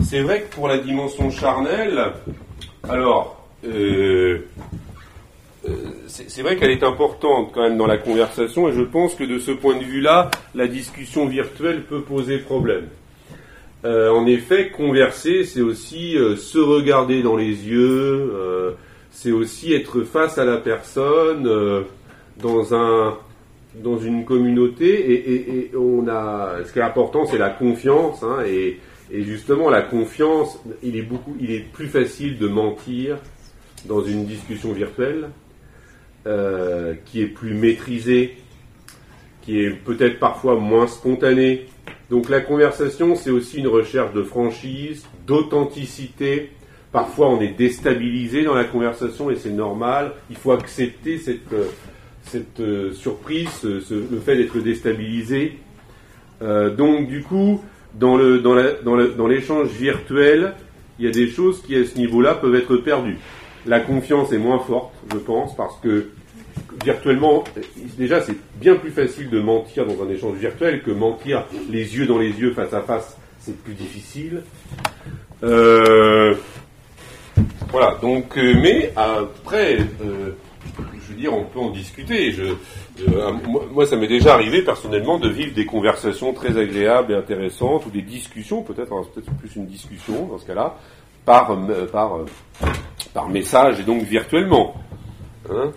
c'est 0.00 0.20
vrai 0.20 0.42
que 0.42 0.54
pour 0.54 0.68
la 0.68 0.78
dimension 0.78 1.30
charnelle, 1.30 2.12
alors, 2.88 3.40
c'est 6.06 6.42
vrai 6.42 6.56
qu'elle 6.56 6.70
est 6.70 6.82
importante 6.82 7.50
quand 7.52 7.62
même 7.62 7.78
dans 7.78 7.86
la 7.86 7.96
conversation, 7.96 8.68
et 8.68 8.72
je 8.72 8.82
pense 8.82 9.14
que 9.14 9.24
de 9.24 9.38
ce 9.38 9.50
point 9.50 9.76
de 9.76 9.84
vue-là, 9.84 10.30
la 10.54 10.66
discussion 10.66 11.26
virtuelle 11.26 11.84
peut 11.84 12.02
poser 12.02 12.38
problème. 12.38 12.88
Euh, 13.84 14.10
en 14.10 14.26
effet, 14.26 14.70
converser, 14.70 15.44
c'est 15.44 15.60
aussi 15.60 16.16
euh, 16.16 16.36
se 16.36 16.58
regarder 16.58 17.22
dans 17.22 17.36
les 17.36 17.68
yeux, 17.68 18.32
euh, 18.32 18.72
c'est 19.10 19.30
aussi 19.30 19.74
être 19.74 20.02
face 20.04 20.38
à 20.38 20.46
la 20.46 20.56
personne 20.56 21.84
dans 22.40 22.74
un 22.74 23.16
dans 23.82 23.98
une 23.98 24.24
communauté, 24.24 25.12
et, 25.12 25.76
on 25.76 26.06
a 26.06 26.64
ce 26.64 26.72
qui 26.72 26.78
est 26.78 26.82
important, 26.82 27.26
c'est 27.26 27.38
la 27.38 27.50
confiance, 27.50 28.22
hein, 28.22 28.44
et, 28.46 28.78
et 29.10 29.24
justement 29.24 29.68
la 29.68 29.82
confiance, 29.82 30.60
il 30.84 30.96
est 30.96 31.02
beaucoup, 31.02 31.36
il 31.40 31.50
est 31.50 31.72
plus 31.72 31.88
facile 31.88 32.38
de 32.38 32.46
mentir 32.46 33.18
dans 33.86 34.00
une 34.00 34.26
discussion 34.26 34.72
virtuelle 34.72 35.28
qui 37.04 37.20
est 37.20 37.26
plus 37.26 37.52
maîtrisée, 37.52 38.36
qui 39.42 39.60
est 39.60 39.70
peut-être 39.70 40.18
parfois 40.20 40.54
moins 40.54 40.86
spontanée. 40.86 41.66
Donc 42.10 42.28
la 42.28 42.40
conversation, 42.40 43.16
c'est 43.16 43.30
aussi 43.30 43.58
une 43.58 43.68
recherche 43.68 44.12
de 44.12 44.22
franchise, 44.22 45.04
d'authenticité. 45.26 46.50
Parfois, 46.92 47.28
on 47.30 47.40
est 47.40 47.56
déstabilisé 47.56 48.44
dans 48.44 48.54
la 48.54 48.64
conversation 48.64 49.30
et 49.30 49.36
c'est 49.36 49.50
normal. 49.50 50.12
Il 50.30 50.36
faut 50.36 50.52
accepter 50.52 51.18
cette, 51.18 51.52
euh, 51.52 51.64
cette 52.22 52.60
euh, 52.60 52.92
surprise, 52.92 53.62
le 53.64 54.18
fait 54.24 54.36
d'être 54.36 54.58
déstabilisé. 54.58 55.58
Euh, 56.42 56.70
donc, 56.74 57.08
du 57.08 57.22
coup, 57.22 57.60
dans 57.94 58.16
le 58.16 58.38
dans 58.40 58.54
la- 58.54 58.72
dans 58.72 58.96
dans 58.96 59.26
l'échange 59.26 59.68
virtuel, 59.68 60.54
il 60.98 61.06
y 61.06 61.08
a 61.08 61.12
des 61.12 61.28
choses 61.28 61.62
qui, 61.62 61.74
à 61.76 61.84
ce 61.84 61.96
niveau-là, 61.96 62.34
peuvent 62.34 62.54
être 62.54 62.76
perdues. 62.76 63.18
La 63.66 63.80
confiance 63.80 64.32
est 64.32 64.38
moins 64.38 64.58
forte, 64.58 64.92
je 65.12 65.16
pense, 65.18 65.56
parce 65.56 65.76
que 65.80 66.08
virtuellement, 66.84 67.44
déjà, 67.96 68.20
c'est 68.20 68.36
bien 68.60 68.76
plus 68.76 68.90
facile 68.90 69.30
de 69.30 69.40
mentir 69.40 69.86
dans 69.86 70.02
un 70.04 70.08
échange 70.08 70.36
virtuel 70.36 70.82
que 70.82 70.90
mentir 70.90 71.44
les 71.70 71.96
yeux 71.96 72.06
dans 72.06 72.18
les 72.18 72.30
yeux, 72.30 72.52
face 72.52 72.72
à 72.72 72.82
face, 72.82 73.16
c'est 73.38 73.56
plus 73.62 73.74
difficile. 73.74 74.42
Euh, 75.42 76.34
voilà, 77.70 77.98
donc, 78.00 78.36
euh, 78.38 78.54
mais 78.60 78.92
après, 78.96 79.78
euh, 80.02 80.30
je 80.78 81.12
veux 81.12 81.18
dire, 81.18 81.34
on 81.34 81.44
peut 81.44 81.58
en 81.58 81.70
discuter. 81.70 82.34
Moi, 83.72 83.86
ça 83.86 83.96
m'est 83.96 84.06
déjà 84.06 84.34
arrivé 84.34 84.62
personnellement 84.62 85.18
de 85.18 85.28
vivre 85.28 85.54
des 85.54 85.66
conversations 85.66 86.32
très 86.32 86.56
agréables 86.56 87.12
et 87.12 87.16
intéressantes, 87.16 87.86
ou 87.86 87.90
des 87.90 88.02
discussions, 88.02 88.62
peut-être, 88.62 88.90
c'est 89.04 89.20
peut-être 89.20 89.38
plus 89.38 89.56
une 89.56 89.66
discussion 89.66 90.26
dans 90.26 90.38
ce 90.38 90.46
cas-là, 90.46 90.76
par, 91.24 91.58
par, 91.90 92.20
par 93.12 93.28
message 93.28 93.80
et 93.80 93.82
donc 93.82 94.02
virtuellement. 94.02 94.74
Hein 95.50 95.72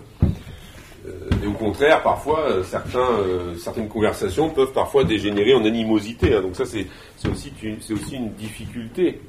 et 1.42 1.46
au 1.46 1.52
contraire, 1.52 2.02
parfois, 2.02 2.40
euh, 2.48 2.62
euh, 2.96 3.54
certaines 3.56 3.88
conversations 3.88 4.50
peuvent 4.50 4.72
parfois 4.72 5.04
dégénérer 5.04 5.54
en 5.54 5.64
animosité. 5.64 6.34
hein. 6.34 6.42
donc 6.42 6.56
ça, 6.56 6.64
c'est 6.64 6.86
aussi, 7.30 7.52
une- 7.62 8.32
difficulté. 8.32 9.20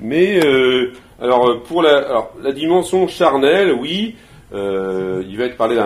Mais 0.00 0.44
euh, 0.44 0.92
alors 1.20 1.48
euh, 1.48 1.60
pour 1.66 1.82
la, 1.82 2.28
dimension 2.54 3.06
charnelle, 3.06 3.72
oui, 3.72 4.16
euh, 4.52 5.22
il 5.28 5.36
va 5.36 5.44
être 5.44 5.56
parlé 5.56 5.78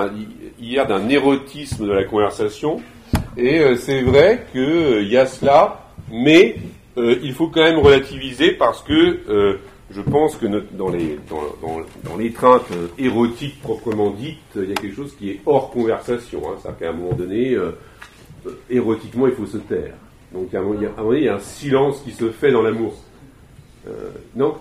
hier 0.61 0.87
d'un 0.87 1.09
érotisme 1.09 1.87
de 1.87 1.93
la 1.93 2.05
conversation, 2.05 2.81
et 3.37 3.61
euh, 3.61 3.77
c'est 3.77 4.03
vrai 4.03 4.47
qu'il 4.53 5.09
y 5.09 5.17
a 5.17 5.27
cela, 5.27 5.87
mais 6.11 6.57
euh, 6.97 7.17
il 7.23 7.33
faut 7.33 7.49
quand 7.49 7.63
même 7.63 7.79
relativiser 7.79 8.53
parce 8.53 8.83
que 8.83 9.21
euh, 9.29 9.59
je 9.91 10.01
pense 10.03 10.37
que 10.37 10.47
notre- 10.47 10.73
dans 10.73 10.91
les 10.91 11.19
dans, 11.31 11.43
dans, 11.67 11.81
dans 12.05 12.17
l'étreinte 12.17 12.65
euh, 12.73 12.89
érotique 12.99 13.61
proprement 13.63 14.11
dite, 14.11 14.39
il 14.57 14.69
y 14.69 14.73
a 14.73 14.75
quelque 14.75 14.95
chose 14.95 15.15
qui 15.17 15.31
est 15.31 15.41
hors 15.47 15.71
conversation. 15.71 16.43
Hein, 16.47 16.57
C'est-à-dire 16.61 16.79
qu'à 16.79 16.89
un 16.91 16.93
moment 16.93 17.15
donné, 17.15 17.55
euh, 17.55 17.71
euh, 18.47 18.51
érotiquement, 18.69 19.27
il 19.27 19.35
faut 19.35 19.47
se 19.47 19.59
taire. 19.59 19.95
Donc 20.33 20.53
à 20.53 20.59
un, 20.59 20.63
moment, 20.63 20.75
donné, 20.75 21.19
il 21.19 21.25
y 21.25 21.29
a 21.29 21.37
un 21.37 21.39
silence 21.39 22.03
qui 22.03 22.13
se 22.13 22.31
fait 22.31 22.53
dans 22.53 22.61
l'amour. 22.63 22.95
Euh, 23.89 24.11
non? 24.37 24.55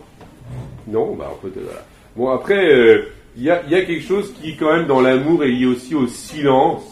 Non, 0.87 1.15
bah 1.15 1.29
on 1.33 1.41
peut. 1.41 1.51
Voilà. 1.53 1.85
Bon 2.15 2.29
après, 2.29 2.71
euh, 2.73 3.09
il 3.35 3.43
y, 3.43 3.49
a, 3.51 3.61
il 3.65 3.71
y 3.71 3.75
a 3.75 3.83
quelque 3.83 4.03
chose 4.05 4.33
qui 4.41 4.55
quand 4.55 4.73
même 4.73 4.87
dans 4.87 5.01
l'amour 5.01 5.43
est 5.43 5.49
lié 5.49 5.65
aussi 5.65 5.93
au 5.93 6.07
silence. 6.07 6.83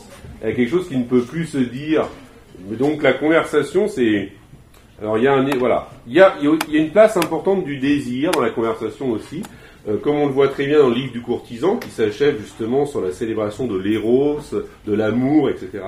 Il 0.42 0.50
y 0.50 0.52
a 0.52 0.56
quelque 0.56 0.70
chose 0.70 0.88
qui 0.90 0.98
ne 0.98 1.06
peut 1.06 1.22
plus 1.22 1.46
se 1.46 1.58
dire. 1.58 2.08
Donc 2.78 3.02
la 3.02 3.14
conversation, 3.14 3.88
c'est 3.88 4.32
alors 5.02 5.18
il 5.18 5.24
y 5.24 5.28
a 5.28 5.34
un 5.34 5.46
voilà, 5.58 5.90
il 6.08 6.14
y 6.14 6.22
a, 6.22 6.36
il 6.42 6.50
y 6.74 6.78
a- 6.78 6.82
une 6.82 6.92
place 6.92 7.18
importante 7.18 7.66
du 7.66 7.78
désir 7.78 8.32
dans 8.32 8.42
la 8.42 8.50
conversation 8.52 9.12
aussi, 9.12 9.44
Euh, 9.88 9.98
comme 9.98 10.16
on 10.16 10.26
le 10.26 10.32
voit 10.32 10.48
très 10.48 10.66
bien 10.66 10.80
dans 10.80 10.90
le 10.90 10.96
livre 10.96 11.14
du 11.14 11.22
courtisan, 11.22 11.78
qui 11.78 11.92
s'achève 11.92 12.40
justement 12.42 12.88
sur 12.88 13.02
la 13.02 13.12
célébration 13.12 13.68
de 13.68 13.78
l'éros, 13.78 14.40
de 14.88 14.94
l'amour, 14.96 15.48
etc. 15.52 15.84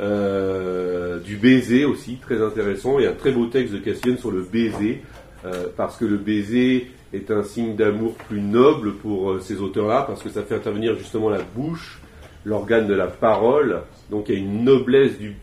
Euh, 0.00 1.20
du 1.20 1.36
baiser 1.36 1.86
aussi, 1.86 2.16
très 2.16 2.42
intéressant. 2.42 2.98
Il 2.98 3.04
y 3.04 3.06
a 3.06 3.12
un 3.12 3.14
très 3.14 3.32
beau 3.32 3.46
texte 3.46 3.72
de 3.72 3.78
Cassienne 3.78 4.18
sur 4.18 4.30
le 4.30 4.42
baiser, 4.42 5.00
euh, 5.46 5.68
parce 5.74 5.96
que 5.96 6.04
le 6.04 6.18
baiser 6.18 6.90
est 7.14 7.30
un 7.30 7.44
signe 7.44 7.76
d'amour 7.76 8.12
plus 8.28 8.40
noble 8.42 8.92
pour 8.96 9.30
euh, 9.30 9.40
ces 9.40 9.58
auteurs-là, 9.60 10.04
parce 10.06 10.22
que 10.22 10.28
ça 10.28 10.42
fait 10.42 10.56
intervenir 10.56 10.94
justement 10.96 11.30
la 11.30 11.40
bouche 11.56 12.00
l'organe 12.44 12.86
de 12.86 12.94
la 12.94 13.06
parole. 13.06 13.80
Donc 14.10 14.28
il 14.28 14.34
y 14.34 14.36
a 14.36 14.40
une 14.40 14.64
noblesse 14.64 15.18
du, 15.18 15.34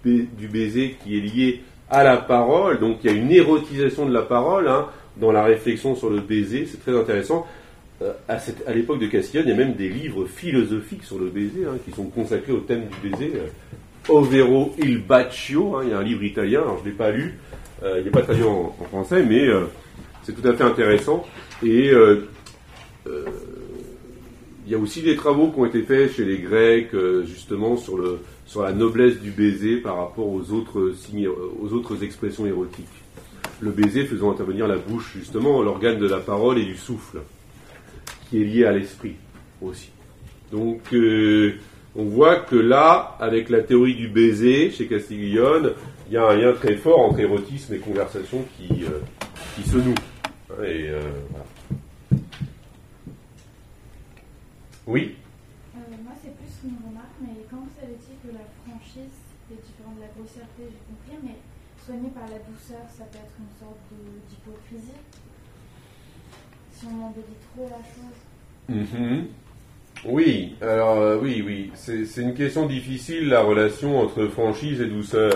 baiser 0.47 0.97
qui 1.03 1.17
est 1.17 1.21
liée 1.21 1.61
à 1.91 2.03
la 2.03 2.17
parole. 2.17 2.79
Donc 2.79 2.99
il 3.03 3.11
y 3.11 3.13
a 3.13 3.17
une 3.17 3.31
érotisation 3.31 4.07
de 4.07 4.13
la 4.13 4.23
parole 4.23 4.67
hein, 4.67 4.87
dans 5.17 5.31
la 5.31 5.43
réflexion 5.43 5.95
sur 5.95 6.09
le 6.09 6.21
baiser. 6.21 6.65
C'est 6.65 6.81
très 6.81 6.97
intéressant. 6.97 7.45
Euh, 8.01 8.13
à, 8.27 8.73
l'époque 8.73 8.99
de 8.99 9.05
Castillon, 9.07 9.43
il 9.45 9.49
y 9.49 9.53
a 9.53 9.55
même 9.55 9.75
des 9.75 9.89
livres 9.89 10.25
philosophiques 10.25 11.03
sur 11.03 11.19
le 11.19 11.27
baiser 11.27 11.65
hein, 11.67 11.77
qui 11.85 11.91
sont 11.91 12.05
consacrés 12.05 12.53
au 12.53 12.61
thème 12.61 12.85
du 13.03 13.09
baiser. 13.09 13.33
Overo 14.09 14.73
il 14.79 15.03
Bacio, 15.03 15.75
hein, 15.75 15.81
il 15.83 15.89
y 15.91 15.93
a 15.93 15.99
un 15.99 16.03
livre 16.03 16.23
italien, 16.23 16.61
alors 16.61 16.79
je 16.79 16.85
ne 16.85 16.89
l'ai 16.89 16.97
pas 16.97 17.11
lu, 17.11 17.37
euh, 17.83 17.99
il 17.99 18.05
n'est 18.05 18.09
pas 18.09 18.23
traduit 18.23 18.43
en, 18.43 18.75
français, 18.89 19.23
mais 19.23 19.47
euh, 19.47 19.65
c'est 20.23 20.33
tout 20.33 20.47
à 20.47 20.53
fait 20.53 20.63
intéressant. 20.63 21.23
Et 21.63 21.91
il 24.65 24.71
y 24.71 24.73
a 24.73 24.77
aussi 24.79 25.03
des 25.03 25.15
travaux 25.15 25.51
qui 25.51 25.59
ont 25.59 25.65
été 25.65 25.83
faits 25.83 26.13
chez 26.13 26.25
les 26.25 26.39
Grecs, 26.39 26.89
justement, 27.25 27.77
sur, 27.77 27.97
le, 27.97 28.19
sur 28.51 28.63
la 28.63 28.73
noblesse 28.73 29.17
du 29.21 29.31
baiser 29.31 29.77
par 29.77 29.95
rapport 29.95 30.27
aux 30.27 30.51
autres, 30.51 30.93
signes, 30.97 31.29
aux 31.29 31.71
autres 31.71 32.03
expressions 32.03 32.45
érotiques. 32.45 32.85
Le 33.61 33.71
baiser 33.71 34.05
faisant 34.05 34.31
intervenir 34.31 34.67
la 34.67 34.75
bouche, 34.75 35.13
justement, 35.15 35.61
l'organe 35.61 35.99
de 35.99 36.07
la 36.07 36.19
parole 36.19 36.57
et 36.57 36.65
du 36.65 36.75
souffle 36.75 37.21
qui 38.29 38.41
est 38.41 38.45
lié 38.45 38.65
à 38.65 38.73
l'esprit 38.73 39.15
aussi. 39.61 39.89
Donc, 40.51 40.81
euh, 40.93 41.53
on 41.95 42.03
voit 42.03 42.41
que 42.41 42.57
là, 42.57 43.15
avec 43.21 43.49
la 43.49 43.61
théorie 43.61 43.95
du 43.95 44.09
baiser 44.09 44.69
chez 44.71 44.85
Castiglione, 44.85 45.71
il 46.07 46.13
y 46.15 46.17
a 46.17 46.27
un 46.27 46.35
lien 46.35 46.51
très 46.51 46.75
fort 46.75 46.99
entre 46.99 47.19
érotisme 47.19 47.73
et 47.73 47.77
conversation 47.77 48.43
qui, 48.57 48.83
euh, 48.83 48.99
se 49.65 49.77
noue. 49.77 49.95
Euh, 50.59 50.99
Oui 54.87 55.15
Moi, 55.73 56.13
c'est 56.21 56.35
plus 56.35 56.69
une 56.69 56.75
remarque, 56.85 57.15
mais 57.21 57.45
quand 57.49 57.57
vous 57.57 57.85
avez 57.85 57.95
dit 57.95 58.17
que 58.23 58.33
la 58.33 58.43
franchise 58.65 59.15
est 59.71 59.77
différente 59.77 59.95
de 59.95 60.01
la 60.01 60.11
grossièreté, 60.11 60.67
j'ai 60.67 60.83
compris, 60.83 61.15
mais 61.23 61.37
soigner 61.85 62.09
par 62.09 62.23
la 62.27 62.39
douceur, 62.43 62.83
ça 62.91 63.05
peut 63.05 63.17
être 63.17 63.35
une 63.39 63.53
sorte 63.59 63.87
d'hypocrisie 64.29 64.99
si 66.73 66.85
on 66.87 67.05
embellit 67.05 67.39
trop 67.53 67.69
la 67.69 67.81
chose. 67.93 68.17
Mhm. 68.69 69.27
Oui, 70.05 70.55
alors 70.61 70.99
euh, 70.99 71.17
oui, 71.21 71.43
oui, 71.45 71.71
c'est 71.75 72.21
une 72.21 72.33
question 72.33 72.65
difficile 72.65 73.29
la 73.29 73.41
relation 73.41 73.99
entre 73.99 74.25
franchise 74.27 74.81
et 74.81 74.87
douceur. 74.87 75.33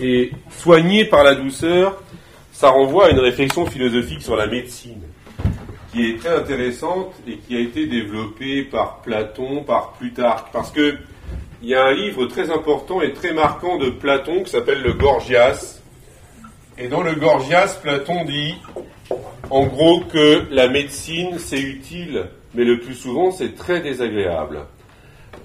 Et 0.00 0.30
soigner 0.50 1.04
par 1.04 1.22
la 1.22 1.34
douceur, 1.34 2.02
ça 2.52 2.70
renvoie 2.70 3.06
à 3.06 3.10
une 3.10 3.18
réflexion 3.18 3.66
philosophique 3.66 4.22
sur 4.22 4.36
la 4.36 4.46
médecine, 4.46 5.02
qui 5.92 6.08
est 6.08 6.18
très 6.18 6.34
intéressante 6.34 7.12
et 7.26 7.36
qui 7.36 7.56
a 7.56 7.60
été 7.60 7.86
développée 7.86 8.62
par 8.62 9.02
Platon, 9.02 9.64
par 9.64 9.92
Plutarque, 9.94 10.50
parce 10.52 10.70
que 10.70 10.96
il 11.62 11.68
y 11.68 11.74
a 11.74 11.84
un 11.84 11.92
livre 11.92 12.26
très 12.26 12.50
important 12.50 13.02
et 13.02 13.12
très 13.12 13.32
marquant 13.32 13.78
de 13.78 13.90
Platon 13.90 14.42
qui 14.42 14.50
s'appelle 14.50 14.82
le 14.82 14.94
Gorgias. 14.94 15.80
Et 16.78 16.88
dans 16.88 17.02
le 17.02 17.14
Gorgias, 17.14 17.78
Platon 17.82 18.24
dit 18.24 18.54
en 19.50 19.66
gros 19.66 20.00
que 20.00 20.46
la 20.50 20.68
médecine 20.68 21.38
c'est 21.38 21.60
utile, 21.60 22.26
mais 22.54 22.64
le 22.64 22.78
plus 22.78 22.94
souvent 22.94 23.30
c'est 23.30 23.54
très 23.54 23.80
désagréable. 23.80 24.60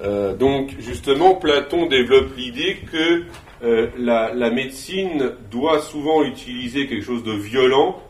Euh, 0.03 0.35
donc 0.35 0.75
justement, 0.79 1.35
Platon 1.35 1.87
développe 1.87 2.35
l'idée 2.37 2.77
que 2.91 3.23
euh, 3.63 3.87
la, 3.97 4.49
médecine 4.51 5.31
doit 5.49 5.81
souvent 5.81 6.23
utiliser 6.23 6.87
quelque 6.87 7.03
chose 7.03 7.23
de 7.23 7.33
violent 7.33 8.01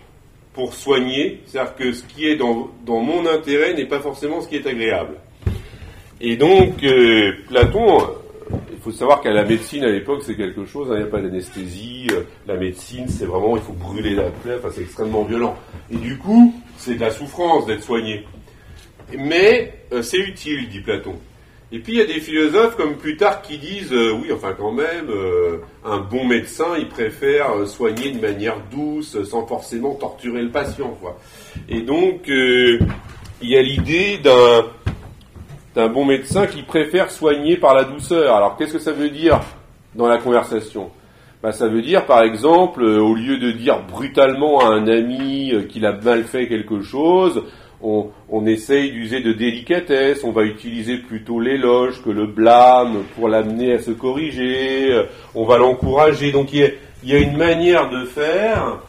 pour 0.53 0.73
soigner, 0.73 1.41
c'est-à-dire 1.45 1.75
que 1.75 1.91
ce 1.93 2.03
qui 2.03 2.27
est 2.27 2.35
dans, 2.35 2.69
mon 2.87 3.25
intérêt 3.27 3.73
n'est 3.73 3.85
pas 3.85 3.99
forcément 3.99 4.41
ce 4.41 4.47
qui 4.47 4.55
est 4.55 4.67
agréable. 4.67 5.15
Et 6.21 6.37
donc, 6.37 6.83
euh, 6.83 7.33
Platon 7.47 8.15
il 8.71 8.91
faut 8.91 8.91
savoir 8.91 9.21
qu'à 9.21 9.31
la 9.31 9.43
médecine 9.43 9.83
à 9.83 9.89
l'époque 9.89 10.21
c'est 10.23 10.35
quelque 10.35 10.65
chose, 10.65 10.89
hein, 10.91 10.95
il 10.95 11.01
n'y 11.01 11.07
a 11.07 11.11
pas 11.11 11.21
d'anesthésie, 11.21 12.07
euh, 12.11 12.21
la 12.47 12.55
médecine 12.55 13.07
c'est 13.07 13.25
vraiment, 13.25 13.55
il 13.55 13.63
faut 13.63 13.73
brûler 13.73 14.13
la 14.13 14.29
plaie, 14.29 14.55
enfin 14.59 14.69
c'est 14.73 14.81
extrêmement 14.81 15.23
violent. 15.23 15.55
Et 15.91 15.95
du 15.95 16.17
coup, 16.17 16.53
c'est 16.77 16.95
de 16.95 17.01
la 17.01 17.11
souffrance 17.11 17.65
d'être 17.65 17.83
soigné. 17.83 18.25
Mais 19.17 19.73
euh, 19.91 20.01
c'est 20.01 20.19
utile, 20.19 20.69
dit 20.69 20.81
Platon. 20.81 21.15
Et 21.71 21.79
puis 21.79 21.93
il 21.93 21.99
y 21.99 22.01
a 22.01 22.05
des 22.05 22.19
philosophes 22.19 22.75
comme 22.75 22.95
Plutarque 22.97 23.45
qui 23.45 23.57
disent, 23.57 23.91
euh, 23.91 24.11
oui, 24.13 24.31
enfin 24.31 24.53
quand 24.55 24.71
même, 24.71 25.07
un 25.83 25.97
bon 25.97 26.25
médecin, 26.25 26.77
il 26.77 26.87
préfère 26.87 27.67
soigner 27.67 28.11
de 28.11 28.21
manière 28.21 28.57
douce, 28.71 29.21
sans 29.23 29.47
forcément 29.47 29.95
torturer 29.95 30.43
le 30.43 30.51
patient. 30.51 30.95
Quoi. 31.01 31.19
Et 31.67 31.81
donc, 31.81 32.27
il 32.27 32.79
y 33.41 33.57
a 33.57 33.61
l'idée 33.63 34.19
d'un 34.19 34.65
d'un 35.75 35.89
bon 35.89 36.05
médecin 36.05 36.47
qui 36.47 36.63
préfère 36.63 37.11
soigner 37.11 37.57
par 37.57 37.75
la 37.75 37.83
douceur. 37.83 38.35
Alors 38.35 38.55
qu'est-ce 38.57 38.73
que 38.73 38.79
ça 38.79 38.93
veut 38.93 39.09
dire 39.09 39.41
dans 39.93 40.07
la 40.07 40.17
conversation? 40.17 40.89
Bah, 41.43 41.51
Ça 41.51 41.67
veut 41.67 41.81
dire 41.81 42.05
par 42.05 42.23
exemple, 42.23 42.83
euh, 42.83 42.99
au 42.99 43.13
lieu 43.13 43.37
de 43.37 43.51
dire 43.51 43.83
brutalement 43.83 44.61
à 44.61 44.73
un 44.73 44.87
ami 44.87 45.51
euh, 45.51 45.63
qu'il 45.63 45.85
a 45.85 45.91
mal 45.91 46.23
fait 46.23 46.47
quelque 46.47 46.81
chose, 46.81 47.43
on, 47.81 48.45
essaye 48.47 48.91
d'user 48.91 49.19
de 49.19 49.33
délicatesse, 49.33 50.23
on 50.23 50.31
va 50.31 50.43
utiliser 50.43 50.97
plutôt 50.97 51.39
l'éloge 51.39 52.01
que 52.03 52.09
le 52.09 52.25
blâme 52.25 53.03
pour 53.15 53.27
l'amener 53.27 53.73
à 53.73 53.79
se 53.79 53.91
corriger, 53.91 54.91
euh, 54.91 55.03
on 55.35 55.45
va 55.45 55.57
l'encourager. 55.57 56.31
Donc 56.31 56.53
il 56.53 56.73
y, 57.03 57.13
a, 57.13 57.19
une 57.19 57.37
manière 57.37 57.89
de 57.89 58.05
faire 58.05 58.79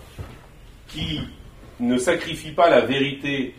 qui 0.89 1.21
ne 1.81 1.99
sacrifie 1.99 2.53
pas 2.53 2.71
la 2.71 2.81
vérité 2.81 3.55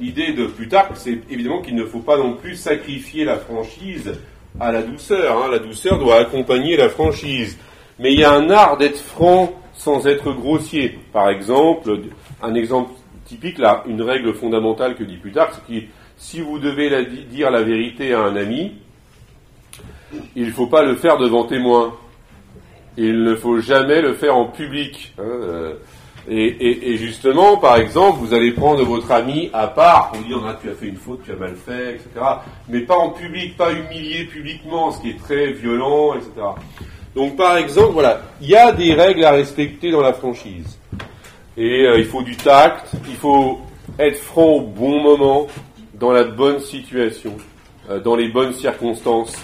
l'idée 0.00 0.32
de 0.32 0.46
Plutarque, 0.46 0.92
c'est 0.94 1.20
évidemment 1.30 1.62
qu'il 1.62 1.74
ne 1.74 1.84
faut 1.84 2.00
pas 2.00 2.16
non 2.16 2.34
plus 2.34 2.56
sacrifier 2.56 3.24
la 3.24 3.36
franchise 3.36 4.12
à 4.58 4.72
la 4.72 4.82
douceur. 4.82 5.42
Hein. 5.42 5.50
La 5.50 5.58
douceur 5.58 5.98
doit 5.98 6.16
accompagner 6.16 6.76
la 6.76 6.88
franchise. 6.88 7.58
Mais 7.98 8.12
il 8.12 8.20
y 8.20 8.24
a 8.24 8.32
un 8.32 8.50
art 8.50 8.76
d'être 8.78 8.98
franc 8.98 9.52
sans 9.74 10.06
être 10.06 10.32
grossier. 10.32 10.98
Par 11.12 11.28
exemple, 11.28 12.00
un 12.42 12.54
exemple 12.54 12.92
typique, 13.24 13.58
là, 13.58 13.84
une 13.86 14.02
règle 14.02 14.34
fondamentale 14.34 14.94
que 14.94 15.04
dit 15.04 15.16
Plutarque, 15.16 15.54
c'est 15.54 15.74
que 15.74 15.86
si 16.16 16.40
vous 16.40 16.58
devez 16.58 17.06
dire 17.30 17.50
la 17.50 17.62
vérité 17.62 18.12
à 18.12 18.20
un 18.20 18.36
ami, 18.36 18.74
il 20.36 20.46
ne 20.46 20.50
faut 20.50 20.66
pas 20.66 20.82
le 20.82 20.96
faire 20.96 21.16
devant 21.18 21.44
témoin. 21.44 21.94
Il 22.96 23.22
ne 23.22 23.34
faut 23.34 23.60
jamais 23.60 24.02
le 24.02 24.14
faire 24.14 24.36
en 24.36 24.46
public. 24.46 25.14
Hein. 25.18 25.72
Euh, 26.28 26.52
et, 26.60 26.96
justement, 26.96 27.56
par 27.56 27.76
exemple, 27.76 28.18
vous 28.18 28.34
allez 28.34 28.52
prendre 28.52 28.84
votre 28.84 29.10
ami 29.10 29.50
à 29.52 29.66
part 29.66 30.10
pour 30.12 30.22
dire 30.22 30.38
ah, 30.46 30.58
tu 30.60 30.68
as 30.68 30.74
fait 30.74 30.86
une 30.86 30.96
faute, 30.96 31.20
tu 31.24 31.32
as 31.32 31.36
mal 31.36 31.54
fait, 31.56 31.94
etc. 31.94 32.08
Mais 32.68 32.80
pas 32.80 32.96
en 32.96 33.10
public, 33.10 33.56
pas 33.56 33.72
humilié 33.72 34.24
publiquement, 34.24 34.90
ce 34.90 35.00
qui 35.00 35.10
est 35.10 35.18
très 35.18 35.52
violent, 35.52 36.14
etc. 36.14 36.30
Donc, 37.14 37.36
par 37.36 37.56
exemple, 37.56 37.92
voilà, 37.92 38.20
il 38.40 38.48
y 38.48 38.56
a 38.56 38.72
des 38.72 38.94
règles 38.94 39.24
à 39.24 39.32
respecter 39.32 39.90
dans 39.90 40.02
la 40.02 40.12
franchise. 40.12 40.78
Et 41.56 41.86
euh, 41.86 41.98
il 41.98 42.04
faut 42.04 42.22
du 42.22 42.36
tact, 42.36 42.92
il 43.08 43.16
faut 43.16 43.60
être 43.98 44.18
franc 44.18 44.46
au 44.46 44.60
bon 44.60 45.02
moment, 45.02 45.46
dans 45.94 46.12
la 46.12 46.24
bonne 46.24 46.60
situation, 46.60 47.36
euh, 47.90 48.00
dans 48.00 48.16
les 48.16 48.28
bonnes 48.28 48.54
circonstances. 48.54 49.36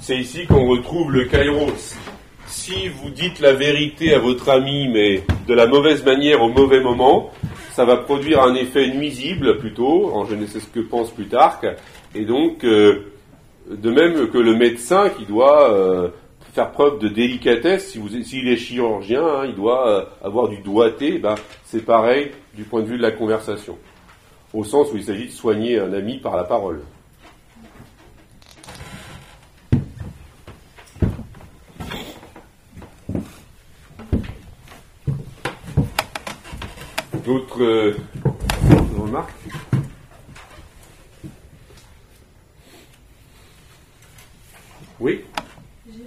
C'est 0.00 0.16
ici 0.16 0.46
qu'on 0.46 0.66
retrouve 0.66 1.12
le 1.12 1.24
kairos 1.26 1.96
si 2.68 2.88
vous 2.88 3.08
dites 3.08 3.40
la 3.40 3.54
vérité 3.54 4.12
à 4.12 4.18
votre 4.18 4.50
ami, 4.50 4.88
mais 4.88 5.22
de 5.46 5.54
la 5.54 5.66
mauvaise 5.66 6.04
manière 6.04 6.42
au 6.42 6.50
mauvais 6.50 6.80
moment, 6.80 7.30
ça 7.72 7.86
va 7.86 7.96
produire 7.96 8.42
un 8.42 8.54
effet 8.54 8.88
nuisible 8.88 9.56
plutôt, 9.56 10.12
en 10.14 10.26
je 10.26 10.34
ne 10.34 10.44
sais 10.44 10.60
ce 10.60 10.66
que 10.66 10.80
pense 10.80 11.10
Plutarque, 11.10 11.66
et 12.14 12.26
donc, 12.26 12.64
euh, 12.64 13.10
de 13.70 13.90
même 13.90 14.28
que 14.28 14.36
le 14.36 14.54
médecin 14.54 15.08
qui 15.08 15.24
doit 15.24 15.72
euh, 15.72 16.08
faire 16.52 16.70
preuve 16.70 16.98
de 16.98 17.08
délicatesse, 17.08 17.92
s'il 17.92 18.24
si 18.24 18.46
est 18.46 18.56
chirurgien, 18.56 19.24
hein, 19.24 19.46
il 19.46 19.54
doit 19.54 19.88
euh, 19.88 20.04
avoir 20.22 20.48
du 20.48 20.58
doigté, 20.58 21.18
ben, 21.18 21.36
c'est 21.64 21.86
pareil 21.86 22.32
du 22.52 22.64
point 22.64 22.82
de 22.82 22.86
vue 22.86 22.98
de 22.98 23.02
la 23.02 23.12
conversation, 23.12 23.78
au 24.52 24.64
sens 24.64 24.92
où 24.92 24.96
il 24.98 25.04
s'agit 25.04 25.26
de 25.26 25.32
soigner 25.32 25.78
un 25.78 25.94
ami 25.94 26.18
par 26.18 26.36
la 26.36 26.44
parole. 26.44 26.82
D'autres 37.28 37.62
euh, 37.62 37.94
remarques 38.98 39.34
Oui 44.98 45.24
Juste 45.86 46.00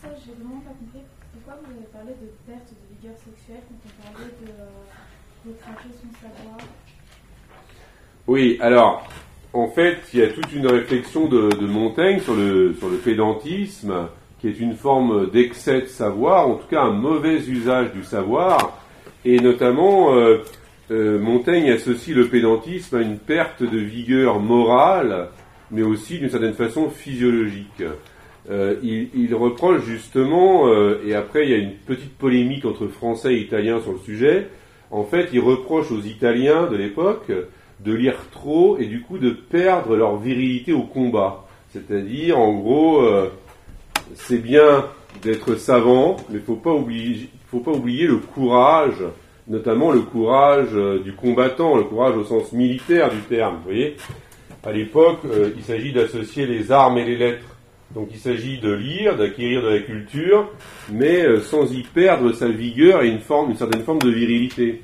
ça, 0.00 0.08
j'ai 0.24 0.32
vraiment 0.32 0.62
pas 0.62 0.70
compris 0.70 1.02
pourquoi 1.34 1.60
vous 1.62 1.70
avez 1.70 1.86
parlé 1.92 2.12
de 2.12 2.30
perte 2.46 2.70
de 2.70 2.96
vigueur 2.96 3.14
sexuelle 3.18 3.60
quand 3.68 3.90
on 3.90 4.14
parlait 4.14 4.32
de 4.40 5.50
retracer 5.50 5.88
euh, 5.88 6.00
son 6.00 6.28
savoir. 6.28 6.56
Oui, 8.26 8.56
alors, 8.62 9.06
en 9.52 9.68
fait, 9.68 9.98
il 10.14 10.20
y 10.20 10.22
a 10.22 10.28
toute 10.28 10.50
une 10.54 10.66
réflexion 10.66 11.28
de, 11.28 11.50
de 11.50 11.66
Montaigne 11.66 12.20
sur 12.20 12.34
le, 12.34 12.72
sur 12.78 12.88
le 12.88 12.96
pédantisme, 12.96 14.08
qui 14.40 14.48
est 14.48 14.58
une 14.58 14.76
forme 14.76 15.30
d'excès 15.30 15.82
de 15.82 15.88
savoir, 15.88 16.48
en 16.48 16.54
tout 16.54 16.68
cas 16.68 16.80
un 16.80 16.92
mauvais 16.92 17.36
usage 17.36 17.92
du 17.92 18.02
savoir, 18.02 18.80
et 19.24 19.40
notamment, 19.40 20.14
euh, 20.14 20.38
euh, 20.90 21.18
Montaigne 21.18 21.70
associe 21.70 22.14
le 22.16 22.28
pédantisme 22.28 22.96
à 22.96 23.00
une 23.00 23.18
perte 23.18 23.62
de 23.62 23.78
vigueur 23.78 24.40
morale 24.40 25.28
mais 25.70 25.82
aussi 25.82 26.18
d'une 26.18 26.28
certaine 26.28 26.52
façon 26.52 26.90
physiologique. 26.90 27.82
Euh, 28.50 28.76
il, 28.82 29.34
reproche 29.34 29.82
justement, 29.84 30.68
et 31.04 31.14
après 31.14 31.44
il 31.44 31.50
y 31.50 31.54
a 31.54 31.56
une 31.56 31.72
petite 31.72 32.16
polémique 32.16 32.66
entre 32.66 32.86
Français 32.86 33.34
et 33.34 33.40
Italiens 33.40 33.80
sur 33.80 33.92
le 33.92 33.98
sujet, 33.98 34.48
en 34.90 35.02
fait 35.04 35.30
il 35.32 35.40
reproche 35.40 35.90
aux 35.90 36.02
Italiens 36.02 36.66
de 36.66 36.76
l'époque 36.76 37.32
de 37.80 37.92
lire 37.92 38.14
trop 38.30 38.76
et 38.78 38.84
du 38.84 39.00
coup 39.00 39.18
de 39.18 39.30
perdre 39.30 39.96
leur 39.96 40.18
virilité 40.18 40.72
au 40.72 40.82
combat. 40.82 41.46
C'est-à-dire, 41.72 42.38
en 42.38 42.52
gros, 42.52 43.02
c'est 44.14 44.38
bien 44.38 44.84
d'être 45.22 45.56
savant, 45.56 46.16
mais 46.28 46.36
il 46.36 46.40
ne 46.40 46.44
faut 46.44 46.56
pas 46.56 46.72
oublier 46.72 47.30
le 47.62 48.16
courage, 48.16 49.04
notamment 49.48 49.92
le 49.92 50.00
courage 50.00 50.72
du 51.04 51.12
combattant, 51.12 51.76
le 51.76 51.84
courage 51.84 52.16
au 52.16 52.24
sens 52.24 52.52
militaire 52.52 53.10
du 53.10 53.20
terme. 53.20 53.56
Vous 53.56 53.64
voyez 53.64 53.96
À 54.64 54.72
l'époque, 54.72 55.20
il 55.56 55.62
s'agit 55.62 55.92
d'associer 55.92 56.46
les 56.46 56.72
armes 56.72 56.98
et 56.98 57.04
les 57.04 57.16
lettres. 57.16 57.54
Donc 57.94 58.08
il 58.12 58.18
s'agit 58.18 58.58
de 58.58 58.72
lire, 58.72 59.16
d'acquérir 59.16 59.62
de 59.62 59.68
la 59.68 59.78
culture, 59.78 60.50
mais 60.92 61.24
euh, 61.24 61.40
sans 61.40 61.72
y 61.72 61.82
perdre 61.82 62.32
sa 62.32 62.48
vigueur 62.48 63.02
et 63.02 63.08
une, 63.08 63.20
certaine 63.20 63.82
forme 63.82 64.00
de 64.00 64.10
virilité. 64.10 64.82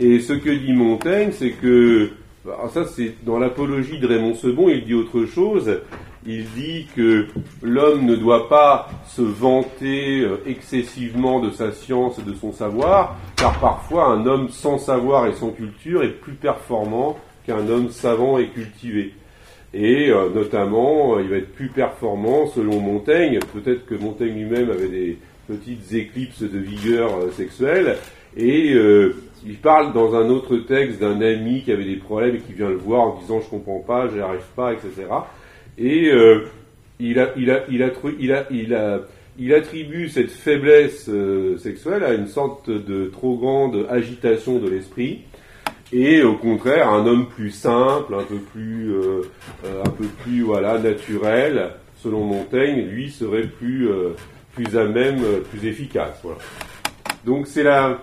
Et 0.00 0.20
ce 0.20 0.32
que 0.32 0.48
dit 0.48 0.72
Montaigne, 0.72 1.30
c'est 1.32 1.50
que, 1.50 2.10
alors 2.46 2.70
ça 2.70 2.86
c'est 2.86 3.14
dans 3.24 3.38
l'apologie 3.38 3.98
de 3.98 4.06
Raymond 4.06 4.34
Sebon, 4.34 4.70
il 4.70 4.84
dit 4.84 4.94
autre 4.94 5.26
chose. 5.26 5.80
Il 6.26 6.44
dit 6.50 6.86
que 6.96 7.26
l'homme 7.62 8.04
ne 8.04 8.16
doit 8.16 8.48
pas 8.48 8.88
se 9.06 9.22
vanter 9.22 10.20
euh, 10.20 10.42
excessivement 10.46 11.40
de 11.40 11.50
sa 11.50 11.70
science 11.72 12.18
et 12.18 12.22
de 12.22 12.34
son 12.34 12.52
savoir, 12.52 13.16
car 13.36 13.58
parfois 13.60 14.06
un 14.06 14.26
homme 14.26 14.48
sans 14.48 14.78
savoir 14.78 15.26
et 15.26 15.32
sans 15.34 15.50
culture 15.50 16.02
est 16.02 16.08
plus 16.20 16.34
performant 16.34 17.16
qu'un 17.46 17.68
homme 17.68 17.90
savant 17.90 18.38
et 18.38 18.48
cultivé 18.48 19.14
et 19.74 20.10
euh, 20.10 20.30
notamment 20.30 21.16
euh, 21.16 21.22
il 21.22 21.28
va 21.28 21.36
être 21.36 21.52
plus 21.52 21.68
performant 21.68 22.46
selon 22.48 22.80
Montaigne. 22.80 23.38
Peut-être 23.52 23.86
que 23.86 23.94
Montaigne 23.94 24.34
lui-même 24.34 24.70
avait 24.70 24.88
des 24.88 25.18
petites 25.46 25.92
éclipses 25.92 26.42
de 26.42 26.58
vigueur 26.58 27.10
sexuelle 27.32 27.96
et 28.36 28.74
il 29.46 29.56
parle 29.56 29.94
dans 29.94 30.14
un 30.14 30.28
autre 30.28 30.56
texte 30.58 31.00
d'un 31.00 31.20
ami 31.22 31.62
qui 31.62 31.72
avait 31.72 31.86
des 31.86 31.96
problèmes 31.96 32.36
et 32.36 32.40
qui 32.40 32.52
vient 32.52 32.68
le 32.68 32.76
voir 32.76 33.02
en 33.02 33.18
disant 33.20 33.40
je 33.40 33.48
comprends 33.48 33.80
pas, 33.80 34.08
j'y 34.08 34.20
arrive 34.20 34.44
pas, 34.54 34.74
etc. 34.74 35.06
Et 35.78 36.10
il, 36.98 37.18
attribue 39.54 40.08
cette 40.08 40.30
faiblesse 40.30 41.08
sexuelle 41.58 42.02
à 42.02 42.14
une 42.14 42.26
sorte 42.26 42.68
de 42.68 43.06
trop 43.06 43.36
grande 43.36 43.86
agitation 43.88 44.58
de 44.58 44.68
l'esprit 44.68 45.20
et 45.92 46.22
au 46.22 46.34
contraire 46.34 46.90
un 46.90 47.06
homme 47.06 47.26
plus 47.28 47.50
simple, 47.50 48.14
un 48.14 48.22
peu 48.22 48.36
plus, 48.36 48.92
euh, 48.92 49.22
euh, 49.64 49.82
un 49.84 49.90
peu 49.90 50.06
plus 50.22 50.42
voilà 50.42 50.78
naturel, 50.78 51.70
selon 52.02 52.24
Montaigne, 52.24 52.86
lui 52.86 53.10
serait 53.10 53.46
plus, 53.46 53.88
euh, 53.88 54.10
plus 54.54 54.76
à 54.76 54.84
même, 54.84 55.20
plus 55.50 55.66
efficace. 55.66 56.20
Voilà. 56.22 56.38
Donc 57.24 57.46
c'est 57.46 57.62
la, 57.62 57.98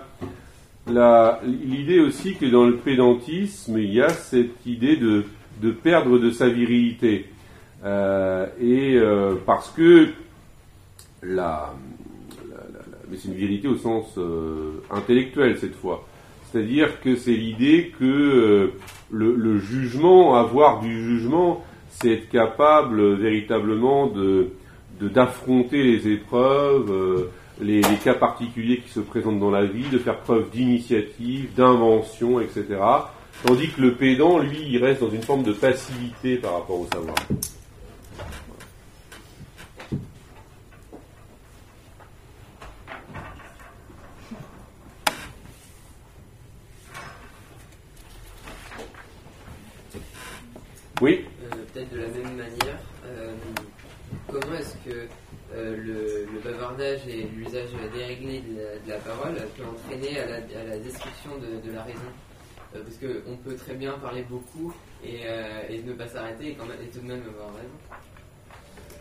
l'idée 1.43 1.99
aussi 1.99 2.35
que 2.35 2.45
dans 2.45 2.65
le 2.65 2.77
pédantisme 2.77 3.77
il 3.77 3.93
y 3.93 4.01
a 4.01 4.09
cette 4.09 4.65
idée 4.65 4.97
de, 4.97 5.25
de 5.61 5.71
perdre 5.71 6.17
de 6.19 6.31
sa 6.31 6.47
virilité 6.47 7.25
et 7.83 8.99
parce 9.45 9.69
que 9.71 10.09
la, 11.21 11.73
mais 13.09 13.17
c'est 13.17 13.27
une 13.27 13.35
virilité 13.35 13.67
au 13.67 13.77
sens 13.77 14.17
intellectuel 14.91 15.57
cette 15.57 15.75
fois 15.75 16.05
c'est-à-dire 16.55 17.01
que 17.01 17.17
c'est 17.17 17.33
l'idée 17.33 17.91
que 17.99 18.05
euh, 18.05 18.73
le, 19.11 19.59
jugement, 19.59 20.35
avoir 20.35 20.79
du 20.79 21.03
jugement, 21.03 21.61
c'est 21.89 22.11
être 22.11 22.29
capable 22.29 23.15
véritablement 23.15 24.07
de 24.07 24.51
d'affronter 25.01 25.83
les 25.83 26.07
épreuves, 26.07 26.89
euh, 26.89 27.29
les, 27.59 27.81
cas 28.01 28.13
particuliers 28.13 28.77
qui 28.77 28.89
se 28.89 29.01
présentent 29.01 29.41
dans 29.41 29.51
la 29.51 29.65
vie, 29.65 29.83
de 29.91 29.97
faire 29.97 30.19
preuve 30.19 30.49
d'initiative, 30.51 31.53
d'invention, 31.57 32.39
etc. 32.39 32.63
Tandis 33.45 33.71
que 33.71 33.81
le 33.81 33.95
pédant, 33.95 34.39
lui, 34.39 34.59
il 34.69 34.81
reste 34.81 35.01
dans 35.01 35.09
une 35.09 35.23
forme 35.23 35.43
de 35.43 35.51
passivité 35.51 36.37
par 36.37 36.53
rapport 36.53 36.79
au 36.79 36.87
savoir. 36.93 37.15
Oui. 51.01 51.25
Euh, 51.43 51.55
peut-être 51.73 51.91
de 51.91 51.97
la 51.97 52.07
même 52.07 52.37
manière, 52.37 52.79
euh, 53.05 53.33
comment 54.31 54.55
est-ce 54.57 54.75
que 54.89 55.07
euh, 55.53 55.75
le, 55.77 56.39
bavardage 56.39 57.01
et 57.07 57.27
l'usage 57.35 57.67
déréglé 57.93 58.41
de 58.41 58.89
la, 58.89 58.97
parole 58.97 59.35
peut 59.57 59.63
entraîner 59.63 60.19
à 60.19 60.27
la, 60.27 60.77
destruction 60.77 61.31
de, 61.41 61.71
la 61.71 61.83
raison? 61.83 61.99
Parce 62.71 62.97
qu'on 62.97 63.37
peut 63.37 63.55
très 63.55 63.73
bien 63.73 63.93
parler 63.93 64.23
beaucoup 64.29 64.73
et, 65.03 65.23
ne 65.85 65.93
pas 65.93 66.07
s'arrêter 66.07 66.47
et, 66.47 66.51
et, 66.51 66.89
tout 66.89 66.99
de 66.99 67.07
même 67.07 67.23
avoir 67.27 67.53
raison. 67.55 67.69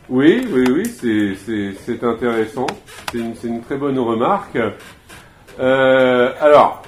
Oui, 0.08 0.46
oui, 0.50 0.64
oui, 0.70 1.76
c'est 1.76 2.04
intéressant. 2.04 2.66
C'est 3.12 3.18
une, 3.18 3.34
une, 3.44 3.62
très 3.62 3.76
bonne 3.76 3.98
remarque. 3.98 4.58
alors, 5.58 6.82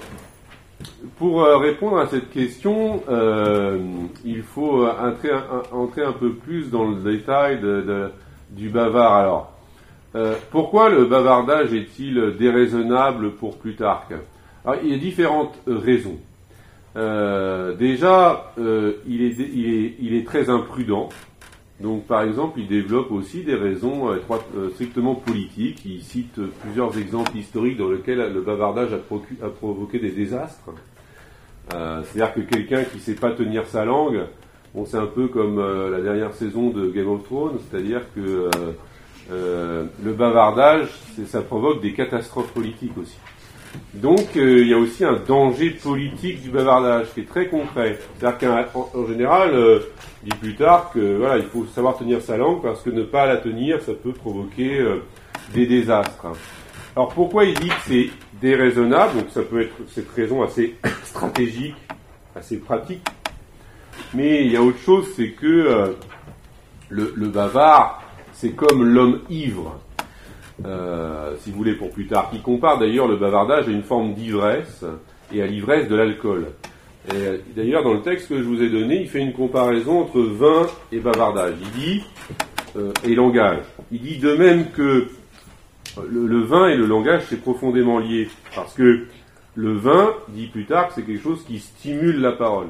pour 1.18 1.42
euh, 1.42 1.58
répondre 1.58 1.98
à 1.98 2.06
cette 2.06 2.30
question, 2.30 3.02
euh, 3.08 3.78
il 4.24 4.42
faut 4.42 4.84
euh, 4.84 4.92
entrer 5.72 6.02
un, 6.04 6.12
peu 6.12 6.32
plus 6.32 6.70
dans 6.70 6.84
le 6.84 6.96
détail 6.96 7.60
du 8.50 8.68
bavard. 8.68 9.14
Alors, 9.14 9.52
pourquoi 10.50 10.88
le 10.88 11.04
bavardage 11.04 11.74
est-il 11.74 12.36
déraisonnable 12.38 13.32
pour 13.32 13.58
Plutarque? 13.58 14.14
Alors, 14.64 14.80
Il 14.82 14.90
y 14.90 14.94
a 14.94 14.98
différentes 14.98 15.58
raisons. 15.66 16.18
déjà, 16.94 18.52
il 18.56 19.22
est, 19.22 19.96
il, 20.00 20.14
est, 20.14 20.26
très 20.26 20.48
imprudent. 20.48 21.10
Donc, 21.80 22.06
par 22.06 22.22
exemple, 22.22 22.60
il 22.60 22.68
développe 22.68 23.10
aussi 23.12 23.42
des 23.42 23.54
raisons 23.54 24.08
strictement 24.72 25.14
politiques. 25.14 25.82
Il 25.84 26.02
cite 26.02 26.40
plusieurs 26.62 26.96
exemples 26.96 27.36
historiques 27.36 27.76
dans 27.76 27.90
lesquels 27.90 28.32
le 28.32 28.40
bavardage 28.40 28.94
a 28.94 29.48
provoqué 29.48 29.98
des 29.98 30.10
désastres. 30.10 30.70
Euh, 31.74 32.02
c'est-à-dire 32.04 32.34
que 32.34 32.40
quelqu'un 32.40 32.84
qui 32.84 32.96
ne 32.96 33.02
sait 33.02 33.14
pas 33.14 33.32
tenir 33.32 33.66
sa 33.66 33.84
langue, 33.84 34.20
bon, 34.74 34.86
c'est 34.86 34.98
un 34.98 35.06
peu 35.06 35.28
comme 35.28 35.58
euh, 35.58 35.90
la 35.90 36.00
dernière 36.00 36.32
saison 36.34 36.70
de 36.70 36.88
Game 36.90 37.08
of 37.08 37.24
Thrones, 37.24 37.58
c'est-à-dire 37.68 38.02
que 38.14 38.50
euh, 39.32 39.84
le 40.04 40.12
bavardage, 40.12 40.88
ça 41.26 41.42
provoque 41.42 41.82
des 41.82 41.92
catastrophes 41.92 42.52
politiques 42.52 42.96
aussi. 42.96 43.18
Donc 43.94 44.34
il 44.34 44.68
y 44.68 44.74
a 44.74 44.78
aussi 44.78 45.04
un 45.04 45.18
danger 45.26 45.70
politique 45.70 46.42
du 46.42 46.50
bavardage 46.50 47.06
qui 47.14 47.20
est 47.20 47.28
très 47.28 47.48
concret. 47.48 47.98
C'est-à-dire 48.18 48.68
qu'en 48.72 49.06
général, 49.06 49.80
dit 50.22 50.36
plus 50.40 50.54
tard 50.54 50.90
que 50.92 51.16
voilà, 51.16 51.38
il 51.38 51.44
faut 51.44 51.64
savoir 51.66 51.96
tenir 51.96 52.20
sa 52.20 52.36
langue 52.36 52.62
parce 52.62 52.82
que 52.82 52.90
ne 52.90 53.02
pas 53.02 53.26
la 53.26 53.36
tenir, 53.36 53.80
ça 53.82 53.92
peut 53.94 54.12
provoquer 54.12 54.84
des 55.54 55.66
désastres. 55.66 56.26
Alors 56.96 57.12
pourquoi 57.12 57.44
il 57.44 57.52
dit 57.54 57.68
que 57.68 57.74
c'est 57.86 58.10
déraisonnable? 58.40 59.20
Donc 59.20 59.30
ça 59.30 59.42
peut 59.42 59.60
être 59.60 59.74
cette 59.92 60.10
raison 60.12 60.42
assez 60.42 60.76
stratégique, 61.04 61.76
assez 62.34 62.56
pratique. 62.56 63.06
Mais 64.14 64.44
il 64.44 64.52
y 64.52 64.56
a 64.56 64.62
autre 64.62 64.78
chose, 64.78 65.06
c'est 65.14 65.32
que 65.32 65.46
euh, 65.46 65.92
le, 66.88 67.28
bavard, 67.28 68.02
c'est 68.32 68.52
comme 68.52 68.82
l'homme 68.82 69.20
ivre. 69.28 69.78
Euh, 70.64 71.34
si 71.40 71.50
vous 71.50 71.58
voulez 71.58 71.74
pour 71.74 71.90
plus 71.90 72.06
tard, 72.06 72.30
qui 72.30 72.40
compare 72.40 72.78
d'ailleurs 72.78 73.08
le 73.08 73.16
bavardage 73.16 73.68
à 73.68 73.70
une 73.70 73.82
forme 73.82 74.14
d'ivresse 74.14 74.84
et 75.32 75.42
à 75.42 75.46
l'ivresse 75.46 75.88
de 75.88 75.96
l'alcool. 75.96 76.46
Et 77.12 77.40
d'ailleurs, 77.54 77.84
dans 77.84 77.94
le 77.94 78.02
texte 78.02 78.28
que 78.28 78.38
je 78.38 78.42
vous 78.42 78.62
ai 78.62 78.70
donné, 78.70 79.02
il 79.02 79.08
fait 79.08 79.20
une 79.20 79.32
comparaison 79.32 80.00
entre 80.00 80.20
vin 80.20 80.66
et 80.90 80.98
bavardage. 80.98 81.54
Il 81.60 81.70
dit, 81.80 82.04
euh, 82.76 82.92
et 83.04 83.14
langage. 83.14 83.62
Il 83.92 84.00
dit 84.00 84.18
de 84.18 84.32
même 84.32 84.70
que 84.70 85.08
le, 86.08 86.42
vin 86.42 86.68
et 86.68 86.76
le 86.76 86.86
langage, 86.86 87.22
c'est 87.28 87.40
profondément 87.40 87.98
lié. 87.98 88.28
Parce 88.54 88.74
que 88.74 89.06
le 89.54 89.72
vin, 89.72 90.12
dit 90.28 90.46
plus 90.46 90.66
tard, 90.66 90.90
c'est 90.94 91.02
quelque 91.02 91.22
chose 91.22 91.44
qui 91.44 91.58
stimule 91.58 92.20
la 92.20 92.32
parole. 92.32 92.68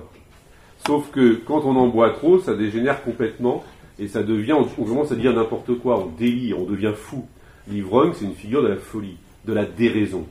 Sauf 0.87 1.11
que 1.11 1.35
quand 1.35 1.65
on 1.65 1.75
en 1.77 1.89
boit 1.89 2.11
trop, 2.11 2.39
ça 2.39 2.55
dégénère 2.55 3.03
complètement 3.03 3.65
et 3.99 4.07
ça 4.09 4.23
devient, 4.23 4.53
on, 4.53 4.65
commence 4.65 5.11
à 5.11 5.17
dire 5.17 5.33
n'importe 5.33 5.79
quoi, 5.79 5.99
on 5.99 6.07
délire, 6.07 6.61
on 6.61 6.65
devient 6.65 6.93
fou. 6.95 7.27
L'ivrogne, 7.69 8.13
c'est 8.15 8.25
une 8.25 8.35
figure 8.35 8.63
de 8.63 8.69
la 8.69 8.77
folie, 8.77 9.17
de 9.45 9.53
la 9.53 9.65
déraison. 9.65 10.27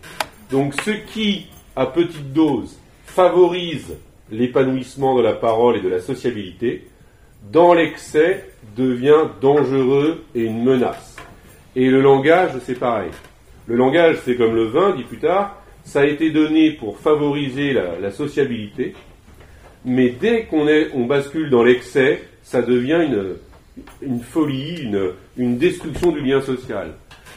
Donc 0.51 0.73
ce 0.81 0.91
qui, 0.91 1.47
à 1.75 1.85
petite 1.85 2.33
dose, 2.33 2.77
favorise 3.05 3.95
l'épanouissement 4.31 5.15
de 5.15 5.21
la 5.21 5.33
parole 5.33 5.77
et 5.77 5.81
de 5.81 5.89
la 5.89 5.99
sociabilité, 5.99 6.87
dans 7.51 7.73
l'excès 7.73 8.49
devient 8.75 9.29
dangereux 9.41 10.23
et 10.33 10.43
une 10.43 10.63
menace. 10.63 11.15
Et 11.75 11.89
le 11.89 12.01
langage, 12.01 12.51
c'est 12.65 12.79
pareil. 12.79 13.11
Le 13.67 13.75
langage, 13.75 14.17
c'est 14.23 14.35
comme 14.35 14.55
le 14.55 14.65
vin, 14.65 14.95
dit 14.95 15.03
plus 15.03 15.19
tard, 15.19 15.61
ça 15.83 16.01
a 16.01 16.05
été 16.05 16.31
donné 16.31 16.71
pour 16.71 16.97
favoriser 16.99 17.73
la, 17.73 18.11
sociabilité, 18.11 18.95
mais 19.83 20.09
dès 20.09 20.45
qu'on 20.45 20.67
on 20.93 21.05
bascule 21.05 21.49
dans 21.49 21.63
l'excès, 21.63 22.23
ça 22.41 22.61
devient 22.61 23.05
une, 23.07 23.35
une 24.01 24.21
folie, 24.21 24.81
une, 24.81 25.11
une 25.37 25.57
destruction 25.57 26.11
du 26.11 26.21
lien 26.21 26.41
social. 26.41 26.93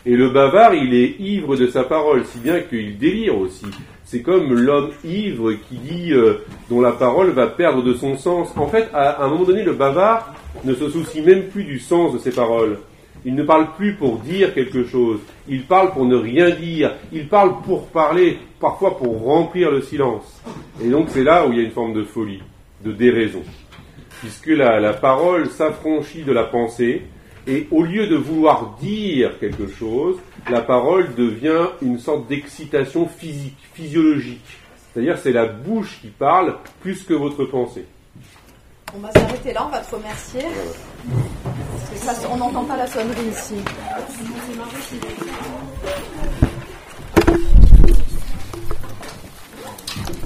Et 0.07 0.17
le 0.17 0.31
bavard, 0.31 0.75
il 0.75 0.95
est 0.95 1.17
ivre 1.19 1.57
de 1.57 1.67
sa 1.67 1.85
parole, 1.85 2.25
si 2.25 2.39
bien 2.39 2.61
qu'il 2.61 2.99
délire 2.99 3.37
aussi. 3.39 3.67
C'est 4.05 4.23
comme 4.23 4.55
l'homme 4.55 4.91
ivre 5.05 5.53
qui 5.53 5.77
dit, 5.77 6.13
euh, 6.13 6.45
dont 6.71 6.81
la 6.81 6.93
parole 6.93 7.31
va 7.31 7.47
perdre 7.47 7.83
de 7.83 7.93
son 7.93 8.17
sens. 8.17 8.49
En 8.57 8.69
fait, 8.69 8.89
à, 8.95 9.23
un 9.23 9.29
moment 9.29 9.45
donné, 9.45 9.65
le 9.65 9.75
bavard 9.75 10.35
ne 10.65 10.75
se 10.75 10.89
soucie 10.89 11.21
même 11.21 11.45
plus 11.49 11.65
du 11.65 11.79
sens 11.79 12.15
de 12.15 12.19
ses 12.19 12.31
paroles. 12.31 12.79
Il 13.25 13.35
ne 13.35 13.43
parle 13.43 13.75
plus 13.77 13.95
pour 13.95 14.19
dire 14.19 14.55
quelque 14.55 14.85
chose. 14.85 15.19
Il 15.49 15.65
parle 15.65 15.93
pour 15.93 16.07
ne 16.07 16.17
rien 16.17 16.51
dire. 16.51 16.95
Il 17.13 17.29
parle 17.29 17.61
pour 17.63 17.89
parler, 17.89 18.39
parfois 18.61 18.97
pour 18.97 19.23
remplir 19.25 19.71
le 19.71 19.83
silence. 19.83 20.41
Et 20.83 20.89
donc 20.89 21.09
c'est 21.11 21.25
là 21.25 21.47
où 21.47 21.53
il 21.53 21.59
y 21.59 21.61
a 21.61 21.65
une 21.65 21.73
forme 21.73 21.93
de 21.93 22.05
folie, 22.05 22.43
de 22.85 22.93
déraison. 22.93 23.43
Puisque 24.21 24.47
la, 24.47 24.81
la 24.81 24.95
parole 24.95 25.49
s'affranchit 25.49 26.23
de 26.23 26.33
la 26.33 26.45
pensée, 26.45 27.03
et 27.49 27.67
au 27.71 27.83
lieu 27.83 28.07
de 28.07 28.17
vouloir 28.17 28.77
dire 28.81 29.39
quelque 29.41 29.67
chose, 29.67 30.17
la 30.51 30.61
parole 30.61 31.15
devient 31.15 31.69
une 31.81 31.99
sorte 31.99 32.29
d'excitation 32.29 33.09
physique, 33.09 33.57
physiologique. 33.73 34.45
C'est-à-dire 34.93 35.17
c'est 35.19 35.33
la 35.33 35.47
bouche 35.47 35.99
qui 36.03 36.09
parle 36.09 36.57
plus 36.81 37.03
que 37.03 37.15
votre 37.15 37.47
pensée. 37.47 37.87
On 38.95 38.99
va 38.99 39.11
s'arrêter 39.13 39.53
là, 39.53 39.67
on 39.67 39.71
va 39.71 39.81
te 39.81 39.95
remercier. 39.95 40.45
on 42.31 42.37
n'entend 42.37 42.65
pas 42.65 42.77
la 42.77 42.87
sonnerie 42.87 43.29
ici. 43.31 43.55